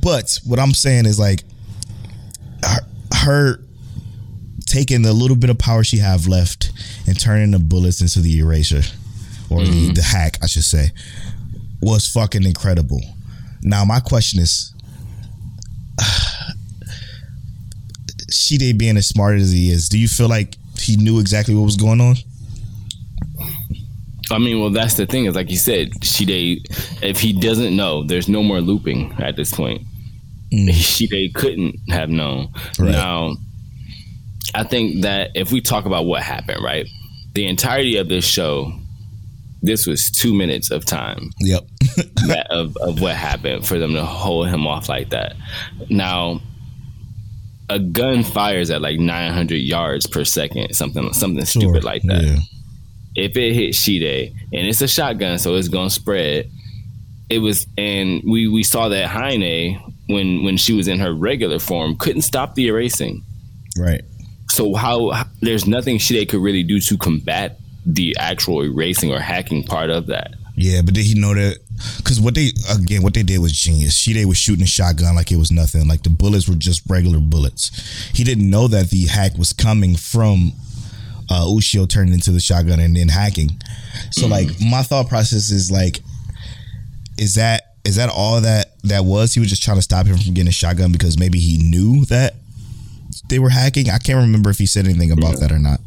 But 0.00 0.38
what 0.44 0.58
I'm 0.58 0.74
saying 0.74 1.06
is 1.06 1.18
like 1.18 1.42
her, 2.64 2.80
her 3.28 3.60
taking 4.66 5.02
the 5.02 5.12
little 5.12 5.36
bit 5.36 5.50
of 5.50 5.58
power 5.58 5.84
she 5.84 5.98
have 5.98 6.26
left 6.26 6.72
and 7.06 7.20
turning 7.20 7.50
the 7.50 7.58
bullets 7.58 8.00
into 8.00 8.20
the 8.20 8.38
eraser 8.38 8.80
or 9.50 9.60
the, 9.60 9.70
mm-hmm. 9.70 9.92
the 9.92 10.02
hack, 10.02 10.38
I 10.42 10.46
should 10.46 10.64
say, 10.64 10.92
was 11.80 12.08
fucking 12.08 12.44
incredible. 12.44 13.02
Now 13.62 13.84
my 13.84 14.00
question 14.00 14.40
is, 14.40 14.72
Shide 18.30 18.78
being 18.78 18.96
as 18.96 19.08
smart 19.08 19.38
as 19.38 19.52
he 19.52 19.70
is, 19.70 19.88
do 19.88 19.98
you 19.98 20.08
feel 20.08 20.28
like 20.28 20.56
he 20.78 20.96
knew 20.96 21.20
exactly 21.20 21.54
what 21.54 21.64
was 21.64 21.76
going 21.76 22.00
on? 22.00 22.16
I 24.30 24.38
mean, 24.38 24.60
well, 24.60 24.70
that's 24.70 24.94
the 24.94 25.06
thing 25.06 25.26
is 25.26 25.34
like 25.34 25.50
you 25.50 25.56
said, 25.56 26.02
Shide, 26.02 26.60
if 27.02 27.20
he 27.20 27.38
doesn't 27.38 27.76
know, 27.76 28.04
there's 28.04 28.28
no 28.28 28.42
more 28.42 28.60
looping 28.62 29.12
at 29.18 29.36
this 29.36 29.54
point. 29.54 29.82
Mm. 30.52 30.72
Shide 30.72 31.34
couldn't 31.34 31.76
have 31.90 32.08
known. 32.08 32.48
Right. 32.78 32.90
Now, 32.92 33.36
I 34.54 34.64
think 34.64 35.02
that 35.02 35.30
if 35.34 35.52
we 35.52 35.60
talk 35.60 35.84
about 35.84 36.06
what 36.06 36.22
happened, 36.22 36.62
right, 36.62 36.86
the 37.34 37.46
entirety 37.46 37.96
of 37.98 38.08
this 38.08 38.24
show, 38.24 38.72
this 39.60 39.86
was 39.86 40.10
two 40.10 40.32
minutes 40.34 40.70
of 40.70 40.84
time 40.86 41.30
Yep. 41.40 41.64
that 42.28 42.46
of, 42.50 42.76
of 42.78 43.00
what 43.00 43.14
happened 43.16 43.66
for 43.66 43.78
them 43.78 43.92
to 43.94 44.04
hold 44.04 44.48
him 44.48 44.66
off 44.66 44.88
like 44.88 45.10
that. 45.10 45.34
Now, 45.90 46.40
a 47.68 47.78
gun 47.78 48.22
fires 48.24 48.70
at 48.70 48.80
like 48.80 48.98
900 48.98 49.56
yards 49.56 50.06
per 50.06 50.24
second, 50.24 50.74
something 50.74 51.12
something 51.12 51.44
stupid 51.44 51.84
like 51.84 52.02
that 52.04 52.22
Yeah. 52.22 52.36
if 53.16 53.36
it 53.36 53.52
hit 53.52 53.74
Shide 53.74 54.32
and 54.52 54.66
it's 54.66 54.80
a 54.80 54.88
shotgun, 54.88 55.38
so 55.38 55.54
it's 55.56 55.68
gonna 55.68 55.90
spread. 55.90 56.50
It 57.28 57.40
was, 57.40 57.66
and 57.76 58.22
we 58.24 58.48
we 58.48 58.62
saw 58.62 58.88
that 58.88 59.08
Haine 59.10 59.78
when 60.08 60.42
when 60.42 60.56
she 60.56 60.72
was 60.72 60.88
in 60.88 60.98
her 60.98 61.14
regular 61.14 61.58
form 61.58 61.96
couldn't 61.96 62.22
stop 62.22 62.54
the 62.54 62.66
erasing. 62.66 63.22
Right. 63.78 64.02
So 64.50 64.74
how, 64.74 65.10
how 65.10 65.24
there's 65.40 65.66
nothing 65.66 65.98
Shide 65.98 66.28
could 66.28 66.40
really 66.40 66.62
do 66.62 66.80
to 66.80 66.96
combat 66.96 67.58
the 67.86 68.16
actual 68.18 68.64
erasing 68.64 69.12
or 69.12 69.20
hacking 69.20 69.64
part 69.64 69.90
of 69.90 70.06
that. 70.06 70.32
Yeah, 70.56 70.82
but 70.82 70.94
did 70.94 71.04
he 71.04 71.14
know 71.14 71.34
that? 71.34 71.58
Because 71.98 72.20
what 72.20 72.34
they 72.34 72.50
again, 72.74 73.02
what 73.02 73.14
they 73.14 73.22
did 73.22 73.38
was 73.38 73.52
genius. 73.52 73.96
She 73.96 74.12
they 74.12 74.24
was 74.24 74.36
shooting 74.36 74.64
a 74.64 74.66
shotgun 74.66 75.14
like 75.14 75.30
it 75.30 75.36
was 75.36 75.52
nothing. 75.52 75.86
Like 75.86 76.02
the 76.02 76.10
bullets 76.10 76.48
were 76.48 76.56
just 76.56 76.82
regular 76.90 77.20
bullets. 77.20 77.70
He 78.12 78.24
didn't 78.24 78.50
know 78.50 78.66
that 78.66 78.90
the 78.90 79.06
hack 79.06 79.38
was 79.38 79.52
coming 79.52 79.94
from 79.94 80.52
uh, 81.30 81.44
Ushio 81.44 81.88
turning 81.88 82.14
into 82.14 82.32
the 82.32 82.40
shotgun 82.40 82.80
and 82.80 82.96
then 82.96 83.08
hacking. 83.08 83.60
So 84.10 84.26
like 84.26 84.48
my 84.60 84.82
thought 84.82 85.08
process 85.08 85.50
is 85.50 85.70
like, 85.70 86.00
is 87.18 87.34
that 87.34 87.67
is 87.88 87.96
that 87.96 88.10
all 88.10 88.42
that 88.42 88.74
that 88.84 89.04
was? 89.04 89.32
He 89.32 89.40
was 89.40 89.48
just 89.48 89.62
trying 89.62 89.78
to 89.78 89.82
stop 89.82 90.06
him 90.06 90.18
from 90.18 90.34
getting 90.34 90.48
a 90.48 90.52
shotgun 90.52 90.92
because 90.92 91.18
maybe 91.18 91.38
he 91.38 91.56
knew 91.56 92.04
that 92.04 92.34
they 93.28 93.38
were 93.38 93.48
hacking. 93.48 93.88
I 93.88 93.96
can't 93.98 94.18
remember 94.18 94.50
if 94.50 94.58
he 94.58 94.66
said 94.66 94.84
anything 94.84 95.10
about 95.10 95.40
that 95.40 95.50
or 95.50 95.58
not. 95.58 95.80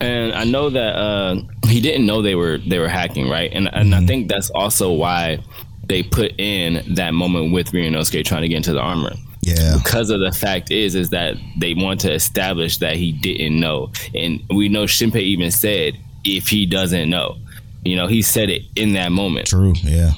and 0.00 0.32
I 0.32 0.44
know 0.44 0.70
that 0.70 0.96
uh, 0.96 1.36
he 1.66 1.82
didn't 1.82 2.06
know 2.06 2.22
they 2.22 2.34
were 2.34 2.56
they 2.56 2.78
were 2.78 2.88
hacking, 2.88 3.28
right? 3.28 3.52
And 3.52 3.68
and 3.72 3.94
I 3.94 4.04
think 4.06 4.28
that's 4.28 4.48
also 4.50 4.90
why 4.92 5.44
they 5.86 6.02
put 6.02 6.32
in 6.38 6.94
that 6.94 7.12
moment 7.12 7.52
with 7.52 7.72
Ryunosuke 7.72 8.24
trying 8.24 8.42
to 8.42 8.48
get 8.48 8.56
into 8.56 8.72
the 8.72 8.80
armor. 8.80 9.12
Yeah. 9.42 9.76
Because 9.82 10.08
of 10.08 10.20
the 10.20 10.32
fact 10.32 10.70
is 10.70 10.94
is 10.94 11.10
that 11.10 11.36
they 11.58 11.74
want 11.74 12.00
to 12.00 12.12
establish 12.12 12.78
that 12.78 12.96
he 12.96 13.12
didn't 13.12 13.60
know, 13.60 13.92
and 14.14 14.42
we 14.48 14.70
know 14.70 14.84
Shinpei 14.84 15.20
even 15.20 15.50
said 15.50 15.98
if 16.24 16.48
he 16.48 16.64
doesn't 16.64 17.10
know, 17.10 17.36
you 17.84 17.94
know, 17.94 18.06
he 18.06 18.22
said 18.22 18.48
it 18.48 18.62
in 18.74 18.94
that 18.94 19.12
moment. 19.12 19.48
True. 19.48 19.74
Yeah. 19.82 20.12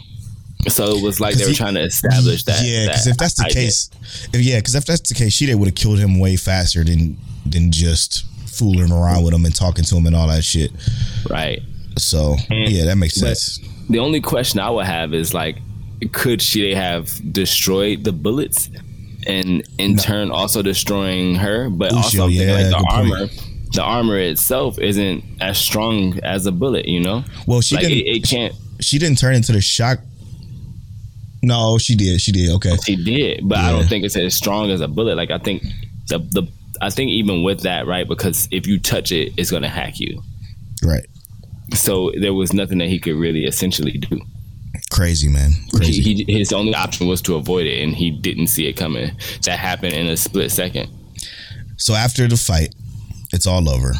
So 0.69 0.97
it 0.97 1.03
was 1.03 1.21
like 1.21 1.35
they 1.37 1.45
were 1.45 1.51
he- 1.51 1.57
trying 1.57 1.75
to 1.75 1.83
establish 1.83 2.45
that. 2.45 2.63
Yeah, 2.65 2.87
because 2.87 3.05
that 3.05 3.11
if 3.13 3.17
that's 3.17 3.35
the 3.35 3.45
idea. 3.45 3.55
case, 3.63 3.91
if, 4.33 4.41
yeah, 4.41 4.59
because 4.59 4.75
if 4.75 4.85
that's 4.85 5.09
the 5.09 5.15
case, 5.15 5.33
Shide 5.33 5.55
would 5.55 5.69
have 5.69 5.75
killed 5.75 5.99
him 5.99 6.19
way 6.19 6.37
faster 6.37 6.85
than 6.85 7.17
than 7.47 7.73
just 7.73 8.25
fooling 8.47 8.93
around 8.93 9.25
with 9.25 9.33
him 9.33 9.45
and 9.47 9.55
talking 9.55 9.85
to 9.85 9.97
him 9.97 10.07
and 10.07 10.15
all 10.15 10.29
that 10.29 10.45
shit. 10.45 10.71
right? 11.31 11.61
So 11.97 12.37
And- 12.51 12.71
yeah, 12.71 12.85
that 12.87 12.97
makes 12.97 13.15
sense. 13.15 13.59
The 13.89 13.99
only 13.99 14.21
question 14.21 14.61
I 14.61 14.71
would 14.71 14.87
have 14.87 15.15
is 15.15 15.33
like, 15.35 15.57
could 16.13 16.41
Shide 16.43 16.75
have 16.77 17.11
destroyed 17.33 18.05
the 18.05 18.13
bullets, 18.13 18.71
and 19.27 19.63
in 19.79 19.97
turn 19.97 20.31
also 20.31 20.63
destroying 20.63 21.35
her, 21.37 21.69
but 21.71 21.91
Ushio, 21.93 21.97
also 21.97 22.25
I'm 22.25 22.31
yeah, 22.31 22.53
like 22.53 22.65
the 22.67 22.71
good 22.77 22.87
point. 22.87 23.13
armor. 23.15 23.27
the 23.73 23.83
armor 23.83 24.19
itself 24.19 24.79
isn't 24.79 25.25
as 25.41 25.59
strong 25.59 26.19
as 26.23 26.47
a 26.47 26.53
bullet. 26.53 26.87
You 26.87 27.01
know, 27.01 27.25
Well, 27.47 27.61
she 27.63 27.75
like 27.77 27.85
didn't. 27.87 27.99
it, 27.99 28.17
it 28.17 28.23
can't. 28.29 28.55
she 28.81 28.99
didn't 28.99 29.19
turn 29.19 29.35
into 29.35 29.53
the 29.53 29.61
shock. 29.61 30.01
No, 31.43 31.79
she 31.79 31.95
did. 31.95 32.21
She 32.21 32.33
did. 32.33 32.51
Okay. 32.51 32.77
She 32.85 32.97
did, 32.97 33.49
but 33.49 33.59
I 33.59 33.73
don't 33.73 33.89
think 33.89 34.05
it's 34.05 34.17
as 34.17 34.35
strong 34.35 34.71
as 34.71 34.81
a 34.81 34.89
bullet. 34.89 35.17
Like 35.17 35.31
I 35.31 35.39
think 35.39 35.63
the 36.09 36.19
the 36.19 36.49
I 36.81 36.91
think 36.91 37.11
even 37.11 37.43
with 37.43 37.61
that, 37.63 37.87
right? 37.87 38.07
Because 38.07 38.49
if 38.51 38.67
you 38.67 38.79
touch 38.79 39.13
it, 39.13 39.33
it's 39.37 39.51
gonna 39.51 39.69
hack 39.69 40.01
you. 40.01 40.23
Right. 40.83 41.07
So 41.75 42.13
there 42.21 42.35
was 42.35 42.53
nothing 42.53 42.79
that 42.79 42.89
he 42.89 42.99
could 42.99 43.15
really 43.15 43.45
essentially 43.45 43.93
do. 43.93 44.21
Crazy 44.91 45.29
man. 45.29 45.53
Crazy. 45.75 46.03
He, 46.03 46.25
he, 46.25 46.39
his 46.39 46.53
only 46.53 46.75
option 46.75 47.07
was 47.07 47.23
to 47.23 47.37
avoid 47.37 47.67
it, 47.67 47.83
and 47.83 47.95
he 47.95 48.11
didn't 48.11 48.49
see 48.49 48.67
it 48.67 48.75
coming. 48.75 49.13
That 49.45 49.59
happened 49.59 49.95
in 49.95 50.07
a 50.07 50.17
split 50.17 50.51
second. 50.51 50.91
So 51.77 51.95
after 51.95 52.27
the 52.27 52.37
fight, 52.37 52.75
it's 53.33 53.47
all 53.47 53.69
over. 53.69 53.93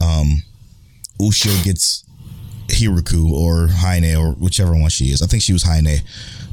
Um, 0.00 0.42
Ushio 1.20 1.64
gets 1.64 2.04
Hiruko 2.68 3.30
or 3.30 3.68
Haine 3.68 4.14
or 4.16 4.32
whichever 4.32 4.72
one 4.72 4.90
she 4.90 5.06
is. 5.06 5.22
I 5.22 5.26
think 5.26 5.42
she 5.42 5.52
was 5.52 5.62
Haine, 5.62 6.02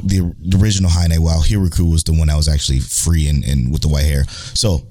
the, 0.03 0.33
the 0.39 0.57
original 0.57 0.89
Haine, 0.89 1.21
while 1.21 1.41
Hiruko 1.41 1.89
was 1.91 2.03
the 2.03 2.13
one 2.13 2.27
that 2.27 2.35
was 2.35 2.47
actually 2.47 2.79
free 2.79 3.27
and, 3.27 3.43
and 3.43 3.71
with 3.71 3.81
the 3.81 3.87
white 3.87 4.05
hair. 4.05 4.25
So 4.53 4.81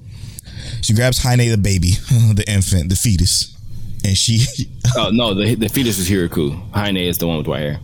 she 0.81 0.93
grabs 0.93 1.19
Haine, 1.19 1.49
the 1.49 1.57
baby, 1.57 1.91
the 2.33 2.43
infant, 2.47 2.89
the 2.89 2.95
fetus, 2.95 3.55
and 4.03 4.17
she 4.17 4.45
Oh 4.95 5.09
no, 5.11 5.33
the 5.33 5.55
the 5.55 5.69
fetus 5.69 5.97
is 5.99 6.09
Hiruko. 6.09 6.73
Haine 6.73 6.97
is 6.97 7.17
the 7.17 7.27
one 7.27 7.37
with 7.37 7.47
white 7.47 7.59
hair. 7.61 7.79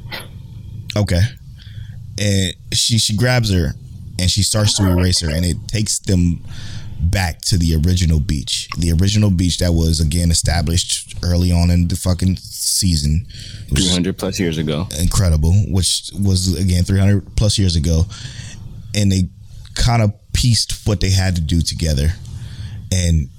Okay. 0.95 1.21
And 2.19 2.53
she 2.73 2.97
she 2.97 3.15
grabs 3.15 3.51
her 3.51 3.73
and 4.19 4.29
she 4.29 4.41
starts 4.41 4.75
to 4.77 4.89
erase 4.89 5.19
her 5.19 5.29
and 5.29 5.45
it 5.45 5.57
takes 5.67 5.99
them 5.99 6.43
back 6.99 7.41
to 7.41 7.57
the 7.57 7.75
original 7.75 8.19
beach. 8.19 8.67
The 8.77 8.91
original 8.91 9.29
beach 9.29 9.59
that 9.59 9.71
was 9.73 9.99
again 9.99 10.31
established 10.31 11.15
early 11.23 11.51
on 11.51 11.69
in 11.69 11.87
the 11.87 11.95
fucking 11.95 12.37
season. 12.37 13.25
It 13.67 13.71
was 13.71 13.83
Three 13.85 13.93
hundred 13.93 14.17
plus 14.17 14.39
years 14.39 14.57
ago. 14.57 14.87
incredible, 14.99 15.53
which 15.67 16.09
was 16.13 16.55
again 16.59 16.83
300 16.83 17.35
plus 17.35 17.57
years 17.57 17.75
ago. 17.75 18.05
And 18.95 19.11
they 19.11 19.29
kind 19.75 20.01
of 20.01 20.13
pieced 20.33 20.87
what 20.87 20.99
they 21.01 21.09
had 21.11 21.35
to 21.35 21.41
do 21.41 21.61
together. 21.61 22.09
And 22.91 23.29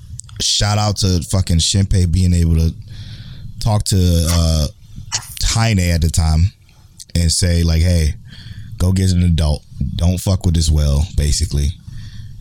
shout 0.40 0.78
out 0.78 0.96
to 0.98 1.20
fucking 1.30 1.58
Shinpei 1.58 2.10
being 2.10 2.32
able 2.34 2.56
to 2.56 2.72
talk 3.60 3.84
to 3.84 3.96
uh 4.30 4.66
Haine 5.54 5.78
at 5.80 6.00
the 6.02 6.10
time 6.10 6.52
and 7.14 7.32
say 7.32 7.62
like, 7.64 7.82
"Hey, 7.82 8.14
go 8.78 8.92
get 8.92 9.10
an 9.10 9.22
adult. 9.24 9.64
Don't 9.96 10.18
fuck 10.20 10.44
with 10.44 10.54
this 10.54 10.70
well." 10.70 11.04
Basically, 11.16 11.68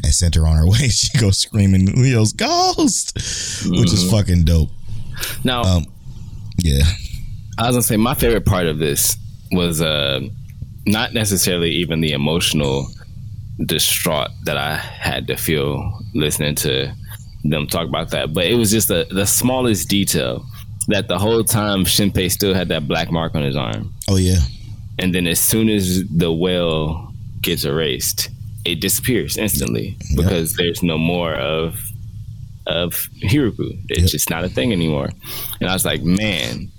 and 0.03 0.13
sent 0.13 0.35
her 0.35 0.45
on 0.47 0.55
her 0.57 0.67
way. 0.69 0.87
She 0.89 1.17
goes 1.17 1.37
screaming, 1.39 1.87
"Leo's 1.95 2.33
ghost," 2.33 3.13
which 3.69 3.93
is 3.93 4.09
fucking 4.11 4.43
dope. 4.45 4.69
Now, 5.43 5.63
Um, 5.63 5.85
Yeah, 6.59 6.83
I 7.57 7.67
was 7.67 7.75
gonna 7.75 7.83
say 7.83 7.97
my 7.97 8.13
favorite 8.15 8.45
part 8.45 8.67
of 8.67 8.77
this 8.79 9.17
was 9.51 9.81
uh, 9.81 10.19
not 10.85 11.13
necessarily 11.13 11.71
even 11.71 12.01
the 12.01 12.11
emotional 12.11 12.87
distraught 13.65 14.29
that 14.45 14.57
I 14.57 14.75
had 14.75 15.27
to 15.27 15.35
feel 15.37 15.99
listening 16.13 16.55
to 16.55 16.93
them 17.43 17.65
talk 17.67 17.87
about 17.87 18.11
that, 18.11 18.33
but 18.33 18.45
it 18.45 18.55
was 18.55 18.71
just 18.71 18.87
the 18.87 19.07
the 19.09 19.25
smallest 19.25 19.87
detail 19.89 20.45
that 20.87 21.07
the 21.07 21.17
whole 21.17 21.43
time 21.43 21.83
Shinpei 21.85 22.31
still 22.31 22.53
had 22.53 22.69
that 22.69 22.87
black 22.87 23.11
mark 23.11 23.35
on 23.35 23.43
his 23.43 23.55
arm, 23.55 23.93
oh 24.09 24.17
yeah, 24.17 24.39
and 24.99 25.13
then 25.13 25.27
as 25.27 25.39
soon 25.39 25.69
as 25.69 26.03
the 26.09 26.31
whale 26.31 27.11
gets 27.41 27.65
erased, 27.65 28.29
it 28.67 28.79
disappears 28.81 29.37
instantly 29.37 29.97
because 30.15 30.53
there's 30.53 30.83
no 30.83 30.97
more 30.97 31.33
of 31.33 31.79
of 32.67 33.07
Hiruko. 33.23 33.79
It's 33.87 34.01
Yep. 34.01 34.09
just 34.11 34.29
not 34.29 34.43
a 34.43 34.49
thing 34.49 34.73
anymore. 34.73 35.09
And 35.61 35.69
I 35.69 35.73
was 35.73 35.85
like, 35.85 36.03
man, 36.03 36.69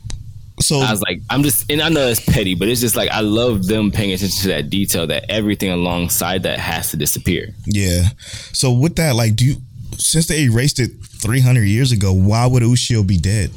So 0.61 0.80
I 0.80 0.91
was 0.91 1.01
like, 1.01 1.22
I'm 1.30 1.43
just, 1.43 1.70
and 1.70 1.80
I 1.80 1.89
know 1.89 2.09
it's 2.09 2.20
petty, 2.20 2.55
but 2.57 2.68
it's 2.68 2.80
just 2.80 2.97
like 2.97 3.09
I 3.11 3.20
love 3.20 3.66
them 3.68 3.91
paying 3.91 4.12
attention 4.12 4.43
to 4.43 4.49
that 4.49 4.68
detail 4.70 5.07
that 5.07 5.24
everything 5.30 5.70
alongside 5.70 6.43
that 6.43 6.59
has 6.59 6.91
to 6.91 6.97
disappear. 6.99 7.55
Yeah. 7.64 8.09
So 8.53 8.72
with 8.72 8.97
that, 8.97 9.14
like, 9.14 9.34
do 9.36 9.47
you 9.47 9.57
since 9.97 10.26
they 10.26 10.43
erased 10.43 10.78
it 10.78 10.91
300 11.03 11.62
years 11.64 11.91
ago, 11.93 12.12
why 12.12 12.45
would 12.47 12.62
Ushio 12.62 13.07
be 13.07 13.16
dead? 13.16 13.51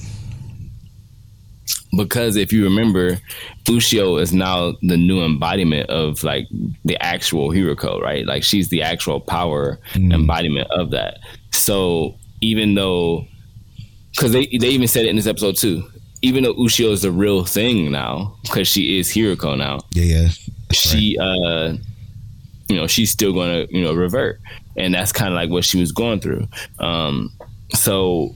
Because 1.97 2.37
if 2.37 2.53
you 2.53 2.63
remember, 2.63 3.19
Ushio 3.65 4.21
is 4.21 4.31
now 4.31 4.73
the 4.81 4.95
new 4.97 5.21
embodiment 5.23 5.89
of 5.89 6.23
like 6.23 6.47
the 6.85 6.97
actual 7.03 7.49
Hiruko, 7.49 7.99
right? 8.01 8.25
Like 8.25 8.43
she's 8.43 8.69
the 8.69 8.81
actual 8.81 9.19
power 9.19 9.77
embodiment 10.13 10.69
of 10.71 10.91
that. 10.91 11.19
So 11.51 12.15
even 12.41 12.75
though, 12.75 13.25
because 14.15 14.31
they 14.31 14.45
they 14.59 14.69
even 14.69 14.87
said 14.87 15.05
it 15.05 15.09
in 15.09 15.15
this 15.17 15.27
episode 15.27 15.57
too, 15.57 15.83
even 16.21 16.43
though 16.43 16.53
Ushio 16.53 16.91
is 16.91 17.01
the 17.01 17.11
real 17.11 17.43
thing 17.45 17.91
now, 17.91 18.35
because 18.43 18.67
she 18.67 18.97
is 18.99 19.09
Hiruko 19.09 19.57
now, 19.57 19.79
Yeah, 19.91 20.03
yeah. 20.21 20.27
she 20.71 21.17
uh 21.19 21.73
you 22.69 22.77
know 22.77 22.87
she's 22.87 23.11
still 23.11 23.33
going 23.33 23.67
to 23.67 23.75
you 23.77 23.83
know 23.83 23.93
revert 23.93 24.39
and 24.77 24.93
that's 24.93 25.11
kind 25.11 25.27
of 25.27 25.35
like 25.35 25.49
what 25.49 25.65
she 25.65 25.77
was 25.77 25.91
going 25.91 26.21
through 26.21 26.47
um 26.79 27.29
so 27.73 28.33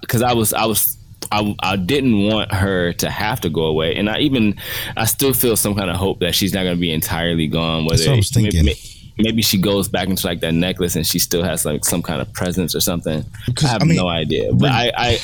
because 0.00 0.22
I, 0.22 0.32
was 0.34 0.52
i 0.52 0.64
was 0.66 0.96
I, 1.30 1.54
I 1.60 1.76
didn't 1.76 2.26
want 2.26 2.52
her 2.52 2.92
to 2.94 3.10
have 3.10 3.40
to 3.42 3.50
go 3.50 3.64
away. 3.64 3.94
And 3.96 4.08
i 4.08 4.18
even 4.18 4.56
i 4.96 5.04
still 5.04 5.32
feel 5.32 5.56
some 5.56 5.74
kind 5.74 5.90
of 5.90 5.96
hope 5.96 6.20
that 6.20 6.34
she's 6.34 6.52
not 6.54 6.62
going 6.62 6.76
to 6.76 6.80
be 6.80 6.92
entirely 6.92 7.46
gone 7.46 7.84
whether 7.84 7.96
That's 7.96 8.06
what 8.08 8.14
I 8.14 8.16
was 8.16 8.30
thinking. 8.30 8.64
Maybe, 8.64 8.78
maybe 9.18 9.42
she 9.42 9.58
goes 9.58 9.88
back 9.88 10.08
into 10.08 10.26
like 10.26 10.40
that 10.40 10.54
necklace 10.54 10.96
and 10.96 11.06
she 11.06 11.18
still 11.18 11.42
has 11.42 11.64
like 11.64 11.84
some 11.84 12.02
kind 12.02 12.20
of 12.20 12.32
presence 12.32 12.74
or 12.74 12.80
something. 12.80 13.24
I 13.62 13.66
have 13.66 13.82
I 13.82 13.84
mean, 13.86 13.96
no 13.96 14.08
idea. 14.08 14.52
But 14.52 14.70
I, 14.70 14.92
I 14.96 15.18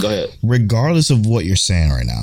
go 0.00 0.08
ahead. 0.08 0.30
Regardless 0.42 1.10
of 1.10 1.26
what 1.26 1.44
you're 1.44 1.56
saying 1.56 1.90
right 1.90 2.06
now, 2.06 2.22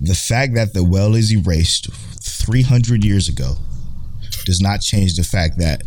the 0.00 0.14
fact 0.14 0.54
that 0.54 0.72
the 0.72 0.82
well 0.82 1.14
is 1.14 1.32
erased 1.32 1.92
300 1.92 3.04
years 3.04 3.28
ago 3.28 3.56
does 4.44 4.60
not 4.60 4.80
change 4.80 5.16
the 5.16 5.22
fact 5.22 5.58
that 5.58 5.82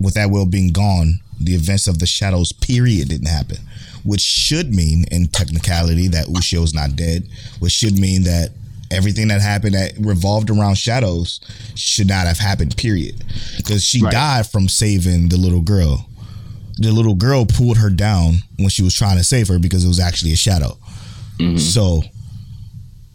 with 0.00 0.14
that 0.14 0.30
well 0.30 0.46
being 0.46 0.72
gone, 0.72 1.20
the 1.40 1.54
events 1.54 1.86
of 1.86 1.98
the 1.98 2.06
shadows 2.06 2.52
period 2.52 3.08
didn't 3.08 3.28
happen, 3.28 3.58
which 4.04 4.20
should 4.20 4.74
mean 4.74 5.04
in 5.10 5.28
technicality 5.28 6.08
that 6.08 6.26
Ushio 6.26 6.62
is 6.62 6.74
not 6.74 6.96
dead, 6.96 7.26
which 7.60 7.72
should 7.72 7.98
mean 7.98 8.24
that 8.24 8.50
everything 8.90 9.28
that 9.28 9.40
happened 9.40 9.74
that 9.74 9.92
revolved 9.98 10.50
around 10.50 10.76
shadows 10.76 11.40
should 11.74 12.08
not 12.08 12.26
have 12.26 12.38
happened 12.38 12.76
period 12.76 13.24
because 13.56 13.82
she 13.82 14.02
Right. 14.02 14.12
died 14.12 14.46
from 14.46 14.68
saving 14.68 15.28
the 15.30 15.36
little 15.38 15.62
girl 15.62 16.06
the 16.78 16.90
little 16.90 17.14
girl 17.14 17.44
pulled 17.46 17.78
her 17.78 17.90
down 17.90 18.38
when 18.58 18.68
she 18.68 18.82
was 18.82 18.94
trying 18.94 19.16
to 19.16 19.24
save 19.24 19.48
her 19.48 19.58
because 19.58 19.84
it 19.84 19.88
was 19.88 20.00
actually 20.00 20.32
a 20.32 20.36
shadow 20.36 20.76
mm-hmm. 21.38 21.56
so 21.56 22.02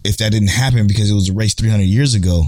if 0.03 0.17
that 0.17 0.31
didn't 0.31 0.49
happen 0.49 0.87
because 0.87 1.11
it 1.11 1.13
was 1.13 1.29
erased 1.29 1.59
300 1.59 1.83
years 1.83 2.13
ago 2.15 2.43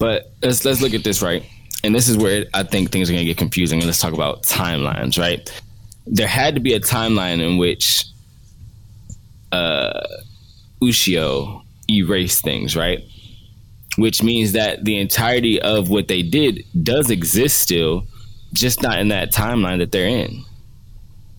But 0.00 0.32
let's 0.42 0.64
let's 0.64 0.80
look 0.80 0.94
at 0.94 1.04
this 1.04 1.22
right, 1.22 1.44
and 1.82 1.94
this 1.94 2.08
is 2.08 2.16
where 2.16 2.46
I 2.54 2.62
think 2.62 2.90
things 2.90 3.08
are 3.08 3.12
going 3.12 3.24
to 3.24 3.30
get 3.30 3.36
confusing. 3.38 3.78
And 3.80 3.86
let's 3.86 4.00
talk 4.00 4.12
about 4.12 4.42
timelines, 4.42 5.18
right? 5.18 5.48
There 6.06 6.28
had 6.28 6.54
to 6.54 6.60
be 6.60 6.74
a 6.74 6.80
timeline 6.80 7.40
in 7.40 7.56
which 7.56 8.04
uh, 9.52 10.06
Ushio 10.82 11.62
erased 11.88 12.42
things, 12.42 12.76
right? 12.76 13.00
Which 13.96 14.22
means 14.22 14.52
that 14.52 14.84
the 14.84 14.98
entirety 14.98 15.60
of 15.60 15.88
what 15.88 16.08
they 16.08 16.22
did 16.22 16.64
does 16.82 17.10
exist 17.10 17.60
still, 17.60 18.06
just 18.52 18.82
not 18.82 18.98
in 18.98 19.08
that 19.08 19.32
timeline 19.32 19.78
that 19.78 19.92
they're 19.92 20.08
in. 20.08 20.44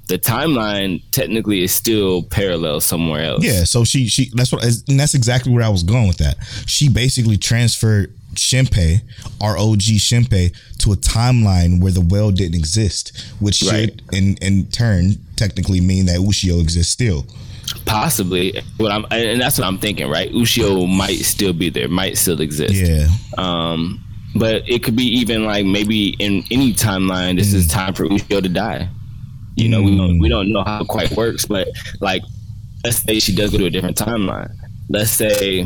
The 0.07 0.19
timeline 0.19 1.01
technically 1.11 1.63
is 1.63 1.73
still 1.73 2.21
parallel 2.23 2.79
somewhere 2.79 3.23
else. 3.23 3.43
yeah 3.43 3.63
so 3.63 3.83
she 3.83 4.07
she 4.07 4.29
that's 4.35 4.51
what 4.51 4.63
and 4.63 4.99
that's 4.99 5.15
exactly 5.15 5.51
where 5.51 5.63
i 5.63 5.69
was 5.69 5.81
going 5.83 6.07
with 6.07 6.17
that 6.17 6.37
she 6.67 6.89
basically 6.89 7.37
transferred 7.37 8.13
Shinpei, 8.35 8.99
our 9.39 9.57
OG 9.57 9.79
Shinpei, 9.79 10.53
to 10.79 10.91
a 10.91 10.97
timeline 10.97 11.79
where 11.81 11.93
the 11.93 12.01
well 12.01 12.31
didn't 12.31 12.55
exist, 12.55 13.17
which 13.39 13.63
Right. 13.63 13.71
should 13.91 14.01
in 14.11 14.35
in 14.41 14.65
turn 14.67 15.15
technically 15.37 15.79
mean 15.79 16.05
that 16.07 16.19
Ushio 16.19 16.59
exists 16.61 16.91
still. 16.91 17.25
Possibly, 17.85 18.61
what 18.77 18.91
I'm, 18.91 19.05
and 19.11 19.39
that's 19.39 19.57
what 19.57 19.65
I'm 19.67 19.77
thinking, 19.77 20.09
right? 20.09 20.29
Ushio 20.31 20.85
might 20.85 21.19
still 21.19 21.53
be 21.53 21.69
there, 21.69 21.87
might 21.87 22.17
still 22.17 22.41
exist. 22.41 22.73
Yeah. 22.73 23.07
Um, 23.37 24.03
but 24.35 24.67
it 24.67 24.83
could 24.83 24.95
be 24.97 25.05
even 25.19 25.45
like 25.45 25.65
maybe 25.65 26.09
in 26.19 26.43
any 26.51 26.73
timeline, 26.73 27.37
this 27.37 27.53
is 27.53 27.67
time 27.67 27.93
for 27.93 28.05
Ushio 28.05 28.41
to 28.43 28.49
die. 28.49 28.89
You 29.55 29.69
know, 29.69 29.81
we 29.81 29.95
don't 29.95 30.19
we 30.19 30.29
don't 30.29 30.51
know 30.51 30.63
how 30.63 30.81
it 30.81 30.87
quite 30.87 31.11
works, 31.11 31.45
but 31.45 31.69
like, 32.01 32.23
let's 32.83 32.97
say 32.97 33.19
she 33.19 33.33
does 33.33 33.51
go 33.51 33.57
to 33.57 33.65
a 33.65 33.69
different 33.69 33.97
timeline. 33.97 34.51
Let's 34.89 35.11
say 35.11 35.65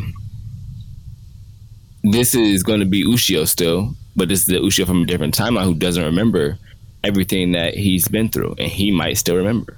this 2.04 2.34
is 2.36 2.64
going 2.64 2.80
to 2.80 2.86
be 2.86 3.04
Ushio 3.04 3.48
still, 3.48 3.96
but 4.16 4.30
this 4.30 4.42
is 4.42 4.46
the 4.46 4.56
Ushio 4.60 4.86
from 4.86 5.02
a 5.04 5.06
different 5.06 5.36
timeline 5.38 5.66
who 5.66 5.74
doesn't 5.76 6.04
remember 6.04 6.58
everything 7.04 7.52
that 7.54 7.74
he's 7.74 8.08
been 8.08 8.30
through, 8.30 8.56
and 8.58 8.68
he 8.72 8.92
might 8.92 9.18
still 9.18 9.36
remember. 9.36 9.78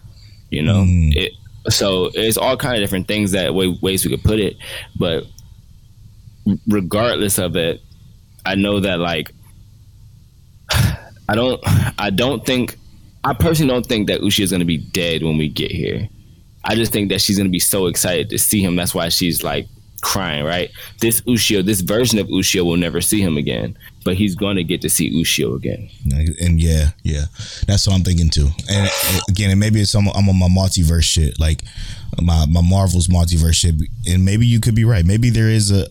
You 0.50 0.62
know, 0.64 0.84
Mm. 0.84 1.16
it, 1.16 1.32
so 1.70 2.10
it's 2.14 2.38
all 2.38 2.58
kind 2.58 2.76
of 2.76 2.82
different 2.82 3.08
things 3.08 3.32
that 3.32 3.54
way 3.56 3.68
ways 3.82 4.04
we 4.04 4.12
could 4.12 4.24
put 4.24 4.40
it, 4.40 4.58
but 4.98 5.26
regardless 6.68 7.38
of 7.38 7.56
it, 7.56 7.82
I 8.46 8.56
know 8.56 8.80
that 8.82 9.00
like 9.00 9.32
I 10.72 11.36
don't 11.36 11.62
I 12.00 12.10
don't 12.10 12.46
think 12.46 12.78
I 13.24 13.34
personally 13.34 13.72
don't 13.72 13.86
think 13.86 14.08
that 14.08 14.22
Uchi 14.22 14.44
is 14.44 14.52
going 14.52 14.62
to 14.62 14.66
be 14.66 14.78
dead 14.78 15.24
when 15.24 15.38
we 15.38 15.48
get 15.48 15.72
here. 15.72 16.08
I 16.64 16.76
just 16.76 16.92
think 16.92 17.10
that 17.10 17.22
she's 17.22 17.38
going 17.38 17.48
to 17.48 17.52
be 17.52 17.60
so 17.60 17.88
excited 17.88 18.30
to 18.30 18.38
see 18.38 18.64
him. 18.64 18.76
That's 18.76 18.94
why 18.94 19.10
she's 19.10 19.44
like 19.44 19.68
crying, 20.02 20.44
right? 20.44 20.70
This 21.00 21.22
Ushio, 21.22 21.64
this 21.64 21.82
version 21.82 22.20
of 22.20 22.28
Ushio 22.28 22.66
will 22.66 22.78
never 22.78 23.02
see 23.02 23.22
him 23.22 23.38
again, 23.38 23.78
but 24.04 24.16
he's 24.16 24.36
going 24.36 24.58
to 24.58 24.64
get 24.64 24.82
to 24.82 24.90
see 24.90 25.22
Ushio 25.22 25.56
again. 25.56 25.90
And 26.42 26.62
yeah, 26.62 26.90
yeah, 27.04 27.26
that's 27.68 27.88
what 27.88 27.96
I'm 27.96 28.04
thinking 28.04 28.30
too. 28.30 28.50
And 28.70 28.90
again, 29.30 29.52
and 29.52 29.60
maybe 29.60 29.80
it's 29.82 29.94
I'm 29.96 30.08
on 30.08 30.40
my 30.40 30.48
multiverse 30.48 31.04
shit, 31.04 31.40
like 31.40 31.64
my 32.22 32.46
my 32.48 32.62
Marvel's 32.62 33.08
multiverse 33.08 33.56
shit. 33.56 33.76
And 34.08 34.26
maybe 34.26 34.46
you 34.46 34.60
could 34.60 34.76
be 34.76 34.86
right. 34.86 35.06
Maybe 35.06 35.30
there 35.30 35.50
is 35.50 35.72
a 35.72 35.88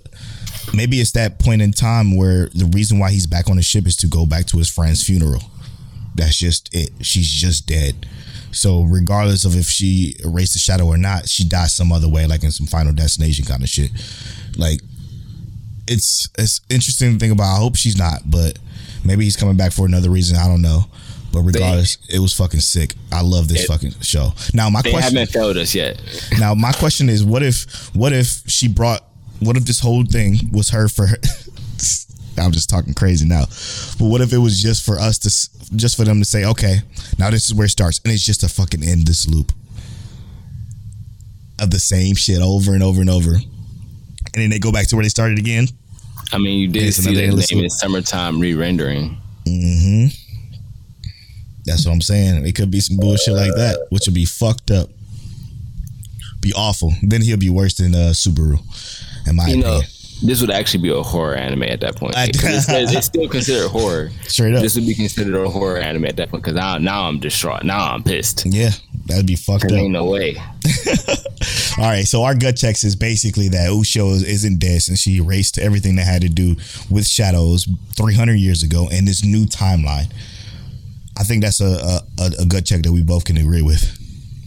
maybe 0.74 1.00
it's 1.00 1.12
that 1.12 1.38
point 1.38 1.62
in 1.62 1.72
time 1.72 2.16
where 2.16 2.48
the 2.54 2.66
reason 2.66 2.98
why 2.98 3.10
he's 3.10 3.26
back 3.26 3.48
on 3.48 3.56
the 3.56 3.62
ship 3.62 3.86
is 3.86 3.96
to 3.96 4.06
go 4.06 4.26
back 4.26 4.46
to 4.46 4.58
his 4.58 4.68
friend's 4.68 5.02
funeral. 5.02 5.42
That's 6.20 6.36
just 6.36 6.68
it. 6.74 6.90
She's 7.00 7.28
just 7.28 7.66
dead. 7.66 8.06
So 8.52 8.82
regardless 8.82 9.44
of 9.44 9.56
if 9.56 9.66
she 9.66 10.16
erased 10.24 10.52
the 10.52 10.58
shadow 10.58 10.86
or 10.86 10.96
not, 10.96 11.28
she 11.28 11.44
dies 11.44 11.74
some 11.74 11.92
other 11.92 12.08
way, 12.08 12.26
like 12.26 12.44
in 12.44 12.50
some 12.50 12.66
Final 12.66 12.92
Destination 12.92 13.44
kind 13.44 13.62
of 13.62 13.68
shit. 13.68 13.90
Like 14.56 14.80
it's 15.86 16.28
it's 16.38 16.60
interesting 16.68 17.14
to 17.14 17.18
think 17.18 17.32
about. 17.32 17.54
I 17.54 17.58
hope 17.58 17.76
she's 17.76 17.96
not, 17.96 18.22
but 18.26 18.58
maybe 19.04 19.24
he's 19.24 19.36
coming 19.36 19.56
back 19.56 19.72
for 19.72 19.86
another 19.86 20.10
reason. 20.10 20.36
I 20.36 20.46
don't 20.46 20.62
know. 20.62 20.84
But 21.32 21.42
regardless, 21.42 21.96
they, 21.96 22.16
it 22.16 22.18
was 22.18 22.34
fucking 22.34 22.60
sick. 22.60 22.94
I 23.12 23.22
love 23.22 23.48
this 23.48 23.64
it, 23.64 23.66
fucking 23.68 23.92
show. 24.00 24.32
Now 24.52 24.68
my 24.68 24.82
they 24.82 24.90
question 24.90 25.16
haven't 25.16 25.32
failed 25.32 25.56
us 25.56 25.74
yet. 25.74 26.02
now 26.38 26.54
my 26.54 26.72
question 26.72 27.08
is, 27.08 27.24
what 27.24 27.42
if 27.42 27.94
what 27.94 28.12
if 28.12 28.42
she 28.48 28.68
brought 28.68 29.04
what 29.38 29.56
if 29.56 29.64
this 29.64 29.80
whole 29.80 30.04
thing 30.04 30.50
was 30.52 30.70
her 30.70 30.88
for 30.88 31.06
her, 31.06 31.16
I'm 32.40 32.52
just 32.52 32.70
talking 32.70 32.94
crazy 32.94 33.26
now. 33.26 33.44
But 33.98 34.06
what 34.06 34.20
if 34.20 34.32
it 34.32 34.38
was 34.38 34.62
just 34.62 34.84
for 34.84 34.98
us 34.98 35.18
to, 35.18 35.76
just 35.76 35.96
for 35.96 36.04
them 36.04 36.18
to 36.18 36.24
say, 36.24 36.44
okay, 36.44 36.78
now 37.18 37.30
this 37.30 37.46
is 37.46 37.54
where 37.54 37.66
it 37.66 37.70
starts, 37.70 38.00
and 38.04 38.12
it's 38.12 38.24
just 38.24 38.42
a 38.42 38.48
fucking 38.48 38.82
end 38.82 39.06
this 39.06 39.28
loop 39.28 39.52
of 41.60 41.70
the 41.70 41.78
same 41.78 42.14
shit 42.14 42.40
over 42.40 42.72
and 42.72 42.82
over 42.82 43.00
and 43.00 43.10
over, 43.10 43.34
and 43.34 44.34
then 44.34 44.50
they 44.50 44.58
go 44.58 44.72
back 44.72 44.86
to 44.88 44.96
where 44.96 45.02
they 45.02 45.08
started 45.08 45.38
again. 45.38 45.68
I 46.32 46.38
mean, 46.38 46.60
you 46.60 46.68
did 46.68 46.92
see 46.94 47.14
that 47.14 47.50
name 47.50 47.64
in 47.64 47.70
summertime 47.70 48.38
re-rendering. 48.40 49.18
Mm-hmm. 49.46 50.06
That's 51.64 51.84
what 51.84 51.92
I'm 51.92 52.00
saying. 52.00 52.46
It 52.46 52.54
could 52.54 52.70
be 52.70 52.80
some 52.80 52.96
bullshit 52.96 53.34
like 53.34 53.52
that, 53.56 53.86
which 53.90 54.06
would 54.06 54.14
be 54.14 54.24
fucked 54.24 54.70
up. 54.70 54.88
Be 56.40 56.52
awful. 56.56 56.92
Then 57.02 57.20
he'll 57.20 57.36
be 57.36 57.50
worse 57.50 57.74
than 57.74 57.94
uh, 57.94 58.12
Subaru, 58.14 58.58
in 59.26 59.36
my 59.36 59.48
you 59.48 59.60
opinion. 59.60 59.80
Know, 59.80 59.80
this 60.22 60.40
would 60.40 60.50
actually 60.50 60.82
be 60.82 60.90
a 60.90 61.02
horror 61.02 61.34
anime 61.34 61.62
at 61.64 61.80
that 61.80 61.96
point. 61.96 62.14
It's, 62.16 62.68
it's, 62.68 63.06
still 63.06 63.28
considered 63.28 63.68
horror. 63.68 64.10
Straight 64.24 64.54
up, 64.54 64.62
this 64.62 64.74
would 64.74 64.86
be 64.86 64.94
considered 64.94 65.34
a 65.34 65.48
horror 65.48 65.78
anime 65.78 66.04
at 66.04 66.16
that 66.16 66.30
point 66.30 66.44
because 66.44 66.56
now, 66.56 66.78
now 66.78 67.04
I'm 67.04 67.18
distraught. 67.18 67.64
Now 67.64 67.92
I'm 67.92 68.02
pissed. 68.02 68.44
Yeah, 68.46 68.70
that'd 69.06 69.26
be 69.26 69.36
fucked 69.36 69.68
there 69.68 69.78
up. 69.78 69.82
Ain't 69.84 69.92
no 69.92 70.04
way. 70.04 70.36
All 71.78 71.84
right, 71.84 72.06
so 72.06 72.22
our 72.24 72.34
gut 72.34 72.56
checks 72.56 72.84
is 72.84 72.96
basically 72.96 73.48
that 73.48 73.70
Ushio 73.70 74.12
isn't 74.12 74.58
dead 74.58 74.82
since 74.82 74.98
she 74.98 75.16
erased 75.16 75.58
everything 75.58 75.96
that 75.96 76.04
had 76.04 76.22
to 76.22 76.28
do 76.28 76.56
with 76.90 77.06
shadows 77.06 77.66
300 77.96 78.34
years 78.34 78.62
ago 78.62 78.88
in 78.90 79.06
this 79.06 79.24
new 79.24 79.46
timeline. 79.46 80.12
I 81.18 81.22
think 81.22 81.42
that's 81.42 81.60
a, 81.60 82.00
a, 82.18 82.30
a 82.40 82.46
gut 82.46 82.66
check 82.66 82.82
that 82.82 82.92
we 82.92 83.02
both 83.02 83.24
can 83.24 83.36
agree 83.36 83.62
with. 83.62 83.96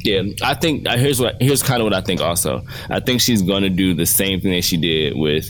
Yeah, 0.03 0.23
I 0.41 0.53
think 0.53 0.87
here's 0.87 1.19
what 1.19 1.41
here's 1.41 1.63
kind 1.63 1.81
of 1.81 1.85
what 1.85 1.93
I 1.93 2.01
think. 2.01 2.19
Also, 2.19 2.65
I 2.89 2.99
think 2.99 3.21
she's 3.21 3.41
going 3.41 3.63
to 3.63 3.69
do 3.69 3.93
the 3.93 4.05
same 4.05 4.41
thing 4.41 4.51
that 4.51 4.63
she 4.63 4.75
did 4.75 5.15
with 5.15 5.49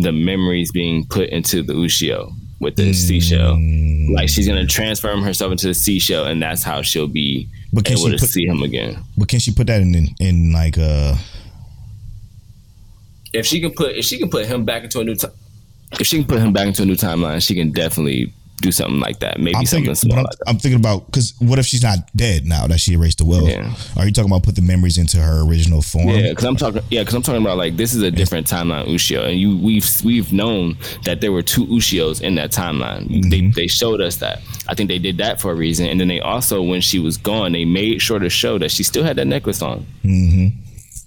the 0.00 0.12
memories 0.12 0.70
being 0.72 1.06
put 1.08 1.28
into 1.30 1.62
the 1.62 1.72
Ushio 1.72 2.32
with 2.60 2.76
the 2.76 2.90
mm. 2.90 2.94
seashell. 2.94 3.58
Like 4.14 4.28
she's 4.28 4.46
gonna 4.46 4.66
transform 4.66 5.22
herself 5.22 5.52
into 5.52 5.68
the 5.68 5.74
seashell, 5.74 6.26
and 6.26 6.42
that's 6.42 6.62
how 6.62 6.82
she'll 6.82 7.08
be 7.08 7.48
but 7.72 7.84
can 7.84 7.98
able 7.98 8.06
she 8.06 8.16
to 8.16 8.18
put, 8.18 8.28
see 8.30 8.46
him 8.46 8.62
again. 8.62 9.02
But 9.16 9.28
can 9.28 9.38
she 9.38 9.52
put 9.52 9.66
that 9.66 9.80
in 9.80 9.94
in, 9.94 10.08
in 10.20 10.52
like 10.52 10.78
uh 10.78 11.16
if 13.32 13.46
she 13.46 13.60
can 13.60 13.72
put 13.72 13.96
if 13.96 14.04
she 14.04 14.18
can 14.18 14.30
put 14.30 14.46
him 14.46 14.64
back 14.64 14.84
into 14.84 15.00
a 15.00 15.04
new 15.04 15.14
time 15.14 15.32
if 15.92 16.06
she 16.06 16.18
can 16.18 16.26
put 16.26 16.38
him 16.38 16.52
back 16.52 16.66
into 16.66 16.82
a 16.82 16.86
new 16.86 16.94
timeline, 16.94 17.44
she 17.44 17.54
can 17.54 17.72
definitely 17.72 18.32
do 18.60 18.72
something 18.72 19.00
like 19.00 19.20
that. 19.20 19.38
Maybe 19.38 19.56
I'm 19.56 19.66
something 19.66 19.94
thinking. 19.94 20.18
I'm, 20.18 20.24
like 20.24 20.36
I'm, 20.46 20.58
thinking 20.58 20.80
about 20.80 21.06
because 21.06 21.34
what 21.38 21.58
if 21.58 21.66
she's 21.66 21.82
not 21.82 21.98
dead 22.14 22.44
now 22.46 22.66
that 22.66 22.80
she 22.80 22.94
erased 22.94 23.18
the 23.18 23.24
will? 23.24 23.48
Yeah. 23.48 23.74
Are 23.96 24.04
you 24.04 24.12
talking 24.12 24.30
about 24.30 24.42
put 24.42 24.56
the 24.56 24.62
memories 24.62 24.98
into 24.98 25.18
her 25.18 25.48
original 25.48 25.82
form? 25.82 26.08
Yeah, 26.08 26.30
because 26.30 26.44
I'm 26.44 26.56
talking. 26.56 26.82
Yeah, 26.90 27.02
because 27.02 27.14
I'm 27.14 27.22
talking 27.22 27.42
about 27.42 27.56
like 27.56 27.76
this 27.76 27.94
is 27.94 28.02
a 28.02 28.10
different 28.10 28.46
timeline 28.46 28.86
Ushio, 28.88 29.28
and 29.28 29.38
you 29.38 29.58
we've 29.58 29.88
we've 30.04 30.32
known 30.32 30.76
that 31.04 31.20
there 31.20 31.32
were 31.32 31.42
two 31.42 31.66
Ushios 31.66 32.20
in 32.20 32.34
that 32.36 32.50
timeline. 32.50 33.08
Mm-hmm. 33.08 33.30
They 33.30 33.46
they 33.62 33.66
showed 33.66 34.00
us 34.00 34.16
that. 34.16 34.40
I 34.68 34.74
think 34.74 34.88
they 34.88 34.98
did 34.98 35.18
that 35.18 35.40
for 35.40 35.52
a 35.52 35.54
reason, 35.54 35.86
and 35.86 36.00
then 36.00 36.08
they 36.08 36.20
also 36.20 36.62
when 36.62 36.80
she 36.80 36.98
was 36.98 37.16
gone, 37.16 37.52
they 37.52 37.64
made 37.64 38.02
sure 38.02 38.18
to 38.18 38.28
show 38.28 38.58
that 38.58 38.70
she 38.70 38.82
still 38.82 39.04
had 39.04 39.16
that 39.16 39.26
necklace 39.26 39.62
on. 39.62 39.86
Mm-hmm. 40.04 40.48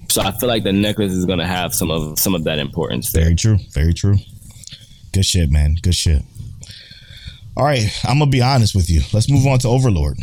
So 0.10 0.22
I 0.22 0.32
feel 0.32 0.50
like 0.50 0.64
the 0.64 0.74
necklace 0.74 1.14
is 1.14 1.26
going 1.26 1.40
to 1.40 1.48
have 1.48 1.74
some 1.74 1.90
of 1.90 2.20
some 2.20 2.36
of 2.36 2.44
that 2.46 2.60
importance. 2.60 3.12
There. 3.12 3.24
Very 3.24 3.36
true. 3.36 3.58
Very 3.74 3.94
true. 3.94 4.18
Good 5.14 5.26
shit, 5.26 5.52
man. 5.52 5.76
Good 5.82 5.96
shit. 5.96 6.24
All 7.58 7.66
right, 7.66 7.84
I'm 8.06 8.20
gonna 8.20 8.32
be 8.32 8.42
honest 8.42 8.76
with 8.76 8.90
you. 8.90 9.02
Let's 9.12 9.30
move 9.30 9.46
on 9.46 9.60
to 9.60 9.68
Overlord. 9.68 10.18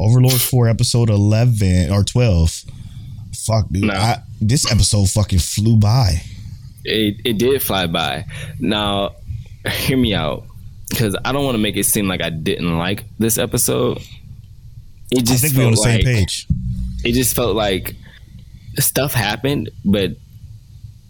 Overlord 0.00 0.40
for 0.40 0.68
episode 0.68 1.10
eleven 1.10 1.90
or 1.92 2.02
twelve. 2.02 2.62
Fuck, 3.34 3.68
dude. 3.70 3.90
I, 3.90 4.22
this 4.40 4.70
episode 4.70 5.10
fucking 5.10 5.38
flew 5.38 5.76
by. 5.76 6.22
It 6.84 7.20
it 7.24 7.38
did 7.38 7.62
fly 7.62 7.86
by. 7.86 8.24
Now, 8.58 9.16
hear 9.68 9.98
me 9.98 10.14
out, 10.14 10.44
because 10.88 11.14
I 11.24 11.32
don't 11.32 11.44
want 11.44 11.56
to 11.56 11.62
make 11.62 11.76
it 11.76 11.84
seem 11.84 12.08
like 12.08 12.22
I 12.22 12.30
didn't 12.30 12.78
like 12.78 13.04
this 13.18 13.36
episode. 13.36 13.98
It 15.10 15.24
just 15.24 15.44
I 15.44 15.48
think 15.48 15.58
we're 15.58 15.66
on 15.66 15.72
the 15.72 15.80
like, 15.80 16.02
same 16.02 16.04
page. 16.04 16.46
It 17.04 17.12
just 17.12 17.36
felt 17.36 17.54
like 17.54 17.94
stuff 18.78 19.12
happened, 19.12 19.70
but 19.84 20.12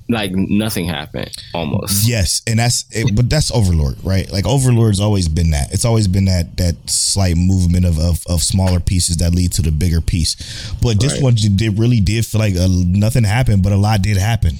like 0.08 0.32
nothing 0.32 0.86
happened 0.86 1.30
almost. 1.52 2.08
Yes 2.08 2.42
and 2.46 2.58
that's 2.58 2.84
it, 2.90 3.14
but 3.14 3.28
that's 3.28 3.50
overlord 3.50 3.96
right? 4.04 4.30
Like 4.30 4.46
overlord's 4.46 5.00
always 5.00 5.28
been 5.28 5.50
that. 5.50 5.72
It's 5.72 5.84
always 5.84 6.06
been 6.06 6.26
that 6.26 6.56
that 6.58 6.76
slight 6.88 7.36
movement 7.36 7.84
of 7.84 7.98
of, 7.98 8.24
of 8.28 8.42
smaller 8.42 8.80
pieces 8.80 9.16
that 9.18 9.34
lead 9.34 9.52
to 9.54 9.62
the 9.62 9.72
bigger 9.72 10.00
piece. 10.00 10.72
But 10.82 11.00
this 11.00 11.14
right. 11.14 11.22
one 11.22 11.34
did 11.34 11.78
really 11.78 12.00
did 12.00 12.24
feel 12.24 12.40
like 12.40 12.54
uh, 12.54 12.68
nothing 12.70 13.24
happened 13.24 13.62
but 13.62 13.72
a 13.72 13.76
lot 13.76 14.02
did 14.02 14.16
happen. 14.16 14.56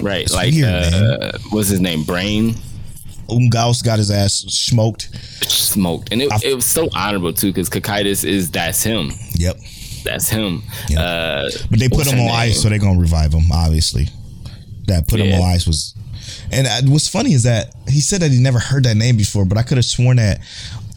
Right 0.00 0.22
it's 0.22 0.34
like 0.34 0.52
weird, 0.52 0.68
uh, 0.68 1.38
what's 1.50 1.68
his 1.68 1.80
name 1.80 2.04
brain? 2.04 2.54
Unglaus 3.28 3.84
got 3.84 3.98
his 3.98 4.10
ass 4.10 4.44
smoked. 4.48 5.10
Smoked 5.44 6.12
and 6.12 6.22
it, 6.22 6.32
I, 6.32 6.38
it 6.44 6.54
was 6.54 6.64
so 6.64 6.88
honorable 6.94 7.32
too 7.32 7.48
because 7.48 7.68
Cocytus 7.68 8.24
is 8.24 8.50
that's 8.50 8.82
him. 8.82 9.10
Yep. 9.34 9.58
That's 10.04 10.28
him. 10.28 10.62
Uh, 10.96 11.50
but 11.70 11.78
they 11.78 11.88
put 11.88 12.06
him 12.06 12.18
on 12.18 12.26
name? 12.26 12.30
ice 12.30 12.62
so 12.62 12.68
they're 12.68 12.78
gonna 12.78 12.98
revive 12.98 13.32
him 13.32 13.52
obviously 13.52 14.08
that 14.88 15.08
put 15.08 15.20
yeah. 15.20 15.36
him 15.36 15.42
on 15.42 15.50
ice 15.50 15.66
was. 15.66 15.94
And 16.52 16.90
what's 16.90 17.08
funny 17.08 17.32
is 17.32 17.44
that 17.44 17.74
he 17.88 18.00
said 18.00 18.20
that 18.20 18.30
he 18.30 18.38
never 18.38 18.58
heard 18.58 18.84
that 18.84 18.96
name 18.96 19.16
before, 19.16 19.44
but 19.46 19.56
I 19.56 19.62
could 19.62 19.78
have 19.78 19.84
sworn 19.84 20.18
that 20.18 20.40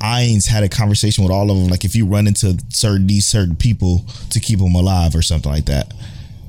Ainz 0.01 0.47
had 0.47 0.63
a 0.63 0.69
conversation 0.69 1.23
with 1.23 1.31
all 1.31 1.51
of 1.51 1.57
them, 1.57 1.67
like 1.67 1.85
if 1.85 1.95
you 1.95 2.05
run 2.05 2.27
into 2.27 2.57
certain 2.69 3.07
these 3.07 3.27
certain 3.27 3.55
people 3.55 4.05
to 4.31 4.39
keep 4.39 4.59
them 4.59 4.75
alive 4.75 5.15
or 5.15 5.21
something 5.21 5.51
like 5.51 5.65
that. 5.65 5.93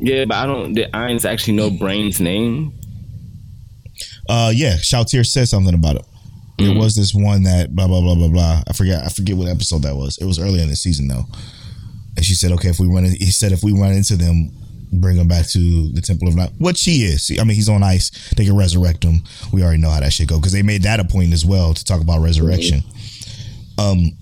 Yeah, 0.00 0.24
but 0.24 0.36
I 0.36 0.46
don't. 0.46 0.72
Did 0.72 0.90
Ainz 0.92 1.24
actually 1.24 1.54
know 1.54 1.70
Brain's 1.70 2.20
name? 2.20 2.72
Uh, 4.28 4.50
yeah, 4.54 4.76
Shalltear 4.76 5.24
said 5.24 5.48
something 5.48 5.74
about 5.74 5.96
it. 5.96 6.06
Mm-hmm. 6.58 6.72
It 6.72 6.78
was 6.78 6.96
this 6.96 7.14
one 7.14 7.44
that 7.44 7.74
blah 7.74 7.86
blah 7.86 8.00
blah 8.00 8.14
blah 8.14 8.28
blah. 8.28 8.62
I 8.66 8.72
forget. 8.72 9.04
I 9.04 9.08
forget 9.08 9.36
what 9.36 9.48
episode 9.48 9.82
that 9.82 9.94
was. 9.94 10.18
It 10.18 10.24
was 10.24 10.38
earlier 10.38 10.62
in 10.62 10.68
the 10.68 10.76
season 10.76 11.08
though. 11.08 11.24
And 12.16 12.24
she 12.24 12.34
said, 12.34 12.52
okay, 12.52 12.68
if 12.68 12.78
we 12.78 12.86
run, 12.86 13.04
in, 13.06 13.12
he 13.12 13.30
said 13.30 13.52
if 13.52 13.62
we 13.62 13.72
run 13.72 13.92
into 13.92 14.16
them, 14.16 14.50
bring 14.92 15.16
him 15.16 15.28
back 15.28 15.46
to 15.48 15.88
the 15.92 16.00
Temple 16.00 16.28
of 16.28 16.36
Night, 16.36 16.50
what 16.58 16.76
she 16.76 17.02
is. 17.02 17.30
I 17.40 17.44
mean, 17.44 17.54
he's 17.54 17.68
on 17.68 17.82
ice. 17.82 18.10
They 18.36 18.44
can 18.44 18.56
resurrect 18.56 19.04
him. 19.04 19.22
We 19.52 19.62
already 19.62 19.80
know 19.80 19.90
how 19.90 20.00
that 20.00 20.12
shit 20.12 20.28
go 20.28 20.38
because 20.38 20.52
they 20.52 20.62
made 20.62 20.82
that 20.82 21.00
a 21.00 21.04
point 21.04 21.32
as 21.32 21.44
well 21.44 21.74
to 21.74 21.84
talk 21.84 22.00
about 22.00 22.20
resurrection. 22.20 22.82
Um, 23.78 24.12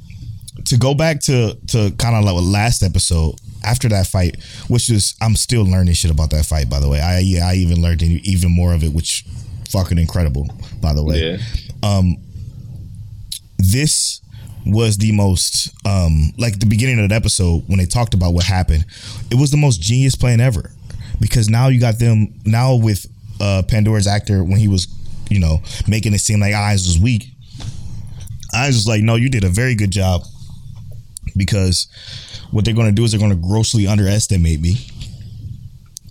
to 0.67 0.77
go 0.77 0.95
back 0.95 1.21
to 1.21 1.57
to 1.69 1.93
kind 1.99 2.17
of 2.17 2.25
like 2.25 2.35
last 2.43 2.83
episode 2.83 3.35
after 3.65 3.89
that 3.89 4.07
fight, 4.07 4.43
which 4.69 4.91
is 4.91 5.15
I'm 5.21 5.37
still 5.37 5.65
learning 5.65 5.95
shit 5.95 6.11
about 6.11 6.31
that 6.31 6.47
fight. 6.47 6.69
By 6.69 6.81
the 6.81 6.89
way, 6.89 7.01
I 7.01 7.19
yeah, 7.21 7.49
I 7.49 7.55
even 7.55 7.83
learned 7.83 8.03
even 8.03 8.51
more 8.51 8.73
of 8.73 8.85
it, 8.85 8.93
which 8.93 9.25
fucking 9.71 9.99
incredible. 9.99 10.49
By 10.81 10.95
the 10.95 11.03
way, 11.03 11.33
yeah. 11.33 11.39
um, 11.83 12.17
this 13.59 14.21
was 14.73 14.97
the 14.99 15.13
most 15.13 15.71
um 15.87 16.33
like 16.39 16.59
the 16.59 16.67
beginning 16.67 17.01
of 17.01 17.09
the 17.09 17.15
episode 17.15 17.63
when 17.67 17.79
they 17.79 17.87
talked 17.87 18.15
about 18.15 18.33
what 18.33 18.45
happened 18.45 18.85
it 19.31 19.37
was 19.37 19.51
the 19.51 19.57
most 19.57 19.81
genius 19.81 20.15
plan 20.15 20.41
ever. 20.41 20.71
Because 21.21 21.51
now 21.51 21.69
you 21.69 21.81
got 21.81 21.99
them 21.99 22.35
now 22.45 22.75
with 22.75 23.07
uh 23.41 23.63
pandora's 23.69 24.07
actor 24.07 24.43
when 24.45 24.59
he 24.59 24.69
was 24.69 24.89
you 25.29 25.39
know 25.39 25.61
making 25.87 26.15
it 26.15 26.19
seem 26.19 26.41
like 26.41 26.55
Ainz 26.55 26.87
was 26.87 26.99
weak 26.99 27.27
Ainz 28.55 28.69
was 28.69 28.87
like 28.87 29.03
no 29.03 29.17
you 29.17 29.29
did 29.29 29.45
a 29.45 29.49
very 29.49 29.75
good 29.75 29.91
job. 29.91 30.23
Because 31.37 31.89
what 32.51 32.65
they're 32.65 32.75
going 32.75 32.89
to 32.89 32.93
do 32.93 33.05
is 33.05 33.13
they're 33.13 33.21
going 33.21 33.31
to 33.31 33.49
grossly 33.49 33.87
underestimate 33.87 34.61
me. 34.61 34.77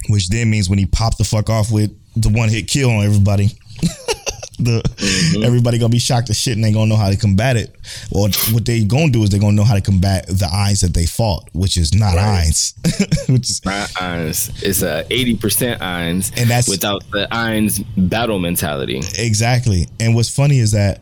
Which 0.07 0.29
then 0.29 0.49
means 0.49 0.69
when 0.69 0.79
he 0.79 0.85
popped 0.85 1.17
the 1.17 1.23
fuck 1.23 1.49
off 1.49 1.71
with 1.71 1.91
the 2.15 2.29
one 2.29 2.49
hit 2.49 2.67
kill 2.67 2.89
on 2.89 3.05
everybody 3.05 3.49
the 4.59 4.81
Mm-hmm. 4.99 5.43
everybody 5.43 5.77
gonna 5.77 5.89
be 5.89 5.99
shocked 5.99 6.29
as 6.29 6.37
shit 6.37 6.55
and 6.55 6.63
they 6.63 6.71
gonna 6.71 6.87
know 6.87 6.95
how 6.95 7.09
to 7.09 7.17
combat 7.17 7.55
it. 7.57 7.75
Well, 8.11 8.29
what 8.51 8.65
they 8.65 8.83
gonna 8.83 9.09
do 9.11 9.23
is 9.23 9.29
they 9.29 9.39
gonna 9.39 9.53
know 9.55 9.63
how 9.63 9.75
to 9.75 9.81
combat 9.81 10.27
the 10.27 10.45
Ainz 10.51 10.81
that 10.81 10.93
they 10.93 11.05
fought, 11.05 11.47
which 11.53 11.77
is 11.77 11.93
not 11.93 12.15
Right. 12.15 12.45
Ainz, 12.47 13.29
which 13.33 13.49
is 13.49 13.61
Right, 13.65 13.87
Ainz. 13.95 14.61
It's 14.63 14.81
a 14.81 15.05
eighty 15.09 15.35
percent 15.35 15.81
Ainz, 15.81 16.29
And 16.37 16.49
that's- 16.49 16.67
without 16.67 17.03
the 17.11 17.27
Ainz 17.31 17.83
battle 17.97 18.39
mentality. 18.39 19.01
exactly. 19.17 19.87
And 19.99 20.15
what's 20.15 20.29
funny 20.29 20.59
is 20.59 20.71
that 20.71 21.01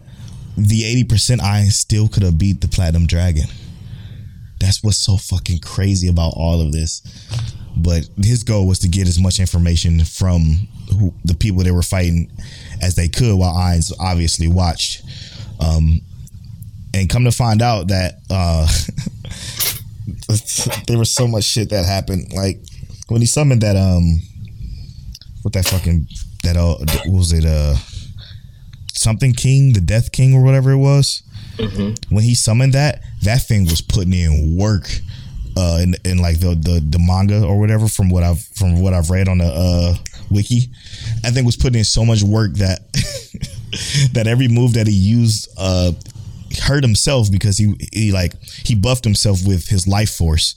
the 0.57 0.85
eighty 0.85 1.03
percent 1.03 1.41
Ainz 1.41 1.71
still 1.73 2.07
could 2.07 2.23
have 2.23 2.37
beat 2.37 2.61
the 2.61 2.67
Platinum 2.67 3.07
Dragon. 3.07 3.45
That's 4.59 4.83
what's 4.83 4.97
so 4.97 5.17
fucking 5.17 5.59
crazy 5.59 6.07
about 6.07 6.33
all 6.35 6.61
of 6.61 6.71
this. 6.71 7.01
But 7.75 8.09
his 8.23 8.43
goal 8.43 8.65
was 8.67 8.79
to 8.79 8.87
get 8.87 9.07
as 9.07 9.19
much 9.19 9.39
information 9.39 10.03
from 10.03 10.67
who, 10.97 11.13
the 11.23 11.35
people 11.35 11.63
they 11.63 11.69
were 11.71 11.83
fighting 11.83 12.31
as 12.81 12.95
they 12.95 13.07
could, 13.07 13.37
while 13.37 13.53
Ainz 13.53 13.91
obviously 13.99 14.47
watched. 14.47 15.03
Um, 15.59 16.01
and 16.93 17.09
come 17.09 17.25
to 17.25 17.31
find 17.31 17.61
out 17.61 17.87
that 17.89 18.15
uh, 18.29 18.67
there 20.87 20.97
was 20.97 21.11
so 21.11 21.27
much 21.27 21.43
shit 21.43 21.69
that 21.69 21.85
happened. 21.85 22.33
Like 22.33 22.59
when 23.07 23.21
he 23.21 23.27
summoned 23.27 23.61
that 23.61 23.75
um, 23.75 24.21
what 25.41 25.53
that 25.53 25.65
fucking 25.65 26.07
that 26.43 26.57
uh, 26.57 26.75
what 26.77 27.07
was 27.07 27.31
it 27.31 27.45
uh, 27.45 27.75
something 28.93 29.33
king, 29.33 29.73
the 29.73 29.81
Death 29.81 30.11
King 30.11 30.33
or 30.33 30.43
whatever 30.43 30.71
it 30.71 30.77
was. 30.77 31.23
When 32.09 32.23
he 32.23 32.35
summoned 32.35 32.73
that, 32.73 33.01
that 33.23 33.41
thing 33.43 33.65
was 33.65 33.81
putting 33.81 34.13
in 34.13 34.57
work. 34.57 34.87
Uh, 35.59 35.79
in, 35.81 35.95
in 36.05 36.19
like 36.19 36.39
the, 36.39 36.49
the 36.49 36.79
the 36.87 36.99
manga 36.99 37.43
or 37.43 37.59
whatever 37.59 37.87
from 37.87 38.11
what 38.11 38.21
I've 38.21 38.43
from 38.55 38.79
what 38.79 38.93
I've 38.93 39.09
read 39.09 39.27
on 39.27 39.39
the 39.39 39.45
uh 39.45 39.95
wiki, 40.29 40.69
I 41.23 41.31
think 41.31 41.45
was 41.45 41.57
putting 41.57 41.79
in 41.79 41.85
so 41.85 42.05
much 42.05 42.23
work 42.23 42.53
that 42.53 42.79
that 44.13 44.27
every 44.27 44.47
move 44.47 44.73
that 44.73 44.87
he 44.87 44.93
used 44.93 45.49
uh 45.57 45.91
hurt 46.63 46.83
himself 46.83 47.31
because 47.31 47.57
he 47.57 47.75
he 47.91 48.11
like 48.11 48.33
he 48.43 48.75
buffed 48.75 49.03
himself 49.03 49.45
with 49.45 49.67
his 49.67 49.87
life 49.87 50.09
force. 50.09 50.55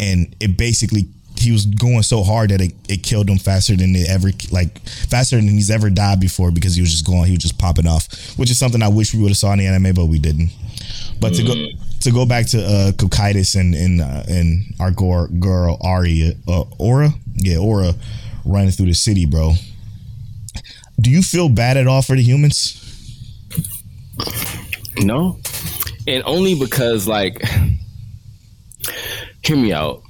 And 0.00 0.34
it 0.40 0.56
basically 0.56 1.08
he 1.36 1.52
was 1.52 1.66
going 1.66 2.02
so 2.02 2.22
hard 2.22 2.50
that 2.50 2.60
it, 2.60 2.72
it 2.88 3.02
killed 3.02 3.28
him 3.28 3.38
faster 3.38 3.76
than 3.76 3.94
it 3.96 4.08
ever 4.08 4.30
like 4.50 4.78
faster 4.88 5.36
than 5.36 5.48
he's 5.48 5.70
ever 5.70 5.90
died 5.90 6.20
before 6.20 6.50
because 6.50 6.74
he 6.74 6.80
was 6.80 6.90
just 6.90 7.06
going 7.06 7.24
he 7.24 7.32
was 7.32 7.42
just 7.42 7.58
popping 7.58 7.86
off 7.86 8.08
which 8.38 8.50
is 8.50 8.58
something 8.58 8.82
I 8.82 8.88
wish 8.88 9.14
we 9.14 9.20
would 9.20 9.30
have 9.30 9.36
saw 9.36 9.52
in 9.52 9.58
the 9.58 9.66
anime 9.66 9.94
but 9.94 10.06
we 10.06 10.18
didn't. 10.18 10.50
But 11.20 11.34
to 11.34 11.42
go 11.42 11.54
to 12.00 12.10
go 12.10 12.26
back 12.26 12.46
to 12.48 12.62
uh 12.62 12.92
Cocytus 12.92 13.58
and 13.58 13.74
and 13.74 14.00
uh, 14.00 14.22
and 14.28 14.64
our 14.80 14.90
girl, 14.90 15.26
girl 15.26 15.78
Ari 15.80 16.36
uh, 16.46 16.64
Aura? 16.78 17.10
Yeah 17.34 17.58
Aura 17.58 17.94
running 18.44 18.70
through 18.70 18.86
the 18.86 18.94
city 18.94 19.26
bro 19.26 19.52
do 21.00 21.10
you 21.10 21.22
feel 21.22 21.48
bad 21.48 21.76
at 21.76 21.86
all 21.86 22.02
for 22.02 22.14
the 22.16 22.22
humans 22.22 22.80
No, 24.98 25.38
and 26.06 26.22
only 26.24 26.54
because 26.54 27.08
like, 27.08 27.42
hear 29.42 29.56
me 29.56 29.72
out. 29.72 30.02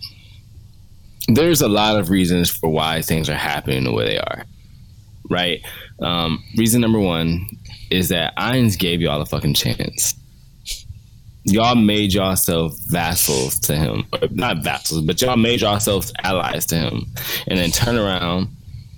There's 1.29 1.63
a 1.63 1.69
lot 1.69 1.99
of 1.99 2.11
reasons 2.11 2.51
for 2.51 2.69
why 2.69 3.01
things 3.01 3.31
are 3.31 3.35
happening 3.35 3.85
the 3.85 3.93
way 3.93 4.05
they 4.05 4.19
are, 4.19 4.45
right? 5.31 5.63
Um, 6.01 6.45
reason 6.59 6.83
number 6.83 7.01
one 7.01 7.47
is 7.91 8.11
that 8.11 8.37
Ainz 8.37 8.79
gave 8.79 9.01
y'all 9.01 9.23
a 9.23 9.27
fucking 9.27 9.55
chance. 9.55 10.15
Y'all 11.45 11.75
made 11.75 12.13
yourself 12.13 12.75
vassals 12.89 13.59
to 13.61 13.77
him, 13.77 14.05
or 14.13 14.29
not 14.31 14.63
vassals, 14.65 15.03
but 15.03 15.21
y'all 15.21 15.37
made 15.37 15.61
yourselves 15.61 16.13
allies 16.23 16.65
to 16.67 16.77
him, 16.77 17.07
and 17.47 17.59
then 17.59 17.71
turn 17.71 17.97
around 17.97 18.49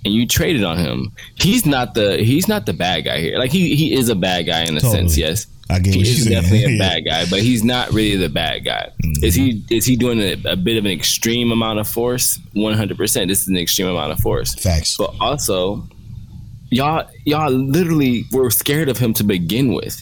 and 0.05 0.13
you 0.13 0.25
traded 0.25 0.63
on 0.63 0.77
him. 0.77 1.11
He's 1.35 1.65
not 1.65 1.93
the 1.93 2.17
he's 2.23 2.47
not 2.47 2.65
the 2.65 2.71
bad 2.73 3.03
guy 3.03 3.19
here. 3.19 3.37
Like 3.37 3.51
he 3.51 3.75
he 3.75 3.93
is 3.93 4.07
a 4.09 4.15
bad 4.15 4.45
guy 4.45 4.61
in 4.63 4.77
a 4.77 4.79
Totally. 4.79 4.91
sense, 5.09 5.17
yes. 5.17 5.47
I 5.69 5.79
get 5.79 5.93
He 5.95 6.01
is 6.03 6.23
saying. 6.23 6.41
definitely 6.41 6.75
a 6.75 6.77
bad 6.79 7.03
guy, 7.03 7.25
but 7.29 7.41
he's 7.41 7.61
not 7.65 7.91
really 7.91 8.15
the 8.15 8.29
bad 8.29 8.63
guy. 8.63 8.89
Mm-hmm. 9.03 9.25
Is 9.25 9.35
he? 9.35 9.65
Is 9.69 9.85
he 9.85 9.97
doing 9.97 10.19
a, 10.21 10.35
a 10.45 10.55
bit 10.55 10.77
of 10.77 10.85
an 10.85 10.91
extreme 10.91 11.51
amount 11.51 11.79
of 11.79 11.87
force? 11.89 12.39
One 12.53 12.73
hundred 12.75 12.95
percent. 12.95 13.27
This 13.27 13.41
is 13.41 13.49
an 13.49 13.57
extreme 13.57 13.89
amount 13.89 14.13
of 14.13 14.19
force. 14.19 14.55
facts 14.55 14.95
But 14.95 15.13
also, 15.19 15.85
y'all 16.69 17.09
y'all 17.25 17.51
literally 17.51 18.23
were 18.31 18.49
scared 18.49 18.87
of 18.87 18.97
him 18.97 19.13
to 19.15 19.25
begin 19.25 19.73
with. 19.73 20.01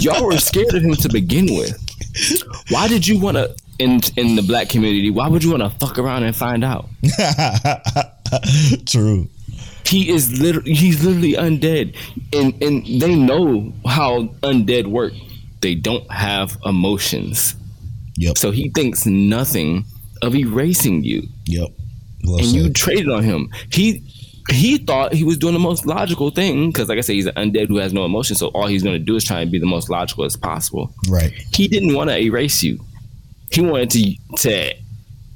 Y'all 0.00 0.24
were 0.24 0.38
scared 0.38 0.74
of 0.74 0.82
him 0.82 0.94
to 0.94 1.08
begin 1.08 1.46
with. 1.46 1.78
Why 2.70 2.88
did 2.88 3.06
you 3.06 3.18
want 3.18 3.36
to 3.36 3.54
in 3.78 4.00
in 4.16 4.36
the 4.36 4.42
black 4.42 4.68
community? 4.68 5.10
Why 5.10 5.28
would 5.28 5.42
you 5.42 5.50
want 5.50 5.62
to 5.62 5.70
fuck 5.78 5.98
around 5.98 6.24
and 6.24 6.34
find 6.34 6.64
out? 6.64 6.88
true 8.86 9.28
He 9.84 10.10
is 10.10 10.40
literally 10.40 10.74
he's 10.74 11.04
literally 11.04 11.32
undead, 11.34 11.96
and 12.32 12.60
and 12.62 12.86
they 13.00 13.14
know 13.14 13.72
how 13.86 14.24
undead 14.42 14.86
work. 14.86 15.12
They 15.60 15.74
don't 15.74 16.10
have 16.10 16.56
emotions, 16.64 17.54
yep 18.16 18.38
so 18.38 18.50
he 18.50 18.70
thinks 18.70 19.06
nothing 19.06 19.84
of 20.22 20.34
erasing 20.34 21.04
you. 21.04 21.28
yep 21.46 21.68
well 22.24 22.38
and 22.38 22.46
you 22.46 22.70
traded 22.70 23.10
on 23.10 23.22
him. 23.22 23.50
He 23.70 24.02
he 24.52 24.78
thought 24.78 25.12
he 25.12 25.24
was 25.24 25.38
doing 25.38 25.54
the 25.54 25.60
most 25.60 25.86
logical 25.86 26.30
thing 26.30 26.70
because, 26.70 26.88
like 26.88 26.98
I 26.98 27.00
said, 27.02 27.14
he's 27.14 27.26
an 27.26 27.34
undead 27.34 27.68
who 27.68 27.78
has 27.78 27.92
no 27.92 28.04
emotion. 28.04 28.36
So 28.36 28.48
all 28.48 28.66
he's 28.66 28.82
going 28.82 28.98
to 28.98 29.04
do 29.04 29.16
is 29.16 29.24
try 29.24 29.40
and 29.40 29.50
be 29.50 29.58
the 29.58 29.66
most 29.66 29.88
logical 29.88 30.24
as 30.24 30.36
possible. 30.36 30.92
right 31.08 31.32
He 31.54 31.68
didn't 31.68 31.94
want 31.94 32.10
to 32.10 32.18
erase 32.18 32.62
you. 32.62 32.80
He 33.50 33.60
wanted 33.60 33.90
to 33.90 34.16
to 34.38 34.74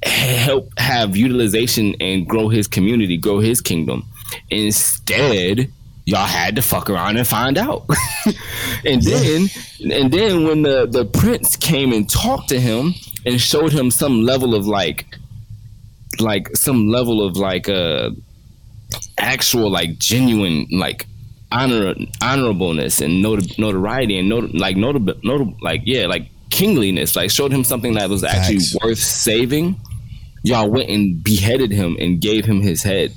help 0.03 0.71
have 0.79 1.17
utilization 1.17 1.95
and 2.01 2.29
grow 2.29 2.49
his 2.49 2.67
community, 2.67 3.17
grow 3.17 3.41
his 3.41 3.61
kingdom. 3.61 4.07
Instead, 4.51 5.71
y'all 6.05 6.27
had 6.27 6.57
to 6.57 6.63
fuck 6.63 6.89
around 6.89 7.17
and 7.17 7.27
find 7.27 7.59
out. 7.59 7.87
and 8.85 9.03
then 9.03 9.49
and 9.93 10.13
then 10.13 10.45
when 10.45 10.63
the 10.63 10.87
the 10.87 11.05
prince 11.05 11.57
came 11.57 11.93
and 11.93 12.09
talked 12.09 12.49
to 12.49 12.61
him 12.61 12.95
and 13.25 13.41
showed 13.41 13.73
him 13.73 13.91
some 13.91 14.23
level 14.23 14.55
of 14.55 14.67
like 14.67 15.07
like 16.21 16.49
some 16.57 16.89
level 16.89 17.27
of 17.27 17.37
like 17.37 17.69
uh 17.69 18.11
actual 19.19 19.71
like 19.71 19.99
genuine 19.99 20.67
like 20.71 21.07
honor 21.53 21.95
honorableness 22.21 23.01
and 23.01 23.23
not- 23.23 23.59
notoriety 23.59 24.19
and 24.19 24.29
not- 24.29 24.55
like 24.55 24.77
notable 24.77 25.15
notable 25.23 25.57
like 25.63 25.81
yeah 25.85 26.07
like 26.07 26.29
kingliness 26.51 27.17
like 27.17 27.31
showed 27.31 27.53
him 27.53 27.65
something 27.65 27.95
that 27.95 28.09
was 28.11 28.25
actually 28.25 28.59
Facts. 28.59 28.77
worth 28.83 28.99
saving. 28.99 29.77
Y'all 30.43 30.71
went 30.71 30.89
and 30.89 31.23
beheaded 31.25 31.73
him 31.73 31.97
and 31.99 32.21
gave 32.21 32.45
him 32.45 32.61
his 32.61 32.83
head. 32.83 33.13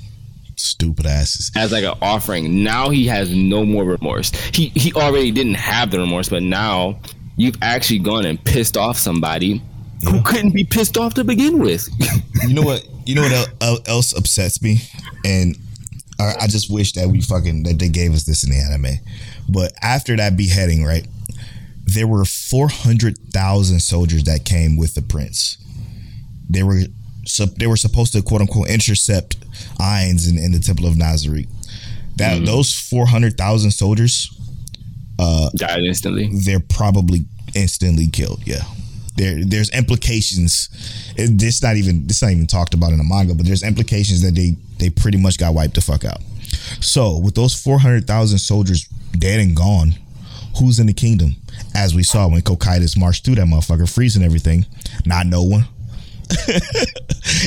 Stupid 0.56 1.06
asses. 1.06 1.50
As 1.56 1.70
like 1.72 1.84
an 1.84 1.94
offering. 2.02 2.64
Now 2.64 2.90
he 2.90 3.06
has 3.06 3.32
no 3.34 3.64
more 3.64 3.84
remorse. 3.84 4.30
He 4.52 4.68
he 4.74 4.92
already 4.94 5.30
didn't 5.30 5.54
have 5.54 5.90
the 5.90 5.98
remorse 6.00 6.28
but 6.28 6.42
now 6.42 6.98
you've 7.36 7.56
actually 7.62 8.00
gone 8.00 8.26
and 8.26 8.42
pissed 8.44 8.76
off 8.76 8.98
somebody 8.98 9.62
who 10.04 10.22
couldn't 10.22 10.50
be 10.52 10.64
pissed 10.64 10.98
off 10.98 11.14
to 11.14 11.24
begin 11.24 11.58
with. 11.58 11.88
You 12.48 12.54
know 12.54 12.62
what 12.62 12.86
you 13.06 13.14
know 13.14 13.22
what 13.22 13.32
el- 13.32 13.46
el- 13.74 13.82
else 13.86 14.12
upsets 14.16 14.62
me? 14.62 14.78
And 15.26 15.56
I, 16.20 16.34
I 16.42 16.46
just 16.46 16.70
wish 16.70 16.92
that 16.92 17.08
we 17.08 17.20
fucking 17.20 17.62
that 17.64 17.78
they 17.78 17.88
gave 17.88 18.12
us 18.12 18.24
this 18.24 18.44
in 18.44 18.50
the 18.50 18.58
anime 18.58 18.98
but 19.48 19.72
after 19.82 20.16
that 20.16 20.36
beheading 20.36 20.84
right 20.84 21.06
there 21.84 22.06
were 22.06 22.24
400,000 22.24 23.80
soldiers 23.80 24.24
that 24.24 24.44
came 24.44 24.76
with 24.76 24.94
the 24.94 25.02
prince 25.02 25.56
they 26.48 26.62
were 26.62 26.82
so 27.26 27.46
they 27.46 27.66
were 27.66 27.76
supposed 27.76 28.12
to 28.12 28.22
quote 28.22 28.40
unquote 28.40 28.68
intercept 28.68 29.36
Ainz 29.78 30.30
in, 30.30 30.38
in 30.38 30.52
the 30.52 30.60
temple 30.60 30.86
of 30.86 30.94
Nazarick 30.94 31.48
that 32.16 32.44
those 32.44 32.72
400,000 32.72 33.70
soldiers 33.70 34.30
uh, 35.18 35.50
died 35.54 35.80
instantly 35.84 36.30
they're 36.44 36.60
probably 36.60 37.24
instantly 37.54 38.08
killed. 38.08 38.46
Yeah. 38.46 38.62
There, 39.16 39.44
there's 39.44 39.70
implications. 39.70 40.68
This 41.16 41.62
not 41.62 41.76
even 41.76 42.06
this 42.06 42.22
not 42.22 42.32
even 42.32 42.46
talked 42.46 42.74
about 42.74 42.92
in 42.92 42.98
the 42.98 43.04
manga, 43.04 43.34
but 43.34 43.46
there's 43.46 43.62
implications 43.62 44.22
that 44.22 44.34
they 44.34 44.56
they 44.78 44.90
pretty 44.90 45.18
much 45.18 45.38
got 45.38 45.54
wiped 45.54 45.74
the 45.74 45.80
fuck 45.80 46.04
out. 46.04 46.20
So 46.80 47.18
with 47.18 47.34
those 47.34 47.60
four 47.60 47.78
hundred 47.78 48.06
thousand 48.06 48.38
soldiers 48.38 48.88
dead 49.18 49.40
and 49.40 49.56
gone, 49.56 49.94
who's 50.58 50.78
in 50.78 50.86
the 50.86 50.92
kingdom? 50.92 51.36
As 51.74 51.94
we 51.94 52.02
saw 52.02 52.28
when 52.28 52.40
Cocytus 52.40 52.98
marched 52.98 53.24
through 53.24 53.36
that 53.36 53.46
motherfucker, 53.46 53.92
freezing 53.92 54.22
everything. 54.22 54.66
Not 55.04 55.26
no 55.26 55.42
one. 55.42 55.64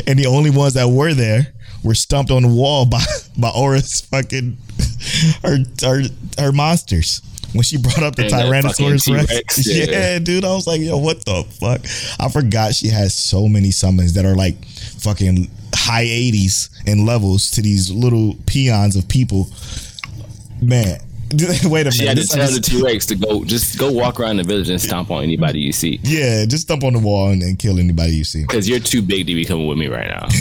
and 0.07 0.19
the 0.19 0.25
only 0.27 0.49
ones 0.49 0.73
that 0.73 0.87
were 0.87 1.13
there 1.13 1.53
were 1.83 1.95
stumped 1.95 2.31
on 2.31 2.43
the 2.43 2.47
wall 2.47 2.85
by 2.89 3.03
by 3.37 3.49
Aura's 3.49 4.01
fucking 4.01 4.57
her 5.43 5.57
her, 5.81 6.03
her 6.37 6.51
monsters. 6.51 7.21
When 7.53 7.63
she 7.63 7.77
brought 7.77 8.03
up 8.03 8.15
the 8.15 8.23
And 8.23 8.31
Tyrannosaurus 8.33 9.29
Rex, 9.29 9.67
yeah. 9.67 9.85
yeah. 9.89 10.19
dude, 10.19 10.43
I 10.43 10.53
was 10.53 10.65
like, 10.67 10.81
yo, 10.81 10.97
what 10.97 11.23
the 11.25 11.43
fuck? 11.59 11.81
I 12.19 12.29
forgot 12.29 12.73
she 12.73 12.87
has 12.89 13.13
so 13.15 13.47
many 13.47 13.71
summons 13.71 14.13
that 14.13 14.25
are 14.25 14.35
like 14.35 14.63
fucking 14.99 15.49
high 15.73 16.05
80s 16.05 16.69
in 16.87 17.05
levels 17.05 17.51
to 17.51 17.61
these 17.61 17.91
little 17.91 18.35
peons 18.47 18.95
of 18.95 19.07
people. 19.07 19.47
Man, 20.61 20.99
wait 21.65 21.87
a 21.87 21.91
minute. 21.91 21.91
to 21.91 22.15
This- 22.15 22.29
tell 22.29 22.51
the 22.51 22.59
T 22.61 22.81
Rex 22.81 23.05
to 23.07 23.15
go, 23.15 23.43
just 23.43 23.77
go 23.77 23.91
walk 23.91 24.19
around 24.19 24.37
the 24.37 24.43
village 24.43 24.69
and 24.69 24.79
stomp 24.81 25.11
on 25.11 25.23
anybody 25.23 25.59
you 25.59 25.71
see. 25.73 25.99
yeah, 26.03 26.45
just 26.45 26.63
stomp 26.63 26.83
on 26.83 26.93
the 26.93 26.99
wall 26.99 27.29
and, 27.29 27.41
and 27.43 27.59
kill 27.59 27.79
anybody 27.79 28.15
you 28.15 28.23
see. 28.23 28.41
Because 28.41 28.67
you're 28.69 28.79
too 28.79 29.01
big 29.01 29.27
to 29.27 29.33
be 29.35 29.45
coming 29.45 29.67
with 29.67 29.77
me 29.77 29.87
right 29.87 30.07
now. 30.07 30.27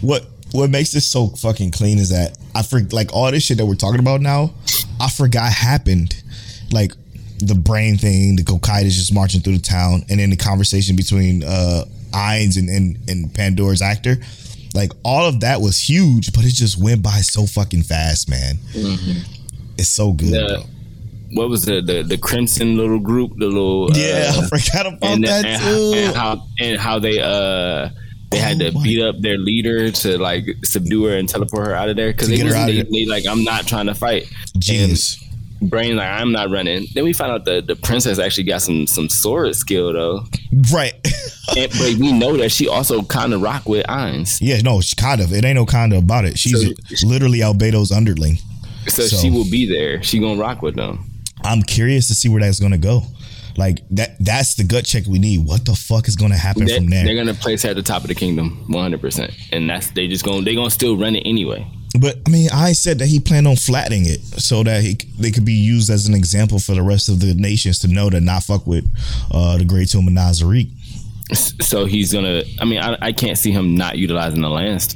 What 0.00 0.24
what 0.52 0.70
makes 0.70 0.92
this 0.92 1.06
so 1.06 1.28
fucking 1.28 1.70
clean 1.70 1.98
is 1.98 2.10
that 2.10 2.36
I 2.54 2.62
for 2.62 2.80
like 2.92 3.12
all 3.14 3.30
this 3.30 3.44
shit 3.44 3.58
that 3.58 3.66
we're 3.66 3.74
talking 3.74 4.00
about 4.00 4.20
now, 4.20 4.52
I 5.00 5.08
forgot 5.08 5.52
happened. 5.52 6.14
Like 6.70 6.92
the 7.38 7.54
brain 7.54 7.98
thing, 7.98 8.36
the 8.36 8.42
Gokai 8.42 8.84
is 8.84 8.96
just 8.96 9.12
marching 9.12 9.40
through 9.40 9.56
the 9.58 9.62
town, 9.62 10.04
and 10.08 10.20
then 10.20 10.30
the 10.30 10.36
conversation 10.36 10.96
between 10.96 11.42
uh 11.42 11.84
Ainz 12.12 12.58
and, 12.58 12.68
and, 12.68 12.98
and 13.08 13.34
Pandora's 13.34 13.82
actor. 13.82 14.16
Like 14.74 14.92
all 15.04 15.26
of 15.26 15.40
that 15.40 15.60
was 15.60 15.78
huge, 15.78 16.32
but 16.32 16.44
it 16.44 16.54
just 16.54 16.82
went 16.82 17.02
by 17.02 17.20
so 17.20 17.46
fucking 17.46 17.82
fast, 17.82 18.28
man. 18.30 18.56
It's 19.78 19.88
so 19.88 20.12
good. 20.12 20.32
The- 20.32 20.66
what 21.34 21.48
was 21.48 21.64
the, 21.64 21.80
the 21.80 22.02
the 22.02 22.18
crimson 22.18 22.76
little 22.76 22.98
group 22.98 23.32
the 23.38 23.46
little 23.46 23.88
Yeah, 23.94 24.32
uh, 24.36 24.42
I 24.42 24.46
forgot 24.48 24.86
about 24.86 25.02
and, 25.02 25.24
that 25.24 25.44
and, 25.46 25.62
too. 25.62 25.92
and 25.96 26.14
how 26.14 26.46
and 26.60 26.78
how 26.78 26.98
they 26.98 27.20
uh 27.20 27.88
they 28.32 28.38
had 28.38 28.60
Oh, 28.62 28.66
to 28.70 28.72
my- 28.72 28.82
beat 28.82 29.02
up 29.02 29.20
their 29.20 29.38
leader 29.38 29.90
to 29.90 30.18
like 30.18 30.44
subdue 30.64 31.04
her 31.04 31.16
and 31.16 31.28
teleport 31.28 31.66
her 31.66 31.74
out 31.74 31.88
of 31.88 31.96
there 31.96 32.12
because 32.12 32.28
they 32.28 32.42
was 32.42 32.54
they 32.54 33.06
like 33.06 33.26
I'm 33.26 33.44
not 33.44 33.66
trying 33.66 33.86
to 33.86 33.94
fight. 33.94 34.24
Genius. 34.58 35.20
And 35.60 35.70
Brain 35.70 35.94
like 35.94 36.08
I'm 36.08 36.32
not 36.32 36.50
running. 36.50 36.86
Then 36.92 37.04
we 37.04 37.12
found 37.12 37.30
out 37.30 37.44
that 37.44 37.68
the 37.68 37.76
princess 37.76 38.18
actually 38.18 38.44
got 38.44 38.62
some 38.62 38.86
some 38.88 39.08
sword 39.08 39.54
skill 39.54 39.92
though, 39.92 40.24
Right. 40.72 40.94
and, 41.56 41.70
but 41.70 41.94
we 42.00 42.10
know 42.12 42.36
that 42.38 42.50
she 42.50 42.66
also 42.66 43.02
kind 43.02 43.32
of 43.32 43.40
rock 43.42 43.68
with 43.68 43.86
Ainz. 43.86 44.38
yeah, 44.40 44.60
no, 44.62 44.80
she 44.80 44.96
kind 44.96 45.20
of. 45.20 45.32
It 45.32 45.44
ain't 45.44 45.54
no 45.54 45.64
kind 45.64 45.92
of 45.92 46.02
about 46.02 46.24
it. 46.24 46.36
She's 46.36 46.60
So- 46.60 47.06
literally 47.06 47.38
Albedo's 47.40 47.92
underling. 47.92 48.38
So, 48.88 49.04
So- 49.06 49.16
she 49.18 49.30
will 49.30 49.48
be 49.48 49.66
there. 49.66 50.02
She 50.02 50.18
gonna 50.18 50.40
rock 50.40 50.62
with 50.62 50.74
them. 50.74 51.08
I'm 51.44 51.62
curious 51.62 52.08
to 52.08 52.14
see 52.14 52.28
where 52.28 52.40
that's 52.40 52.58
gonna 52.58 52.76
go. 52.78 53.04
Like 53.56 53.80
that 53.90 54.16
that's 54.18 54.54
the 54.54 54.64
gut 54.64 54.84
check 54.84 55.06
we 55.06 55.18
need. 55.18 55.46
What 55.46 55.64
the 55.64 55.74
fuck 55.74 56.08
is 56.08 56.16
gonna 56.16 56.36
happen 56.36 56.64
They, 56.66 56.76
from 56.76 56.88
there? 56.88 57.04
They're 57.04 57.16
gonna 57.16 57.34
place 57.34 57.62
her 57.62 57.70
at 57.70 57.76
the 57.76 57.82
top 57.82 58.02
of 58.02 58.08
the 58.08 58.14
kingdom, 58.14 58.64
100, 58.68 59.00
percent 59.00 59.32
and 59.52 59.68
that's 59.68 59.90
they 59.90 60.08
just 60.08 60.24
gonna 60.24 60.42
they 60.42 60.54
gonna 60.54 60.70
still 60.70 60.96
run 60.96 61.16
it 61.16 61.22
anyway. 61.26 61.66
But 62.00 62.18
I 62.26 62.30
mean, 62.30 62.48
I 62.52 62.72
said 62.72 62.98
that 63.00 63.06
he 63.06 63.20
planned 63.20 63.46
on 63.46 63.56
flattening 63.56 64.06
it 64.06 64.20
so 64.20 64.62
that 64.62 64.82
he, 64.82 64.94
they 65.18 65.30
could 65.30 65.44
be 65.44 65.52
used 65.52 65.90
as 65.90 66.06
an 66.06 66.14
example 66.14 66.58
for 66.58 66.74
the 66.74 66.82
rest 66.82 67.08
of 67.08 67.20
the 67.20 67.34
nations 67.34 67.80
to 67.80 67.88
know 67.88 68.08
to 68.08 68.20
not 68.20 68.44
fuck 68.44 68.66
with 68.66 68.86
uh, 69.30 69.58
the 69.58 69.64
Great 69.64 69.88
Tomb 69.90 70.08
of 70.08 70.14
Nazarick. 70.14 70.70
So 71.34 71.84
he's 71.84 72.12
gonna. 72.12 72.42
I 72.60 72.64
mean, 72.64 72.80
I, 72.80 72.96
I 73.00 73.12
can't 73.12 73.38
see 73.38 73.52
him 73.52 73.74
not 73.74 73.98
utilizing 73.98 74.40
the 74.40 74.48
lance. 74.50 74.94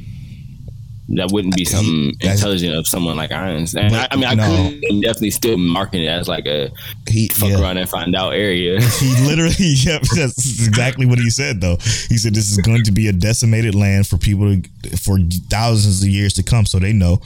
That 1.10 1.30
wouldn't 1.30 1.54
be 1.56 1.64
something 1.64 2.14
intelligent 2.20 2.74
of 2.74 2.88
someone 2.88 3.16
like 3.16 3.30
Ainz. 3.30 3.74
And 3.80 3.94
I, 3.94 4.08
I 4.10 4.16
mean, 4.16 4.24
I 4.24 4.34
no. 4.34 4.70
could 4.70 5.02
definitely 5.02 5.30
still 5.30 5.56
marking 5.56 6.02
it 6.02 6.08
as 6.08 6.26
like 6.26 6.46
a 6.46 6.70
He 7.08 7.28
fuck 7.28 7.50
yeah. 7.50 7.60
around 7.60 7.76
and 7.76 7.88
find 7.88 8.16
out 8.16 8.30
area. 8.34 8.80
He 8.98 9.14
literally, 9.24 9.54
yep, 9.58 10.02
that's 10.02 10.66
exactly 10.66 11.06
what 11.06 11.20
he 11.20 11.30
said. 11.30 11.60
Though 11.60 11.76
he 12.08 12.16
said 12.18 12.34
this 12.34 12.50
is 12.50 12.58
going 12.58 12.82
to 12.84 12.90
be 12.92 13.06
a 13.06 13.12
decimated 13.12 13.76
land 13.76 14.08
for 14.08 14.18
people 14.18 14.56
to, 14.82 14.96
for 14.96 15.18
thousands 15.48 16.02
of 16.02 16.08
years 16.08 16.32
to 16.34 16.42
come, 16.42 16.66
so 16.66 16.80
they 16.80 16.92
know 16.92 17.20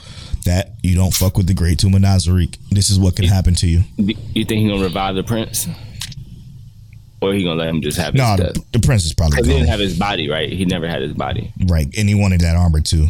that 0.45 0.73
you 0.83 0.93
don't 0.93 1.13
fuck 1.13 1.35
with 1.37 1.47
the 1.47 1.53
Great 1.55 1.79
Tomb 1.79 1.95
of 1.95 2.01
Nazarick. 2.03 2.57
This 2.69 2.91
is 2.91 2.99
what 2.99 3.15
can 3.15 3.25
happen 3.25 3.55
to 3.55 3.67
you. 3.67 3.83
you 3.97 4.45
think 4.45 4.61
he 4.61 4.67
gonna 4.69 4.83
revive 4.83 5.15
the 5.15 5.23
prince, 5.23 5.67
or 7.21 7.33
he 7.33 7.43
gonna 7.43 7.55
let 7.59 7.69
him 7.69 7.81
just 7.81 7.97
have 7.97 8.13
No, 8.13 8.35
death? 8.37 8.53
the, 8.53 8.63
the 8.73 8.79
prince 8.79 9.05
is 9.05 9.13
probably 9.13 9.37
Because 9.37 9.47
he 9.47 9.53
didn't 9.53 9.69
have 9.69 9.79
his 9.79 9.97
body, 9.97 10.29
right? 10.29 10.51
He 10.51 10.65
never 10.65 10.87
had 10.87 11.01
his 11.01 11.13
body. 11.13 11.51
right, 11.67 11.87
and 11.97 12.07
he 12.09 12.15
wanted 12.15 12.41
that 12.41 12.55
armor 12.55 12.81
too. 12.81 13.07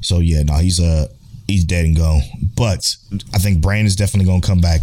So 0.00 0.20
yeah, 0.20 0.42
no, 0.42 0.54
he's 0.54 0.80
uh 0.80 1.08
he's 1.46 1.64
dead 1.64 1.84
and 1.84 1.96
gone. 1.96 2.20
But 2.56 2.96
I 3.34 3.38
think 3.38 3.60
Brain 3.60 3.86
is 3.86 3.96
definitely 3.96 4.30
gonna 4.30 4.42
come 4.42 4.60
back, 4.60 4.82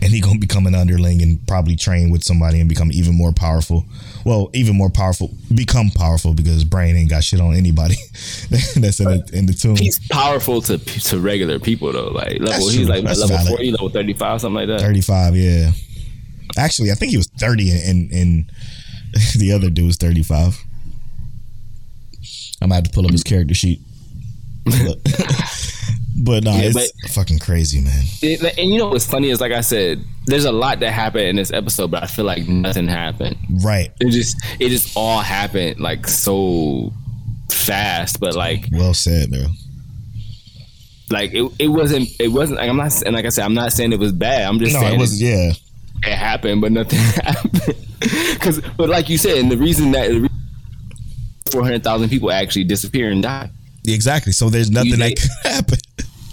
and 0.00 0.10
he 0.12 0.20
gonna 0.20 0.38
become 0.40 0.66
an 0.66 0.74
underling 0.74 1.22
and 1.22 1.44
probably 1.46 1.76
train 1.76 2.10
with 2.10 2.24
somebody 2.24 2.60
and 2.60 2.68
become 2.68 2.90
even 2.92 3.16
more 3.16 3.32
powerful. 3.32 3.84
Well, 4.24 4.50
even 4.54 4.76
more 4.76 4.90
powerful, 4.90 5.30
become 5.54 5.90
powerful 5.90 6.34
because 6.34 6.64
Brain 6.64 6.96
ain't 6.96 7.10
got 7.10 7.24
shit 7.24 7.40
on 7.40 7.54
anybody 7.54 7.96
that's 8.50 8.76
in 9.00 9.08
the, 9.08 9.30
in 9.32 9.46
the 9.46 9.52
tomb. 9.52 9.76
He's 9.76 9.98
powerful 10.08 10.60
to 10.62 10.78
to 10.78 11.20
regular 11.20 11.58
people 11.58 11.92
though. 11.92 12.08
Like 12.08 12.40
level, 12.40 12.68
he's 12.68 12.88
like 12.88 13.04
That's 13.04 13.20
level 13.20 13.36
valid. 13.36 13.48
forty, 13.48 13.70
level 13.70 13.88
thirty 13.88 14.12
five, 14.12 14.40
something 14.40 14.56
like 14.56 14.68
that. 14.68 14.80
35, 14.80 15.36
yeah. 15.36 15.72
Actually, 16.56 16.90
I 16.90 16.94
think 16.94 17.10
he 17.10 17.16
was 17.16 17.28
30 17.38 17.70
and, 17.70 18.12
and, 18.12 18.52
the 19.36 19.52
other 19.52 19.68
dude 19.68 19.86
was 19.86 19.96
35. 19.96 20.58
I'm 22.62 22.68
gonna 22.68 22.76
have 22.76 22.84
to 22.84 22.90
pull 22.90 23.04
up 23.04 23.12
his 23.12 23.22
character 23.22 23.54
sheet. 23.54 23.80
But 26.24 26.44
no, 26.44 26.52
Yeah, 26.52 26.70
it's 26.74 27.14
fucking 27.14 27.40
crazy, 27.40 27.80
man. 27.80 28.02
It- 28.20 28.56
and 28.58 28.70
you 28.70 28.78
know 28.78 28.88
what's 28.88 29.06
funny 29.06 29.30
is 29.30 29.40
like 29.40 29.50
I 29.50 29.60
said, 29.62 30.04
there's 30.26 30.44
a 30.44 30.52
lot 30.52 30.78
that 30.80 30.92
happened 30.92 31.24
in 31.24 31.36
this 31.36 31.52
episode, 31.52 31.90
but 31.90 32.04
I 32.04 32.06
feel 32.06 32.24
like 32.24 32.46
nothing 32.46 32.86
happened. 32.86 33.36
Right. 33.64 33.90
It 33.98 34.10
just 34.10 34.36
it 34.60 34.68
just 34.68 34.96
all 34.96 35.18
happened 35.20 35.80
like 35.80 36.06
so 36.06 36.92
fast, 37.50 38.20
but 38.20 38.36
like 38.36 38.68
Well 38.70 38.94
said, 38.94 39.30
man. 39.32 39.48
like 41.10 41.32
it, 41.34 41.50
it 41.58 41.68
wasn't 41.68 42.08
it 42.20 42.28
wasn't 42.28 42.60
like 42.60 42.68
I'm 42.70 42.76
not 42.76 43.02
and 43.02 43.16
like 43.16 43.24
I 43.24 43.30
said 43.30 43.44
I'm 43.44 43.54
not 43.54 43.72
saying 43.72 43.92
it 43.92 43.98
was 43.98 44.12
bad. 44.12 44.42
I'm 44.42 44.58
just 44.60 44.74
No, 44.74 44.80
saying 44.80 44.94
it 44.94 45.00
was 45.00 45.20
yeah. 45.20 45.52
it 46.04 46.14
happened, 46.16 46.60
but 46.60 46.70
nothing 46.70 46.98
happened. 47.24 47.74
Because 48.34 48.60
but 48.76 48.88
like 48.88 49.08
you 49.08 49.18
said, 49.18 49.38
and 49.38 49.50
the 49.50 49.56
reason 49.58 49.90
that 49.92 50.30
four 51.50 51.62
hundred 51.64 51.82
thousand 51.82 52.10
people 52.10 52.30
actually 52.30 52.64
disappear 52.64 53.10
and 53.10 53.22
die. 53.24 53.50
Exactly. 53.86 54.32
So 54.32 54.48
there's 54.50 54.70
nothing 54.70 54.98
that 54.98 55.16
could 55.16 55.30
happen. 55.52 55.78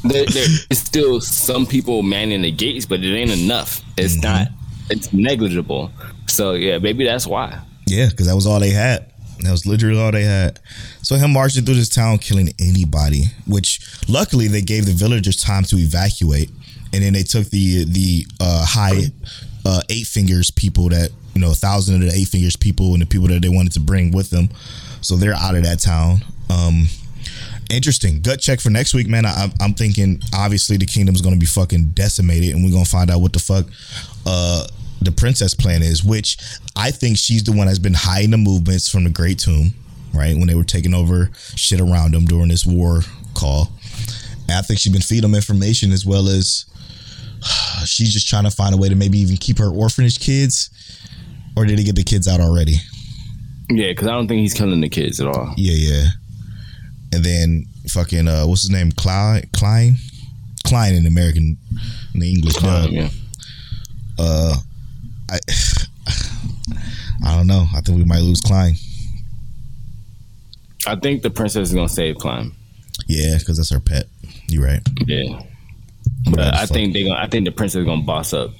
there, 0.04 0.26
there 0.26 0.48
is 0.70 0.80
still 0.80 1.20
some 1.22 1.66
people 1.66 2.04
manning 2.04 2.42
the 2.44 2.52
gates, 2.52 2.86
but 2.86 3.00
it 3.04 3.16
ain't 3.16 3.32
enough. 3.32 3.82
It's 3.98 4.14
Mm-hmm. 4.16 4.22
not. 4.24 4.48
It's 4.90 5.14
negligible. 5.14 5.92
So 6.28 6.54
yeah, 6.54 6.78
maybe 6.80 7.04
that's 7.06 7.28
why. 7.28 7.60
Yeah, 7.86 8.10
because 8.10 8.28
that 8.28 8.36
was 8.36 8.46
all 8.48 8.60
they 8.60 8.70
had. 8.72 9.06
That 9.42 9.52
was 9.52 9.66
literally 9.66 10.00
all 10.00 10.12
they 10.12 10.24
had. 10.24 10.60
So 11.02 11.16
him 11.16 11.32
marching 11.34 11.64
through 11.64 11.76
this 11.76 11.90
town, 11.90 12.18
killing 12.18 12.50
anybody. 12.60 13.26
Which 13.48 13.80
luckily 14.10 14.48
they 14.48 14.62
gave 14.62 14.86
the 14.86 14.92
villagers 14.92 15.38
time 15.38 15.64
to 15.66 15.78
evacuate, 15.78 16.50
and 16.94 17.04
then 17.04 17.14
they 17.14 17.24
took 17.24 17.50
the 17.50 17.86
the 17.86 18.26
uh, 18.40 18.66
high 18.68 19.02
uh, 19.66 19.82
eight 19.90 20.08
fingers 20.08 20.52
people 20.52 20.90
that 20.90 21.10
you 21.36 21.42
know 21.42 21.52
a 21.52 21.56
thousand 21.56 21.96
of 22.04 22.10
the 22.12 22.16
eight 22.18 22.28
fingers 22.28 22.56
people 22.56 22.94
and 22.94 23.02
the 23.02 23.06
people 23.06 23.28
that 23.28 23.42
they 23.42 23.50
wanted 23.50 23.72
to 23.74 23.80
bring 23.80 24.12
with 24.12 24.30
them. 24.30 24.50
So 25.02 25.16
they're 25.16 25.34
out 25.34 25.56
of 25.56 25.64
that 25.64 25.80
town. 25.80 26.20
Um, 26.50 26.88
interesting 27.70 28.22
gut 28.22 28.40
check 28.40 28.60
for 28.60 28.70
next 28.70 28.94
week, 28.94 29.08
man. 29.08 29.26
I, 29.26 29.34
I'm- 29.42 29.54
I'm 29.62 29.74
thinking 29.74 30.22
obviously 30.34 30.78
the 30.78 30.86
kingdom's 30.86 31.22
going 31.22 31.36
to 31.36 31.40
be 31.40 31.46
fucking 31.46 31.90
decimated, 31.94 32.56
and 32.56 32.64
we're 32.66 32.72
gonna 32.72 32.86
find 32.86 33.10
out 33.12 33.22
what 33.22 33.34
the 33.34 33.40
fuck 33.40 33.66
uh, 34.26 34.66
the 35.02 35.12
princess 35.12 35.54
plan 35.54 35.82
is. 35.84 36.04
Which 36.04 36.38
I 36.76 36.92
think 36.92 37.18
she's 37.18 37.44
the 37.44 37.52
one 37.52 37.68
that's 37.68 37.80
been 37.80 37.94
hiding 37.96 38.32
the 38.32 38.38
movements 38.38 38.90
from 38.90 39.04
the 39.04 39.10
Great 39.10 39.40
Tomb, 39.40 39.74
right? 40.14 40.36
When 40.36 40.48
they 40.48 40.56
were 40.56 40.64
taking 40.64 40.94
over 40.94 41.30
shit 41.56 41.80
around 41.80 42.14
them 42.14 42.26
during 42.26 42.50
this 42.50 42.66
war 42.66 43.02
call, 43.36 43.72
and 44.48 44.58
I 44.58 44.62
think 44.62 44.80
she's 44.80 44.92
been 44.94 45.02
feeding 45.02 45.24
them 45.24 45.36
information 45.36 45.92
as 45.92 46.06
well 46.06 46.28
as 46.28 46.66
she's 47.86 48.12
just 48.14 48.28
trying 48.28 48.44
to 48.46 48.52
find 48.52 48.74
a 48.74 48.78
way 48.78 48.90
to 48.90 48.96
maybe 48.96 49.20
even 49.20 49.38
keep 49.38 49.58
her 49.60 49.70
orphanage 49.70 50.20
kids, 50.20 50.70
or 51.56 51.66
did 51.66 51.78
he 51.80 51.86
get 51.86 51.96
the 51.96 52.04
kids 52.04 52.28
out 52.28 52.40
already? 52.40 52.76
Yeah, 53.70 53.90
because 53.90 54.08
I 54.08 54.12
don't 54.12 54.28
think 54.28 54.40
he's 54.42 54.54
killing 54.56 54.82
the 54.82 54.90
kids 54.90 55.20
at 55.22 55.28
all. 55.28 55.54
Yeah, 55.56 55.74
yeah. 55.94 56.04
And 57.12 57.24
then 57.24 57.66
fucking 57.88 58.28
uh 58.28 58.46
what's 58.46 58.62
his 58.62 58.72
name? 58.72 58.92
Klein 58.92 59.50
Klein? 59.54 59.96
Klein 60.66 60.94
in 60.94 61.08
American 61.08 61.58
in 62.14 62.20
the 62.20 62.30
English 62.30 62.56
dub. 62.56 62.90
yeah. 62.92 63.10
Uh 64.18 64.56
I 65.32 65.40
I 67.26 67.36
don't 67.36 67.48
know. 67.48 67.66
I 67.76 67.82
think 67.82 67.98
we 67.98 68.06
might 68.06 68.22
lose 68.22 68.42
Klein. 68.42 68.76
I 70.88 70.96
think 70.96 71.22
the 71.22 71.30
princess 71.30 71.70
is 71.70 71.76
gonna 71.76 71.90
save 71.90 72.18
Climb. 72.18 72.56
Yeah, 73.08 73.38
because 73.38 73.58
that's 73.58 73.72
her 73.72 73.80
pet. 73.80 74.06
You're 74.50 74.64
right. 74.64 74.82
Yeah, 75.06 75.42
but 76.32 76.54
I 76.56 76.66
think 76.66 76.94
they 76.94 77.04
gonna. 77.04 77.20
I 77.20 77.28
think 77.28 77.46
the 77.46 77.52
princess 77.52 77.80
is 77.80 77.86
gonna 77.86 78.04
boss 78.04 78.34
up. 78.34 78.52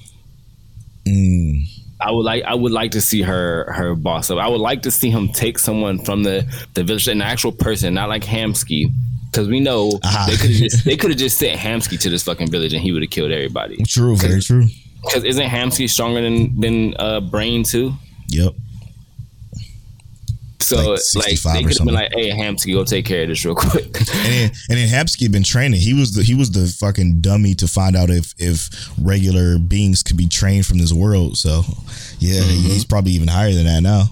Mm, 1.06 1.62
I 2.02 2.10
would 2.10 2.24
like. 2.24 2.42
I 2.44 2.54
would 2.54 2.72
like 2.72 2.92
to 2.92 3.00
see 3.00 3.22
her 3.22 3.70
her 3.72 3.94
boss 3.94 4.30
up. 4.30 4.38
I 4.38 4.48
would 4.48 4.60
like 4.60 4.82
to 4.82 4.90
see 4.90 5.10
him 5.10 5.28
take 5.28 5.58
someone 5.58 6.02
from 6.04 6.22
the 6.22 6.46
the 6.74 6.82
village, 6.84 7.08
an 7.08 7.22
actual 7.22 7.52
person, 7.52 7.94
not 7.94 8.08
like 8.08 8.22
Hamsky. 8.24 8.90
Because 9.30 9.46
we 9.48 9.60
know 9.60 10.00
Ah. 10.02 10.26
they 10.28 10.36
could 10.36 10.50
have 10.50 10.58
just 10.58 10.84
they 10.84 10.96
could 11.00 11.10
have 11.10 11.18
just 11.18 11.38
sent 11.38 11.58
Hamsky 11.60 11.98
to 12.00 12.10
this 12.10 12.22
fucking 12.24 12.50
village 12.50 12.72
and 12.72 12.82
he 12.82 12.90
would 12.92 13.02
have 13.02 13.10
killed 13.10 13.30
everybody. 13.30 13.76
true, 13.84 14.16
very 14.16 14.40
true. 14.40 14.66
Because 15.04 15.24
isn't 15.24 15.46
Hamsky 15.48 15.88
stronger 15.88 16.20
than 16.20 16.58
than 16.60 16.94
uh, 16.98 17.20
Brain 17.20 17.62
too? 17.62 17.92
Yep. 18.28 18.54
So 20.70 20.76
Like 20.76 20.86
like, 20.88 20.98
65 21.00 21.50
or 21.50 21.58
they 21.58 21.64
could 21.64 21.78
have 21.78 21.86
been 21.86 21.94
like, 21.94 22.12
"Hey, 22.14 22.30
Hamsky, 22.30 22.72
go 22.72 22.84
take 22.84 23.04
care 23.04 23.22
of 23.22 23.28
this 23.28 23.44
real 23.44 23.56
quick." 23.56 23.86
And 24.20 24.32
then 24.32 24.50
and 24.68 24.78
then 24.78 24.88
Hapsky 24.88 25.22
had 25.22 25.32
been 25.32 25.42
training. 25.42 25.80
He 25.80 25.94
was 25.94 26.12
the 26.14 26.22
he 26.22 26.34
was 26.34 26.52
the 26.52 26.66
fucking 26.78 27.20
dummy 27.20 27.54
to 27.56 27.66
find 27.66 27.96
out 27.96 28.08
if 28.10 28.34
if 28.38 28.68
regular 29.00 29.58
beings 29.58 30.02
could 30.04 30.16
be 30.16 30.28
trained 30.28 30.66
from 30.66 30.78
this 30.78 30.92
world. 30.92 31.36
So 31.38 31.62
yeah, 32.20 32.40
he's 32.42 32.84
probably 32.84 33.12
even 33.12 33.26
higher 33.28 33.52
than 33.52 33.64
that 33.64 33.82
now, 33.82 34.04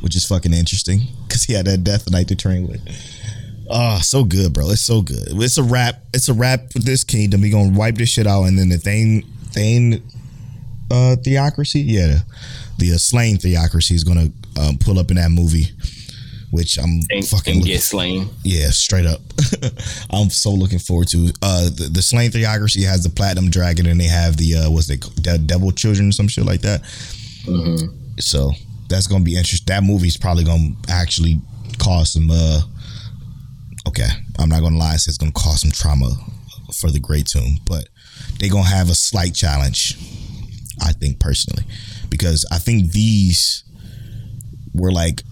which 0.00 0.16
is 0.16 0.24
fucking 0.26 0.54
interesting 0.54 1.00
because 1.26 1.44
he 1.44 1.52
had 1.52 1.66
that 1.66 1.84
Death 1.84 2.10
Knight 2.10 2.28
to 2.28 2.36
train 2.36 2.66
with. 2.66 2.80
Oh, 3.68 3.98
so 4.00 4.24
good, 4.24 4.52
bro. 4.52 4.70
It's 4.70 4.80
so 4.80 5.02
good. 5.02 5.28
It's 5.28 5.58
a 5.58 5.62
wrap. 5.62 5.96
It's 6.14 6.28
a 6.28 6.34
wrap 6.34 6.72
for 6.72 6.78
this 6.78 7.04
kingdom. 7.04 7.42
We 7.42 7.50
gonna 7.50 7.76
wipe 7.76 7.96
this 7.96 8.08
shit 8.08 8.26
out, 8.26 8.44
and 8.44 8.58
then 8.58 8.68
the 8.70 8.78
Thane 8.78 9.22
Thane 9.50 10.02
uh 10.90 11.16
theocracy, 11.16 11.82
yeah, 11.84 12.20
the 12.78 12.92
uh, 12.92 12.98
Slane 12.98 13.38
theocracy 13.38 13.94
is 13.94 14.04
gonna 14.04 14.30
um, 14.58 14.78
pull 14.78 14.98
up 14.98 15.10
in 15.10 15.16
that 15.16 15.30
movie. 15.30 15.68
Which 16.50 16.78
I'm 16.78 17.00
and, 17.10 17.26
fucking 17.26 17.56
and 17.56 17.64
get 17.64 17.82
slain. 17.82 18.28
yeah, 18.44 18.70
straight 18.70 19.06
up. 19.06 19.20
I'm 20.10 20.30
so 20.30 20.50
looking 20.50 20.78
forward 20.78 21.08
to 21.08 21.32
uh 21.42 21.64
the, 21.64 21.90
the 21.92 22.02
Slane 22.02 22.30
Theocracy 22.30 22.82
has 22.82 23.02
the 23.02 23.10
Platinum 23.10 23.50
Dragon 23.50 23.86
and 23.86 24.00
they 24.00 24.04
have 24.06 24.36
the 24.36 24.54
uh 24.54 24.70
what's 24.70 24.88
it? 24.88 25.00
De- 25.20 25.38
Devil 25.38 25.72
Children 25.72 26.12
some 26.12 26.28
shit 26.28 26.44
like 26.46 26.60
that. 26.62 26.82
So 28.20 28.52
that's 28.88 29.06
gonna 29.06 29.24
be 29.24 29.36
interesting. 29.36 29.66
That 29.66 29.82
movie's 29.82 30.16
probably 30.16 30.44
gonna 30.44 30.70
actually 30.88 31.40
cause 31.78 32.12
some 32.12 32.30
uh 32.30 32.60
okay, 33.88 34.08
I'm 34.38 34.48
not 34.48 34.62
gonna 34.62 34.78
lie, 34.78 34.94
it's 34.94 35.18
gonna 35.18 35.32
cause 35.32 35.60
some 35.62 35.70
trauma 35.70 36.10
for 36.74 36.90
the 36.90 37.00
Great 37.00 37.26
Tomb, 37.26 37.58
but 37.66 37.88
they're 38.38 38.50
gonna 38.50 38.68
have 38.68 38.90
a 38.90 38.94
slight 38.94 39.34
challenge, 39.34 39.96
I 40.82 40.92
think 40.92 41.20
personally. 41.20 41.64
Because 42.08 42.46
I 42.50 42.58
think 42.58 42.92
these 42.92 43.64
were 44.74 44.92
like 44.92 45.22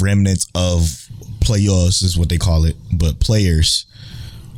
remnants 0.00 0.46
of 0.54 1.08
players 1.40 2.02
is 2.02 2.18
what 2.18 2.28
they 2.28 2.38
call 2.38 2.64
it, 2.64 2.76
but 2.92 3.20
players, 3.20 3.86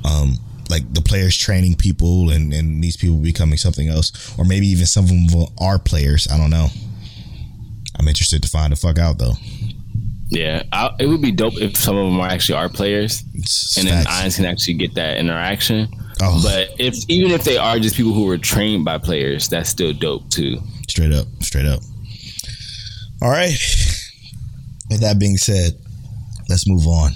um, 0.04 0.34
like 0.70 0.92
the 0.94 1.02
players 1.02 1.36
training 1.36 1.74
people 1.74 2.30
and, 2.30 2.52
and 2.52 2.82
these 2.82 2.96
people 2.96 3.16
becoming 3.16 3.58
something 3.58 3.88
else, 3.88 4.36
or 4.38 4.44
maybe 4.44 4.66
even 4.66 4.86
some 4.86 5.04
of 5.04 5.10
them 5.10 5.46
are 5.60 5.78
players. 5.78 6.28
I 6.30 6.36
don't 6.36 6.50
know. 6.50 6.68
I'm 7.98 8.08
interested 8.08 8.42
to 8.42 8.48
find 8.48 8.72
the 8.72 8.76
fuck 8.76 8.98
out 8.98 9.18
though. 9.18 9.34
Yeah, 10.30 10.62
I, 10.72 10.90
it 11.00 11.06
would 11.06 11.22
be 11.22 11.32
dope 11.32 11.56
if 11.56 11.76
some 11.76 11.96
of 11.96 12.04
them 12.04 12.20
are 12.20 12.28
actually 12.28 12.58
our 12.58 12.68
players, 12.68 13.24
It's 13.34 13.78
and 13.78 13.88
then 13.88 14.04
facts. 14.04 14.20
Ainz 14.20 14.36
can 14.36 14.44
actually 14.44 14.74
get 14.74 14.94
that 14.94 15.16
interaction. 15.16 15.88
Oh. 16.20 16.40
But 16.42 16.74
if 16.78 16.96
even 17.08 17.30
if 17.30 17.44
they 17.44 17.56
are 17.56 17.78
just 17.78 17.96
people 17.96 18.12
who 18.12 18.26
were 18.26 18.36
trained 18.38 18.84
by 18.84 18.98
players, 18.98 19.48
that's 19.48 19.70
still 19.70 19.92
dope 19.92 20.28
too. 20.28 20.58
Straight 20.88 21.12
up, 21.12 21.26
straight 21.40 21.64
up. 21.64 21.80
All 23.22 23.30
right. 23.30 23.56
With 24.90 25.00
that 25.00 25.18
being 25.18 25.36
said, 25.36 25.72
let's 26.48 26.66
move 26.68 26.86
on 26.86 27.12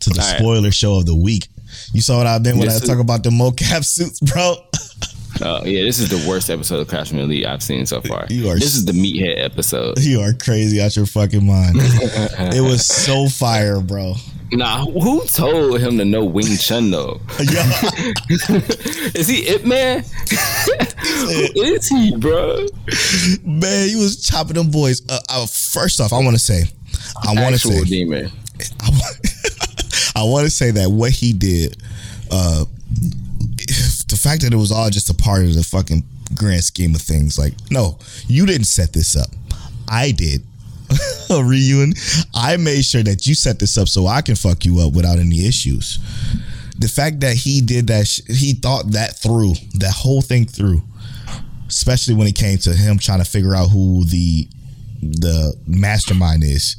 to 0.00 0.10
the 0.10 0.20
All 0.20 0.26
right. 0.28 0.38
spoiler 0.38 0.70
show 0.70 0.96
of 0.98 1.06
the 1.06 1.16
week. 1.16 1.48
You 1.92 2.02
saw 2.02 2.18
what 2.18 2.26
I've 2.26 2.42
been 2.42 2.58
when 2.58 2.66
This 2.68 2.80
I 2.80 2.82
is- 2.82 2.88
talk 2.88 2.98
about 2.98 3.22
the 3.22 3.30
mocap 3.30 3.84
suits, 3.84 4.20
bro. 4.20 4.56
Uh, 5.40 5.62
yeah, 5.64 5.82
this 5.82 5.98
is 5.98 6.08
the 6.10 6.28
worst 6.28 6.50
episode 6.50 6.78
of 6.80 6.86
Crash 6.88 7.10
Elite 7.12 7.46
I've 7.46 7.62
seen 7.62 7.86
so 7.86 8.00
far. 8.02 8.26
You 8.28 8.48
are 8.50 8.54
this 8.54 8.76
is 8.76 8.84
the 8.84 8.92
meathead 8.92 9.42
episode. 9.42 9.98
You 9.98 10.20
are 10.20 10.34
crazy 10.34 10.80
out 10.80 10.94
your 10.94 11.06
fucking 11.06 11.44
mind. 11.44 11.76
it 11.80 12.60
was 12.62 12.86
so 12.86 13.28
fire, 13.28 13.80
bro. 13.80 14.14
Nah, 14.52 14.84
who 14.84 15.24
told 15.26 15.80
him 15.80 15.96
to 15.96 16.04
know 16.04 16.24
Wing 16.24 16.56
Chun 16.58 16.90
though? 16.90 17.20
Is 17.38 19.26
he 19.26 19.38
it 19.48 19.66
Man? 19.66 20.04
who 21.54 21.62
is 21.62 21.88
he, 21.88 22.16
bro? 22.16 22.66
Man, 23.44 23.88
he 23.88 23.96
was 23.96 24.22
chopping 24.22 24.54
them 24.54 24.70
boys. 24.70 25.02
Uh, 25.08 25.18
uh, 25.28 25.46
first 25.46 26.00
off, 26.00 26.12
I 26.12 26.18
want 26.18 26.36
to 26.36 26.38
say, 26.38 26.64
I 27.26 27.34
want 27.34 27.54
to 27.54 27.58
say, 27.58 27.84
demon. 27.84 28.30
I 28.80 28.90
want, 28.90 30.12
I 30.16 30.22
want 30.24 30.44
to 30.44 30.50
say 30.50 30.70
that 30.72 30.90
what 30.90 31.10
he 31.10 31.32
did, 31.32 31.76
uh, 32.30 32.64
the 34.08 34.18
fact 34.20 34.42
that 34.42 34.52
it 34.52 34.56
was 34.56 34.70
all 34.70 34.90
just 34.90 35.10
a 35.10 35.14
part 35.14 35.44
of 35.44 35.54
the 35.54 35.62
fucking 35.64 36.04
grand 36.34 36.64
scheme 36.64 36.94
of 36.94 37.00
things. 37.02 37.38
Like, 37.38 37.54
no, 37.70 37.98
you 38.26 38.46
didn't 38.46 38.66
set 38.66 38.92
this 38.92 39.16
up. 39.16 39.28
I 39.88 40.12
did. 40.12 40.42
Reunion. 41.30 41.94
I 42.34 42.56
made 42.56 42.84
sure 42.84 43.02
that 43.02 43.26
you 43.26 43.34
set 43.34 43.58
this 43.58 43.76
up 43.78 43.88
so 43.88 44.06
I 44.06 44.22
can 44.22 44.34
fuck 44.34 44.64
you 44.64 44.80
up 44.80 44.92
without 44.92 45.18
any 45.18 45.46
issues. 45.46 45.98
The 46.78 46.88
fact 46.88 47.20
that 47.20 47.36
he 47.36 47.60
did 47.60 47.86
that, 47.88 48.06
sh- 48.06 48.22
he 48.28 48.54
thought 48.54 48.92
that 48.92 49.16
through, 49.16 49.54
that 49.74 49.92
whole 49.92 50.22
thing 50.22 50.46
through, 50.46 50.82
especially 51.68 52.14
when 52.14 52.26
it 52.26 52.34
came 52.34 52.58
to 52.58 52.72
him 52.72 52.98
trying 52.98 53.20
to 53.20 53.24
figure 53.24 53.54
out 53.54 53.68
who 53.68 54.04
the 54.04 54.48
the 55.02 55.54
mastermind 55.66 56.44
is. 56.44 56.76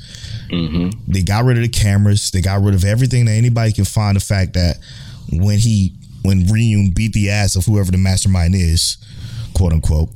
Mm-hmm. 0.50 1.12
They 1.12 1.24
got 1.24 1.44
rid 1.44 1.58
of 1.58 1.64
the 1.64 1.70
cameras. 1.70 2.32
They 2.32 2.42
got 2.42 2.62
rid 2.62 2.74
of 2.74 2.86
everything 2.86 3.26
that 3.26 3.34
anybody 3.34 3.74
can 3.74 3.86
find. 3.86 4.16
The 4.16 4.22
fact 4.22 4.54
that 4.54 4.78
when 5.32 5.60
he 5.60 5.94
when 6.24 6.44
Ryuen 6.46 6.96
beat 6.96 7.14
the 7.14 7.30
ass 7.30 7.56
of 7.56 7.66
whoever 7.66 7.92
the 7.92 7.98
mastermind 7.98 8.56
is, 8.56 8.98
quote 9.54 9.74
unquote, 9.74 10.10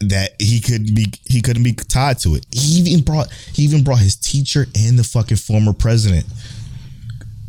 that 0.00 0.30
he 0.40 0.60
could 0.60 0.94
be 0.94 1.12
he 1.24 1.40
couldn't 1.40 1.62
be 1.62 1.72
tied 1.72 2.18
to 2.20 2.34
it. 2.34 2.46
He 2.50 2.80
even 2.80 3.04
brought 3.04 3.30
he 3.52 3.62
even 3.62 3.82
brought 3.82 4.00
his 4.00 4.16
teacher 4.16 4.66
and 4.76 4.98
the 4.98 5.04
fucking 5.04 5.38
former 5.38 5.72
president, 5.72 6.26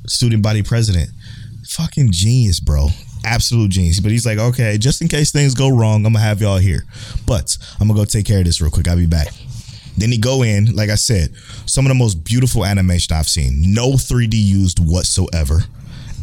student 0.07 0.41
body 0.41 0.63
president. 0.63 1.09
Fucking 1.67 2.11
genius, 2.11 2.59
bro. 2.59 2.87
Absolute 3.25 3.71
genius. 3.71 3.99
But 3.99 4.11
he's 4.11 4.25
like, 4.25 4.37
okay, 4.37 4.77
just 4.77 5.01
in 5.01 5.07
case 5.07 5.31
things 5.31 5.53
go 5.53 5.69
wrong, 5.69 6.05
I'm 6.05 6.13
gonna 6.13 6.23
have 6.23 6.41
y'all 6.41 6.57
here. 6.57 6.85
But 7.25 7.57
I'm 7.79 7.87
gonna 7.87 7.99
go 7.99 8.05
take 8.05 8.25
care 8.25 8.39
of 8.39 8.45
this 8.45 8.61
real 8.61 8.71
quick. 8.71 8.87
I'll 8.87 8.95
be 8.95 9.05
back. 9.05 9.27
Then 9.97 10.11
he 10.11 10.17
go 10.17 10.43
in, 10.43 10.75
like 10.75 10.91
I 10.91 10.95
said, 10.95 11.35
some 11.65 11.85
of 11.85 11.89
the 11.89 11.95
most 11.95 12.23
beautiful 12.23 12.63
animation 12.63 13.15
I've 13.15 13.27
seen. 13.27 13.73
No 13.73 13.93
3D 13.93 14.33
used 14.33 14.79
whatsoever, 14.79 15.61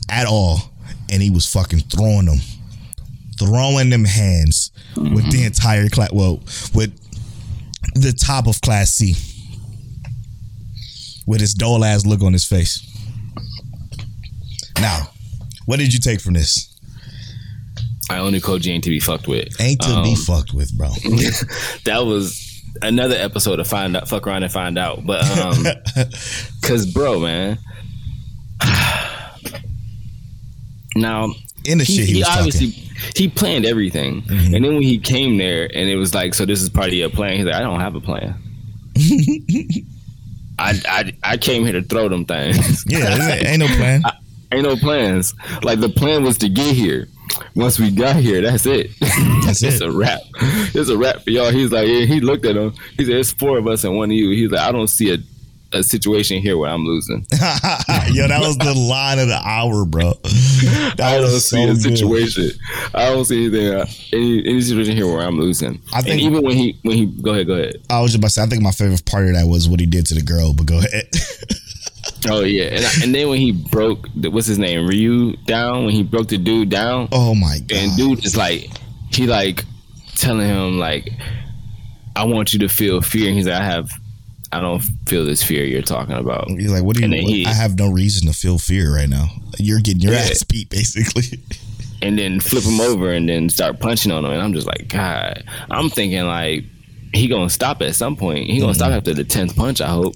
at 0.09 0.27
all. 0.27 0.70
And 1.11 1.20
he 1.20 1.31
was 1.31 1.53
fucking 1.53 1.81
throwing 1.81 2.27
them, 2.27 2.39
throwing 3.39 3.91
them 3.91 4.05
hands 4.05 4.70
with 4.97 5.30
the 5.30 5.45
entire 5.45 5.88
class. 5.88 6.12
Well, 6.12 6.40
with 6.74 6.92
the 7.95 8.12
top 8.12 8.47
of 8.47 8.61
Class 8.61 8.90
C, 8.95 9.14
with 11.26 11.40
his 11.40 11.55
dull 11.55 11.84
ass 11.84 12.05
look 12.07 12.22
on 12.22 12.32
his 12.32 12.45
face. 12.47 12.80
Now, 14.80 15.09
what 15.66 15.78
did 15.78 15.92
you 15.95 16.01
take 16.01 16.20
from 16.20 16.34
this? 16.34 16.70
I 18.11 18.18
only 18.18 18.40
Koji 18.40 18.68
ain't 18.70 18.84
to 18.84 18.90
be 18.90 19.01
fucked 19.01 19.26
with. 19.28 19.49
Ain't 19.61 19.80
to 19.80 20.03
be 20.03 20.11
Um, 20.11 20.16
fucked 20.16 20.53
with, 20.53 20.76
bro. 20.76 20.88
that 21.84 22.05
was 22.05 22.62
another 22.82 23.14
episode 23.16 23.57
to 23.57 23.64
find 23.64 23.97
out, 23.97 24.09
fuck 24.09 24.26
around 24.26 24.42
and 24.42 24.53
find 24.53 24.76
out. 24.76 25.07
But 25.07 25.24
um, 25.38 25.64
cause 26.62 26.84
bro, 26.92 27.20
man. 27.20 27.59
now 30.97 31.28
In 31.64 31.78
the 31.78 31.84
he, 31.84 31.97
shit 31.97 32.07
he, 32.07 32.12
he 32.14 32.18
was 32.20 32.28
obviously 32.28 32.72
talking. 32.72 32.84
He 33.16 33.28
planned 33.28 33.64
everything, 33.66 34.22
Mm-hmm. 34.22 34.55
and 34.55 34.64
then 34.64 34.74
when 34.74 34.82
he 34.82 34.99
came 34.99 35.36
there 35.38 35.64
and 35.64 35.88
it 35.88 35.97
was 35.97 36.14
like, 36.14 36.34
so 36.34 36.45
this 36.47 36.62
is 36.62 36.68
part 36.70 36.88
of 36.88 36.95
your 36.95 37.11
plan. 37.11 37.36
He's 37.36 37.45
like, 37.47 37.55
I 37.55 37.61
don't 37.61 37.80
have 37.80 37.95
a 37.95 38.01
plan. 38.01 38.34
I, 40.59 40.80
I 40.88 41.12
I 41.24 41.36
came 41.36 41.64
here 41.64 41.72
to 41.72 41.82
throw 41.82 42.09
them 42.09 42.24
things. 42.24 42.84
Yeah, 42.86 43.32
ain't, 43.32 43.47
ain't 43.47 43.59
no 43.61 43.66
plan. 43.66 44.03
ain't 44.53 44.62
no 44.62 44.76
plans. 44.76 45.34
Like 45.62 45.80
the 45.80 45.88
plan 45.88 46.22
was 46.22 46.38
to 46.38 46.49
get 46.49 46.74
here. 46.74 47.09
Once 47.57 47.78
we 47.80 47.90
got 47.90 48.16
here, 48.16 48.40
that's 48.42 48.64
it. 48.66 48.90
That's 49.01 49.62
it's 49.62 49.80
it. 49.80 49.82
a 49.82 49.90
wrap. 49.90 50.20
It's 50.74 50.88
a 50.88 50.97
wrap 50.97 51.22
for 51.22 51.30
y'all. 51.30 51.51
He's 51.51 51.72
like, 51.72 51.88
yeah, 51.88 52.05
he 52.05 52.20
looked 52.20 52.45
at 52.45 52.55
him. 52.57 52.72
He 52.97 53.05
said, 53.05 53.14
"It's 53.16 53.32
four 53.32 53.59
of 53.59 53.66
us 53.66 53.82
and 53.82 53.97
one 53.97 54.11
of 54.11 54.16
you." 54.16 54.30
He's 54.30 54.51
like, 54.51 54.61
"I 54.61 54.70
don't 54.70 54.86
see 54.86 55.12
a, 55.12 55.18
a 55.75 55.83
situation 55.83 56.41
here 56.41 56.57
where 56.59 56.71
I'm 56.71 56.84
losing. 56.84 57.26
Yo, 57.33 58.29
that 58.29 58.38
was 58.41 58.57
the 58.59 58.75
line 58.75 59.18
of 59.18 59.29
the 59.29 59.41
hour, 59.45 59.84
bro. 59.84 60.13
That 60.96 61.01
I 61.01 61.14
don't 61.17 61.25
was 61.33 61.49
see 61.51 61.57
so 61.57 61.63
a 61.71 61.75
good. 61.75 61.83
situation. 61.99 62.51
I 62.95 63.07
don't 63.07 63.25
see 63.25 63.46
anything 63.46 63.75
uh, 63.75 63.87
any 64.13 64.38
any 64.49 64.61
situation 64.61 64.95
here 64.96 65.07
where 65.07 65.21
I'm 65.26 65.38
losing." 65.38 65.83
I 65.92 66.01
think- 66.03 66.13
and 66.13 66.21
even 66.21 66.42
when 66.45 66.57
he 66.57 66.79
when 66.83 66.96
he 66.96 67.07
go 67.07 67.33
ahead, 67.33 67.46
go 67.46 67.55
ahead. 67.55 67.76
I 67.91 68.01
was 68.01 68.13
just 68.13 68.18
about 68.18 68.29
to 68.29 68.33
say, 68.34 68.42
I 68.42 68.46
think 68.46 68.63
my 68.63 68.71
favorite 68.71 69.05
part 69.05 69.26
of 69.26 69.34
that 69.34 69.46
was 69.46 69.68
what 69.68 69.80
he 69.80 69.87
did 69.87 70.07
to 70.07 70.14
the 70.14 70.22
girl, 70.22 70.53
but 70.55 70.67
go 70.67 70.79
ahead. 70.79 71.09
Oh 72.26 72.41
yeah, 72.41 72.64
and, 72.67 72.84
I- 72.87 73.03
and 73.03 73.14
then 73.14 73.29
when 73.29 73.38
he 73.38 73.53
broke, 73.53 74.09
the, 74.17 74.30
what's 74.30 74.46
his 74.46 74.59
name, 74.59 74.87
Ryu 74.87 75.37
down. 75.46 75.84
When 75.84 75.95
he 75.95 76.03
broke 76.03 76.29
the 76.29 76.38
dude 76.38 76.71
down, 76.71 77.09
oh 77.13 77.34
my 77.34 77.59
god. 77.59 77.72
and 77.76 77.96
dude 77.99 78.25
is 78.25 78.34
like 78.37 78.71
he 79.13 79.26
like 79.26 79.64
telling 80.17 80.46
him 80.49 80.79
like 80.79 81.11
i 82.17 82.25
want 82.25 82.53
you 82.53 82.59
to 82.61 82.68
feel 82.68 83.01
fear 83.03 83.26
and 83.29 83.37
he's 83.37 83.46
like 83.46 83.61
i 83.61 83.64
have 83.64 83.91
i 84.55 84.61
don't 84.61 84.81
feel 85.09 85.25
this 85.25 85.43
fear 85.43 85.64
you're 85.64 85.83
talking 85.83 86.14
about 86.17 86.49
He's 86.49 86.71
like, 86.72 86.83
what 86.85 86.97
do 86.97 87.03
you 87.03 87.09
what- 87.11 87.31
he- 87.31 87.47
I 87.47 87.53
have 87.53 87.79
no 87.79 87.89
reason 87.91 88.26
to 88.29 88.33
feel 88.35 88.59
fear 88.59 88.95
right 88.95 89.09
now. 89.09 89.26
You're 89.59 89.81
getting 89.81 90.01
your 90.03 90.13
Yeah. 90.13 90.21
ass 90.21 90.43
beat, 90.45 90.71
basically. 90.71 91.41
and 92.03 92.18
then 92.18 92.41
flip 92.41 92.64
him 92.64 92.81
over 92.81 93.13
and 93.13 93.29
then 93.29 93.49
start 93.49 93.81
punching 93.81 94.11
on 94.13 94.25
him 94.25 94.31
and 94.33 94.43
i'm 94.43 94.53
just 94.53 94.67
like 94.67 94.89
god 94.89 95.43
i'm 95.71 95.89
thinking 95.89 96.22
like 96.26 96.64
he 97.14 97.29
gonna 97.29 97.49
stop 97.49 97.81
at 97.83 97.95
some 97.95 98.17
point 98.17 98.51
he 98.51 98.59
gonna 98.61 98.75
stop 98.75 98.89
Mm-hmm. 98.89 98.97
after 98.99 99.14
the 99.14 99.25
10th 99.25 99.55
punch 99.57 99.81
i 99.81 99.87
hope 99.89 100.14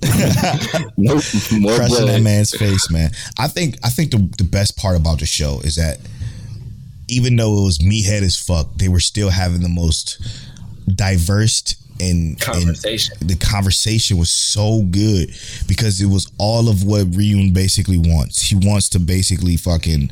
nope 0.96 1.22
more 1.52 1.76
Crushing 1.76 2.06
that 2.06 2.20
man's 2.22 2.50
face, 2.56 2.90
man. 2.90 3.10
I 3.38 3.46
think 3.48 3.78
I 3.84 3.88
think 3.90 4.10
the, 4.10 4.18
the 4.36 4.44
best 4.44 4.76
part 4.76 4.96
about 4.96 5.20
the 5.20 5.26
show 5.26 5.60
is 5.60 5.76
that 5.76 5.98
even 7.08 7.36
though 7.36 7.60
it 7.62 7.64
was 7.64 7.78
meathead 7.78 8.22
as 8.22 8.36
fuck, 8.36 8.74
they 8.76 8.88
were 8.88 9.00
still 9.00 9.30
having 9.30 9.62
the 9.62 9.68
most 9.68 10.18
diverse 10.94 11.62
and 12.00 12.40
and 12.54 12.76
the 13.20 13.36
conversation 13.40 14.18
was 14.18 14.30
so 14.30 14.82
good 14.90 15.30
because 15.66 16.00
it 16.00 16.06
was 16.06 16.30
all 16.38 16.68
of 16.68 16.84
what 16.84 17.10
Ryuen 17.10 17.52
basically 17.52 17.98
wants. 17.98 18.42
He 18.42 18.54
wants 18.54 18.88
to 18.90 18.98
basically 18.98 19.56
fucking 19.56 20.10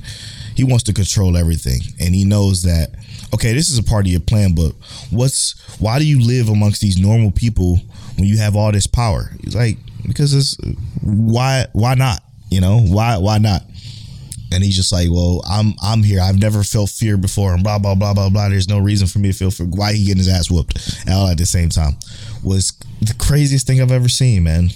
he 0.55 0.65
wants 0.65 0.85
to 0.85 0.93
control 0.93 1.37
everything. 1.37 1.81
And 2.01 2.15
he 2.15 2.25
knows 2.25 2.63
that 2.63 2.91
okay, 3.35 3.53
this 3.53 3.69
is 3.69 3.79
a 3.79 3.83
part 3.83 4.07
of 4.07 4.11
your 4.13 4.21
plan, 4.21 4.55
but 4.55 4.73
what's 5.11 5.55
why 5.79 5.99
do 5.99 6.07
you 6.07 6.21
live 6.21 6.49
amongst 6.49 6.81
these 6.81 6.99
normal 6.99 7.31
people 7.31 7.79
when 8.17 8.27
you 8.27 8.39
have 8.39 8.57
all 8.57 8.73
this 8.73 8.87
power? 8.87 9.31
He's 9.43 9.55
like, 9.55 9.79
because 10.07 10.35
it's 10.35 10.57
why 11.03 11.67
why 11.73 11.95
not? 11.95 12.21
You 12.51 12.61
know, 12.61 12.81
why 12.81 13.19
why 13.19 13.39
not? 13.39 13.63
And 14.53 14.63
he's 14.63 14.77
just 14.77 14.93
like, 14.93 15.09
well, 15.11 15.43
I'm 15.49 15.75
I'm 15.83 16.03
here. 16.05 16.21
I've 16.21 16.39
never 16.39 16.63
felt 16.63 16.91
fear 16.91 17.17
before, 17.17 17.53
and 17.55 17.63
blah 17.65 17.79
blah 17.79 17.95
blah 17.97 18.15
blah 18.15 18.31
blah. 18.31 18.49
There's 18.49 18.69
no 18.69 18.79
reason 18.79 19.07
for 19.09 19.19
me 19.19 19.33
to 19.33 19.37
feel 19.37 19.51
fear. 19.51 19.67
Why 19.67 19.93
he 19.93 20.05
getting 20.05 20.19
his 20.19 20.29
ass 20.29 20.51
whooped 20.51 20.79
all 21.11 21.29
at 21.29 21.39
the 21.39 21.47
same 21.47 21.69
time? 21.69 21.97
was 22.45 22.73
the 23.01 23.15
craziest 23.19 23.67
thing 23.67 23.81
I've 23.83 23.91
ever 23.91 24.09
seen, 24.09 24.45
man. 24.45 24.71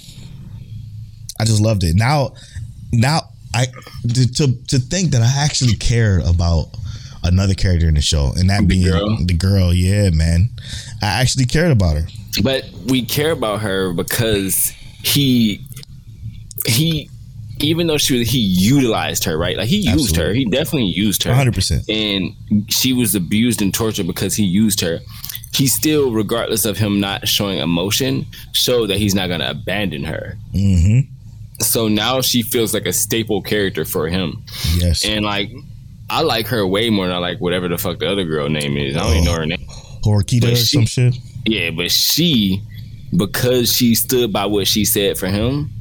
I 1.39 1.45
just 1.45 1.61
loved 1.61 1.83
it. 1.83 1.95
Now, 1.95 2.33
now 2.91 3.21
I 3.53 3.67
to 4.13 4.31
to, 4.33 4.53
to 4.67 4.79
think 4.79 5.11
that 5.11 5.21
I 5.21 5.43
actually 5.43 5.75
cared 5.75 6.23
about 6.23 6.65
another 7.23 7.53
character 7.53 7.87
in 7.87 7.93
the 7.93 8.01
show, 8.01 8.33
and 8.35 8.49
that 8.49 8.61
The 8.61 8.67
being 8.67 8.83
girl? 8.85 9.17
the 9.25 9.33
girl. 9.33 9.73
Yeah, 9.73 10.09
man, 10.09 10.49
I 11.01 11.21
actually 11.21 11.45
cared 11.45 11.71
about 11.71 11.95
her. 11.97 12.07
but 12.43 12.65
we 12.87 13.05
care 13.05 13.31
about 13.31 13.61
her 13.61 13.93
because 13.93 14.71
he 15.03 15.65
he 16.65 17.09
even 17.61 17.87
though 17.87 17.97
she 17.97 18.19
was 18.19 18.29
he 18.29 18.39
utilized 18.39 19.23
her 19.25 19.37
right? 19.37 19.57
Like 19.57 19.67
he 19.67 19.77
used 19.77 20.15
her. 20.15 20.33
He 20.33 20.45
definitely 20.45 20.85
used 20.87 21.23
her. 21.23 21.31
100%. 21.31 21.85
and 21.89 22.71
she 22.71 22.93
was 22.93 23.15
abused 23.15 23.61
and 23.61 23.73
tortured 23.73 24.07
because 24.07 24.35
he 24.35 24.43
used 24.43 24.81
her. 24.81 24.99
He 25.53 25.67
still 25.67 26.11
regardless 26.11 26.65
of 26.65 26.77
him 26.77 26.99
not 26.99 27.27
showing 27.27 27.59
emotion 27.59 28.25
showed 28.53 28.87
that 28.87 28.97
he's 28.97 29.13
not 29.15 29.27
going 29.27 29.41
to 29.41 29.49
abandon 29.51 30.03
her. 30.05 30.37
Hmm 30.53 30.99
so 31.63 31.87
now 31.87 32.21
she 32.21 32.41
feels 32.41 32.73
like 32.73 32.85
a 32.85 32.93
staple 32.93 33.41
character 33.41 33.85
for 33.85 34.07
him. 34.07 34.43
Yes, 34.75 35.05
and 35.05 35.23
like 35.23 35.51
I 36.09 36.21
like 36.21 36.47
her 36.47 36.65
way 36.65 36.89
more 36.89 37.07
than 37.07 37.15
I 37.15 37.19
like 37.19 37.39
whatever 37.39 37.67
the 37.67 37.77
fuck 37.77 37.99
the 37.99 38.11
other 38.11 38.23
girl 38.25 38.49
name 38.49 38.77
is. 38.77 38.97
I 38.97 39.01
don't 39.03 39.11
even 39.13 39.25
know 39.25 39.33
her 39.35 39.45
name. 39.45 39.65
Horikita 40.03 40.41
but 40.41 40.53
or 40.53 40.55
she- 40.55 40.65
some 40.77 40.85
shit. 40.85 41.15
Yeah, 41.45 41.71
but 41.71 41.89
she, 41.91 42.61
because 43.15 43.73
she 43.75 43.95
stood 43.95 44.31
by 44.31 44.45
what 44.45 44.67
she 44.67 44.85
said 44.85 45.17
for 45.17 45.27
him, 45.27 45.71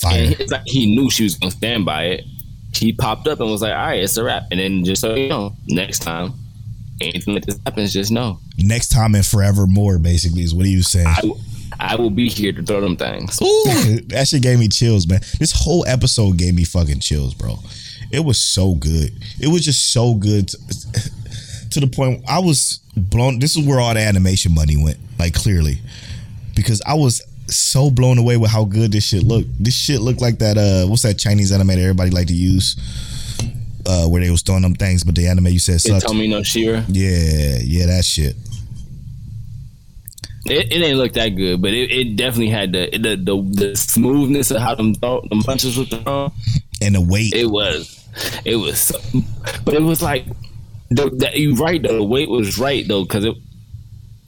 Fire. 0.00 0.34
it's 0.38 0.52
like 0.52 0.62
he 0.66 0.94
knew 0.94 1.10
she 1.10 1.24
was 1.24 1.36
gonna 1.36 1.50
stand 1.50 1.84
by 1.84 2.04
it. 2.04 2.24
He 2.74 2.92
popped 2.92 3.28
up 3.28 3.40
and 3.40 3.50
was 3.50 3.62
like, 3.62 3.72
"All 3.72 3.86
right, 3.86 4.02
it's 4.02 4.16
a 4.16 4.24
wrap." 4.24 4.44
And 4.50 4.58
then 4.60 4.84
just 4.84 5.00
so 5.00 5.14
you 5.14 5.28
know, 5.28 5.54
next 5.68 6.00
time 6.00 6.32
anything 7.00 7.34
like 7.34 7.44
this 7.46 7.58
happens, 7.66 7.92
just 7.92 8.10
know 8.12 8.38
Next 8.58 8.88
time 8.88 9.14
and 9.14 9.24
forevermore, 9.26 9.98
basically, 9.98 10.42
is 10.42 10.54
what 10.54 10.66
he 10.66 10.76
was 10.76 10.88
saying. 10.90 11.06
I, 11.08 11.20
will- 11.22 11.40
I 11.80 11.96
will 11.96 12.10
be 12.10 12.28
here 12.28 12.52
to 12.52 12.62
throw 12.62 12.80
them 12.80 12.96
things. 12.96 13.38
That 14.08 14.26
shit 14.28 14.42
gave 14.42 14.58
me 14.60 14.68
chills, 14.68 15.06
man. 15.08 15.20
This 15.40 15.50
whole 15.52 15.84
episode 15.88 16.36
gave 16.36 16.54
me 16.54 16.64
fucking 16.64 17.00
chills, 17.00 17.34
bro. 17.34 17.58
It 18.12 18.20
was 18.24 18.38
so 18.40 18.74
good. 18.76 19.10
It 19.40 19.48
was 19.48 19.64
just 19.64 19.92
so 19.92 20.14
good 20.14 20.48
to, 20.48 20.58
to 21.70 21.80
the 21.80 21.88
point 21.88 22.22
I 22.28 22.38
was 22.38 22.80
blown. 22.96 23.40
This 23.40 23.56
is 23.56 23.66
where 23.66 23.80
all 23.80 23.92
the 23.94 24.00
animation 24.00 24.54
money 24.54 24.76
went, 24.82 24.98
like 25.18 25.34
clearly, 25.34 25.78
because 26.54 26.80
I 26.86 26.94
was 26.94 27.20
so 27.46 27.90
blown 27.90 28.18
away 28.18 28.36
with 28.36 28.50
how 28.50 28.64
good 28.64 28.92
this 28.92 29.04
shit 29.04 29.22
looked. 29.22 29.48
This 29.62 29.74
shit 29.74 30.00
looked 30.00 30.20
like 30.20 30.38
that. 30.38 30.56
Uh, 30.56 30.88
what's 30.88 31.02
that 31.02 31.18
Chinese 31.18 31.52
animator 31.52 31.82
everybody 31.82 32.10
like 32.10 32.28
to 32.28 32.34
use? 32.34 32.76
Uh, 33.86 34.06
where 34.06 34.22
they 34.22 34.30
was 34.30 34.40
throwing 34.42 34.62
them 34.62 34.74
things, 34.74 35.04
but 35.04 35.14
the 35.14 35.26
anime 35.26 35.48
you 35.48 35.58
said 35.58 35.80
sucked. 35.80 36.06
told 36.06 36.16
me 36.16 36.26
no 36.26 36.42
Shira. 36.42 36.84
Yeah, 36.88 37.58
yeah, 37.62 37.86
that 37.86 38.04
shit. 38.04 38.34
It, 40.46 40.72
it 40.72 40.78
didn't 40.78 40.96
look 40.96 41.12
that 41.14 41.30
good, 41.30 41.60
but 41.60 41.72
it, 41.72 41.90
it 41.90 42.16
definitely 42.16 42.48
had 42.48 42.72
the, 42.72 42.90
the 42.92 43.16
the 43.16 43.68
the 43.68 43.76
smoothness 43.76 44.50
of 44.50 44.60
how 44.60 44.74
them 44.74 44.94
throw, 44.94 45.22
them 45.28 45.42
punches 45.42 45.76
were 45.76 45.84
thrown. 45.84 46.32
And 46.80 46.94
the 46.94 47.00
weight. 47.00 47.34
It 47.34 47.46
was, 47.46 48.06
it 48.44 48.56
was, 48.56 48.92
but 49.64 49.74
it 49.74 49.82
was 49.82 50.02
like, 50.02 50.26
the, 50.90 51.10
that 51.18 51.36
you 51.36 51.54
right 51.54 51.82
though. 51.82 51.96
The 51.96 52.04
weight 52.04 52.28
was 52.28 52.58
right 52.58 52.86
though 52.86 53.04
because 53.04 53.24
it, 53.24 53.34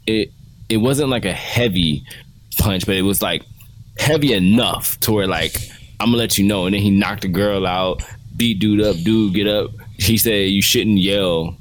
it, 0.06 0.32
it 0.68 0.76
wasn't 0.78 1.10
like 1.10 1.24
a 1.24 1.32
heavy 1.32 2.04
punch, 2.66 2.84
but 2.86 2.96
it 2.96 3.02
was 3.02 3.22
like 3.22 3.42
heavy 3.98 4.32
enough 4.32 4.98
to 5.00 5.12
where 5.12 5.26
like 5.26 5.56
I'm 6.00 6.08
gonna 6.08 6.18
let 6.18 6.36
you 6.36 6.44
know. 6.44 6.66
And 6.66 6.74
then 6.74 6.82
he 6.82 6.90
knocked 6.90 7.22
the 7.22 7.28
girl 7.28 7.66
out, 7.66 8.02
beat 8.36 8.58
dude 8.58 8.82
up, 8.82 8.96
dude 8.96 9.34
get 9.34 9.46
up. 9.46 9.70
He 9.98 10.18
said 10.18 10.50
you 10.50 10.60
shouldn't 10.62 10.98
yell 10.98 11.56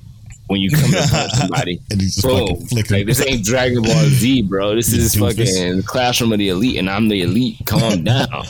when 0.47 0.59
you 0.61 0.69
come 0.69 0.91
to 0.91 1.07
punch 1.09 1.31
somebody. 1.35 1.79
And 1.91 2.01
he 2.01 2.07
just 2.07 2.23
Boom. 2.23 2.39
fucking 2.47 2.65
flicking. 2.67 2.97
Like 2.97 3.05
this 3.05 3.21
ain't 3.25 3.45
Dragon 3.45 3.83
Ball 3.83 4.05
Z, 4.05 4.41
bro. 4.43 4.75
This 4.75 4.91
is 4.93 5.15
fucking 5.15 5.83
Classroom 5.83 6.33
of 6.33 6.39
the 6.39 6.49
Elite, 6.49 6.77
and 6.77 6.89
I'm 6.89 7.07
the 7.07 7.21
elite. 7.21 7.57
Calm 7.65 8.03
down. 8.03 8.43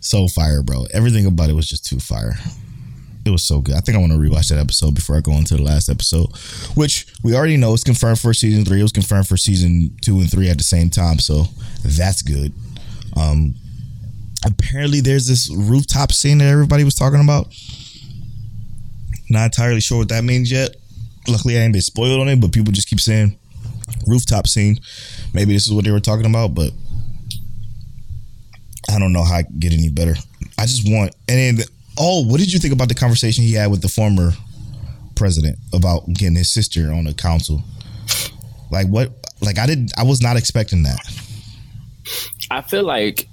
so 0.00 0.28
fire, 0.28 0.62
bro. 0.62 0.84
Everything 0.92 1.26
about 1.26 1.48
it 1.50 1.54
was 1.54 1.68
just 1.68 1.86
too 1.86 1.98
fire. 2.00 2.34
It 3.28 3.32
was 3.32 3.44
so 3.44 3.60
good. 3.60 3.74
I 3.74 3.80
think 3.80 3.94
I 3.94 4.00
want 4.00 4.12
to 4.12 4.18
rewatch 4.18 4.48
that 4.48 4.58
episode 4.58 4.94
before 4.94 5.14
I 5.14 5.20
go 5.20 5.32
into 5.32 5.54
the 5.54 5.62
last 5.62 5.90
episode, 5.90 6.34
which 6.74 7.06
we 7.22 7.34
already 7.34 7.58
know 7.58 7.74
is 7.74 7.84
confirmed 7.84 8.18
for 8.18 8.32
season 8.32 8.64
three. 8.64 8.80
It 8.80 8.84
was 8.84 8.92
confirmed 8.92 9.28
for 9.28 9.36
season 9.36 9.94
two 10.00 10.18
and 10.20 10.30
three 10.30 10.48
at 10.48 10.56
the 10.56 10.64
same 10.64 10.88
time, 10.88 11.18
so 11.18 11.44
that's 11.84 12.22
good. 12.22 12.54
Um, 13.18 13.54
apparently, 14.46 15.02
there's 15.02 15.26
this 15.26 15.54
rooftop 15.54 16.10
scene 16.12 16.38
that 16.38 16.46
everybody 16.46 16.84
was 16.84 16.94
talking 16.94 17.20
about. 17.20 17.54
Not 19.28 19.44
entirely 19.44 19.82
sure 19.82 19.98
what 19.98 20.08
that 20.08 20.24
means 20.24 20.50
yet. 20.50 20.76
Luckily, 21.28 21.58
I 21.58 21.60
ain't 21.60 21.74
been 21.74 21.82
spoiled 21.82 22.22
on 22.22 22.28
it, 22.28 22.40
but 22.40 22.52
people 22.52 22.72
just 22.72 22.88
keep 22.88 23.00
saying 23.00 23.38
rooftop 24.06 24.46
scene. 24.46 24.80
Maybe 25.34 25.52
this 25.52 25.66
is 25.66 25.72
what 25.74 25.84
they 25.84 25.90
were 25.90 26.00
talking 26.00 26.24
about, 26.24 26.54
but 26.54 26.70
I 28.90 28.98
don't 28.98 29.12
know 29.12 29.22
how 29.22 29.34
I 29.34 29.42
get 29.42 29.74
any 29.74 29.90
better. 29.90 30.14
I 30.56 30.62
just 30.62 30.90
want 30.90 31.14
and 31.28 31.38
then 31.38 31.56
the, 31.56 31.68
oh, 31.98 32.24
what 32.24 32.40
did 32.40 32.52
you 32.52 32.58
think 32.58 32.72
about 32.72 32.88
the 32.88 32.94
conversation 32.94 33.44
he 33.44 33.54
had 33.54 33.70
with 33.70 33.82
the 33.82 33.88
former 33.88 34.32
president 35.14 35.58
about 35.72 36.06
getting 36.12 36.36
his 36.36 36.52
sister 36.52 36.92
on 36.92 37.04
the 37.04 37.14
council? 37.14 37.62
Like 38.70 38.86
what? 38.88 39.12
Like 39.40 39.58
I 39.58 39.66
didn't. 39.66 39.92
I 39.98 40.04
was 40.04 40.20
not 40.20 40.36
expecting 40.36 40.82
that. 40.84 41.00
I 42.50 42.62
feel 42.62 42.84
like 42.84 43.28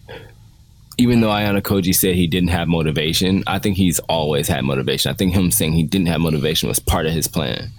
even 0.98 1.22
though 1.22 1.30
Ayanokoji 1.30 1.94
said 1.94 2.16
he 2.16 2.28
didn't 2.28 2.50
have 2.50 2.68
motivation, 2.68 3.44
I 3.48 3.60
think 3.60 3.78
he's 3.78 4.00
always 4.00 4.48
had 4.48 4.64
motivation. 4.64 5.12
I 5.12 5.14
think 5.14 5.34
him 5.34 5.52
saying 5.52 5.74
he 5.74 5.84
didn't 5.84 6.08
have 6.08 6.22
motivation 6.22 6.70
was 6.70 6.80
part 6.80 7.06
of 7.06 7.14
his 7.14 7.28
plan. 7.28 7.70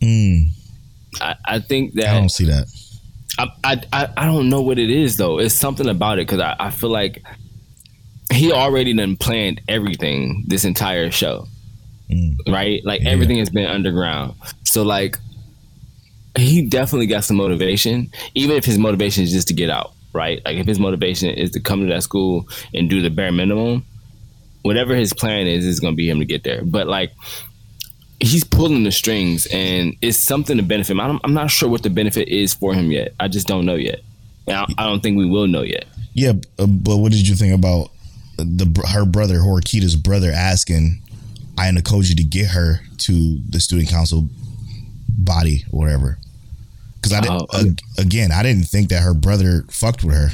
Mm, 0.00 0.46
I, 1.20 1.34
I 1.44 1.58
think 1.60 1.94
that 1.94 2.08
I 2.08 2.14
don't 2.14 2.28
see 2.28 2.46
that. 2.46 2.66
I, 3.38 3.48
I 3.64 3.82
I 3.92 4.08
I 4.16 4.26
don't 4.26 4.48
know 4.48 4.60
what 4.62 4.78
it 4.78 4.90
is 4.90 5.16
though. 5.16 5.38
It's 5.38 5.54
something 5.54 5.88
about 5.88 6.18
it 6.18 6.26
because 6.26 6.40
I, 6.40 6.56
I 6.58 6.70
feel 6.70 6.90
like 6.90 7.22
he 8.30 8.52
already 8.52 8.94
done 8.94 9.16
planned 9.16 9.60
everything 9.68 10.44
this 10.46 10.64
entire 10.64 11.10
show, 11.10 11.46
Mm. 12.10 12.36
right? 12.48 12.84
Like 12.84 13.02
Yeah. 13.02 13.10
everything 13.10 13.38
has 13.38 13.50
been 13.50 13.66
underground. 13.66 14.34
So 14.64 14.82
like 14.82 15.18
he 16.36 16.66
definitely 16.66 17.06
got 17.06 17.24
some 17.24 17.36
motivation, 17.36 18.10
even 18.34 18.56
if 18.56 18.64
his 18.64 18.78
motivation 18.78 19.24
is 19.24 19.32
just 19.32 19.48
to 19.48 19.54
get 19.54 19.68
out, 19.70 19.92
right? 20.12 20.40
Like 20.44 20.56
if 20.58 20.66
his 20.66 20.78
motivation 20.78 21.30
is 21.30 21.50
to 21.52 21.60
come 21.60 21.80
to 21.80 21.86
that 21.92 22.02
school 22.02 22.48
and 22.72 22.88
do 22.88 23.02
the 23.02 23.10
bare 23.10 23.32
minimum, 23.32 23.84
whatever 24.62 24.94
his 24.94 25.12
plan 25.12 25.46
is, 25.46 25.64
is 25.66 25.80
going 25.80 25.94
to 25.94 25.96
be 25.96 26.08
him 26.08 26.18
to 26.20 26.24
get 26.24 26.44
there. 26.44 26.62
But 26.64 26.86
like 26.86 27.12
he's 28.20 28.44
pulling 28.44 28.84
the 28.84 28.92
strings 28.92 29.46
and 29.46 29.96
it's 30.02 30.18
something 30.18 30.56
to 30.56 30.62
benefit 30.62 30.92
him. 30.92 31.00
I 31.00 31.06
don't, 31.08 31.20
I'm 31.24 31.34
not 31.34 31.50
sure 31.50 31.68
what 31.68 31.82
the 31.82 31.90
benefit 31.90 32.28
is 32.28 32.54
for 32.54 32.74
him 32.74 32.90
yet. 32.92 33.12
I 33.18 33.28
just 33.28 33.46
don't 33.48 33.64
know 33.66 33.76
yet. 33.76 34.00
And 34.46 34.56
I, 34.56 34.66
I 34.78 34.84
don't 34.86 35.02
think 35.02 35.16
we 35.16 35.26
will 35.26 35.46
know 35.48 35.62
yet. 35.62 35.86
Yeah, 36.12 36.32
uh, 36.58 36.66
but 36.66 36.98
what 36.98 37.12
did 37.12 37.26
you 37.28 37.34
think 37.34 37.54
about 37.54 37.90
the 38.44 38.88
her 38.92 39.04
brother, 39.04 39.38
Horikita's 39.38 39.96
brother, 39.96 40.30
asking 40.30 41.02
Ayanokoji 41.56 42.16
to 42.16 42.24
get 42.24 42.48
her 42.48 42.80
to 42.98 43.38
the 43.48 43.60
student 43.60 43.88
council 43.88 44.28
body 45.08 45.64
or 45.72 45.80
whatever? 45.80 46.18
Because 46.96 47.12
I 47.12 47.20
didn't. 47.20 47.46
Oh, 47.52 47.60
ag- 47.60 47.80
again, 47.98 48.32
I 48.32 48.42
didn't 48.42 48.64
think 48.64 48.90
that 48.90 49.02
her 49.02 49.14
brother 49.14 49.64
fucked 49.70 50.04
with 50.04 50.14
her, 50.14 50.28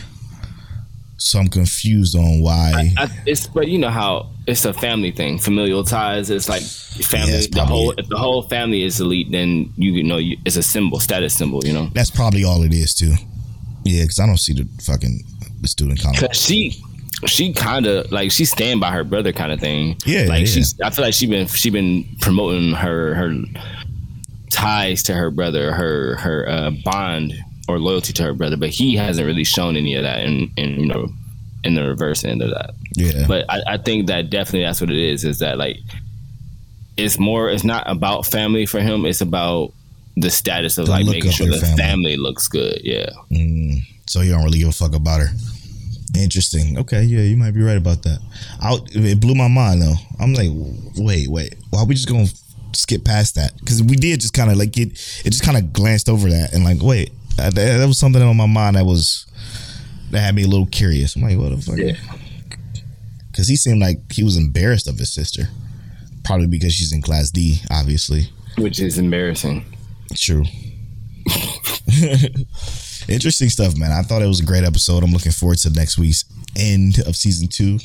so 1.16 1.38
I'm 1.38 1.48
confused 1.48 2.16
on 2.16 2.40
why. 2.40 2.92
I, 2.96 3.08
it's 3.24 3.46
but 3.46 3.68
you 3.68 3.78
know 3.78 3.90
how 3.90 4.30
it's 4.46 4.64
a 4.64 4.72
family 4.72 5.12
thing, 5.12 5.38
familial 5.38 5.84
ties. 5.84 6.30
It's 6.30 6.48
like 6.48 6.62
family. 6.62 7.32
Yeah, 7.32 7.46
the 7.50 7.64
whole 7.64 7.92
it. 7.92 8.00
if 8.00 8.08
the 8.08 8.18
whole 8.18 8.42
family 8.42 8.82
is 8.82 9.00
elite, 9.00 9.30
then 9.30 9.72
you 9.76 10.02
know 10.02 10.16
you, 10.16 10.36
it's 10.44 10.56
a 10.56 10.62
symbol, 10.62 10.98
status 10.98 11.34
symbol. 11.34 11.64
You 11.64 11.72
know, 11.72 11.90
That's 11.94 12.10
probably 12.10 12.44
all 12.44 12.62
it 12.64 12.72
is 12.72 12.94
too. 12.94 13.14
Yeah, 13.84 14.02
because 14.02 14.18
I 14.18 14.26
don't 14.26 14.38
see 14.38 14.52
the 14.52 14.68
fucking 14.82 15.22
the 15.60 15.68
student 15.68 16.00
council. 16.00 16.22
because 16.22 16.40
she 16.40 16.82
she 17.26 17.52
kind 17.52 17.86
of 17.86 18.10
like 18.12 18.30
she 18.30 18.44
stand 18.44 18.80
by 18.80 18.90
her 18.90 19.04
brother 19.04 19.32
kind 19.32 19.50
of 19.52 19.58
thing. 19.60 19.96
Yeah, 20.04 20.26
like 20.28 20.40
yeah. 20.40 20.46
she's. 20.46 20.78
I 20.80 20.90
feel 20.90 21.04
like 21.04 21.14
she 21.14 21.26
been 21.26 21.46
she 21.46 21.70
been 21.70 22.04
promoting 22.20 22.72
her 22.74 23.14
her 23.14 23.34
ties 24.50 25.02
to 25.04 25.14
her 25.14 25.30
brother, 25.30 25.72
her 25.72 26.16
her 26.16 26.48
uh, 26.48 26.70
bond 26.84 27.34
or 27.68 27.78
loyalty 27.78 28.12
to 28.14 28.22
her 28.22 28.34
brother, 28.34 28.56
but 28.56 28.68
he 28.70 28.96
hasn't 28.96 29.26
really 29.26 29.44
shown 29.44 29.76
any 29.76 29.94
of 29.94 30.02
that 30.02 30.20
in 30.20 30.50
in 30.56 30.78
you 30.80 30.86
know 30.86 31.08
in 31.64 31.74
the 31.74 31.82
reverse 31.88 32.24
end 32.24 32.42
of 32.42 32.50
that. 32.50 32.70
Yeah, 32.94 33.24
but 33.26 33.44
I, 33.48 33.62
I 33.74 33.76
think 33.78 34.06
that 34.08 34.30
definitely 34.30 34.62
that's 34.62 34.80
what 34.80 34.90
it 34.90 34.98
is 34.98 35.24
is 35.24 35.38
that 35.40 35.58
like 35.58 35.78
it's 36.96 37.18
more 37.18 37.50
it's 37.50 37.64
not 37.64 37.88
about 37.90 38.24
family 38.24 38.64
for 38.66 38.80
him 38.80 39.04
it's 39.04 39.20
about 39.20 39.72
the 40.16 40.30
status 40.30 40.78
of 40.78 40.86
The 40.86 40.92
like 40.92 41.04
making 41.06 41.30
sure 41.30 41.46
the 41.46 41.58
family. 41.58 41.76
family. 41.82 42.16
looks 42.16 42.48
good 42.48 42.80
yeah 42.84 43.10
Mm, 43.30 43.80
so 44.06 44.20
you 44.22 44.30
don't 44.32 44.44
really 44.44 44.58
give 44.58 44.68
a 44.68 44.72
fuck 44.72 44.94
about 44.94 45.20
her. 45.20 45.28
Interesting. 46.16 46.78
Okay, 46.78 47.02
yeah, 47.02 47.20
you 47.20 47.36
might 47.36 47.52
be 47.52 47.62
right 47.62 47.76
about 47.76 48.02
that. 48.02 48.18
I, 48.60 48.78
it 48.90 49.20
blew 49.20 49.34
my 49.34 49.48
mind 49.48 49.82
though. 49.82 49.94
I'm 50.18 50.32
like, 50.34 50.48
wait, 50.96 51.28
wait, 51.28 51.54
why 51.70 51.84
we 51.84 51.94
just 51.94 52.08
gonna 52.08 52.26
skip 52.72 53.04
past 53.04 53.34
that? 53.36 53.56
Because 53.58 53.82
we 53.82 53.96
did 53.96 54.20
just 54.20 54.34
kind 54.34 54.50
of 54.50 54.56
like 54.56 54.76
it. 54.76 54.92
It 55.24 55.30
just 55.30 55.44
kind 55.44 55.56
of 55.56 55.72
glanced 55.72 56.08
over 56.08 56.28
that 56.28 56.52
and 56.52 56.64
like, 56.64 56.82
wait, 56.82 57.12
that, 57.36 57.54
that 57.54 57.86
was 57.86 57.98
something 57.98 58.22
on 58.22 58.36
my 58.36 58.46
mind 58.46 58.76
that 58.76 58.84
was 58.84 59.26
that 60.10 60.20
had 60.20 60.34
me 60.34 60.44
a 60.44 60.48
little 60.48 60.66
curious. 60.66 61.16
I'm 61.16 61.22
like, 61.22 61.38
what 61.38 61.50
the 61.50 61.58
fuck? 61.58 61.78
Yeah. 61.78 61.96
Because 63.30 63.48
he 63.48 63.56
seemed 63.56 63.80
like 63.80 64.12
he 64.12 64.22
was 64.22 64.36
embarrassed 64.36 64.88
of 64.88 64.98
his 64.98 65.12
sister, 65.12 65.42
probably 66.24 66.46
because 66.46 66.72
she's 66.72 66.92
in 66.92 67.02
class 67.02 67.30
D, 67.30 67.60
obviously. 67.70 68.30
which 68.56 68.80
is 68.80 68.96
embarrassing 68.98 69.64
True. 70.14 70.44
Interesting 73.08 73.48
stuff, 73.48 73.76
man. 73.76 73.92
I 73.92 74.02
thought 74.02 74.22
it 74.22 74.26
was 74.26 74.40
a 74.40 74.44
great 74.44 74.64
episode. 74.64 75.04
I'm 75.04 75.12
looking 75.12 75.32
forward 75.32 75.58
to 75.58 75.70
next 75.70 75.96
week's 75.98 76.24
end 76.56 76.98
of 77.06 77.14
season 77.16 77.48
two. 77.48 77.78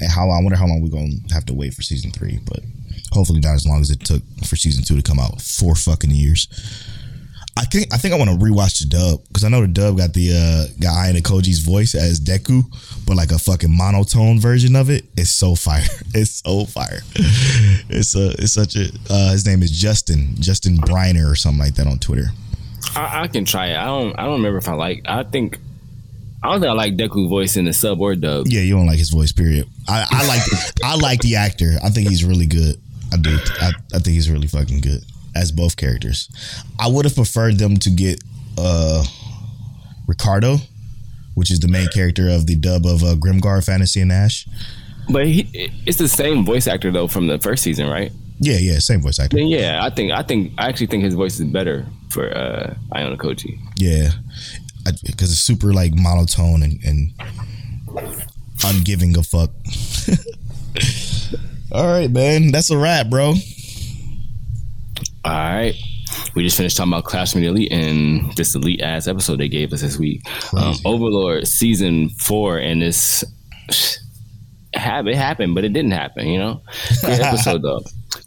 And 0.00 0.10
how 0.10 0.30
I 0.30 0.40
wonder 0.40 0.56
how 0.56 0.66
long 0.66 0.80
we're 0.82 0.90
gonna 0.90 1.16
have 1.32 1.46
to 1.46 1.54
wait 1.54 1.74
for 1.74 1.82
season 1.82 2.10
three, 2.10 2.38
but 2.46 2.60
hopefully 3.12 3.40
not 3.40 3.54
as 3.54 3.66
long 3.66 3.80
as 3.80 3.90
it 3.90 4.00
took 4.00 4.22
for 4.46 4.56
season 4.56 4.84
two 4.84 4.96
to 4.96 5.02
come 5.02 5.18
out. 5.18 5.40
Four 5.40 5.74
fucking 5.74 6.10
years. 6.10 6.48
I 7.56 7.64
think 7.64 7.92
I 7.92 7.98
think 7.98 8.14
I 8.14 8.16
want 8.18 8.30
to 8.30 8.36
rewatch 8.36 8.80
the 8.80 8.86
dub 8.86 9.20
because 9.28 9.44
I 9.44 9.48
know 9.48 9.60
the 9.60 9.68
dub 9.68 9.98
got 9.98 10.14
the 10.14 10.32
uh 10.32 10.72
got 10.80 10.94
Ayanokoji's 10.94 11.58
voice 11.58 11.94
as 11.94 12.18
Deku, 12.18 12.62
but 13.06 13.16
like 13.16 13.30
a 13.30 13.38
fucking 13.38 13.76
monotone 13.76 14.40
version 14.40 14.74
of 14.74 14.88
it. 14.90 15.04
It's 15.16 15.30
so 15.30 15.54
fire. 15.54 15.82
It's 16.14 16.42
so 16.42 16.66
fire. 16.66 17.00
It's 17.88 18.14
a 18.14 18.30
it's 18.38 18.52
such 18.52 18.76
a 18.76 18.90
uh, 19.10 19.32
his 19.32 19.46
name 19.46 19.62
is 19.62 19.70
Justin 19.70 20.34
Justin 20.40 20.76
Briner 20.76 21.30
or 21.30 21.34
something 21.34 21.60
like 21.60 21.74
that 21.76 21.86
on 21.86 21.98
Twitter. 21.98 22.28
I, 22.94 23.22
I 23.22 23.28
can 23.28 23.44
try 23.44 23.68
it. 23.68 23.76
I 23.76 23.86
don't. 23.86 24.18
I 24.18 24.24
don't 24.24 24.34
remember 24.34 24.58
if 24.58 24.68
I 24.68 24.74
like. 24.74 25.02
I 25.06 25.22
think. 25.24 25.58
I 26.42 26.50
don't 26.50 26.60
think 26.60 26.70
I 26.70 26.74
like 26.74 26.96
Deku 26.96 27.28
voice 27.28 27.56
in 27.56 27.66
the 27.66 27.72
sub 27.72 28.00
or 28.00 28.16
dub. 28.16 28.46
Yeah, 28.48 28.62
you 28.62 28.74
don't 28.74 28.86
like 28.86 28.98
his 28.98 29.10
voice. 29.10 29.30
Period. 29.32 29.68
I, 29.88 30.04
I 30.10 30.26
like 30.26 30.42
I 30.84 30.96
like 30.96 31.20
the 31.20 31.36
actor. 31.36 31.76
I 31.84 31.90
think 31.90 32.08
he's 32.08 32.24
really 32.24 32.46
good. 32.46 32.80
I 33.12 33.16
do. 33.16 33.38
I, 33.60 33.72
I 33.94 33.98
think 33.98 34.14
he's 34.14 34.30
really 34.30 34.48
fucking 34.48 34.80
good 34.80 35.04
as 35.36 35.52
both 35.52 35.76
characters. 35.76 36.28
I 36.80 36.88
would 36.88 37.04
have 37.04 37.14
preferred 37.14 37.58
them 37.58 37.76
to 37.78 37.90
get 37.90 38.22
uh 38.58 39.04
Ricardo, 40.08 40.56
which 41.34 41.50
is 41.50 41.60
the 41.60 41.68
main 41.68 41.88
character 41.88 42.28
of 42.28 42.46
the 42.46 42.56
dub 42.56 42.86
of 42.86 43.02
uh, 43.02 43.14
Grimgar 43.14 43.64
Fantasy 43.64 44.00
and 44.00 44.12
Ash. 44.12 44.46
But 45.10 45.26
he, 45.26 45.48
it's 45.86 45.98
the 45.98 46.08
same 46.08 46.44
voice 46.44 46.66
actor 46.66 46.90
though 46.90 47.08
from 47.08 47.28
the 47.28 47.38
first 47.38 47.62
season, 47.62 47.88
right? 47.88 48.12
Yeah, 48.42 48.58
yeah, 48.58 48.78
same 48.80 49.00
voice 49.00 49.20
actor. 49.20 49.36
Then 49.36 49.46
yeah, 49.46 49.84
I 49.84 49.90
think 49.90 50.12
I 50.12 50.22
think 50.22 50.52
I 50.58 50.68
actually 50.68 50.88
think 50.88 51.04
his 51.04 51.14
voice 51.14 51.38
is 51.38 51.46
better 51.46 51.86
for 52.10 52.36
uh 52.36 52.74
Ayanokoji. 52.92 53.56
Yeah, 53.76 54.10
because 54.84 55.30
it's 55.30 55.40
super 55.40 55.72
like 55.72 55.94
monotone 55.94 56.62
and, 56.64 56.82
and 56.84 57.12
ungiving 58.58 59.16
a 59.16 59.22
fuck. 59.22 59.50
All 61.72 61.86
right, 61.86 62.10
man, 62.10 62.50
that's 62.50 62.70
a 62.70 62.76
wrap, 62.76 63.08
bro. 63.08 63.34
All 65.24 65.32
right. 65.32 65.74
We 66.34 66.42
just 66.42 66.56
finished 66.56 66.76
talking 66.76 66.92
about 66.92 67.04
Classroom 67.04 67.44
Elite 67.44 67.72
and 67.72 68.34
this 68.36 68.54
elite 68.54 68.80
ass 68.80 69.06
episode 69.06 69.38
they 69.38 69.48
gave 69.48 69.72
us 69.72 69.80
this 69.82 69.98
week. 69.98 70.22
Um, 70.56 70.74
Overlord 70.84 71.46
season 71.46 72.10
four, 72.10 72.58
and 72.58 72.82
this 72.82 73.24
have 74.74 75.06
it 75.06 75.16
happened, 75.16 75.54
but 75.54 75.64
it 75.64 75.72
didn't 75.72 75.92
happen. 75.92 76.26
You 76.26 76.38
know, 76.38 76.62
great 77.00 77.20
episode 77.20 77.62
though. 77.62 77.82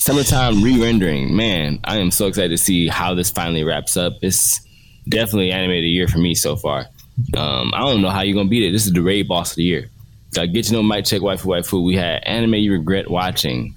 Summertime 0.06 0.62
re-rendering, 0.62 1.36
man. 1.36 1.80
I 1.84 1.98
am 1.98 2.12
so 2.12 2.28
excited 2.28 2.52
to 2.52 2.60
see 2.60 2.88
how 2.88 3.16
this 3.16 3.32
finally 3.32 3.64
wraps 3.64 3.98
up. 3.98 4.14
It's 4.22 4.62
definitely 5.10 5.52
animated 5.52 5.90
year 5.90 6.08
for 6.08 6.20
me 6.20 6.36
so 6.36 6.56
far. 6.56 6.86
Um, 7.36 7.74
I 7.74 7.80
don't 7.80 8.04
know 8.04 8.12
how 8.12 8.22
you're 8.22 8.36
gonna 8.36 8.48
beat 8.48 8.70
it. 8.70 8.72
This 8.72 8.86
is 8.86 8.94
the 8.94 9.02
raid 9.02 9.28
boss 9.28 9.54
of 9.54 9.56
the 9.56 9.64
year. 9.64 9.90
Got 10.36 10.54
get 10.54 10.66
to 10.66 10.74
know 10.74 10.84
Mic 10.84 11.06
Check 11.06 11.24
Wife 11.24 11.42
Waifu 11.42 11.64
Waifu. 11.64 11.84
We 11.84 11.96
had 11.96 12.22
anime 12.24 12.54
you 12.54 12.74
regret 12.74 13.10
watching. 13.10 13.74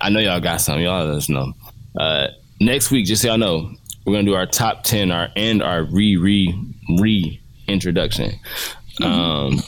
I 0.00 0.10
know 0.10 0.18
y'all 0.18 0.40
got 0.40 0.62
some. 0.62 0.80
Y'all 0.80 1.06
let 1.06 1.14
us 1.14 1.28
know. 1.28 1.52
Uh, 1.96 2.26
next 2.60 2.90
week, 2.90 3.06
just 3.06 3.22
so 3.22 3.28
y'all 3.28 3.38
know, 3.38 3.70
we're 4.04 4.14
gonna 4.14 4.24
do 4.24 4.34
our 4.34 4.46
top 4.46 4.82
ten, 4.82 5.12
our 5.12 5.28
and 5.36 5.62
our 5.62 5.84
re 5.84 6.16
re 6.16 6.60
re 6.98 7.40
introduction. 7.68 8.32
Um, 9.00 9.62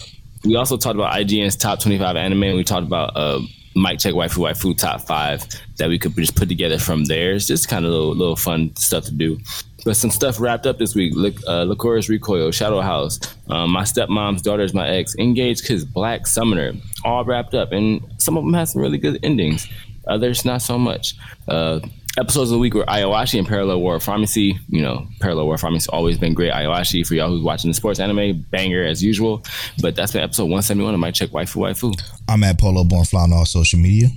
we 0.44 0.56
also 0.56 0.77
talked 0.77 0.97
about 0.97 1.14
IGN's 1.14 1.55
top 1.55 1.78
twenty 1.78 2.01
five 2.01 2.16
anime. 2.16 2.43
And 2.43 2.56
we 2.56 2.64
talked 2.64 2.89
about 2.89 3.12
uh, 3.14 3.43
Mic 3.76 3.98
Check 4.01 4.14
Waifu 4.14 4.38
Waifu 4.38 4.76
top 4.76 5.02
five 5.02 5.44
that 5.78 5.88
we 5.88 5.98
could 5.98 6.14
just 6.16 6.34
put 6.34 6.48
together 6.48 6.78
from 6.78 7.05
there. 7.05 7.32
It's 7.32 7.47
just 7.47 7.68
kind 7.68 7.84
of 7.84 7.92
little 7.92 8.14
little 8.14 8.36
fun 8.36 8.74
stuff 8.76 9.05
to 9.05 9.12
do. 9.12 9.38
But 9.84 9.97
some 9.97 10.10
stuff 10.10 10.40
wrapped 10.40 10.66
up 10.66 10.78
this 10.78 10.94
week. 10.94 11.14
Lic- 11.16 11.40
uh, 11.47 11.64
Lycoris 11.64 12.09
Recoil, 12.09 12.51
Shadow 12.51 12.80
House, 12.80 13.18
um, 13.48 13.70
My 13.70 13.82
Stepmom's 13.82 14.42
Daughter's 14.42 14.74
My 14.74 14.88
Ex, 14.88 15.14
Engage 15.18 15.62
Kiss, 15.62 15.84
Black 15.84 16.26
Summoner, 16.26 16.72
all 17.05 17.24
wrapped 17.24 17.55
up. 17.55 17.72
And 17.72 18.02
some 18.18 18.36
of 18.36 18.44
them 18.44 18.52
had 18.52 18.68
some 18.68 18.82
really 18.82 18.98
good 18.98 19.18
endings. 19.22 19.66
Others, 20.06 20.44
not 20.44 20.60
so 20.60 20.78
much. 20.78 21.14
Uh, 21.48 21.80
episodes 22.19 22.51
of 22.51 22.55
the 22.55 22.59
week 22.59 22.74
were 22.74 22.85
Aoashi 22.85 23.39
and 23.39 23.47
Parallel 23.47 23.81
World 23.81 24.03
Pharmacy. 24.03 24.59
You 24.69 24.82
know, 24.82 25.07
Parallel 25.20 25.47
World 25.47 25.61
Pharmacy 25.61 25.89
always 25.93 26.19
been 26.19 26.35
great. 26.35 26.53
Aoashi, 26.53 27.07
for 27.07 27.15
y'all 27.15 27.28
who's 27.28 27.43
watching 27.43 27.70
the 27.70 27.74
sports 27.74 28.01
anime, 28.01 28.45
banger 28.51 28.85
as 28.85 29.03
usual. 29.03 29.43
But 29.81 29.97
that's 29.97 30.12
been 30.12 30.23
episode 30.23 30.45
171 30.45 30.95
of 30.95 31.01
Mic 31.01 31.15
Check 31.15 31.31
Waifu 31.31 31.57
Waifu. 31.57 31.95
I'm 32.28 32.43
at 32.45 32.59
Polo 32.59 32.85
Bonfly 32.85 33.19
on 33.19 33.32
all 33.32 33.47
social 33.47 33.78
media. 33.78 34.09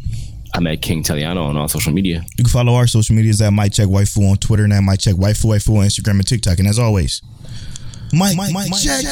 I'm 0.56 0.68
at 0.68 0.82
King 0.82 1.03
Teliano 1.03 1.45
on 1.45 1.57
all 1.57 1.68
social 1.68 1.91
media. 1.94 2.24
You 2.38 2.44
can 2.44 2.52
follow 2.52 2.76
our 2.76 2.86
social 2.86 3.15
medias 3.15 3.41
at 3.41 3.52
Mic 3.52 3.74
Check 3.74 3.88
Waifu 3.88 4.30
on 4.30 4.38
Twitter 4.38 4.64
and 4.64 4.74
at 4.74 4.82
Mic 4.82 4.99
Check 4.99 5.15
Waifu 5.15 5.45
Waifu 5.45 5.78
on 5.78 5.86
Instagram 5.86 6.15
and 6.15 6.28
TikTok. 6.28 6.60
And 6.60 6.68
as 6.68 6.78
always, 6.80 7.22
Mike, 8.14 8.38
Mike, 8.38 8.53
Mike, 8.53 8.82
check. 8.82 9.02
You're 9.02 9.11